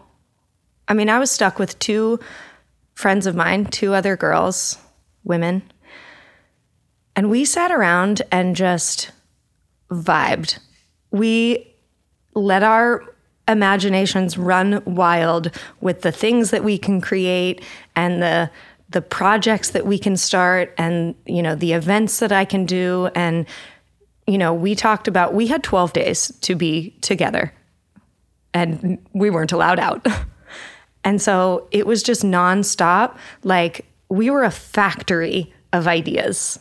I 0.87 0.93
mean, 0.93 1.09
I 1.09 1.19
was 1.19 1.31
stuck 1.31 1.57
with 1.57 1.79
two 1.79 2.19
friends 2.93 3.25
of 3.25 3.35
mine, 3.35 3.65
two 3.65 3.93
other 3.93 4.15
girls, 4.15 4.77
women, 5.23 5.63
and 7.15 7.29
we 7.29 7.45
sat 7.45 7.71
around 7.71 8.21
and 8.31 8.55
just 8.55 9.11
vibed. 9.89 10.59
We 11.11 11.75
let 12.33 12.63
our 12.63 13.03
imaginations 13.47 14.37
run 14.37 14.81
wild 14.85 15.51
with 15.81 16.01
the 16.01 16.11
things 16.11 16.51
that 16.51 16.63
we 16.63 16.77
can 16.77 17.01
create 17.01 17.61
and 17.95 18.21
the 18.21 18.49
the 18.93 19.01
projects 19.01 19.71
that 19.71 19.85
we 19.85 19.99
can 19.99 20.15
start 20.15 20.73
and 20.77 21.15
you 21.25 21.43
know 21.43 21.55
the 21.55 21.73
events 21.73 22.19
that 22.19 22.31
I 22.31 22.45
can 22.45 22.65
do 22.65 23.09
and 23.13 23.45
you 24.25 24.37
know 24.37 24.53
we 24.53 24.75
talked 24.75 25.07
about 25.07 25.33
we 25.33 25.47
had 25.47 25.63
12 25.63 25.93
days 25.93 26.31
to 26.41 26.55
be 26.55 26.91
together 27.01 27.53
and 28.53 29.03
we 29.13 29.29
weren't 29.29 29.51
allowed 29.51 29.79
out. 29.79 30.05
and 31.03 31.21
so 31.21 31.67
it 31.71 31.85
was 31.85 32.03
just 32.03 32.23
nonstop 32.23 33.17
like 33.43 33.85
we 34.09 34.29
were 34.29 34.43
a 34.43 34.51
factory 34.51 35.51
of 35.71 35.87
ideas. 35.87 36.59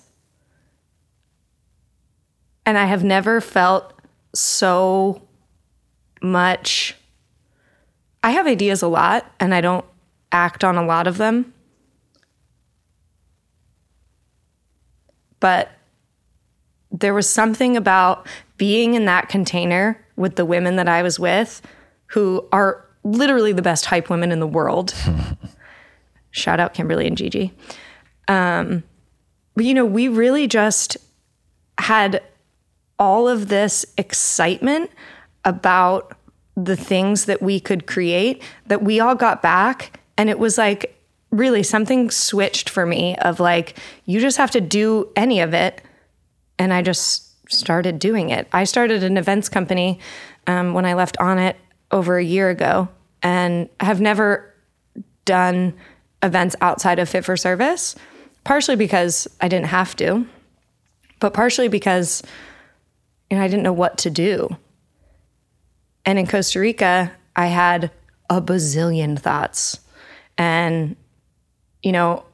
And 2.65 2.79
I 2.79 2.87
have 2.87 3.05
never 3.05 3.41
felt 3.41 3.93
so 4.35 5.23
much. 6.23 6.97
I 8.23 8.31
have 8.31 8.47
ideas 8.47 8.83
a 8.83 8.89
lot 8.89 9.31
and 9.39 9.55
I 9.55 9.61
don't 9.61 9.85
act 10.31 10.65
on 10.65 10.77
a 10.77 10.85
lot 10.85 11.07
of 11.07 11.19
them. 11.19 11.52
But 15.43 15.73
there 16.93 17.13
was 17.13 17.29
something 17.29 17.77
about 17.77 18.29
being 18.59 18.95
in 18.95 19.07
that 19.07 19.29
container 19.29 20.01
with 20.15 20.37
the 20.37 20.45
women 20.45 20.77
that 20.77 20.89
I 20.89 21.03
was 21.03 21.19
with 21.19 21.61
who 22.07 22.49
are 22.53 22.87
literally 23.03 23.53
the 23.53 23.61
best 23.61 23.87
hype 23.87 24.09
women 24.09 24.31
in 24.31 24.39
the 24.39 24.47
world. 24.47 24.95
Shout 26.31 26.61
out 26.61 26.75
Kimberly 26.75 27.09
and 27.09 27.17
Gigi. 27.17 27.53
Um, 28.29 28.85
but 29.57 29.65
you 29.65 29.75
know, 29.75 29.85
we 29.85 30.07
really 30.07 30.47
just 30.47 30.97
had 31.79 32.23
all 33.01 33.29
of 33.29 33.49
this 33.49 33.85
excitement 33.99 34.93
about 35.45 36.17
the 36.57 36.77
things 36.77 37.25
that 37.25 37.43
we 37.43 37.59
could 37.59 37.89
create 37.89 38.41
that 38.67 38.85
we 38.85 39.01
all 39.01 39.17
got 39.17 39.43
back. 39.43 39.99
And 40.17 40.31
it 40.31 40.39
was 40.39 40.57
like 40.57 40.92
really 41.33 41.63
something 41.63 42.11
switched 42.11 42.69
for 42.69 42.87
me 42.87 43.17
of 43.17 43.41
like, 43.41 43.77
you 44.05 44.21
just 44.21 44.37
have 44.37 44.53
to 44.53 44.61
do 44.61 45.11
any 45.17 45.41
of 45.41 45.55
it. 45.55 45.83
And 46.59 46.73
I 46.73 46.83
just 46.83 47.51
started 47.51 47.99
doing 47.99 48.31
it. 48.31 48.47
I 48.53 48.65
started 48.65 49.03
an 49.03 49.17
events 49.17 49.49
company 49.49 49.99
um, 50.47 50.75
when 50.75 50.85
I 50.85 50.95
left 50.95 51.17
Onnit 51.19 51.55
over 51.91 52.17
a 52.19 52.25
year 52.25 52.51
ago 52.51 52.89
and 53.23 53.69
have 53.81 54.01
never 54.01 54.55
done 55.25 55.75
events 56.23 56.55
outside 56.61 56.99
of 56.99 57.09
Fit 57.09 57.25
for 57.25 57.37
Service, 57.37 57.97
partially 58.45 58.77
because 58.77 59.27
I 59.41 59.49
didn't 59.49 59.67
have 59.67 59.97
to, 59.97 60.27
but 61.19 61.35
partially 61.35 61.69
because 61.69 62.23
you 63.31 63.39
know, 63.39 63.43
I 63.43 63.49
didn't 63.49 63.63
know 63.63 63.73
what 63.73 63.97
to 63.99 64.11
do. 64.11 64.57
And 66.05 66.19
in 66.19 66.27
Costa 66.27 66.61
Rica, 66.61 67.13
I 67.35 67.47
had 67.47 67.91
a 68.29 68.43
bazillion 68.43 69.19
thoughts. 69.19 69.81
And, 70.37 70.97
you 71.83 71.93
know, 71.93 72.25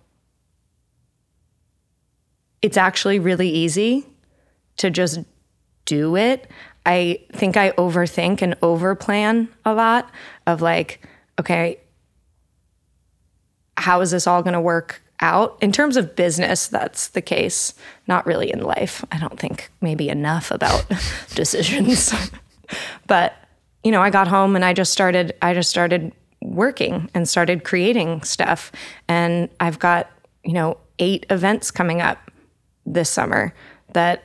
it's 2.62 2.76
actually 2.76 3.18
really 3.18 3.48
easy 3.48 4.06
to 4.78 4.90
just 4.90 5.20
do 5.84 6.16
it. 6.16 6.50
I 6.84 7.24
think 7.32 7.56
I 7.56 7.72
overthink 7.72 8.42
and 8.42 8.58
overplan 8.60 9.48
a 9.64 9.74
lot 9.74 10.10
of 10.46 10.60
like, 10.60 11.06
okay, 11.38 11.80
how 13.76 14.00
is 14.00 14.10
this 14.10 14.26
all 14.26 14.42
going 14.42 14.54
to 14.54 14.60
work 14.60 15.02
out? 15.20 15.58
In 15.60 15.72
terms 15.72 15.96
of 15.96 16.16
business, 16.16 16.66
that's 16.66 17.08
the 17.08 17.22
case. 17.22 17.74
Not 18.06 18.26
really 18.26 18.50
in 18.50 18.60
life. 18.60 19.04
I 19.12 19.18
don't 19.18 19.38
think 19.38 19.70
maybe 19.80 20.08
enough 20.08 20.50
about 20.50 20.84
decisions. 21.34 22.12
but 23.06 23.34
you 23.84 23.92
know, 23.92 24.02
I 24.02 24.10
got 24.10 24.28
home 24.28 24.56
and 24.56 24.64
I 24.64 24.72
just 24.72 24.92
started 24.92 25.34
I 25.40 25.54
just 25.54 25.70
started 25.70 26.12
working 26.42 27.10
and 27.14 27.28
started 27.28 27.64
creating 27.64 28.22
stuff. 28.22 28.72
And 29.08 29.48
I've 29.60 29.78
got, 29.78 30.10
you 30.44 30.52
know, 30.52 30.78
eight 30.98 31.26
events 31.30 31.70
coming 31.70 32.00
up 32.00 32.30
this 32.86 33.10
summer 33.10 33.54
that 33.92 34.24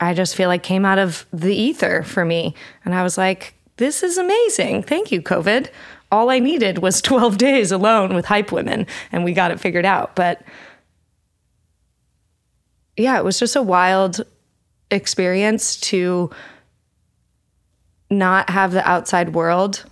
I 0.00 0.14
just 0.14 0.34
feel 0.36 0.48
like 0.48 0.62
came 0.62 0.84
out 0.84 0.98
of 0.98 1.26
the 1.32 1.54
ether 1.54 2.02
for 2.02 2.24
me. 2.24 2.54
And 2.84 2.94
I 2.94 3.02
was 3.02 3.16
like, 3.16 3.54
this 3.76 4.02
is 4.02 4.18
amazing. 4.18 4.82
Thank 4.82 5.12
you, 5.12 5.22
COVID. 5.22 5.68
All 6.10 6.30
I 6.30 6.38
needed 6.38 6.78
was 6.78 7.00
12 7.02 7.38
days 7.38 7.72
alone 7.72 8.14
with 8.14 8.26
Hype 8.26 8.52
Women, 8.52 8.86
and 9.10 9.24
we 9.24 9.32
got 9.32 9.50
it 9.50 9.60
figured 9.60 9.86
out. 9.86 10.14
But 10.14 10.42
yeah, 12.96 13.18
it 13.18 13.24
was 13.24 13.38
just 13.38 13.56
a 13.56 13.62
wild 13.62 14.24
experience 14.90 15.76
to 15.80 16.30
not 18.10 18.50
have 18.50 18.72
the 18.72 18.86
outside 18.86 19.34
world 19.34 19.84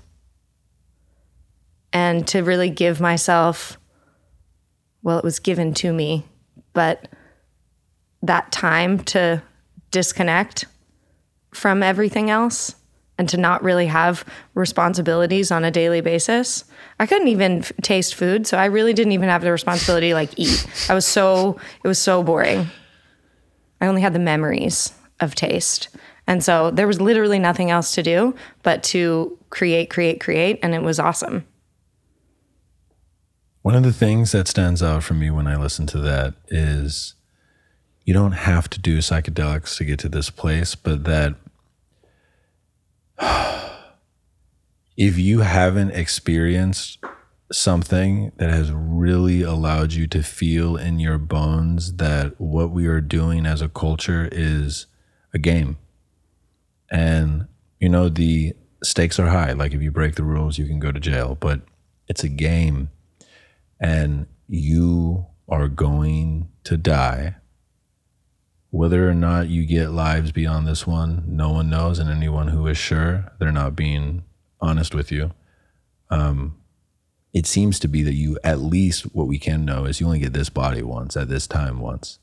and 1.92 2.26
to 2.28 2.42
really 2.42 2.70
give 2.70 3.00
myself 3.00 3.78
well 5.02 5.18
it 5.18 5.24
was 5.24 5.38
given 5.38 5.74
to 5.74 5.92
me 5.92 6.24
but 6.72 7.08
that 8.22 8.52
time 8.52 8.98
to 8.98 9.42
disconnect 9.90 10.66
from 11.52 11.82
everything 11.82 12.30
else 12.30 12.76
and 13.18 13.28
to 13.28 13.36
not 13.36 13.62
really 13.62 13.86
have 13.86 14.24
responsibilities 14.54 15.50
on 15.50 15.62
a 15.62 15.70
daily 15.70 16.00
basis. 16.00 16.64
I 16.98 17.04
couldn't 17.04 17.28
even 17.28 17.58
f- 17.58 17.72
taste 17.82 18.14
food, 18.14 18.46
so 18.46 18.56
I 18.56 18.64
really 18.64 18.94
didn't 18.94 19.12
even 19.12 19.28
have 19.28 19.42
the 19.42 19.52
responsibility 19.52 20.08
to 20.08 20.14
like 20.14 20.30
eat. 20.38 20.66
I 20.88 20.94
was 20.94 21.04
so 21.04 21.60
it 21.84 21.88
was 21.88 21.98
so 21.98 22.22
boring. 22.22 22.68
I 23.80 23.88
only 23.88 24.00
had 24.00 24.14
the 24.14 24.20
memories 24.20 24.94
of 25.20 25.34
taste. 25.34 25.90
And 26.26 26.42
so 26.42 26.70
there 26.70 26.86
was 26.86 27.00
literally 27.00 27.38
nothing 27.38 27.70
else 27.70 27.94
to 27.94 28.02
do 28.02 28.34
but 28.62 28.82
to 28.84 29.36
create, 29.50 29.90
create, 29.90 30.20
create. 30.20 30.58
And 30.62 30.74
it 30.74 30.82
was 30.82 30.98
awesome. 30.98 31.44
One 33.62 33.74
of 33.74 33.82
the 33.82 33.92
things 33.92 34.32
that 34.32 34.48
stands 34.48 34.82
out 34.82 35.02
for 35.02 35.14
me 35.14 35.30
when 35.30 35.46
I 35.46 35.56
listen 35.56 35.86
to 35.88 35.98
that 36.00 36.34
is 36.48 37.14
you 38.04 38.14
don't 38.14 38.32
have 38.32 38.70
to 38.70 38.80
do 38.80 38.98
psychedelics 38.98 39.76
to 39.76 39.84
get 39.84 39.98
to 40.00 40.08
this 40.08 40.30
place, 40.30 40.74
but 40.74 41.04
that 41.04 41.34
if 44.96 45.18
you 45.18 45.40
haven't 45.40 45.90
experienced 45.90 46.98
something 47.52 48.32
that 48.36 48.48
has 48.48 48.72
really 48.72 49.42
allowed 49.42 49.92
you 49.92 50.06
to 50.06 50.22
feel 50.22 50.76
in 50.76 50.98
your 50.98 51.18
bones 51.18 51.94
that 51.96 52.40
what 52.40 52.70
we 52.70 52.86
are 52.86 53.00
doing 53.00 53.44
as 53.44 53.60
a 53.60 53.68
culture 53.68 54.28
is 54.30 54.86
a 55.34 55.38
game 55.38 55.76
and, 56.90 57.46
you 57.78 57.88
know, 57.88 58.08
the 58.08 58.54
stakes 58.82 59.18
are 59.18 59.28
high. 59.28 59.52
Like 59.52 59.74
if 59.74 59.82
you 59.82 59.90
break 59.90 60.14
the 60.14 60.24
rules, 60.24 60.58
you 60.58 60.66
can 60.66 60.80
go 60.80 60.90
to 60.90 61.00
jail, 61.00 61.36
but 61.38 61.60
it's 62.08 62.24
a 62.24 62.28
game 62.28 62.90
and 63.80 64.26
you 64.48 65.26
are 65.48 65.68
going 65.68 66.48
to 66.64 66.76
die. 66.76 67.36
Whether 68.70 69.08
or 69.08 69.14
not 69.14 69.48
you 69.48 69.66
get 69.66 69.90
lives 69.90 70.30
beyond 70.30 70.66
this 70.66 70.86
one, 70.86 71.24
no 71.26 71.50
one 71.50 71.70
knows. 71.70 71.98
And 71.98 72.08
anyone 72.08 72.48
who 72.48 72.66
is 72.68 72.78
sure, 72.78 73.32
they're 73.38 73.50
not 73.50 73.74
being 73.74 74.22
honest 74.60 74.94
with 74.94 75.10
you. 75.10 75.32
Um, 76.10 76.60
it 77.32 77.46
seems 77.46 77.78
to 77.80 77.88
be 77.88 78.02
that 78.02 78.14
you 78.14 78.38
at 78.42 78.60
least 78.60 79.14
what 79.14 79.26
we 79.26 79.38
can 79.38 79.64
know 79.64 79.84
is 79.84 80.00
you 80.00 80.06
only 80.06 80.18
get 80.18 80.32
this 80.32 80.48
body 80.48 80.82
once 80.82 81.16
at 81.16 81.28
this 81.28 81.46
time 81.46 81.80
once 81.80 82.18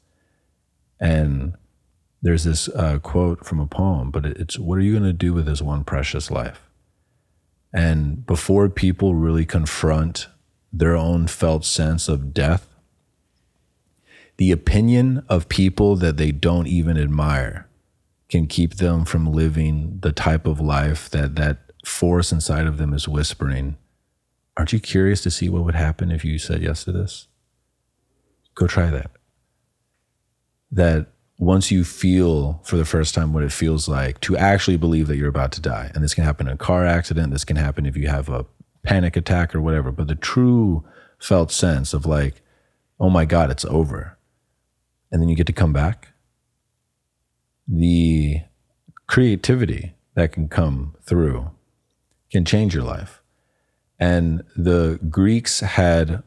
and 0.99 1.53
there's 2.21 2.43
this 2.43 2.67
uh, 2.69 2.99
quote 2.99 3.45
from 3.45 3.59
a 3.59 3.67
poem 3.67 4.11
but 4.11 4.25
it's 4.25 4.59
what 4.59 4.77
are 4.77 4.81
you 4.81 4.91
going 4.91 5.03
to 5.03 5.13
do 5.13 5.33
with 5.33 5.45
this 5.45 5.61
one 5.61 5.83
precious 5.83 6.29
life 6.29 6.61
and 7.73 8.25
before 8.25 8.69
people 8.69 9.15
really 9.15 9.45
confront 9.45 10.27
their 10.77 10.95
own 10.95 11.27
felt 11.27 11.65
sense 11.65 12.07
of 12.07 12.33
death? 12.33 12.67
The 14.37 14.51
opinion 14.51 15.23
of 15.27 15.49
people 15.49 15.95
that 15.95 16.17
they 16.17 16.31
don't 16.31 16.67
even 16.67 16.97
admire 16.97 17.67
can 18.29 18.45
keep 18.45 18.75
them 18.75 19.05
from 19.05 19.31
living 19.31 19.99
the 20.01 20.11
type 20.11 20.45
of 20.45 20.59
life 20.59 21.09
that 21.09 21.35
that 21.35 21.71
force 21.85 22.31
inside 22.31 22.67
of 22.67 22.77
them 22.77 22.93
is 22.93 23.07
whispering. 23.07 23.77
Aren't 24.55 24.73
you 24.73 24.79
curious 24.79 25.21
to 25.21 25.31
see 25.31 25.49
what 25.49 25.63
would 25.63 25.75
happen 25.75 26.11
if 26.11 26.25
you 26.25 26.37
said 26.37 26.61
yes 26.61 26.83
to 26.83 26.91
this? 26.91 27.27
Go 28.53 28.67
try 28.67 28.89
that. 28.89 29.11
That 30.71 31.07
once 31.39 31.71
you 31.71 31.83
feel 31.83 32.59
for 32.63 32.77
the 32.77 32.85
first 32.85 33.13
time 33.13 33.33
what 33.33 33.43
it 33.43 33.51
feels 33.51 33.87
like 33.87 34.19
to 34.21 34.35
actually 34.35 34.77
believe 34.77 35.07
that 35.07 35.17
you're 35.17 35.29
about 35.29 35.51
to 35.51 35.61
die 35.61 35.91
and 35.93 36.03
this 36.03 36.13
can 36.13 36.23
happen 36.23 36.47
in 36.47 36.53
a 36.53 36.57
car 36.57 36.85
accident 36.85 37.31
this 37.31 37.45
can 37.45 37.55
happen 37.55 37.85
if 37.85 37.95
you 37.95 38.07
have 38.07 38.27
a 38.27 38.43
panic 38.87 39.15
attack 39.17 39.53
or 39.53 39.61
whatever 39.61 39.91
but 39.91 40.07
the 40.07 40.15
true 40.15 40.83
felt 41.19 41.51
sense 41.51 41.93
of 41.93 42.05
like 42.05 42.41
oh 42.99 43.09
my 43.09 43.25
god 43.25 43.51
it's 43.51 43.65
over 43.65 44.17
and 45.11 45.21
then 45.21 45.29
you 45.29 45.35
get 45.35 45.47
to 45.47 45.53
come 45.53 45.73
back 45.73 46.13
the 47.67 48.41
creativity 49.07 49.93
that 50.15 50.31
can 50.31 50.47
come 50.47 50.95
through 51.03 51.51
can 52.31 52.45
change 52.45 52.73
your 52.73 52.83
life. 52.83 53.21
And 53.99 54.43
the 54.55 54.99
Greeks 55.09 55.61
had 55.61 56.23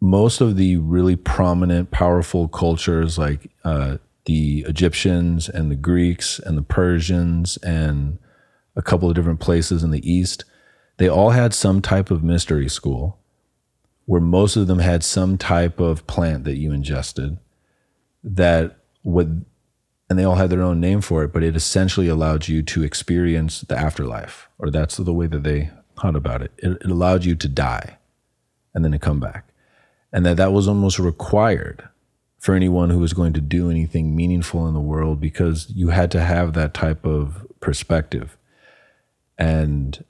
most 0.00 0.40
of 0.40 0.56
the 0.56 0.76
really 0.78 1.16
prominent, 1.16 1.90
powerful 1.90 2.48
cultures 2.48 3.18
like 3.18 3.50
uh, 3.64 3.98
the 4.24 4.64
Egyptians 4.68 5.48
and 5.48 5.70
the 5.70 5.76
Greeks 5.76 6.38
and 6.38 6.56
the 6.56 6.62
Persians 6.62 7.56
and 7.58 8.18
a 8.74 8.82
couple 8.82 9.08
of 9.08 9.14
different 9.14 9.40
places 9.40 9.82
in 9.82 9.90
the 9.90 10.10
East. 10.10 10.44
They 10.98 11.08
all 11.08 11.30
had 11.30 11.54
some 11.54 11.82
type 11.82 12.10
of 12.10 12.22
mystery 12.22 12.68
school 12.68 13.18
where 14.06 14.20
most 14.20 14.56
of 14.56 14.66
them 14.66 14.80
had 14.80 15.02
some 15.02 15.38
type 15.38 15.80
of 15.80 16.06
plant 16.06 16.44
that 16.44 16.56
you 16.56 16.72
ingested 16.72 17.38
that 18.22 18.78
would 19.04 19.44
and 20.12 20.18
they 20.18 20.24
all 20.24 20.34
had 20.34 20.50
their 20.50 20.60
own 20.60 20.78
name 20.78 21.00
for 21.00 21.24
it, 21.24 21.32
but 21.32 21.42
it 21.42 21.56
essentially 21.56 22.06
allowed 22.06 22.46
you 22.46 22.62
to 22.62 22.82
experience 22.82 23.62
the 23.62 23.78
afterlife, 23.78 24.46
or 24.58 24.70
that's 24.70 24.98
the 24.98 25.12
way 25.12 25.26
that 25.26 25.42
they 25.42 25.70
thought 25.98 26.16
about 26.16 26.42
it. 26.42 26.52
It, 26.58 26.72
it 26.72 26.90
allowed 26.90 27.24
you 27.24 27.34
to 27.34 27.48
die 27.48 27.96
and 28.74 28.84
then 28.84 28.92
to 28.92 28.98
come 28.98 29.20
back. 29.20 29.48
And 30.12 30.26
that 30.26 30.36
that 30.36 30.52
was 30.52 30.68
almost 30.68 30.98
required 30.98 31.88
for 32.38 32.54
anyone 32.54 32.90
who 32.90 32.98
was 32.98 33.14
going 33.14 33.32
to 33.32 33.40
do 33.40 33.70
anything 33.70 34.14
meaningful 34.14 34.66
in 34.68 34.74
the 34.74 34.80
world 34.80 35.18
because 35.18 35.70
you 35.74 35.88
had 35.88 36.10
to 36.10 36.20
have 36.20 36.52
that 36.52 36.74
type 36.74 37.06
of 37.06 37.46
perspective. 37.60 38.36
And 39.38 40.04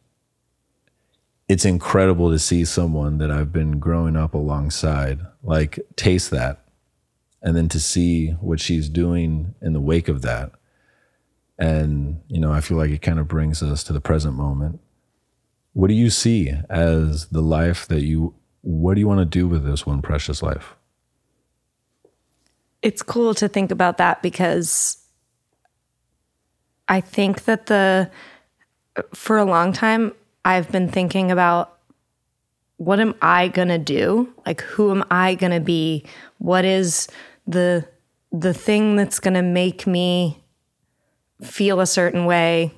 it's 1.53 1.67
incredible 1.67 2.31
to 2.31 2.39
see 2.39 2.65
someone 2.65 3.19
that 3.19 3.31
I've 3.31 3.53
been 3.53 3.79
growing 3.79 4.17
up 4.17 4.33
alongside 4.33 5.21
like 5.43 5.79
taste 5.97 6.31
that 6.31 6.65
and 7.43 7.55
then 7.55 7.69
to 7.69 7.79
see 7.79 8.29
what 8.41 8.59
she's 8.59 8.89
doing 8.89 9.55
in 9.61 9.75
the 9.75 9.81
wake 9.81 10.09
of 10.09 10.23
that. 10.23 10.53
And 11.59 12.23
you 12.27 12.41
know 12.41 12.53
i 12.53 12.63
feel 12.63 12.79
like 12.79 12.91
it 12.91 13.03
kind 13.03 13.19
of 13.19 13.29
brings 13.29 13.63
us 13.63 13.85
to 13.85 13.93
the 13.93 14.01
present 14.01 14.35
moment. 14.35 14.81
What 15.75 15.89
do 15.89 15.95
you 15.95 16.09
see 16.09 16.55
as 16.71 17.27
the 17.27 17.43
life 17.43 17.87
that 17.89 18.01
you 18.01 18.35
what 18.63 18.95
do 18.95 19.01
you 19.01 19.07
want 19.07 19.21
to 19.21 19.27
do 19.27 19.47
with 19.47 19.67
this 19.67 19.85
one 19.85 20.01
precious 20.01 20.43
life? 20.43 20.75
It's 22.81 23.03
cool 23.03 23.35
to 23.35 23.47
think 23.47 23.71
about 23.71 23.99
that 23.99 24.23
because 24.23 24.97
i 26.89 27.01
think 27.01 27.45
that 27.45 27.67
the 27.67 28.11
for 29.15 29.37
a 29.37 29.45
long 29.45 29.73
time 29.73 30.13
i've 30.45 30.71
been 30.71 30.89
thinking 30.89 31.31
about 31.31 31.79
what 32.77 33.01
am 33.01 33.15
i 33.23 33.49
going 33.49 33.69
to 33.69 33.79
do 33.79 34.33
like 34.47 34.61
who 34.63 34.91
am 34.91 35.05
i 35.11 35.35
going 35.35 35.53
to 35.53 35.61
be 35.61 36.05
what 36.39 36.65
is 36.65 37.09
the 37.47 37.87
the 38.33 38.55
thing 38.55 38.97
that's 38.97 39.21
going 39.21 39.35
to 39.35 39.43
make 39.43 39.87
me 39.87 40.43
feel 41.43 41.81
a 41.81 41.87
certain 41.87 42.25
way, 42.25 42.73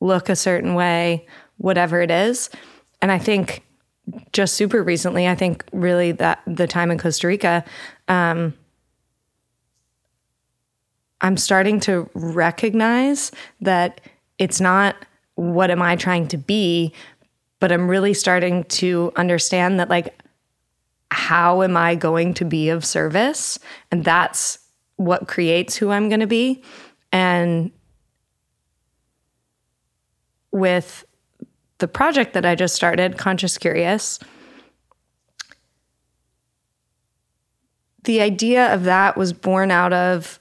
look 0.00 0.28
a 0.28 0.36
certain 0.36 0.74
way, 0.74 1.26
whatever 1.56 2.02
it 2.02 2.10
is. 2.10 2.50
And 3.00 3.10
I 3.10 3.18
think 3.18 3.62
just 4.32 4.54
super 4.54 4.82
recently, 4.82 5.26
I 5.26 5.34
think 5.34 5.64
really 5.72 6.12
that 6.12 6.42
the 6.46 6.66
time 6.66 6.90
in 6.90 6.98
Costa 6.98 7.26
Rica, 7.26 7.64
um, 8.08 8.54
I'm 11.20 11.36
starting 11.36 11.80
to 11.80 12.10
recognize 12.14 13.30
that 13.60 14.00
it's 14.38 14.60
not 14.60 14.96
what 15.40 15.70
am 15.70 15.80
I 15.80 15.96
trying 15.96 16.28
to 16.28 16.36
be, 16.36 16.92
but 17.60 17.72
I'm 17.72 17.88
really 17.88 18.12
starting 18.12 18.64
to 18.64 19.10
understand 19.16 19.80
that 19.80 19.88
like 19.88 20.22
how 21.10 21.62
am 21.62 21.78
I 21.78 21.94
going 21.94 22.34
to 22.34 22.44
be 22.44 22.68
of 22.68 22.84
service? 22.84 23.58
And 23.90 24.04
that's 24.04 24.58
what 24.96 25.28
creates 25.28 25.76
who 25.76 25.90
I'm 25.90 26.10
going 26.10 26.20
to 26.20 26.26
be. 26.26 26.62
And 27.10 27.72
with 30.52 31.06
the 31.78 31.88
project 31.88 32.34
that 32.34 32.44
I 32.44 32.54
just 32.54 32.74
started, 32.74 33.16
Conscious 33.16 33.56
Curious, 33.56 34.18
the 38.04 38.20
idea 38.20 38.74
of 38.74 38.84
that 38.84 39.16
was 39.16 39.32
born 39.32 39.70
out 39.70 39.94
of 39.94 40.38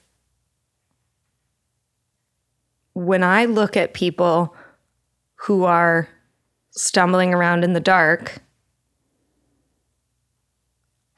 when 2.94 3.24
I 3.24 3.46
look 3.46 3.78
at 3.78 3.94
people 3.94 4.54
who 5.44 5.64
are 5.64 6.10
stumbling 6.72 7.34
around 7.34 7.64
in 7.64 7.74
the 7.74 7.80
dark 7.80 8.42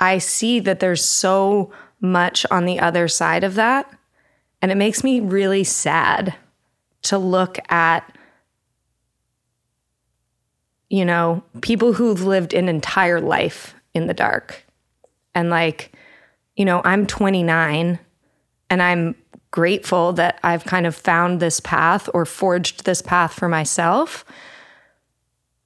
I 0.01 0.17
see 0.17 0.59
that 0.61 0.79
there's 0.79 1.05
so 1.05 1.71
much 2.01 2.43
on 2.49 2.65
the 2.65 2.79
other 2.79 3.07
side 3.07 3.43
of 3.43 3.53
that. 3.53 3.89
And 4.59 4.71
it 4.71 4.75
makes 4.75 5.03
me 5.03 5.19
really 5.19 5.63
sad 5.63 6.35
to 7.03 7.19
look 7.19 7.59
at, 7.71 8.17
you 10.89 11.05
know, 11.05 11.43
people 11.61 11.93
who've 11.93 12.23
lived 12.23 12.53
an 12.55 12.67
entire 12.67 13.21
life 13.21 13.75
in 13.93 14.07
the 14.07 14.13
dark. 14.13 14.65
And 15.35 15.51
like, 15.51 15.91
you 16.55 16.65
know, 16.65 16.81
I'm 16.83 17.05
29 17.05 17.99
and 18.71 18.81
I'm 18.81 19.15
grateful 19.51 20.13
that 20.13 20.39
I've 20.43 20.65
kind 20.65 20.87
of 20.87 20.95
found 20.95 21.39
this 21.39 21.59
path 21.59 22.09
or 22.13 22.25
forged 22.25 22.85
this 22.85 23.01
path 23.01 23.33
for 23.33 23.47
myself. 23.47 24.25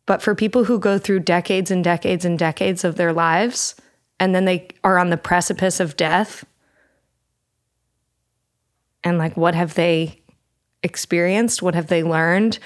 But 0.06 0.22
for 0.22 0.36
people 0.36 0.66
who 0.66 0.80
go 0.80 0.98
through 0.98 1.22
decades 1.22 1.72
and 1.72 1.84
decades 1.84 2.26
and 2.26 2.38
decades 2.38 2.84
of 2.84 2.96
their 2.96 3.14
lives, 3.14 3.76
and 4.20 4.36
then 4.36 4.46
they 4.46 4.68
are 4.84 4.98
on 4.98 5.10
the 5.10 5.18
precipice 5.18 5.80
of 5.80 5.98
death 5.98 6.46
and 9.06 9.20
like 9.20 9.38
what 9.38 9.56
have 9.56 9.76
they 9.76 10.20
experienced? 10.84 11.62
What 11.62 11.76
have 11.76 11.88
they 11.88 12.04
learned? 12.04 12.60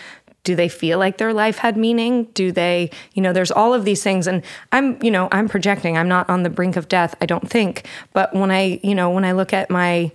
Do 0.45 0.55
they 0.55 0.69
feel 0.69 0.97
like 0.97 1.17
their 1.17 1.33
life 1.33 1.57
had 1.57 1.75
meaning? 1.77 2.23
Do 2.33 2.51
they 2.51 2.89
you 3.13 3.21
know 3.21 3.33
there's 3.33 3.51
all 3.51 3.73
of 3.73 3.85
these 3.85 4.01
things 4.01 4.25
and 4.25 4.41
i'm 4.71 4.97
you 5.03 5.11
know 5.11 5.27
i'm 5.31 5.49
projecting. 5.49 5.97
I'm 5.97 6.07
not 6.07 6.29
on 6.29 6.43
the 6.43 6.49
brink 6.49 6.77
of 6.77 6.87
death 6.87 7.13
i 7.21 7.25
don't 7.25 7.47
think. 7.47 7.85
But 8.13 8.33
when 8.33 8.49
i 8.49 8.79
you 8.81 8.95
know 8.95 9.11
when 9.11 9.25
i 9.25 9.33
look 9.33 9.53
at 9.53 9.69
my 9.69 10.11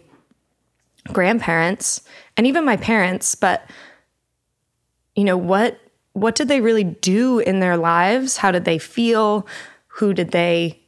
grandparents 1.12 2.02
and 2.36 2.46
even 2.46 2.64
my 2.64 2.76
parents 2.76 3.34
but 3.34 3.68
you 5.14 5.24
know 5.24 5.36
what 5.36 5.78
what 6.12 6.34
did 6.34 6.48
they 6.48 6.60
really 6.60 6.84
do 6.84 7.38
in 7.40 7.60
their 7.60 7.76
lives 7.76 8.38
how 8.38 8.50
did 8.50 8.64
they 8.64 8.78
feel 8.78 9.46
who 9.86 10.14
did 10.14 10.30
they 10.30 10.80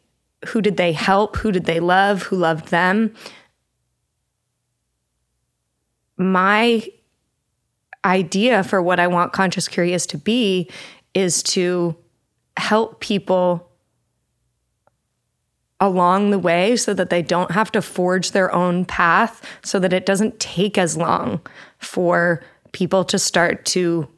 who 0.48 0.60
did 0.60 0.76
they 0.76 0.93
help? 0.93 1.36
Who 1.36 1.52
did 1.52 1.64
they 1.64 1.80
love? 1.80 2.24
Who 2.24 2.36
loved 2.36 2.68
them? 2.68 3.14
My 6.16 6.86
idea 8.05 8.62
for 8.62 8.80
what 8.80 9.01
I 9.01 9.06
want 9.06 9.32
Conscious 9.32 9.68
Curious 9.68 10.06
to 10.06 10.18
be 10.18 10.70
is 11.14 11.43
to 11.43 11.97
help 12.56 13.01
people 13.01 13.65
along 15.81 16.31
the 16.31 16.39
way 16.39 16.77
so 16.77 16.94
that 16.94 17.11
they 17.11 17.23
don't 17.23 17.51
have 17.51 17.70
to 17.73 17.82
forge 17.82 18.32
their 18.32 18.53
own 18.55 18.85
path, 18.85 19.43
so 19.62 19.78
that 19.78 19.93
it 19.93 20.07
doesn't 20.07 20.40
take 20.40 20.78
as 20.78 20.97
long 20.97 21.40
for 21.78 22.43
people 22.73 23.05
to 23.05 23.19
start 23.19 23.65
to 23.66 24.09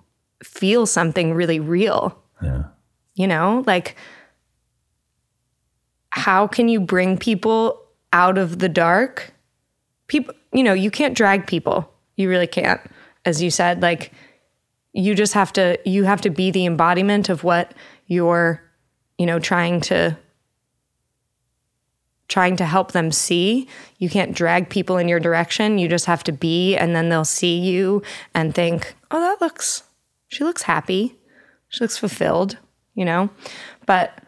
feel 0.42 0.86
something 0.86 1.34
really 1.34 1.60
real. 1.60 2.16
Yeah. 2.42 2.64
You 3.14 3.26
know, 3.26 3.64
like 3.66 3.96
how 6.10 6.46
can 6.46 6.68
you 6.68 6.80
bring 6.80 7.18
people 7.18 7.82
out 8.12 8.38
of 8.38 8.60
the 8.60 8.68
dark? 8.68 9.32
People, 10.06 10.34
you 10.52 10.62
know, 10.62 10.72
you 10.72 10.90
can't 10.90 11.16
drag 11.16 11.46
people. 11.46 11.92
You 12.16 12.28
really 12.28 12.46
can't. 12.46 12.80
As 13.24 13.42
you 13.42 13.50
said, 13.50 13.82
like 13.82 14.12
you 14.92 15.14
just 15.14 15.34
have 15.34 15.52
to 15.54 15.78
you 15.84 16.04
have 16.04 16.20
to 16.22 16.30
be 16.30 16.50
the 16.50 16.66
embodiment 16.66 17.28
of 17.28 17.44
what 17.44 17.74
you're, 18.06 18.62
you 19.18 19.26
know, 19.26 19.38
trying 19.38 19.80
to 19.82 20.16
trying 22.28 22.56
to 22.56 22.64
help 22.64 22.92
them 22.92 23.10
see. 23.10 23.66
You 23.98 24.08
can't 24.08 24.34
drag 24.34 24.68
people 24.68 24.98
in 24.98 25.08
your 25.08 25.20
direction. 25.20 25.78
You 25.78 25.88
just 25.88 26.06
have 26.06 26.22
to 26.24 26.32
be 26.32 26.76
and 26.76 26.94
then 26.94 27.08
they'll 27.08 27.24
see 27.24 27.58
you 27.58 28.02
and 28.34 28.54
think, 28.54 28.94
"Oh, 29.10 29.20
that 29.20 29.40
looks 29.40 29.82
she 30.28 30.44
looks 30.44 30.62
happy. 30.62 31.16
She 31.68 31.82
looks 31.82 31.96
fulfilled," 31.96 32.58
you 32.94 33.04
know? 33.04 33.30
But 33.86 34.18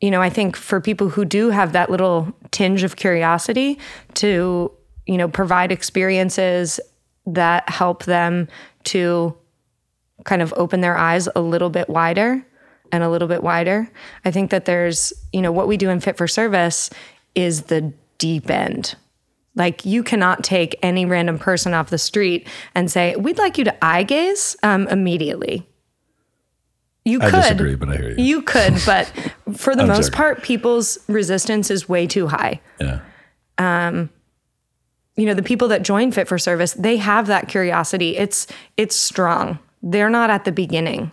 you 0.00 0.10
know, 0.10 0.20
I 0.20 0.28
think 0.28 0.56
for 0.56 0.80
people 0.80 1.08
who 1.08 1.24
do 1.24 1.50
have 1.50 1.72
that 1.72 1.90
little 1.90 2.34
tinge 2.50 2.82
of 2.82 2.96
curiosity 2.96 3.78
to, 4.14 4.70
you 5.06 5.16
know, 5.16 5.26
provide 5.26 5.72
experiences 5.72 6.78
that 7.24 7.68
help 7.70 8.04
them 8.04 8.46
to 8.84 9.34
kind 10.24 10.42
of 10.42 10.52
open 10.56 10.80
their 10.80 10.98
eyes 10.98 11.28
a 11.34 11.40
little 11.40 11.70
bit 11.70 11.88
wider 11.88 12.44
and 12.92 13.02
a 13.02 13.10
little 13.10 13.28
bit 13.28 13.42
wider. 13.42 13.90
I 14.24 14.30
think 14.30 14.50
that 14.50 14.64
there's, 14.64 15.12
you 15.32 15.42
know, 15.42 15.52
what 15.52 15.68
we 15.68 15.76
do 15.76 15.90
in 15.90 16.00
Fit 16.00 16.16
for 16.16 16.28
Service 16.28 16.90
is 17.34 17.62
the 17.62 17.92
deep 18.18 18.50
end. 18.50 18.94
Like 19.54 19.84
you 19.86 20.02
cannot 20.02 20.44
take 20.44 20.76
any 20.82 21.06
random 21.06 21.38
person 21.38 21.72
off 21.74 21.88
the 21.90 21.98
street 21.98 22.46
and 22.74 22.90
say, 22.90 23.16
"We'd 23.16 23.38
like 23.38 23.56
you 23.56 23.64
to 23.64 23.84
eye 23.84 24.02
gaze 24.02 24.54
um, 24.62 24.86
immediately." 24.88 25.66
You 27.04 27.20
I 27.22 27.30
could 27.30 27.36
disagree, 27.42 27.74
but 27.76 27.88
I 27.88 27.96
hear 27.96 28.10
you. 28.10 28.24
You 28.24 28.42
could, 28.42 28.74
but 28.86 29.10
for 29.54 29.74
the 29.76 29.86
most 29.86 30.06
joking. 30.06 30.16
part, 30.16 30.42
people's 30.42 30.98
resistance 31.08 31.70
is 31.70 31.88
way 31.88 32.06
too 32.06 32.26
high. 32.26 32.60
yeah. 32.80 33.00
Um, 33.58 34.10
You 35.16 35.24
know, 35.24 35.32
the 35.34 35.42
people 35.42 35.68
that 35.68 35.82
join 35.82 36.12
Fit 36.12 36.28
for 36.28 36.36
Service, 36.38 36.74
they 36.74 36.98
have 36.98 37.28
that 37.28 37.48
curiosity. 37.48 38.16
It's 38.18 38.46
it's 38.76 38.94
strong. 38.96 39.58
They're 39.82 40.10
not 40.10 40.28
at 40.28 40.44
the 40.44 40.52
beginning. 40.52 41.12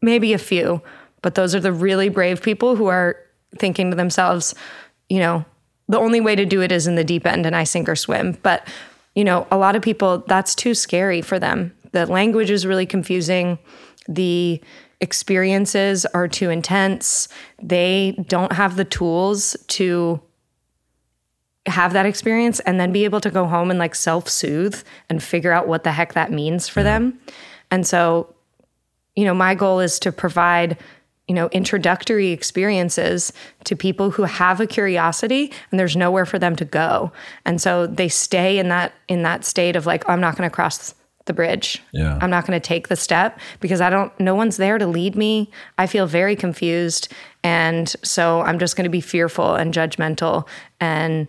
Maybe 0.00 0.32
a 0.32 0.38
few, 0.38 0.82
but 1.22 1.34
those 1.34 1.54
are 1.54 1.60
the 1.60 1.72
really 1.72 2.08
brave 2.08 2.42
people 2.42 2.76
who 2.76 2.86
are 2.86 3.16
thinking 3.56 3.90
to 3.90 3.96
themselves, 3.96 4.54
you 5.08 5.18
know, 5.18 5.44
the 5.88 5.98
only 5.98 6.20
way 6.20 6.36
to 6.36 6.44
do 6.44 6.60
it 6.60 6.70
is 6.70 6.86
in 6.86 6.94
the 6.94 7.04
deep 7.04 7.26
end 7.26 7.46
and 7.46 7.56
I 7.56 7.64
sink 7.64 7.88
or 7.88 7.96
swim. 7.96 8.36
But, 8.42 8.68
you 9.14 9.24
know, 9.24 9.46
a 9.50 9.56
lot 9.56 9.74
of 9.74 9.82
people, 9.82 10.18
that's 10.26 10.54
too 10.54 10.74
scary 10.74 11.22
for 11.22 11.38
them. 11.38 11.74
The 11.92 12.06
language 12.06 12.50
is 12.50 12.66
really 12.66 12.86
confusing. 12.86 13.58
The 14.06 14.62
experiences 15.00 16.04
are 16.06 16.28
too 16.28 16.50
intense. 16.50 17.28
They 17.62 18.22
don't 18.28 18.52
have 18.52 18.76
the 18.76 18.84
tools 18.84 19.56
to 19.68 20.20
have 21.66 21.92
that 21.92 22.06
experience 22.06 22.60
and 22.60 22.80
then 22.80 22.92
be 22.92 23.04
able 23.04 23.20
to 23.20 23.30
go 23.30 23.46
home 23.46 23.70
and 23.70 23.78
like 23.78 23.94
self 23.94 24.28
soothe 24.28 24.82
and 25.08 25.22
figure 25.22 25.52
out 25.52 25.68
what 25.68 25.84
the 25.84 25.92
heck 25.92 26.14
that 26.14 26.32
means 26.32 26.68
for 26.68 26.82
them. 26.82 27.18
And 27.70 27.86
so, 27.86 28.34
you 29.18 29.24
know, 29.24 29.34
my 29.34 29.56
goal 29.56 29.80
is 29.80 29.98
to 29.98 30.12
provide, 30.12 30.78
you 31.26 31.34
know, 31.34 31.48
introductory 31.48 32.28
experiences 32.28 33.32
to 33.64 33.74
people 33.74 34.12
who 34.12 34.22
have 34.22 34.60
a 34.60 34.66
curiosity 34.66 35.52
and 35.72 35.80
there's 35.80 35.96
nowhere 35.96 36.24
for 36.24 36.38
them 36.38 36.54
to 36.54 36.64
go. 36.64 37.10
And 37.44 37.60
so 37.60 37.88
they 37.88 38.08
stay 38.08 38.60
in 38.60 38.68
that 38.68 38.92
in 39.08 39.24
that 39.24 39.44
state 39.44 39.74
of 39.74 39.86
like, 39.86 40.08
I'm 40.08 40.20
not 40.20 40.36
going 40.36 40.48
to 40.48 40.54
cross 40.54 40.94
the 41.24 41.32
bridge. 41.32 41.82
Yeah. 41.90 42.16
I'm 42.22 42.30
not 42.30 42.46
going 42.46 42.60
to 42.60 42.64
take 42.64 42.86
the 42.86 42.94
step 42.94 43.40
because 43.58 43.80
I 43.80 43.90
don't 43.90 44.12
no 44.20 44.36
one's 44.36 44.56
there 44.56 44.78
to 44.78 44.86
lead 44.86 45.16
me. 45.16 45.50
I 45.78 45.88
feel 45.88 46.06
very 46.06 46.36
confused 46.36 47.12
and 47.42 47.88
so 48.04 48.42
I'm 48.42 48.60
just 48.60 48.76
going 48.76 48.84
to 48.84 48.88
be 48.90 49.00
fearful 49.00 49.56
and 49.56 49.74
judgmental 49.74 50.46
and 50.78 51.26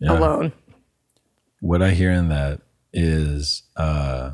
yeah. 0.00 0.12
alone. 0.12 0.54
What 1.60 1.82
I 1.82 1.90
hear 1.90 2.12
in 2.12 2.30
that 2.30 2.62
is 2.94 3.64
uh, 3.76 4.30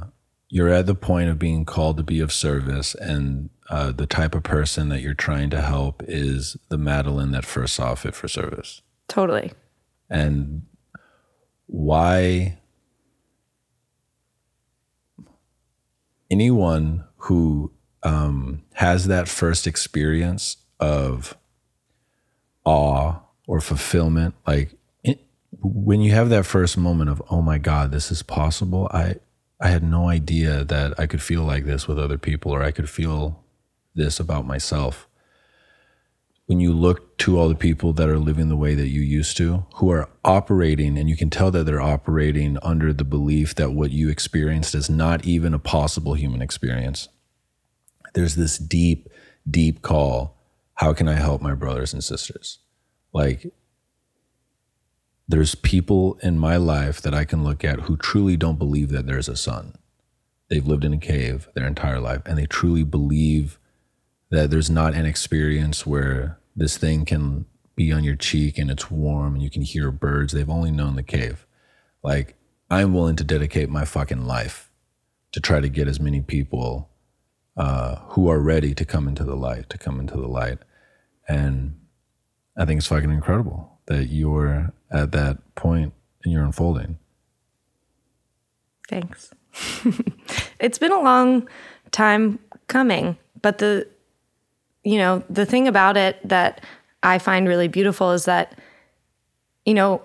you're 0.55 0.69
at 0.69 0.87
the 0.87 0.95
point 0.95 1.29
of 1.29 1.37
being 1.37 1.65
called 1.65 1.97
to 1.97 2.05
be 2.05 2.21
of 2.21 2.33
service, 2.33 2.95
and 2.95 3.51
uh, 3.69 3.91
the 3.91 4.07
type 4.07 4.37
of 4.37 4.45
person 4.45 4.89
that 4.89 5.01
you're 5.01 5.13
trying 5.13 5.51
to 5.51 5.61
help 5.61 6.01
is 6.07 6.57
the 6.69 6.79
Madeline 6.79 7.33
that 7.33 7.45
first 7.45 7.75
saw 7.75 7.97
fit 7.97 8.15
for 8.15 8.29
service. 8.29 8.81
Totally. 9.09 9.51
And 10.09 10.63
why 11.67 12.61
anyone 16.31 17.03
who 17.17 17.73
um, 18.05 18.63
has 18.75 19.09
that 19.09 19.27
first 19.27 19.67
experience 19.67 20.59
of 20.79 21.37
awe 22.65 23.17
or 23.49 23.61
fulfillment, 23.61 24.37
like 24.47 24.77
it, 25.03 25.27
when 25.61 26.01
you 26.01 26.13
have 26.13 26.29
that 26.29 26.47
first 26.47 26.79
moment 26.79 27.11
of, 27.11 27.21
oh 27.29 27.43
my 27.43 27.59
God, 27.59 27.91
this 27.91 28.13
is 28.13 28.23
possible. 28.23 28.89
I, 28.93 29.17
I 29.65 29.69
had 29.69 29.82
no 29.82 30.11
idea 30.11 30.62
that 30.62 30.93
I 31.01 31.07
could 31.07 31.23
feel 31.23 31.43
like 31.43 31.65
this 31.65 31.89
with 31.89 31.99
other 31.99 32.19
people 32.19 32.53
or 32.53 32.62
I 32.62 32.70
could 32.70 32.91
feel 32.91 33.43
this 33.95 34.20
about 34.20 34.47
myself. 34.47 35.09
When 36.45 36.61
you 36.61 36.74
look 36.74 37.16
to 37.19 37.39
all 37.39 37.49
the 37.49 37.55
people 37.55 37.95
that 37.95 38.11
are 38.11 38.19
living 38.19 38.51
the 38.51 38.57
way 38.57 38.74
that 38.74 38.89
you 38.89 39.01
used 39.01 39.39
to, 39.39 39.65
who 39.77 39.91
are 39.91 40.11
operating, 40.23 40.99
and 40.99 41.09
you 41.09 41.16
can 41.16 41.31
tell 41.31 41.51
that 41.51 41.65
they're 41.65 41.81
operating 41.81 42.59
under 42.62 42.93
the 42.93 43.05
belief 43.05 43.55
that 43.55 43.73
what 43.73 43.91
you 43.91 44.11
experienced 44.11 44.74
is 44.74 44.91
not 44.91 45.24
even 45.24 45.55
a 45.55 45.59
possible 45.59 46.12
human 46.12 46.43
experience. 46.43 47.09
There's 48.12 48.35
this 48.35 48.59
deep, 48.59 49.09
deep 49.51 49.81
call 49.81 50.36
how 50.74 50.93
can 50.93 51.09
I 51.09 51.15
help 51.15 51.41
my 51.41 51.55
brothers 51.55 51.95
and 51.95 52.05
sisters? 52.05 52.59
Like, 53.15 53.51
there's 55.27 55.55
people 55.55 56.19
in 56.23 56.39
my 56.39 56.57
life 56.57 57.01
that 57.01 57.15
I 57.15 57.25
can 57.25 57.45
look 57.45 57.65
at 57.65 57.81
who 57.81 57.97
truly 57.97 58.37
don't 58.37 58.59
believe 58.59 58.91
that 58.91 59.07
there's 59.07 59.29
a 59.29 59.37
sun. 59.37 59.75
They've 60.49 60.67
lived 60.67 60.85
in 60.85 60.93
a 60.93 60.99
cave 60.99 61.49
their 61.55 61.67
entire 61.67 62.01
life 62.01 62.23
and 62.27 62.37
they 62.37 62.47
truly 62.47 62.85
believe 62.85 63.59
that 64.31 64.51
there's 64.51 64.71
not 64.71 64.95
an 64.95 65.07
experience 65.07 65.87
where 65.87 66.39
this 66.55 66.77
thing 66.77 67.05
can 67.05 67.47
be 67.77 67.93
on 67.93 68.05
your 68.05 68.17
cheek 68.17 68.59
and 68.59 68.71
it's 68.71 68.91
warm 68.91 69.35
and 69.35 69.43
you 69.43 69.51
can 69.51 69.63
hear 69.63 69.91
birds. 69.91 70.33
They've 70.33 70.49
only 70.49 70.71
known 70.71 70.97
the 70.97 71.03
cave. 71.03 71.47
Like, 72.03 72.37
I'm 72.71 72.95
willing 72.95 73.17
to 73.17 73.25
dedicate 73.25 73.69
my 73.69 73.85
fucking 73.85 74.27
life 74.27 74.71
to 75.33 75.41
try 75.41 75.61
to 75.61 75.69
get 75.69 75.89
as 75.89 75.99
many 75.99 76.21
people 76.21 76.91
uh, 77.57 77.97
who 78.09 78.29
are 78.29 78.41
ready 78.41 78.75
to 78.75 78.85
come 78.85 79.09
into 79.09 79.25
the 79.25 79.37
light, 79.37 79.71
to 79.71 79.79
come 79.79 80.01
into 80.01 80.17
the 80.17 80.29
light. 80.29 80.59
And 81.29 81.81
I 82.57 82.65
think 82.65 82.79
it's 82.79 82.87
fucking 82.87 83.11
incredible 83.11 83.81
that 83.87 84.07
you're 84.07 84.73
at 84.90 85.12
that 85.12 85.39
point 85.55 85.93
in 86.24 86.32
your 86.32 86.44
unfolding. 86.44 86.98
Thanks. 88.89 89.31
it's 90.61 90.78
been 90.78 90.93
a 90.93 91.01
long 91.01 91.48
time 91.90 92.39
coming, 92.69 93.16
but 93.40 93.59
the 93.59 93.89
you 94.82 94.98
know, 94.98 95.24
the 95.31 95.47
thing 95.47 95.66
about 95.66 95.97
it 95.97 96.19
that 96.28 96.62
I 97.02 97.19
find 97.19 97.48
really 97.48 97.69
beautiful 97.69 98.12
is 98.12 98.27
that 98.27 98.59
you 99.65 99.73
know, 99.73 100.02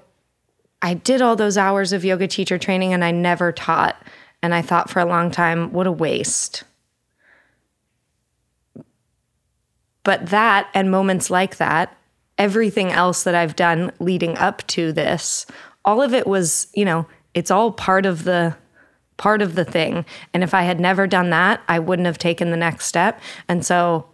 I 0.82 0.94
did 0.94 1.22
all 1.22 1.36
those 1.36 1.58
hours 1.58 1.92
of 1.92 2.06
yoga 2.06 2.28
teacher 2.28 2.58
training 2.58 2.94
and 2.94 3.04
I 3.04 3.12
never 3.12 3.52
taught 3.52 4.02
and 4.42 4.54
I 4.54 4.62
thought 4.62 4.90
for 4.90 5.00
a 5.00 5.06
long 5.06 5.32
time 5.32 5.74
what 5.74 5.88
a 5.88 5.92
waste. 5.92 6.64
But 10.04 10.28
that 10.28 10.70
and 10.74 10.90
moments 10.90 11.30
like 11.30 11.58
that, 11.58 11.96
everything 12.40 12.92
else 12.92 13.24
that 13.24 13.36
I've 13.36 13.56
done 13.56 13.92
leading 14.00 14.36
up 14.38 14.66
to 14.68 14.92
this, 14.92 15.46
all 15.86 16.02
of 16.02 16.14
it 16.14 16.26
was, 16.26 16.68
you 16.74 16.86
know, 16.86 17.06
it's 17.36 17.52
all 17.52 17.72
part 17.72 18.08
of 18.08 18.24
the 18.24 18.56
part 19.18 19.42
of 19.42 19.56
the 19.56 19.66
thing. 19.66 20.06
And 20.34 20.44
if 20.44 20.54
I 20.54 20.64
had 20.64 20.80
never 20.80 21.06
done 21.06 21.30
that, 21.32 21.62
I 21.68 21.78
wouldn't 21.78 22.06
have 22.06 22.18
taken 22.18 22.52
the 22.52 22.58
next 22.58 22.86
step. 22.86 23.20
And 23.50 23.66
so, 23.66 24.08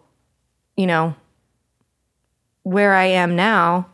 you 0.75 0.87
know, 0.87 1.15
where 2.63 2.95
I 2.95 3.05
am 3.05 3.35
now, 3.35 3.87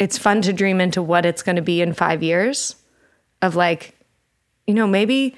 it's 0.00 0.18
fun 0.18 0.42
to 0.42 0.52
dream 0.52 0.80
into 0.80 1.00
what 1.00 1.24
it's 1.24 1.44
going 1.44 1.54
to 1.54 1.62
be 1.62 1.80
in 1.80 1.92
5 1.92 2.20
years 2.20 2.74
of 3.40 3.54
like, 3.54 3.94
you 4.66 4.74
know, 4.74 4.88
maybe 4.88 5.36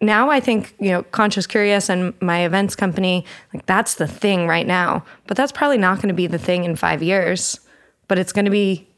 now 0.00 0.30
I 0.30 0.40
think, 0.40 0.74
you 0.80 0.90
know, 0.90 1.02
Conscious 1.04 1.46
Curious 1.46 1.88
and 1.88 2.14
my 2.22 2.44
events 2.44 2.74
company, 2.74 3.24
like 3.52 3.66
that's 3.66 3.96
the 3.96 4.06
thing 4.06 4.46
right 4.46 4.66
now. 4.66 5.04
But 5.26 5.36
that's 5.36 5.52
probably 5.52 5.78
not 5.78 5.96
going 5.96 6.08
to 6.08 6.14
be 6.14 6.26
the 6.26 6.38
thing 6.38 6.64
in 6.64 6.76
5 6.76 7.02
years, 7.02 7.60
but 8.08 8.18
it's 8.18 8.32
going 8.32 8.46
to 8.46 8.50
be 8.50 8.88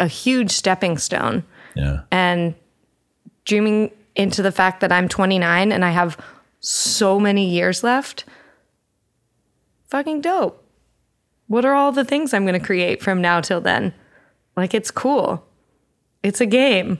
a 0.00 0.06
huge 0.06 0.50
stepping 0.50 0.96
stone 0.98 1.44
Yeah. 1.74 2.00
and 2.10 2.54
dreaming 3.44 3.90
into 4.14 4.42
the 4.42 4.52
fact 4.52 4.80
that 4.80 4.92
I'm 4.92 5.08
29 5.08 5.72
and 5.72 5.84
I 5.84 5.90
have 5.90 6.16
so 6.60 7.18
many 7.18 7.48
years 7.48 7.82
left. 7.82 8.24
Fucking 9.88 10.20
dope. 10.20 10.58
What 11.48 11.64
are 11.64 11.74
all 11.74 11.92
the 11.92 12.04
things 12.04 12.32
I'm 12.32 12.46
going 12.46 12.58
to 12.58 12.64
create 12.64 13.02
from 13.02 13.20
now 13.20 13.40
till 13.40 13.60
then? 13.60 13.92
Like, 14.56 14.72
it's 14.74 14.90
cool. 14.90 15.44
It's 16.22 16.40
a 16.40 16.46
game. 16.46 16.98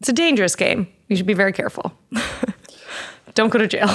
It's 0.00 0.08
a 0.08 0.12
dangerous 0.12 0.54
game. 0.54 0.88
You 1.08 1.16
should 1.16 1.26
be 1.26 1.34
very 1.34 1.52
careful. 1.52 1.92
Don't 3.34 3.50
go 3.50 3.58
to 3.58 3.66
jail. 3.66 3.88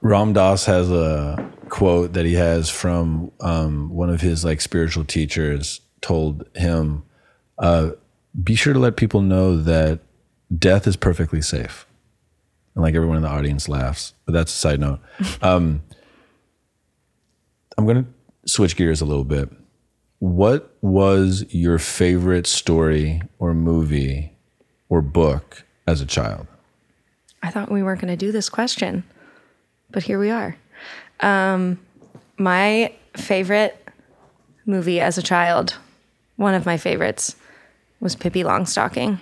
Ram 0.00 0.32
Dass 0.32 0.66
has 0.66 0.90
a 0.90 1.50
quote 1.68 2.12
that 2.12 2.24
he 2.24 2.34
has 2.34 2.68
from 2.70 3.30
um, 3.40 3.90
one 3.90 4.10
of 4.10 4.20
his 4.20 4.44
like 4.44 4.60
spiritual 4.60 5.04
teachers 5.04 5.80
told 6.00 6.46
him, 6.54 7.04
uh, 7.58 7.90
"Be 8.42 8.54
sure 8.54 8.72
to 8.72 8.78
let 8.78 8.96
people 8.96 9.22
know 9.22 9.56
that 9.56 10.00
death 10.56 10.86
is 10.86 10.96
perfectly 10.96 11.40
safe." 11.40 11.86
And 12.74 12.82
like 12.82 12.94
everyone 12.94 13.16
in 13.16 13.22
the 13.22 13.28
audience 13.28 13.68
laughs, 13.68 14.14
but 14.26 14.32
that's 14.32 14.52
a 14.52 14.56
side 14.56 14.80
note. 14.80 15.00
Um, 15.42 15.82
I'm 17.78 17.84
going 17.84 18.04
to 18.04 18.50
switch 18.50 18.76
gears 18.76 19.00
a 19.00 19.04
little 19.04 19.24
bit. 19.24 19.50
What 20.18 20.74
was 20.80 21.44
your 21.50 21.78
favorite 21.78 22.46
story 22.46 23.20
or 23.38 23.52
movie 23.52 24.32
or 24.88 25.02
book 25.02 25.64
as 25.86 26.00
a 26.00 26.06
child? 26.06 26.46
I 27.46 27.50
thought 27.50 27.70
we 27.70 27.84
weren't 27.84 28.00
going 28.00 28.10
to 28.12 28.16
do 28.16 28.32
this 28.32 28.48
question, 28.48 29.04
but 29.92 30.02
here 30.02 30.18
we 30.18 30.30
are. 30.30 30.56
Um, 31.20 31.78
my 32.38 32.92
favorite 33.14 33.80
movie 34.66 35.00
as 35.00 35.16
a 35.16 35.22
child, 35.22 35.76
one 36.34 36.54
of 36.54 36.66
my 36.66 36.76
favorites, 36.76 37.36
was 38.00 38.16
Pippi 38.16 38.42
Longstocking. 38.42 39.20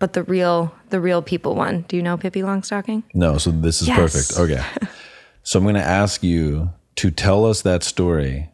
But 0.00 0.14
the 0.14 0.24
real, 0.24 0.74
the 0.90 1.00
real 1.00 1.22
people 1.22 1.54
one. 1.54 1.82
Do 1.86 1.96
you 1.96 2.02
know 2.02 2.16
Pippi 2.16 2.42
Longstocking? 2.42 3.04
No, 3.14 3.38
so 3.38 3.52
this 3.52 3.80
is 3.80 3.86
Yes. 3.86 3.96
perfect. 3.96 4.38
Okay. 4.40 4.88
so 5.44 5.60
I'm 5.60 5.64
going 5.64 5.76
to 5.76 5.80
ask 5.80 6.24
you 6.24 6.70
to 6.96 7.12
tell 7.12 7.46
us 7.46 7.62
that 7.62 7.84
story 7.84 8.50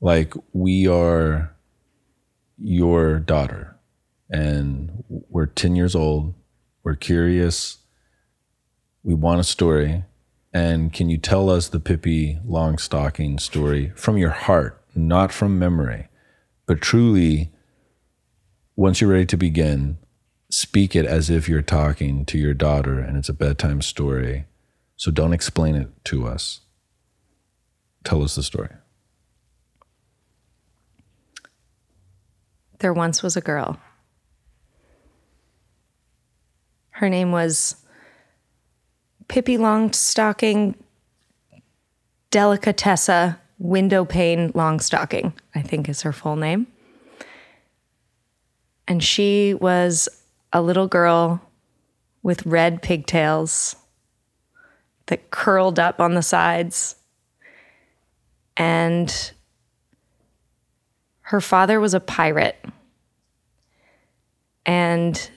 like 0.00 0.32
we 0.52 0.86
are 0.86 1.52
your 2.56 3.18
daughter 3.18 3.76
and 4.30 5.02
we're 5.28 5.46
10 5.46 5.74
years 5.74 5.96
old. 5.96 6.34
We're 6.84 6.94
curious. 6.94 7.78
We 9.06 9.14
want 9.14 9.38
a 9.38 9.44
story. 9.44 10.02
And 10.52 10.92
can 10.92 11.08
you 11.08 11.16
tell 11.16 11.48
us 11.48 11.68
the 11.68 11.78
Pippi 11.78 12.40
Longstocking 12.44 13.38
story 13.40 13.92
from 13.94 14.16
your 14.16 14.30
heart, 14.30 14.82
not 14.96 15.30
from 15.30 15.60
memory, 15.60 16.08
but 16.66 16.80
truly, 16.80 17.52
once 18.74 19.00
you're 19.00 19.10
ready 19.10 19.26
to 19.26 19.36
begin, 19.36 19.98
speak 20.50 20.96
it 20.96 21.06
as 21.06 21.30
if 21.30 21.48
you're 21.48 21.62
talking 21.62 22.24
to 22.24 22.36
your 22.36 22.52
daughter 22.52 22.98
and 22.98 23.16
it's 23.16 23.28
a 23.28 23.32
bedtime 23.32 23.80
story. 23.80 24.46
So 24.96 25.12
don't 25.12 25.32
explain 25.32 25.76
it 25.76 25.88
to 26.06 26.26
us. 26.26 26.62
Tell 28.02 28.24
us 28.24 28.34
the 28.34 28.42
story. 28.42 28.70
There 32.80 32.92
once 32.92 33.22
was 33.22 33.36
a 33.36 33.40
girl. 33.40 33.78
Her 36.90 37.08
name 37.08 37.30
was 37.30 37.76
Pippi 39.28 39.56
Longstocking 39.56 40.74
Delicatessa 42.30 43.38
Windowpane 43.58 44.52
Longstocking, 44.52 45.32
I 45.54 45.62
think 45.62 45.88
is 45.88 46.02
her 46.02 46.12
full 46.12 46.36
name. 46.36 46.66
And 48.88 49.02
she 49.02 49.54
was 49.54 50.08
a 50.52 50.62
little 50.62 50.86
girl 50.86 51.42
with 52.22 52.46
red 52.46 52.82
pigtails 52.82 53.76
that 55.06 55.30
curled 55.30 55.78
up 55.78 56.00
on 56.00 56.14
the 56.14 56.22
sides. 56.22 56.96
And 58.56 59.32
her 61.22 61.40
father 61.40 61.80
was 61.80 61.94
a 61.94 62.00
pirate. 62.00 62.62
And 64.64 65.30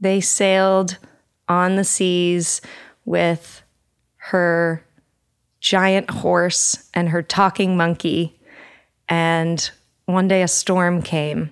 they 0.00 0.20
sailed 0.20 0.98
on 1.48 1.76
the 1.76 1.84
seas 1.84 2.60
with 3.04 3.62
her 4.16 4.84
giant 5.60 6.10
horse 6.10 6.88
and 6.94 7.08
her 7.08 7.22
talking 7.22 7.76
monkey. 7.76 8.38
And 9.08 9.70
one 10.06 10.28
day 10.28 10.42
a 10.42 10.48
storm 10.48 11.02
came. 11.02 11.50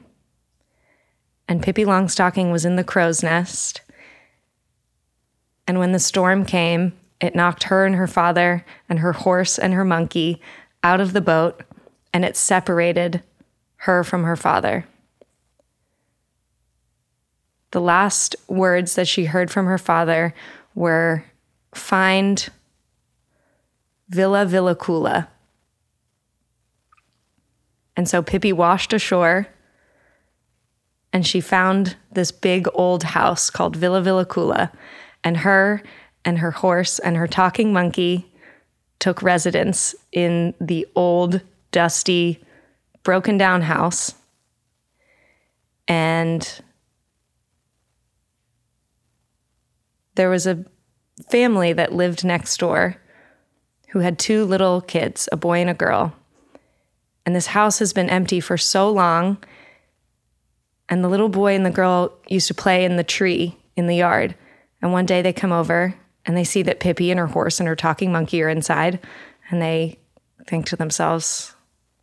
And 1.48 1.62
Pippi 1.62 1.84
Longstocking 1.84 2.52
was 2.52 2.64
in 2.64 2.76
the 2.76 2.84
crow's 2.84 3.22
nest. 3.22 3.82
And 5.66 5.78
when 5.78 5.92
the 5.92 5.98
storm 5.98 6.44
came, 6.44 6.92
it 7.20 7.34
knocked 7.34 7.64
her 7.64 7.86
and 7.86 7.94
her 7.94 8.06
father 8.06 8.64
and 8.88 8.98
her 8.98 9.12
horse 9.12 9.58
and 9.58 9.72
her 9.74 9.84
monkey 9.84 10.40
out 10.82 11.00
of 11.00 11.12
the 11.12 11.20
boat 11.20 11.62
and 12.12 12.24
it 12.24 12.36
separated 12.36 13.22
her 13.76 14.04
from 14.04 14.24
her 14.24 14.36
father. 14.36 14.86
The 17.72 17.80
last 17.80 18.36
words 18.48 18.94
that 18.94 19.08
she 19.08 19.26
heard 19.26 19.50
from 19.50 19.66
her 19.66 19.78
father 19.78 20.34
were 20.74 21.24
find 21.74 22.48
Villa 24.08 24.46
Villekulla. 24.46 25.28
And 27.96 28.08
so 28.08 28.22
Pippi 28.22 28.52
washed 28.52 28.92
ashore 28.92 29.48
and 31.12 31.26
she 31.26 31.40
found 31.40 31.96
this 32.10 32.32
big 32.32 32.66
old 32.74 33.02
house 33.02 33.50
called 33.50 33.76
Villa 33.76 34.00
Villekulla. 34.00 34.72
And 35.22 35.38
her 35.38 35.82
and 36.24 36.38
her 36.38 36.50
horse 36.50 36.98
and 36.98 37.16
her 37.16 37.26
talking 37.26 37.72
monkey 37.72 38.32
took 38.98 39.22
residence 39.22 39.94
in 40.10 40.54
the 40.60 40.86
old, 40.94 41.42
dusty, 41.70 42.42
broken 43.02 43.36
down 43.36 43.62
house. 43.62 44.14
And 45.86 46.62
there 50.14 50.30
was 50.30 50.46
a 50.46 50.64
family 51.30 51.72
that 51.72 51.92
lived 51.92 52.24
next 52.24 52.58
door 52.58 52.96
who 53.90 54.00
had 54.00 54.18
two 54.18 54.44
little 54.44 54.80
kids, 54.80 55.28
a 55.32 55.36
boy 55.36 55.60
and 55.60 55.70
a 55.70 55.74
girl. 55.74 56.14
And 57.24 57.36
this 57.36 57.48
house 57.48 57.78
has 57.78 57.92
been 57.92 58.10
empty 58.10 58.40
for 58.40 58.56
so 58.56 58.90
long. 58.90 59.38
And 60.88 61.04
the 61.04 61.08
little 61.08 61.28
boy 61.28 61.54
and 61.54 61.64
the 61.64 61.70
girl 61.70 62.18
used 62.28 62.48
to 62.48 62.54
play 62.54 62.84
in 62.84 62.96
the 62.96 63.04
tree 63.04 63.56
in 63.76 63.86
the 63.86 63.96
yard. 63.96 64.34
And 64.80 64.92
one 64.92 65.06
day 65.06 65.22
they 65.22 65.32
come 65.32 65.52
over 65.52 65.94
and 66.24 66.36
they 66.36 66.44
see 66.44 66.62
that 66.62 66.80
Pippi 66.80 67.10
and 67.10 67.20
her 67.20 67.26
horse 67.26 67.60
and 67.60 67.68
her 67.68 67.76
talking 67.76 68.12
monkey 68.12 68.42
are 68.42 68.48
inside. 68.48 68.98
And 69.50 69.60
they 69.60 69.98
think 70.46 70.66
to 70.66 70.76
themselves, 70.76 71.54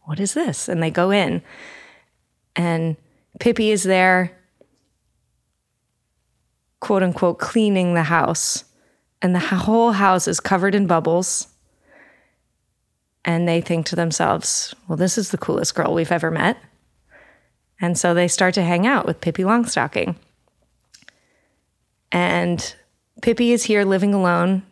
What 0.04 0.20
is 0.20 0.34
this? 0.34 0.70
And 0.70 0.82
they 0.82 0.92
go 0.92 1.12
in. 1.12 1.42
And 2.56 2.98
Pippi 3.40 3.72
is 3.72 3.84
there, 3.84 4.38
quote 6.80 7.04
unquote, 7.04 7.40
cleaning 7.40 7.94
the 7.94 8.04
house. 8.04 8.66
And 9.22 9.36
the 9.36 9.40
whole 9.40 9.92
house 9.92 10.28
is 10.28 10.40
covered 10.40 10.76
in 10.76 10.88
bubbles. 10.88 11.48
And 13.26 13.48
they 13.48 13.62
think 13.62 13.86
to 13.88 13.96
themselves, 13.96 14.74
Well, 14.88 14.98
this 14.98 15.18
is 15.18 15.32
the 15.32 15.38
coolest 15.38 15.76
girl 15.76 15.94
we've 15.94 16.12
ever 16.12 16.32
met. 16.32 16.58
And 17.82 17.98
so 17.98 18.14
they 18.14 18.28
start 18.28 18.54
to 18.56 18.64
hang 18.64 18.86
out 18.88 19.06
with 19.06 19.22
Pippi 19.22 19.44
Longstocking. 19.44 20.16
And 22.12 22.76
Pippi 23.22 23.52
is 23.52 23.64
here 23.64 23.86
living 23.86 24.14
alone. 24.14 24.64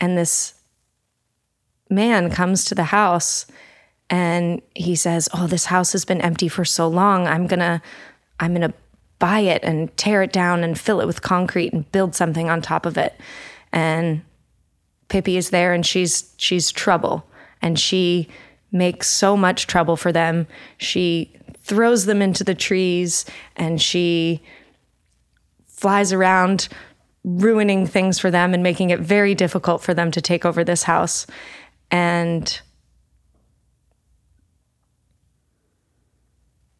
And 0.00 0.18
this 0.18 0.54
man 1.88 2.30
comes 2.30 2.64
to 2.66 2.74
the 2.74 2.84
house 2.84 3.46
and 4.10 4.60
he 4.74 4.96
says, 4.96 5.28
"Oh, 5.32 5.46
this 5.46 5.66
house 5.66 5.92
has 5.92 6.04
been 6.04 6.20
empty 6.20 6.48
for 6.48 6.64
so 6.64 6.88
long. 6.88 7.26
I'm 7.26 7.46
going 7.46 7.60
to 7.60 7.80
I'm 8.40 8.54
going 8.54 8.70
to 8.70 8.74
buy 9.24 9.40
it 9.40 9.62
and 9.64 9.96
tear 9.96 10.22
it 10.22 10.32
down 10.32 10.62
and 10.62 10.78
fill 10.78 11.00
it 11.00 11.06
with 11.06 11.22
concrete 11.22 11.72
and 11.72 11.90
build 11.92 12.14
something 12.14 12.50
on 12.50 12.60
top 12.60 12.84
of 12.84 12.98
it." 12.98 13.14
And 13.72 14.22
Pippi 15.08 15.36
is 15.36 15.48
there 15.50 15.72
and 15.72 15.86
she's 15.86 16.34
she's 16.36 16.70
trouble 16.70 17.24
and 17.62 17.78
she 17.78 18.28
makes 18.70 19.08
so 19.08 19.36
much 19.36 19.66
trouble 19.66 19.96
for 19.96 20.12
them. 20.12 20.46
She 20.76 21.32
throws 21.58 22.04
them 22.04 22.20
into 22.20 22.44
the 22.44 22.54
trees 22.54 23.24
and 23.56 23.80
she 23.80 24.42
flies 25.68 26.12
around 26.12 26.68
ruining 27.24 27.86
things 27.86 28.18
for 28.18 28.30
them 28.30 28.52
and 28.52 28.62
making 28.62 28.90
it 28.90 29.00
very 29.00 29.34
difficult 29.34 29.80
for 29.82 29.94
them 29.94 30.10
to 30.10 30.20
take 30.20 30.44
over 30.44 30.62
this 30.64 30.82
house. 30.82 31.26
And 31.90 32.60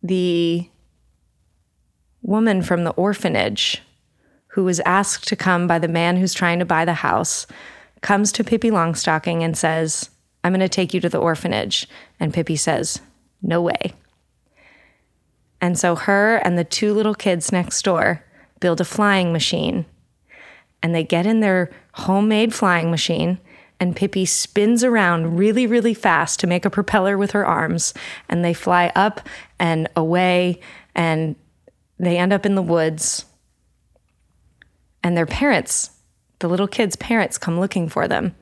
the 0.02 0.68
woman 2.24 2.62
from 2.62 2.84
the 2.84 2.90
orphanage 2.92 3.82
who 4.48 4.64
was 4.64 4.80
asked 4.80 5.28
to 5.28 5.36
come 5.36 5.66
by 5.66 5.78
the 5.78 5.88
man 5.88 6.16
who's 6.16 6.34
trying 6.34 6.58
to 6.58 6.64
buy 6.64 6.84
the 6.84 6.94
house 6.94 7.46
comes 8.00 8.32
to 8.32 8.44
Pippi 8.44 8.70
Longstocking 8.70 9.42
and 9.42 9.56
says, 9.56 10.10
I'm 10.42 10.52
going 10.52 10.60
to 10.60 10.68
take 10.68 10.94
you 10.94 11.00
to 11.00 11.08
the 11.08 11.18
orphanage. 11.18 11.86
And 12.18 12.32
Pippi 12.32 12.56
says, 12.56 13.00
No 13.42 13.60
way. 13.60 13.92
And 15.60 15.78
so 15.78 15.96
her 15.96 16.36
and 16.36 16.58
the 16.58 16.64
two 16.64 16.92
little 16.92 17.14
kids 17.14 17.50
next 17.50 17.82
door 17.82 18.24
build 18.60 18.80
a 18.80 18.84
flying 18.84 19.32
machine. 19.32 19.86
And 20.82 20.94
they 20.94 21.04
get 21.04 21.26
in 21.26 21.40
their 21.40 21.70
homemade 21.94 22.52
flying 22.54 22.90
machine, 22.90 23.38
and 23.80 23.96
Pippi 23.96 24.26
spins 24.26 24.84
around 24.84 25.38
really, 25.38 25.66
really 25.66 25.94
fast 25.94 26.38
to 26.40 26.46
make 26.46 26.64
a 26.64 26.70
propeller 26.70 27.16
with 27.16 27.30
her 27.30 27.46
arms. 27.46 27.94
And 28.28 28.44
they 28.44 28.52
fly 28.52 28.92
up 28.94 29.26
and 29.58 29.88
away, 29.96 30.60
and 30.94 31.36
they 31.98 32.18
end 32.18 32.32
up 32.32 32.44
in 32.44 32.54
the 32.54 32.62
woods. 32.62 33.24
And 35.02 35.16
their 35.16 35.26
parents, 35.26 35.90
the 36.38 36.48
little 36.48 36.68
kids' 36.68 36.96
parents, 36.96 37.38
come 37.38 37.60
looking 37.60 37.88
for 37.88 38.08
them. 38.08 38.34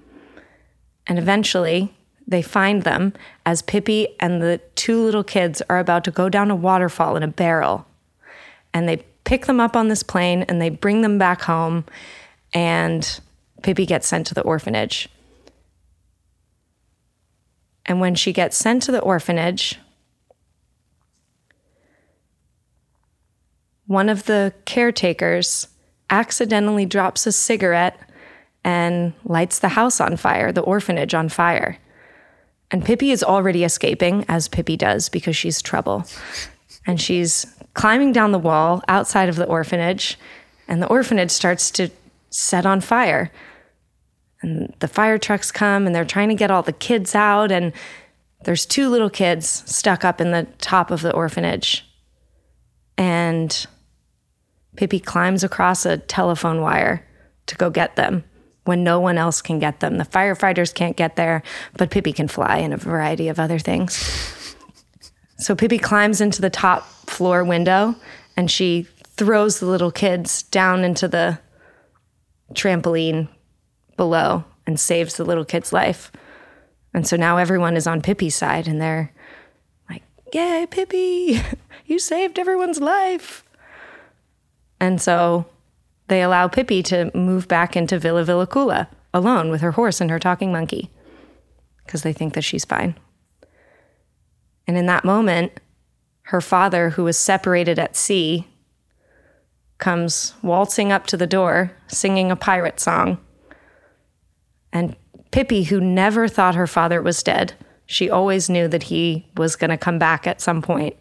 And 1.07 1.19
eventually, 1.19 1.95
they 2.27 2.43
find 2.43 2.83
them 2.83 3.13
as 3.45 3.63
Pippi 3.63 4.09
and 4.21 4.41
the 4.41 4.61
two 4.75 5.03
little 5.03 5.25
kids 5.25 5.63
are 5.69 5.79
about 5.79 6.05
to 6.05 6.11
go 6.11 6.29
down 6.29 6.51
a 6.51 6.57
waterfall 6.57 7.17
in 7.17 7.23
a 7.23 7.29
barrel. 7.29 7.87
And 8.73 8.89
they 8.89 9.05
pick 9.25 9.47
them 9.47 9.61
up 9.61 9.77
on 9.77 9.89
this 9.89 10.03
plane 10.03 10.43
and 10.43 10.61
they 10.61 10.71
bring 10.71 11.03
them 11.03 11.19
back 11.19 11.43
home. 11.43 11.85
And 12.55 13.21
Pippi 13.63 13.87
gets 13.87 14.07
sent 14.07 14.27
to 14.29 14.35
the 14.35 14.43
orphanage. 14.43 15.09
And 17.87 18.01
when 18.01 18.15
she 18.15 18.33
gets 18.33 18.57
sent 18.57 18.83
to 18.85 18.93
the 18.93 19.01
orphanage, 19.01 19.79
one 23.87 24.09
of 24.09 24.25
the 24.25 24.53
caretakers 24.65 25.69
accidentally 26.11 26.87
drops 26.87 27.27
a 27.27 27.33
cigarette 27.33 27.99
and 28.65 29.13
lights 29.25 29.59
the 29.59 29.71
house 29.71 30.01
on 30.01 30.17
fire, 30.17 30.53
the 30.53 30.61
orphanage 30.61 31.15
on 31.15 31.29
fire. 31.29 31.79
And 32.71 32.85
Pippi 32.85 33.11
is 33.11 33.23
already 33.23 33.65
escaping, 33.65 34.25
as 34.29 34.49
Pippi 34.49 34.77
does, 34.77 35.09
because 35.09 35.37
she's 35.37 35.61
trouble. 35.61 36.05
And 36.87 37.01
she's 37.01 37.47
climbing 37.75 38.13
down 38.13 38.33
the 38.33 38.39
wall 38.39 38.83
outside 38.89 39.29
of 39.29 39.37
the 39.37 39.47
orphanage, 39.47 40.19
and 40.69 40.83
the 40.83 40.89
orphanage 40.89 41.31
starts 41.31 41.71
to 41.73 41.91
set 42.31 42.65
on 42.65 42.81
fire. 42.81 43.31
And 44.41 44.75
the 44.79 44.89
fire 44.89 45.19
trucks 45.19 45.53
come 45.53 45.87
and 45.87 45.95
they're 45.95 46.05
trying 46.05 46.29
to 46.31 46.35
get 46.35 46.51
all 46.51 46.63
the 46.63 46.73
kids 46.73 47.15
out, 47.15 47.53
and 47.53 47.73
there's 48.45 48.67
two 48.67 48.89
little 48.89 49.11
kids 49.11 49.63
stuck 49.67 50.05
up 50.05 50.21
in 50.21 50.31
the 50.31 50.47
top 50.59 50.91
of 50.91 51.03
the 51.03 51.13
orphanage. 51.13 51.87
And 52.99 53.67
Pippi 54.77 55.01
climbs 55.01 55.45
across 55.45 55.87
a 55.87 55.99
telephone 55.99 56.61
wire 56.61 57.07
to 57.47 57.57
go 57.57 57.71
get 57.71 57.97
them 57.97 58.25
when 58.65 58.85
no 58.85 59.01
one 59.01 59.19
else 59.19 59.43
can 59.43 59.59
get 59.59 59.81
them. 59.81 59.99
The 59.99 60.05
firefighters 60.05 60.73
can't 60.73 60.97
get 60.97 61.17
there, 61.17 61.43
but 61.77 61.91
Pippi 61.91 62.13
can 62.13 62.29
fly 62.29 62.59
and 62.59 62.73
a 62.73 62.77
variety 62.77 63.29
of 63.29 63.41
other 63.41 63.59
things. 63.59 64.57
So 65.39 65.57
Pippi 65.57 65.79
climbs 65.79 66.21
into 66.21 66.41
the 66.41 66.51
top 66.51 66.87
floor 67.09 67.43
window 67.43 67.97
and 68.37 68.51
she 68.51 68.87
throws 69.17 69.59
the 69.59 69.67
little 69.67 69.91
kids 69.91 70.45
down 70.45 70.85
into 70.85 71.09
the 71.09 71.39
trampoline 72.55 73.29
below 73.97 74.45
and 74.67 74.79
saves 74.79 75.17
the 75.17 75.25
little 75.25 75.45
kid's 75.45 75.73
life. 75.73 76.13
And 76.95 77.07
so 77.07 77.17
now 77.17 77.39
everyone 77.39 77.77
is 77.77 77.87
on 77.87 78.03
Pippi's 78.03 78.37
side 78.37 78.69
and 78.69 78.81
they're 78.81 79.13
like, 79.91 80.03
Yay, 80.33 80.67
Pippi, 80.71 81.41
you 81.93 81.99
saved 81.99 82.39
everyone's 82.39 82.81
life. 82.81 83.45
And 84.81 85.01
so 85.01 85.47
they 86.09 86.23
allow 86.23 86.49
Pippi 86.49 86.83
to 86.85 87.17
move 87.17 87.47
back 87.47 87.77
into 87.77 87.99
Villa 87.99 88.25
Villekulla 88.25 88.89
alone 89.15 89.51
with 89.51 89.61
her 89.61 89.73
horse 89.73 90.01
and 90.01 90.11
her 90.11 90.19
talking 90.19 90.51
monkey 90.51 90.91
because 91.85 92.03
they 92.03 92.13
think 92.13 92.35
that 92.35 92.43
she's 92.43 92.65
fine. 92.65 92.97
And 94.67 94.77
in 94.77 94.87
that 94.87 95.05
moment, 95.05 95.61
her 96.23 96.41
father, 96.41 96.91
who 96.91 97.05
was 97.05 97.19
separated 97.19 97.79
at 97.79 97.97
sea, 97.97 98.47
comes 99.79 100.35
waltzing 100.43 100.93
up 100.93 101.07
to 101.09 101.17
the 101.17 101.27
door, 101.27 101.73
singing 101.89 102.31
a 102.31 102.37
pirate 102.37 102.81
song. 102.81 103.19
And 104.73 104.97
Pippi, 105.33 105.65
who 105.65 105.81
never 105.81 106.29
thought 106.29 106.55
her 106.55 106.67
father 106.67 107.03
was 107.03 107.23
dead, 107.23 107.55
she 107.85 108.09
always 108.09 108.49
knew 108.49 108.69
that 108.69 108.85
he 108.85 109.27
was 109.37 109.57
going 109.57 109.71
to 109.71 109.77
come 109.77 109.99
back 109.99 110.27
at 110.27 110.41
some 110.41 110.63
point, 110.63 110.97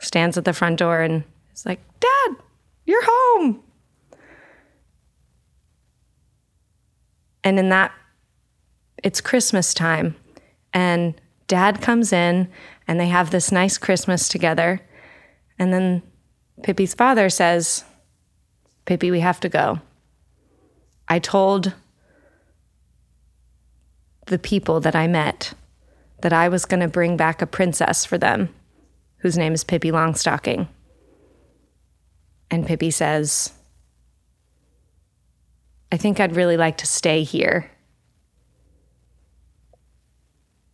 stands 0.00 0.36
at 0.36 0.44
the 0.44 0.52
front 0.52 0.78
door 0.78 1.00
and 1.00 1.22
is 1.54 1.64
like, 1.64 1.80
Dad, 2.00 2.36
you're 2.84 3.04
home. 3.04 3.62
And 7.44 7.58
in 7.58 7.68
that, 7.68 7.92
it's 9.02 9.20
Christmas 9.20 9.72
time, 9.72 10.14
and 10.74 11.18
dad 11.46 11.80
comes 11.80 12.12
in, 12.12 12.48
and 12.86 13.00
they 13.00 13.08
have 13.08 13.30
this 13.30 13.50
nice 13.50 13.78
Christmas 13.78 14.28
together. 14.28 14.82
And 15.58 15.72
then 15.72 16.02
Pippi's 16.62 16.92
father 16.92 17.30
says, 17.30 17.84
Pippi, 18.84 19.10
we 19.10 19.20
have 19.20 19.40
to 19.40 19.48
go. 19.48 19.80
I 21.08 21.18
told 21.18 21.72
the 24.26 24.38
people 24.38 24.80
that 24.80 24.94
I 24.94 25.06
met 25.06 25.54
that 26.20 26.32
I 26.34 26.48
was 26.48 26.66
going 26.66 26.80
to 26.80 26.88
bring 26.88 27.16
back 27.16 27.40
a 27.40 27.46
princess 27.46 28.04
for 28.04 28.18
them 28.18 28.50
whose 29.20 29.38
name 29.38 29.52
is 29.52 29.64
Pippi 29.64 29.90
Longstocking. 29.90 30.68
And 32.50 32.66
Pippi 32.66 32.90
says, 32.90 33.52
I 35.92 35.96
think 35.96 36.20
I'd 36.20 36.36
really 36.36 36.56
like 36.56 36.78
to 36.78 36.86
stay 36.86 37.22
here. 37.22 37.70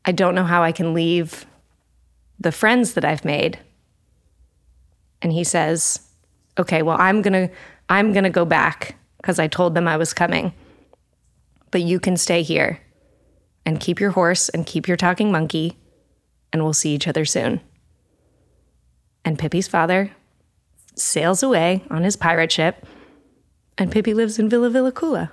I 0.05 0.13
don't 0.13 0.35
know 0.35 0.45
how 0.45 0.63
I 0.63 0.73
can 0.73 0.95
leave 0.95 1.47
the 2.39 2.53
friends 2.53 2.95
that 2.95 3.05
I've 3.05 3.25
made. 3.25 3.59
And 5.21 5.33
he 5.33 5.43
says, 5.43 6.01
"Okay, 6.59 6.83
well 6.83 6.97
I'm 7.01 7.23
going 7.23 7.49
to 7.49 7.55
I'm 7.89 8.13
going 8.13 8.25
to 8.25 8.31
go 8.31 8.45
back 8.45 8.97
because 9.17 9.39
I 9.39 9.49
told 9.49 9.75
them 9.75 9.89
I 9.89 9.97
was 9.97 10.13
coming. 10.13 10.53
But 11.71 11.83
you 11.83 11.99
can 11.99 12.17
stay 12.17 12.43
here 12.43 12.81
and 13.65 13.81
keep 13.81 13.99
your 13.99 14.11
horse 14.11 14.49
and 14.51 14.67
keep 14.67 14.87
your 14.87 14.97
talking 14.97 15.33
monkey 15.33 15.77
and 16.53 16.63
we'll 16.63 16.73
see 16.73 16.95
each 16.95 17.09
other 17.09 17.25
soon." 17.25 17.61
And 19.27 19.39
Pippi's 19.39 19.67
father 19.67 20.13
sails 20.95 21.43
away 21.43 21.83
on 21.91 22.05
his 22.05 22.17
pirate 22.17 22.53
ship 22.53 22.87
and 23.77 23.91
Pippi 23.91 24.15
lives 24.15 24.39
in 24.39 24.49
Villa 24.49 24.71
Villekulla 24.71 25.33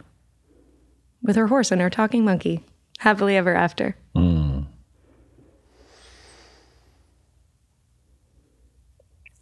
with 1.22 1.36
her 1.36 1.48
horse 1.48 1.72
and 1.72 1.80
her 1.80 1.92
talking 1.92 2.26
monkey, 2.26 2.66
happily 2.98 3.38
ever 3.38 3.54
after. 3.54 3.96
Mm. 4.16 4.66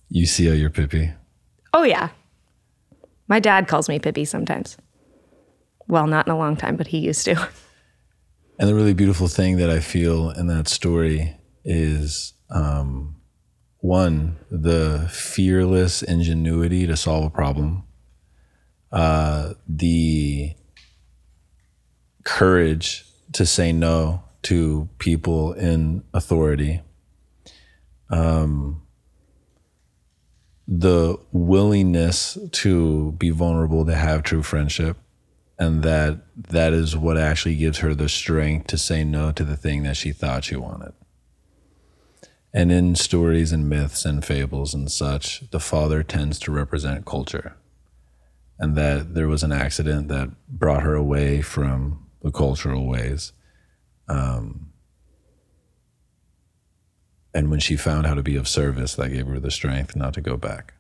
You 0.10 0.26
see 0.26 0.48
how 0.48 0.54
you're 0.54 0.70
Pippi? 0.70 1.14
Oh, 1.74 1.84
yeah. 1.84 2.10
My 3.30 3.40
dad 3.40 3.70
calls 3.70 3.88
me 3.88 3.98
Pippi 3.98 4.26
sometimes. 4.26 4.76
Well, 5.88 6.06
not 6.06 6.28
in 6.28 6.34
a 6.34 6.38
long 6.38 6.58
time, 6.58 6.76
but 6.76 6.88
he 6.88 7.00
used 7.00 7.24
to. 7.26 7.50
And 8.60 8.70
the 8.70 8.76
really 8.76 8.94
beautiful 8.94 9.28
thing 9.28 9.58
that 9.58 9.72
I 9.72 9.80
feel 9.80 10.30
in 10.30 10.46
that 10.46 10.68
story 10.68 11.36
is 11.66 12.34
um, 12.52 13.16
one, 13.82 14.38
the 14.50 15.10
fearless 15.12 16.02
ingenuity 16.02 16.88
to 16.88 16.96
solve 16.96 17.26
a 17.26 17.30
problem 17.30 17.84
uh, 18.92 19.54
the 19.68 20.54
courage 22.24 23.06
to 23.34 23.46
say 23.46 23.72
no 23.72 24.24
to 24.44 24.90
people 24.98 25.54
in 25.54 26.04
authority, 26.14 26.82
um, 28.10 28.82
the 30.68 31.18
willingness 31.32 32.38
to 32.52 33.14
be 33.14 33.30
vulnerable 33.30 33.86
to 33.86 33.96
have 33.96 34.24
true 34.24 34.44
friendship, 34.44 34.98
and 35.58 35.84
that 35.84 36.20
that 36.36 36.74
is 36.74 36.98
what 36.98 37.18
actually 37.18 37.56
gives 37.56 37.80
her 37.80 37.94
the 37.94 38.10
strength 38.10 38.68
to 38.68 38.78
say 38.78 39.04
no 39.04 39.32
to 39.32 39.44
the 39.44 39.56
thing 39.56 39.84
that 39.84 39.96
she 39.96 40.12
thought 40.12 40.44
she 40.44 40.56
wanted. 40.56 40.94
And 42.54 42.72
in 42.72 42.96
stories 42.96 43.52
and 43.52 43.70
myths 43.70 44.04
and 44.04 44.24
fables 44.24 44.74
and 44.74 44.92
such, 44.92 45.50
the 45.52 45.60
father 45.60 46.04
tends 46.04 46.38
to 46.40 46.52
represent 46.52 47.06
culture 47.06 47.56
and 48.62 48.76
that 48.76 49.16
there 49.16 49.28
was 49.28 49.42
an 49.42 49.52
accident 49.52 50.08
that 50.10 50.30
brought 50.48 50.84
her 50.84 50.94
away 50.94 51.42
from 51.42 52.06
the 52.22 52.32
cultural 52.32 52.86
ways. 52.88 53.34
Um, 54.08 54.72
and 57.34 57.50
when 57.50 57.60
she 57.60 57.76
found 57.76 58.06
how 58.06 58.14
to 58.14 58.22
be 58.22 58.36
of 58.36 58.48
service, 58.48 58.96
that 58.96 59.10
gave 59.10 59.26
her 59.26 59.40
the 59.40 59.50
strength 59.50 59.96
not 59.96 60.14
to 60.14 60.22
go 60.22 60.38
back. 60.38 60.76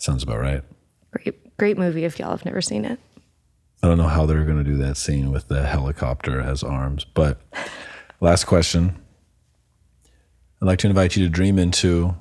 Sounds 0.00 0.22
about 0.22 0.38
right. 0.38 0.62
Great, 1.10 1.56
great 1.58 1.76
movie 1.76 2.04
if 2.04 2.18
y'all 2.18 2.30
have 2.30 2.44
never 2.44 2.62
seen 2.62 2.86
it. 2.86 2.98
I 3.82 3.88
don't 3.88 3.98
know 3.98 4.08
how 4.08 4.24
they're 4.24 4.44
going 4.44 4.64
to 4.64 4.70
do 4.70 4.78
that 4.78 4.96
scene 4.96 5.30
with 5.30 5.48
the 5.48 5.66
helicopter 5.66 6.40
as 6.40 6.62
arms, 6.62 7.04
but 7.04 7.40
last 8.20 8.44
question. 8.44 9.00
I'd 10.60 10.66
like 10.66 10.78
to 10.80 10.88
invite 10.88 11.16
you 11.16 11.24
to 11.24 11.30
dream 11.30 11.58
into 11.58 12.14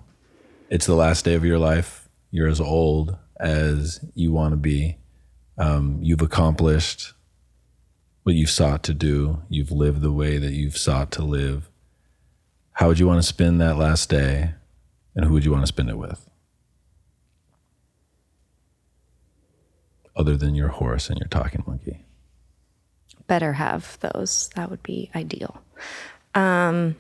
it's 0.69 0.85
the 0.85 0.95
last 0.95 1.25
day 1.25 1.35
of 1.35 1.45
your 1.45 1.59
life. 1.59 2.09
You're 2.31 2.47
as 2.47 2.59
old 2.59 3.17
as 3.39 4.03
you 4.13 4.31
want 4.31 4.53
to 4.53 4.57
be. 4.57 4.97
Um, 5.57 5.99
you've 6.01 6.21
accomplished 6.21 7.13
what 8.23 8.35
you've 8.35 8.49
sought 8.49 8.83
to 8.83 8.93
do. 8.93 9.41
You've 9.49 9.71
lived 9.71 10.01
the 10.01 10.11
way 10.11 10.37
that 10.37 10.51
you've 10.51 10.77
sought 10.77 11.11
to 11.11 11.23
live. 11.23 11.69
How 12.73 12.87
would 12.87 12.99
you 12.99 13.07
want 13.07 13.21
to 13.21 13.27
spend 13.27 13.61
that 13.61 13.77
last 13.77 14.09
day? 14.09 14.53
And 15.15 15.25
who 15.25 15.33
would 15.33 15.45
you 15.45 15.51
want 15.51 15.63
to 15.63 15.67
spend 15.67 15.89
it 15.89 15.97
with? 15.97 16.29
Other 20.15 20.35
than 20.35 20.55
your 20.55 20.69
horse 20.69 21.09
and 21.09 21.19
your 21.19 21.29
talking 21.29 21.63
monkey. 21.65 22.05
Better 23.27 23.53
have 23.53 23.97
those. 23.99 24.49
That 24.55 24.69
would 24.69 24.83
be 24.83 25.09
ideal. 25.15 25.61
Um, 26.33 26.95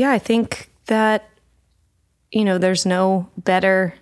Yeah, 0.00 0.12
I 0.12 0.18
think 0.18 0.70
that, 0.86 1.28
you 2.30 2.44
know, 2.44 2.56
there's 2.56 2.86
no 2.86 3.28
better 3.36 3.94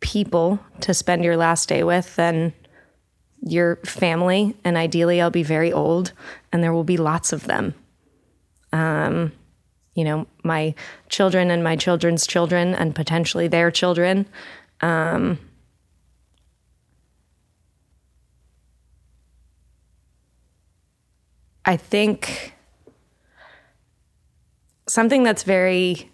people 0.00 0.60
to 0.82 0.94
spend 0.94 1.24
your 1.24 1.36
last 1.36 1.68
day 1.68 1.82
with 1.82 2.14
than 2.16 2.52
your 3.42 3.76
family. 3.84 4.54
And 4.62 4.76
ideally, 4.76 5.20
I'll 5.20 5.30
be 5.30 5.42
very 5.42 5.72
old 5.72 6.12
and 6.52 6.62
there 6.62 6.72
will 6.72 6.84
be 6.84 6.96
lots 6.96 7.32
of 7.32 7.44
them. 7.48 7.74
Um, 8.72 9.32
you 9.94 10.04
know, 10.04 10.28
my 10.44 10.74
children 11.08 11.50
and 11.50 11.64
my 11.64 11.74
children's 11.74 12.24
children 12.24 12.74
and 12.74 12.94
potentially 12.94 13.48
their 13.48 13.72
children. 13.72 14.26
Um, 14.80 15.40
I 21.66 21.76
think 21.76 22.54
something 24.86 25.24
that's 25.24 25.42
very 25.42 26.08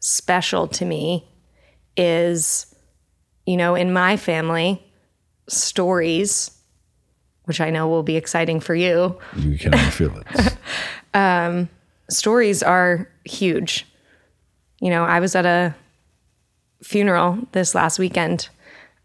special 0.00 0.66
to 0.68 0.84
me 0.84 1.26
is, 1.96 2.74
you 3.46 3.56
know, 3.56 3.76
in 3.76 3.92
my 3.92 4.16
family, 4.16 4.82
stories, 5.48 6.50
which 7.44 7.60
I 7.60 7.70
know 7.70 7.88
will 7.88 8.02
be 8.02 8.16
exciting 8.16 8.58
for 8.58 8.74
you, 8.74 9.16
You 9.36 9.56
can 9.58 9.72
feel 9.90 10.16
it. 10.18 10.56
stories 12.10 12.62
are 12.62 13.08
huge. 13.24 13.86
You 14.80 14.90
know, 14.90 15.04
I 15.04 15.20
was 15.20 15.34
at 15.34 15.46
a 15.46 15.74
funeral 16.82 17.38
this 17.52 17.74
last 17.74 17.98
weekend 17.98 18.48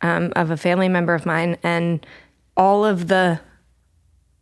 um, 0.01 0.33
of 0.35 0.49
a 0.51 0.57
family 0.57 0.89
member 0.89 1.13
of 1.13 1.25
mine, 1.25 1.57
and 1.63 2.05
all 2.57 2.83
of 2.85 3.07
the 3.07 3.39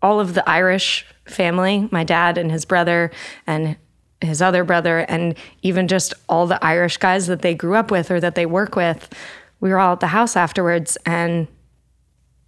all 0.02 0.19
of 0.19 0.34
the 0.34 0.48
Irish 0.49 1.06
family, 1.26 1.88
my 1.91 2.03
dad 2.03 2.38
and 2.38 2.52
his 2.52 2.65
brother 2.65 3.11
and 3.45 3.78
his 4.22 4.41
other 4.41 4.64
brother, 4.64 4.99
and 4.99 5.36
even 5.61 5.88
just 5.88 6.14
all 6.28 6.48
the 6.48 6.64
Irish 6.64 6.98
guys 6.98 7.28
that 7.28 7.41
they 7.41 7.53
grew 7.53 7.76
up 7.76 7.91
with 7.91 8.10
or 8.10 8.19
that 8.19 8.36
they 8.36 8.45
work 8.45 8.76
with, 8.76 9.14
we 9.60 9.69
were 9.69 9.80
all 9.80 9.94
at 9.94 9.99
the 9.99 10.07
house 10.07 10.36
afterwards, 10.36 10.98
and 11.06 11.48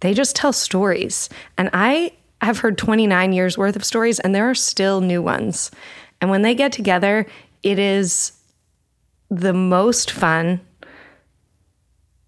they 0.00 0.14
just 0.14 0.34
tell 0.34 0.52
stories. 0.52 1.28
And 1.58 1.70
I 1.72 2.12
have 2.40 2.58
heard 2.58 2.78
29 2.78 3.32
years 3.32 3.58
worth 3.58 3.76
of 3.76 3.84
stories, 3.84 4.18
and 4.18 4.34
there 4.34 4.48
are 4.48 4.54
still 4.54 5.00
new 5.00 5.22
ones. 5.22 5.70
And 6.20 6.30
when 6.30 6.42
they 6.42 6.54
get 6.54 6.72
together, 6.72 7.26
it 7.62 7.78
is 7.78 8.32
the 9.30 9.52
most 9.52 10.10
fun. 10.10 10.60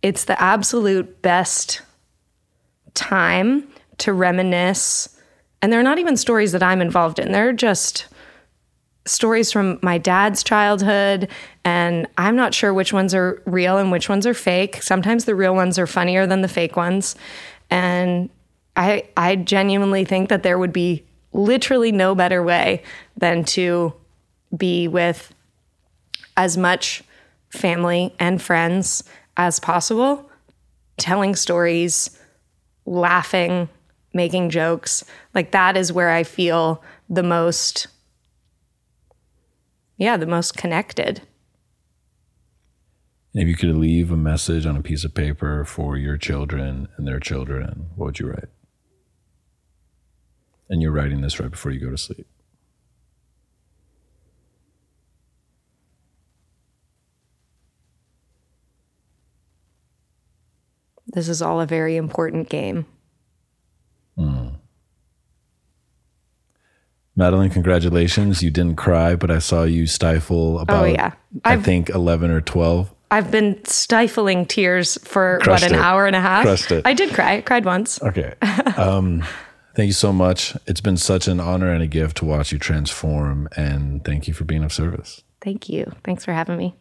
It's 0.02 0.24
the 0.24 0.40
absolute 0.40 1.22
best 1.22 1.82
time 2.94 3.71
to 3.98 4.12
reminisce. 4.12 5.08
And 5.60 5.72
they're 5.72 5.82
not 5.82 5.98
even 5.98 6.16
stories 6.16 6.52
that 6.52 6.62
I'm 6.62 6.80
involved 6.80 7.18
in, 7.18 7.32
they're 7.32 7.52
just 7.52 8.06
stories 9.04 9.50
from 9.50 9.78
my 9.82 9.98
dad's 9.98 10.44
childhood 10.44 11.28
and 11.64 12.06
I'm 12.16 12.36
not 12.36 12.54
sure 12.54 12.72
which 12.72 12.92
ones 12.92 13.14
are 13.14 13.42
real 13.46 13.78
and 13.78 13.90
which 13.90 14.08
ones 14.08 14.26
are 14.26 14.34
fake. 14.34 14.80
Sometimes 14.80 15.24
the 15.24 15.34
real 15.34 15.54
ones 15.54 15.78
are 15.78 15.86
funnier 15.86 16.26
than 16.26 16.42
the 16.42 16.48
fake 16.48 16.76
ones. 16.76 17.16
And 17.70 18.30
I 18.76 19.08
I 19.16 19.36
genuinely 19.36 20.04
think 20.04 20.28
that 20.28 20.42
there 20.42 20.58
would 20.58 20.72
be 20.72 21.04
literally 21.32 21.92
no 21.92 22.14
better 22.14 22.42
way 22.42 22.82
than 23.16 23.44
to 23.44 23.94
be 24.56 24.86
with 24.86 25.34
as 26.36 26.56
much 26.56 27.02
family 27.50 28.14
and 28.18 28.40
friends 28.40 29.04
as 29.36 29.58
possible, 29.58 30.30
telling 30.96 31.34
stories, 31.34 32.18
laughing, 32.86 33.68
making 34.14 34.50
jokes. 34.50 35.04
Like 35.34 35.52
that 35.52 35.76
is 35.76 35.92
where 35.92 36.10
I 36.10 36.24
feel 36.24 36.82
the 37.08 37.22
most 37.22 37.86
yeah, 39.98 40.16
the 40.16 40.26
most 40.26 40.56
connected. 40.56 41.20
And 43.34 43.42
if 43.42 43.48
you 43.48 43.54
could 43.54 43.76
leave 43.76 44.10
a 44.10 44.16
message 44.16 44.66
on 44.66 44.76
a 44.76 44.82
piece 44.82 45.04
of 45.04 45.14
paper 45.14 45.64
for 45.64 45.96
your 45.96 46.18
children 46.18 46.88
and 46.96 47.06
their 47.06 47.20
children, 47.20 47.90
what 47.94 48.06
would 48.06 48.18
you 48.18 48.28
write? 48.28 48.48
And 50.68 50.82
you're 50.82 50.92
writing 50.92 51.20
this 51.20 51.38
right 51.38 51.50
before 51.50 51.72
you 51.72 51.80
go 51.80 51.90
to 51.90 51.96
sleep. 51.96 52.26
This 61.06 61.28
is 61.28 61.42
all 61.42 61.60
a 61.60 61.66
very 61.66 61.96
important 61.96 62.48
game. 62.48 62.86
Madeline, 67.14 67.50
congratulations. 67.50 68.42
You 68.42 68.50
didn't 68.50 68.76
cry, 68.76 69.16
but 69.16 69.30
I 69.30 69.38
saw 69.38 69.64
you 69.64 69.86
stifle 69.86 70.58
about, 70.58 70.82
Oh, 70.84 70.86
yeah. 70.86 71.12
I 71.44 71.56
think, 71.58 71.90
11 71.90 72.30
or 72.30 72.40
12. 72.40 72.92
I've 73.10 73.30
been 73.30 73.62
stifling 73.66 74.46
tears 74.46 74.96
for 75.04 75.38
Crushed 75.42 75.64
what 75.64 75.70
an 75.72 75.78
it. 75.78 75.82
hour 75.82 76.06
and 76.06 76.16
a 76.16 76.20
half. 76.20 76.42
Crushed 76.44 76.72
it. 76.72 76.86
I 76.86 76.94
did 76.94 77.12
cry. 77.12 77.34
I 77.36 77.40
cried 77.42 77.64
once. 77.66 78.02
Okay. 78.02 78.34
Um, 78.78 79.22
thank 79.76 79.88
you 79.88 79.92
so 79.92 80.14
much. 80.14 80.56
It's 80.66 80.80
been 80.80 80.96
such 80.96 81.28
an 81.28 81.38
honor 81.38 81.70
and 81.70 81.82
a 81.82 81.86
gift 81.86 82.16
to 82.18 82.24
watch 82.24 82.50
you 82.50 82.58
transform. 82.58 83.48
And 83.54 84.02
thank 84.02 84.26
you 84.26 84.32
for 84.32 84.44
being 84.44 84.64
of 84.64 84.72
service. 84.72 85.22
Thank 85.42 85.68
you. 85.68 85.92
Thanks 86.04 86.24
for 86.24 86.32
having 86.32 86.56
me. 86.56 86.74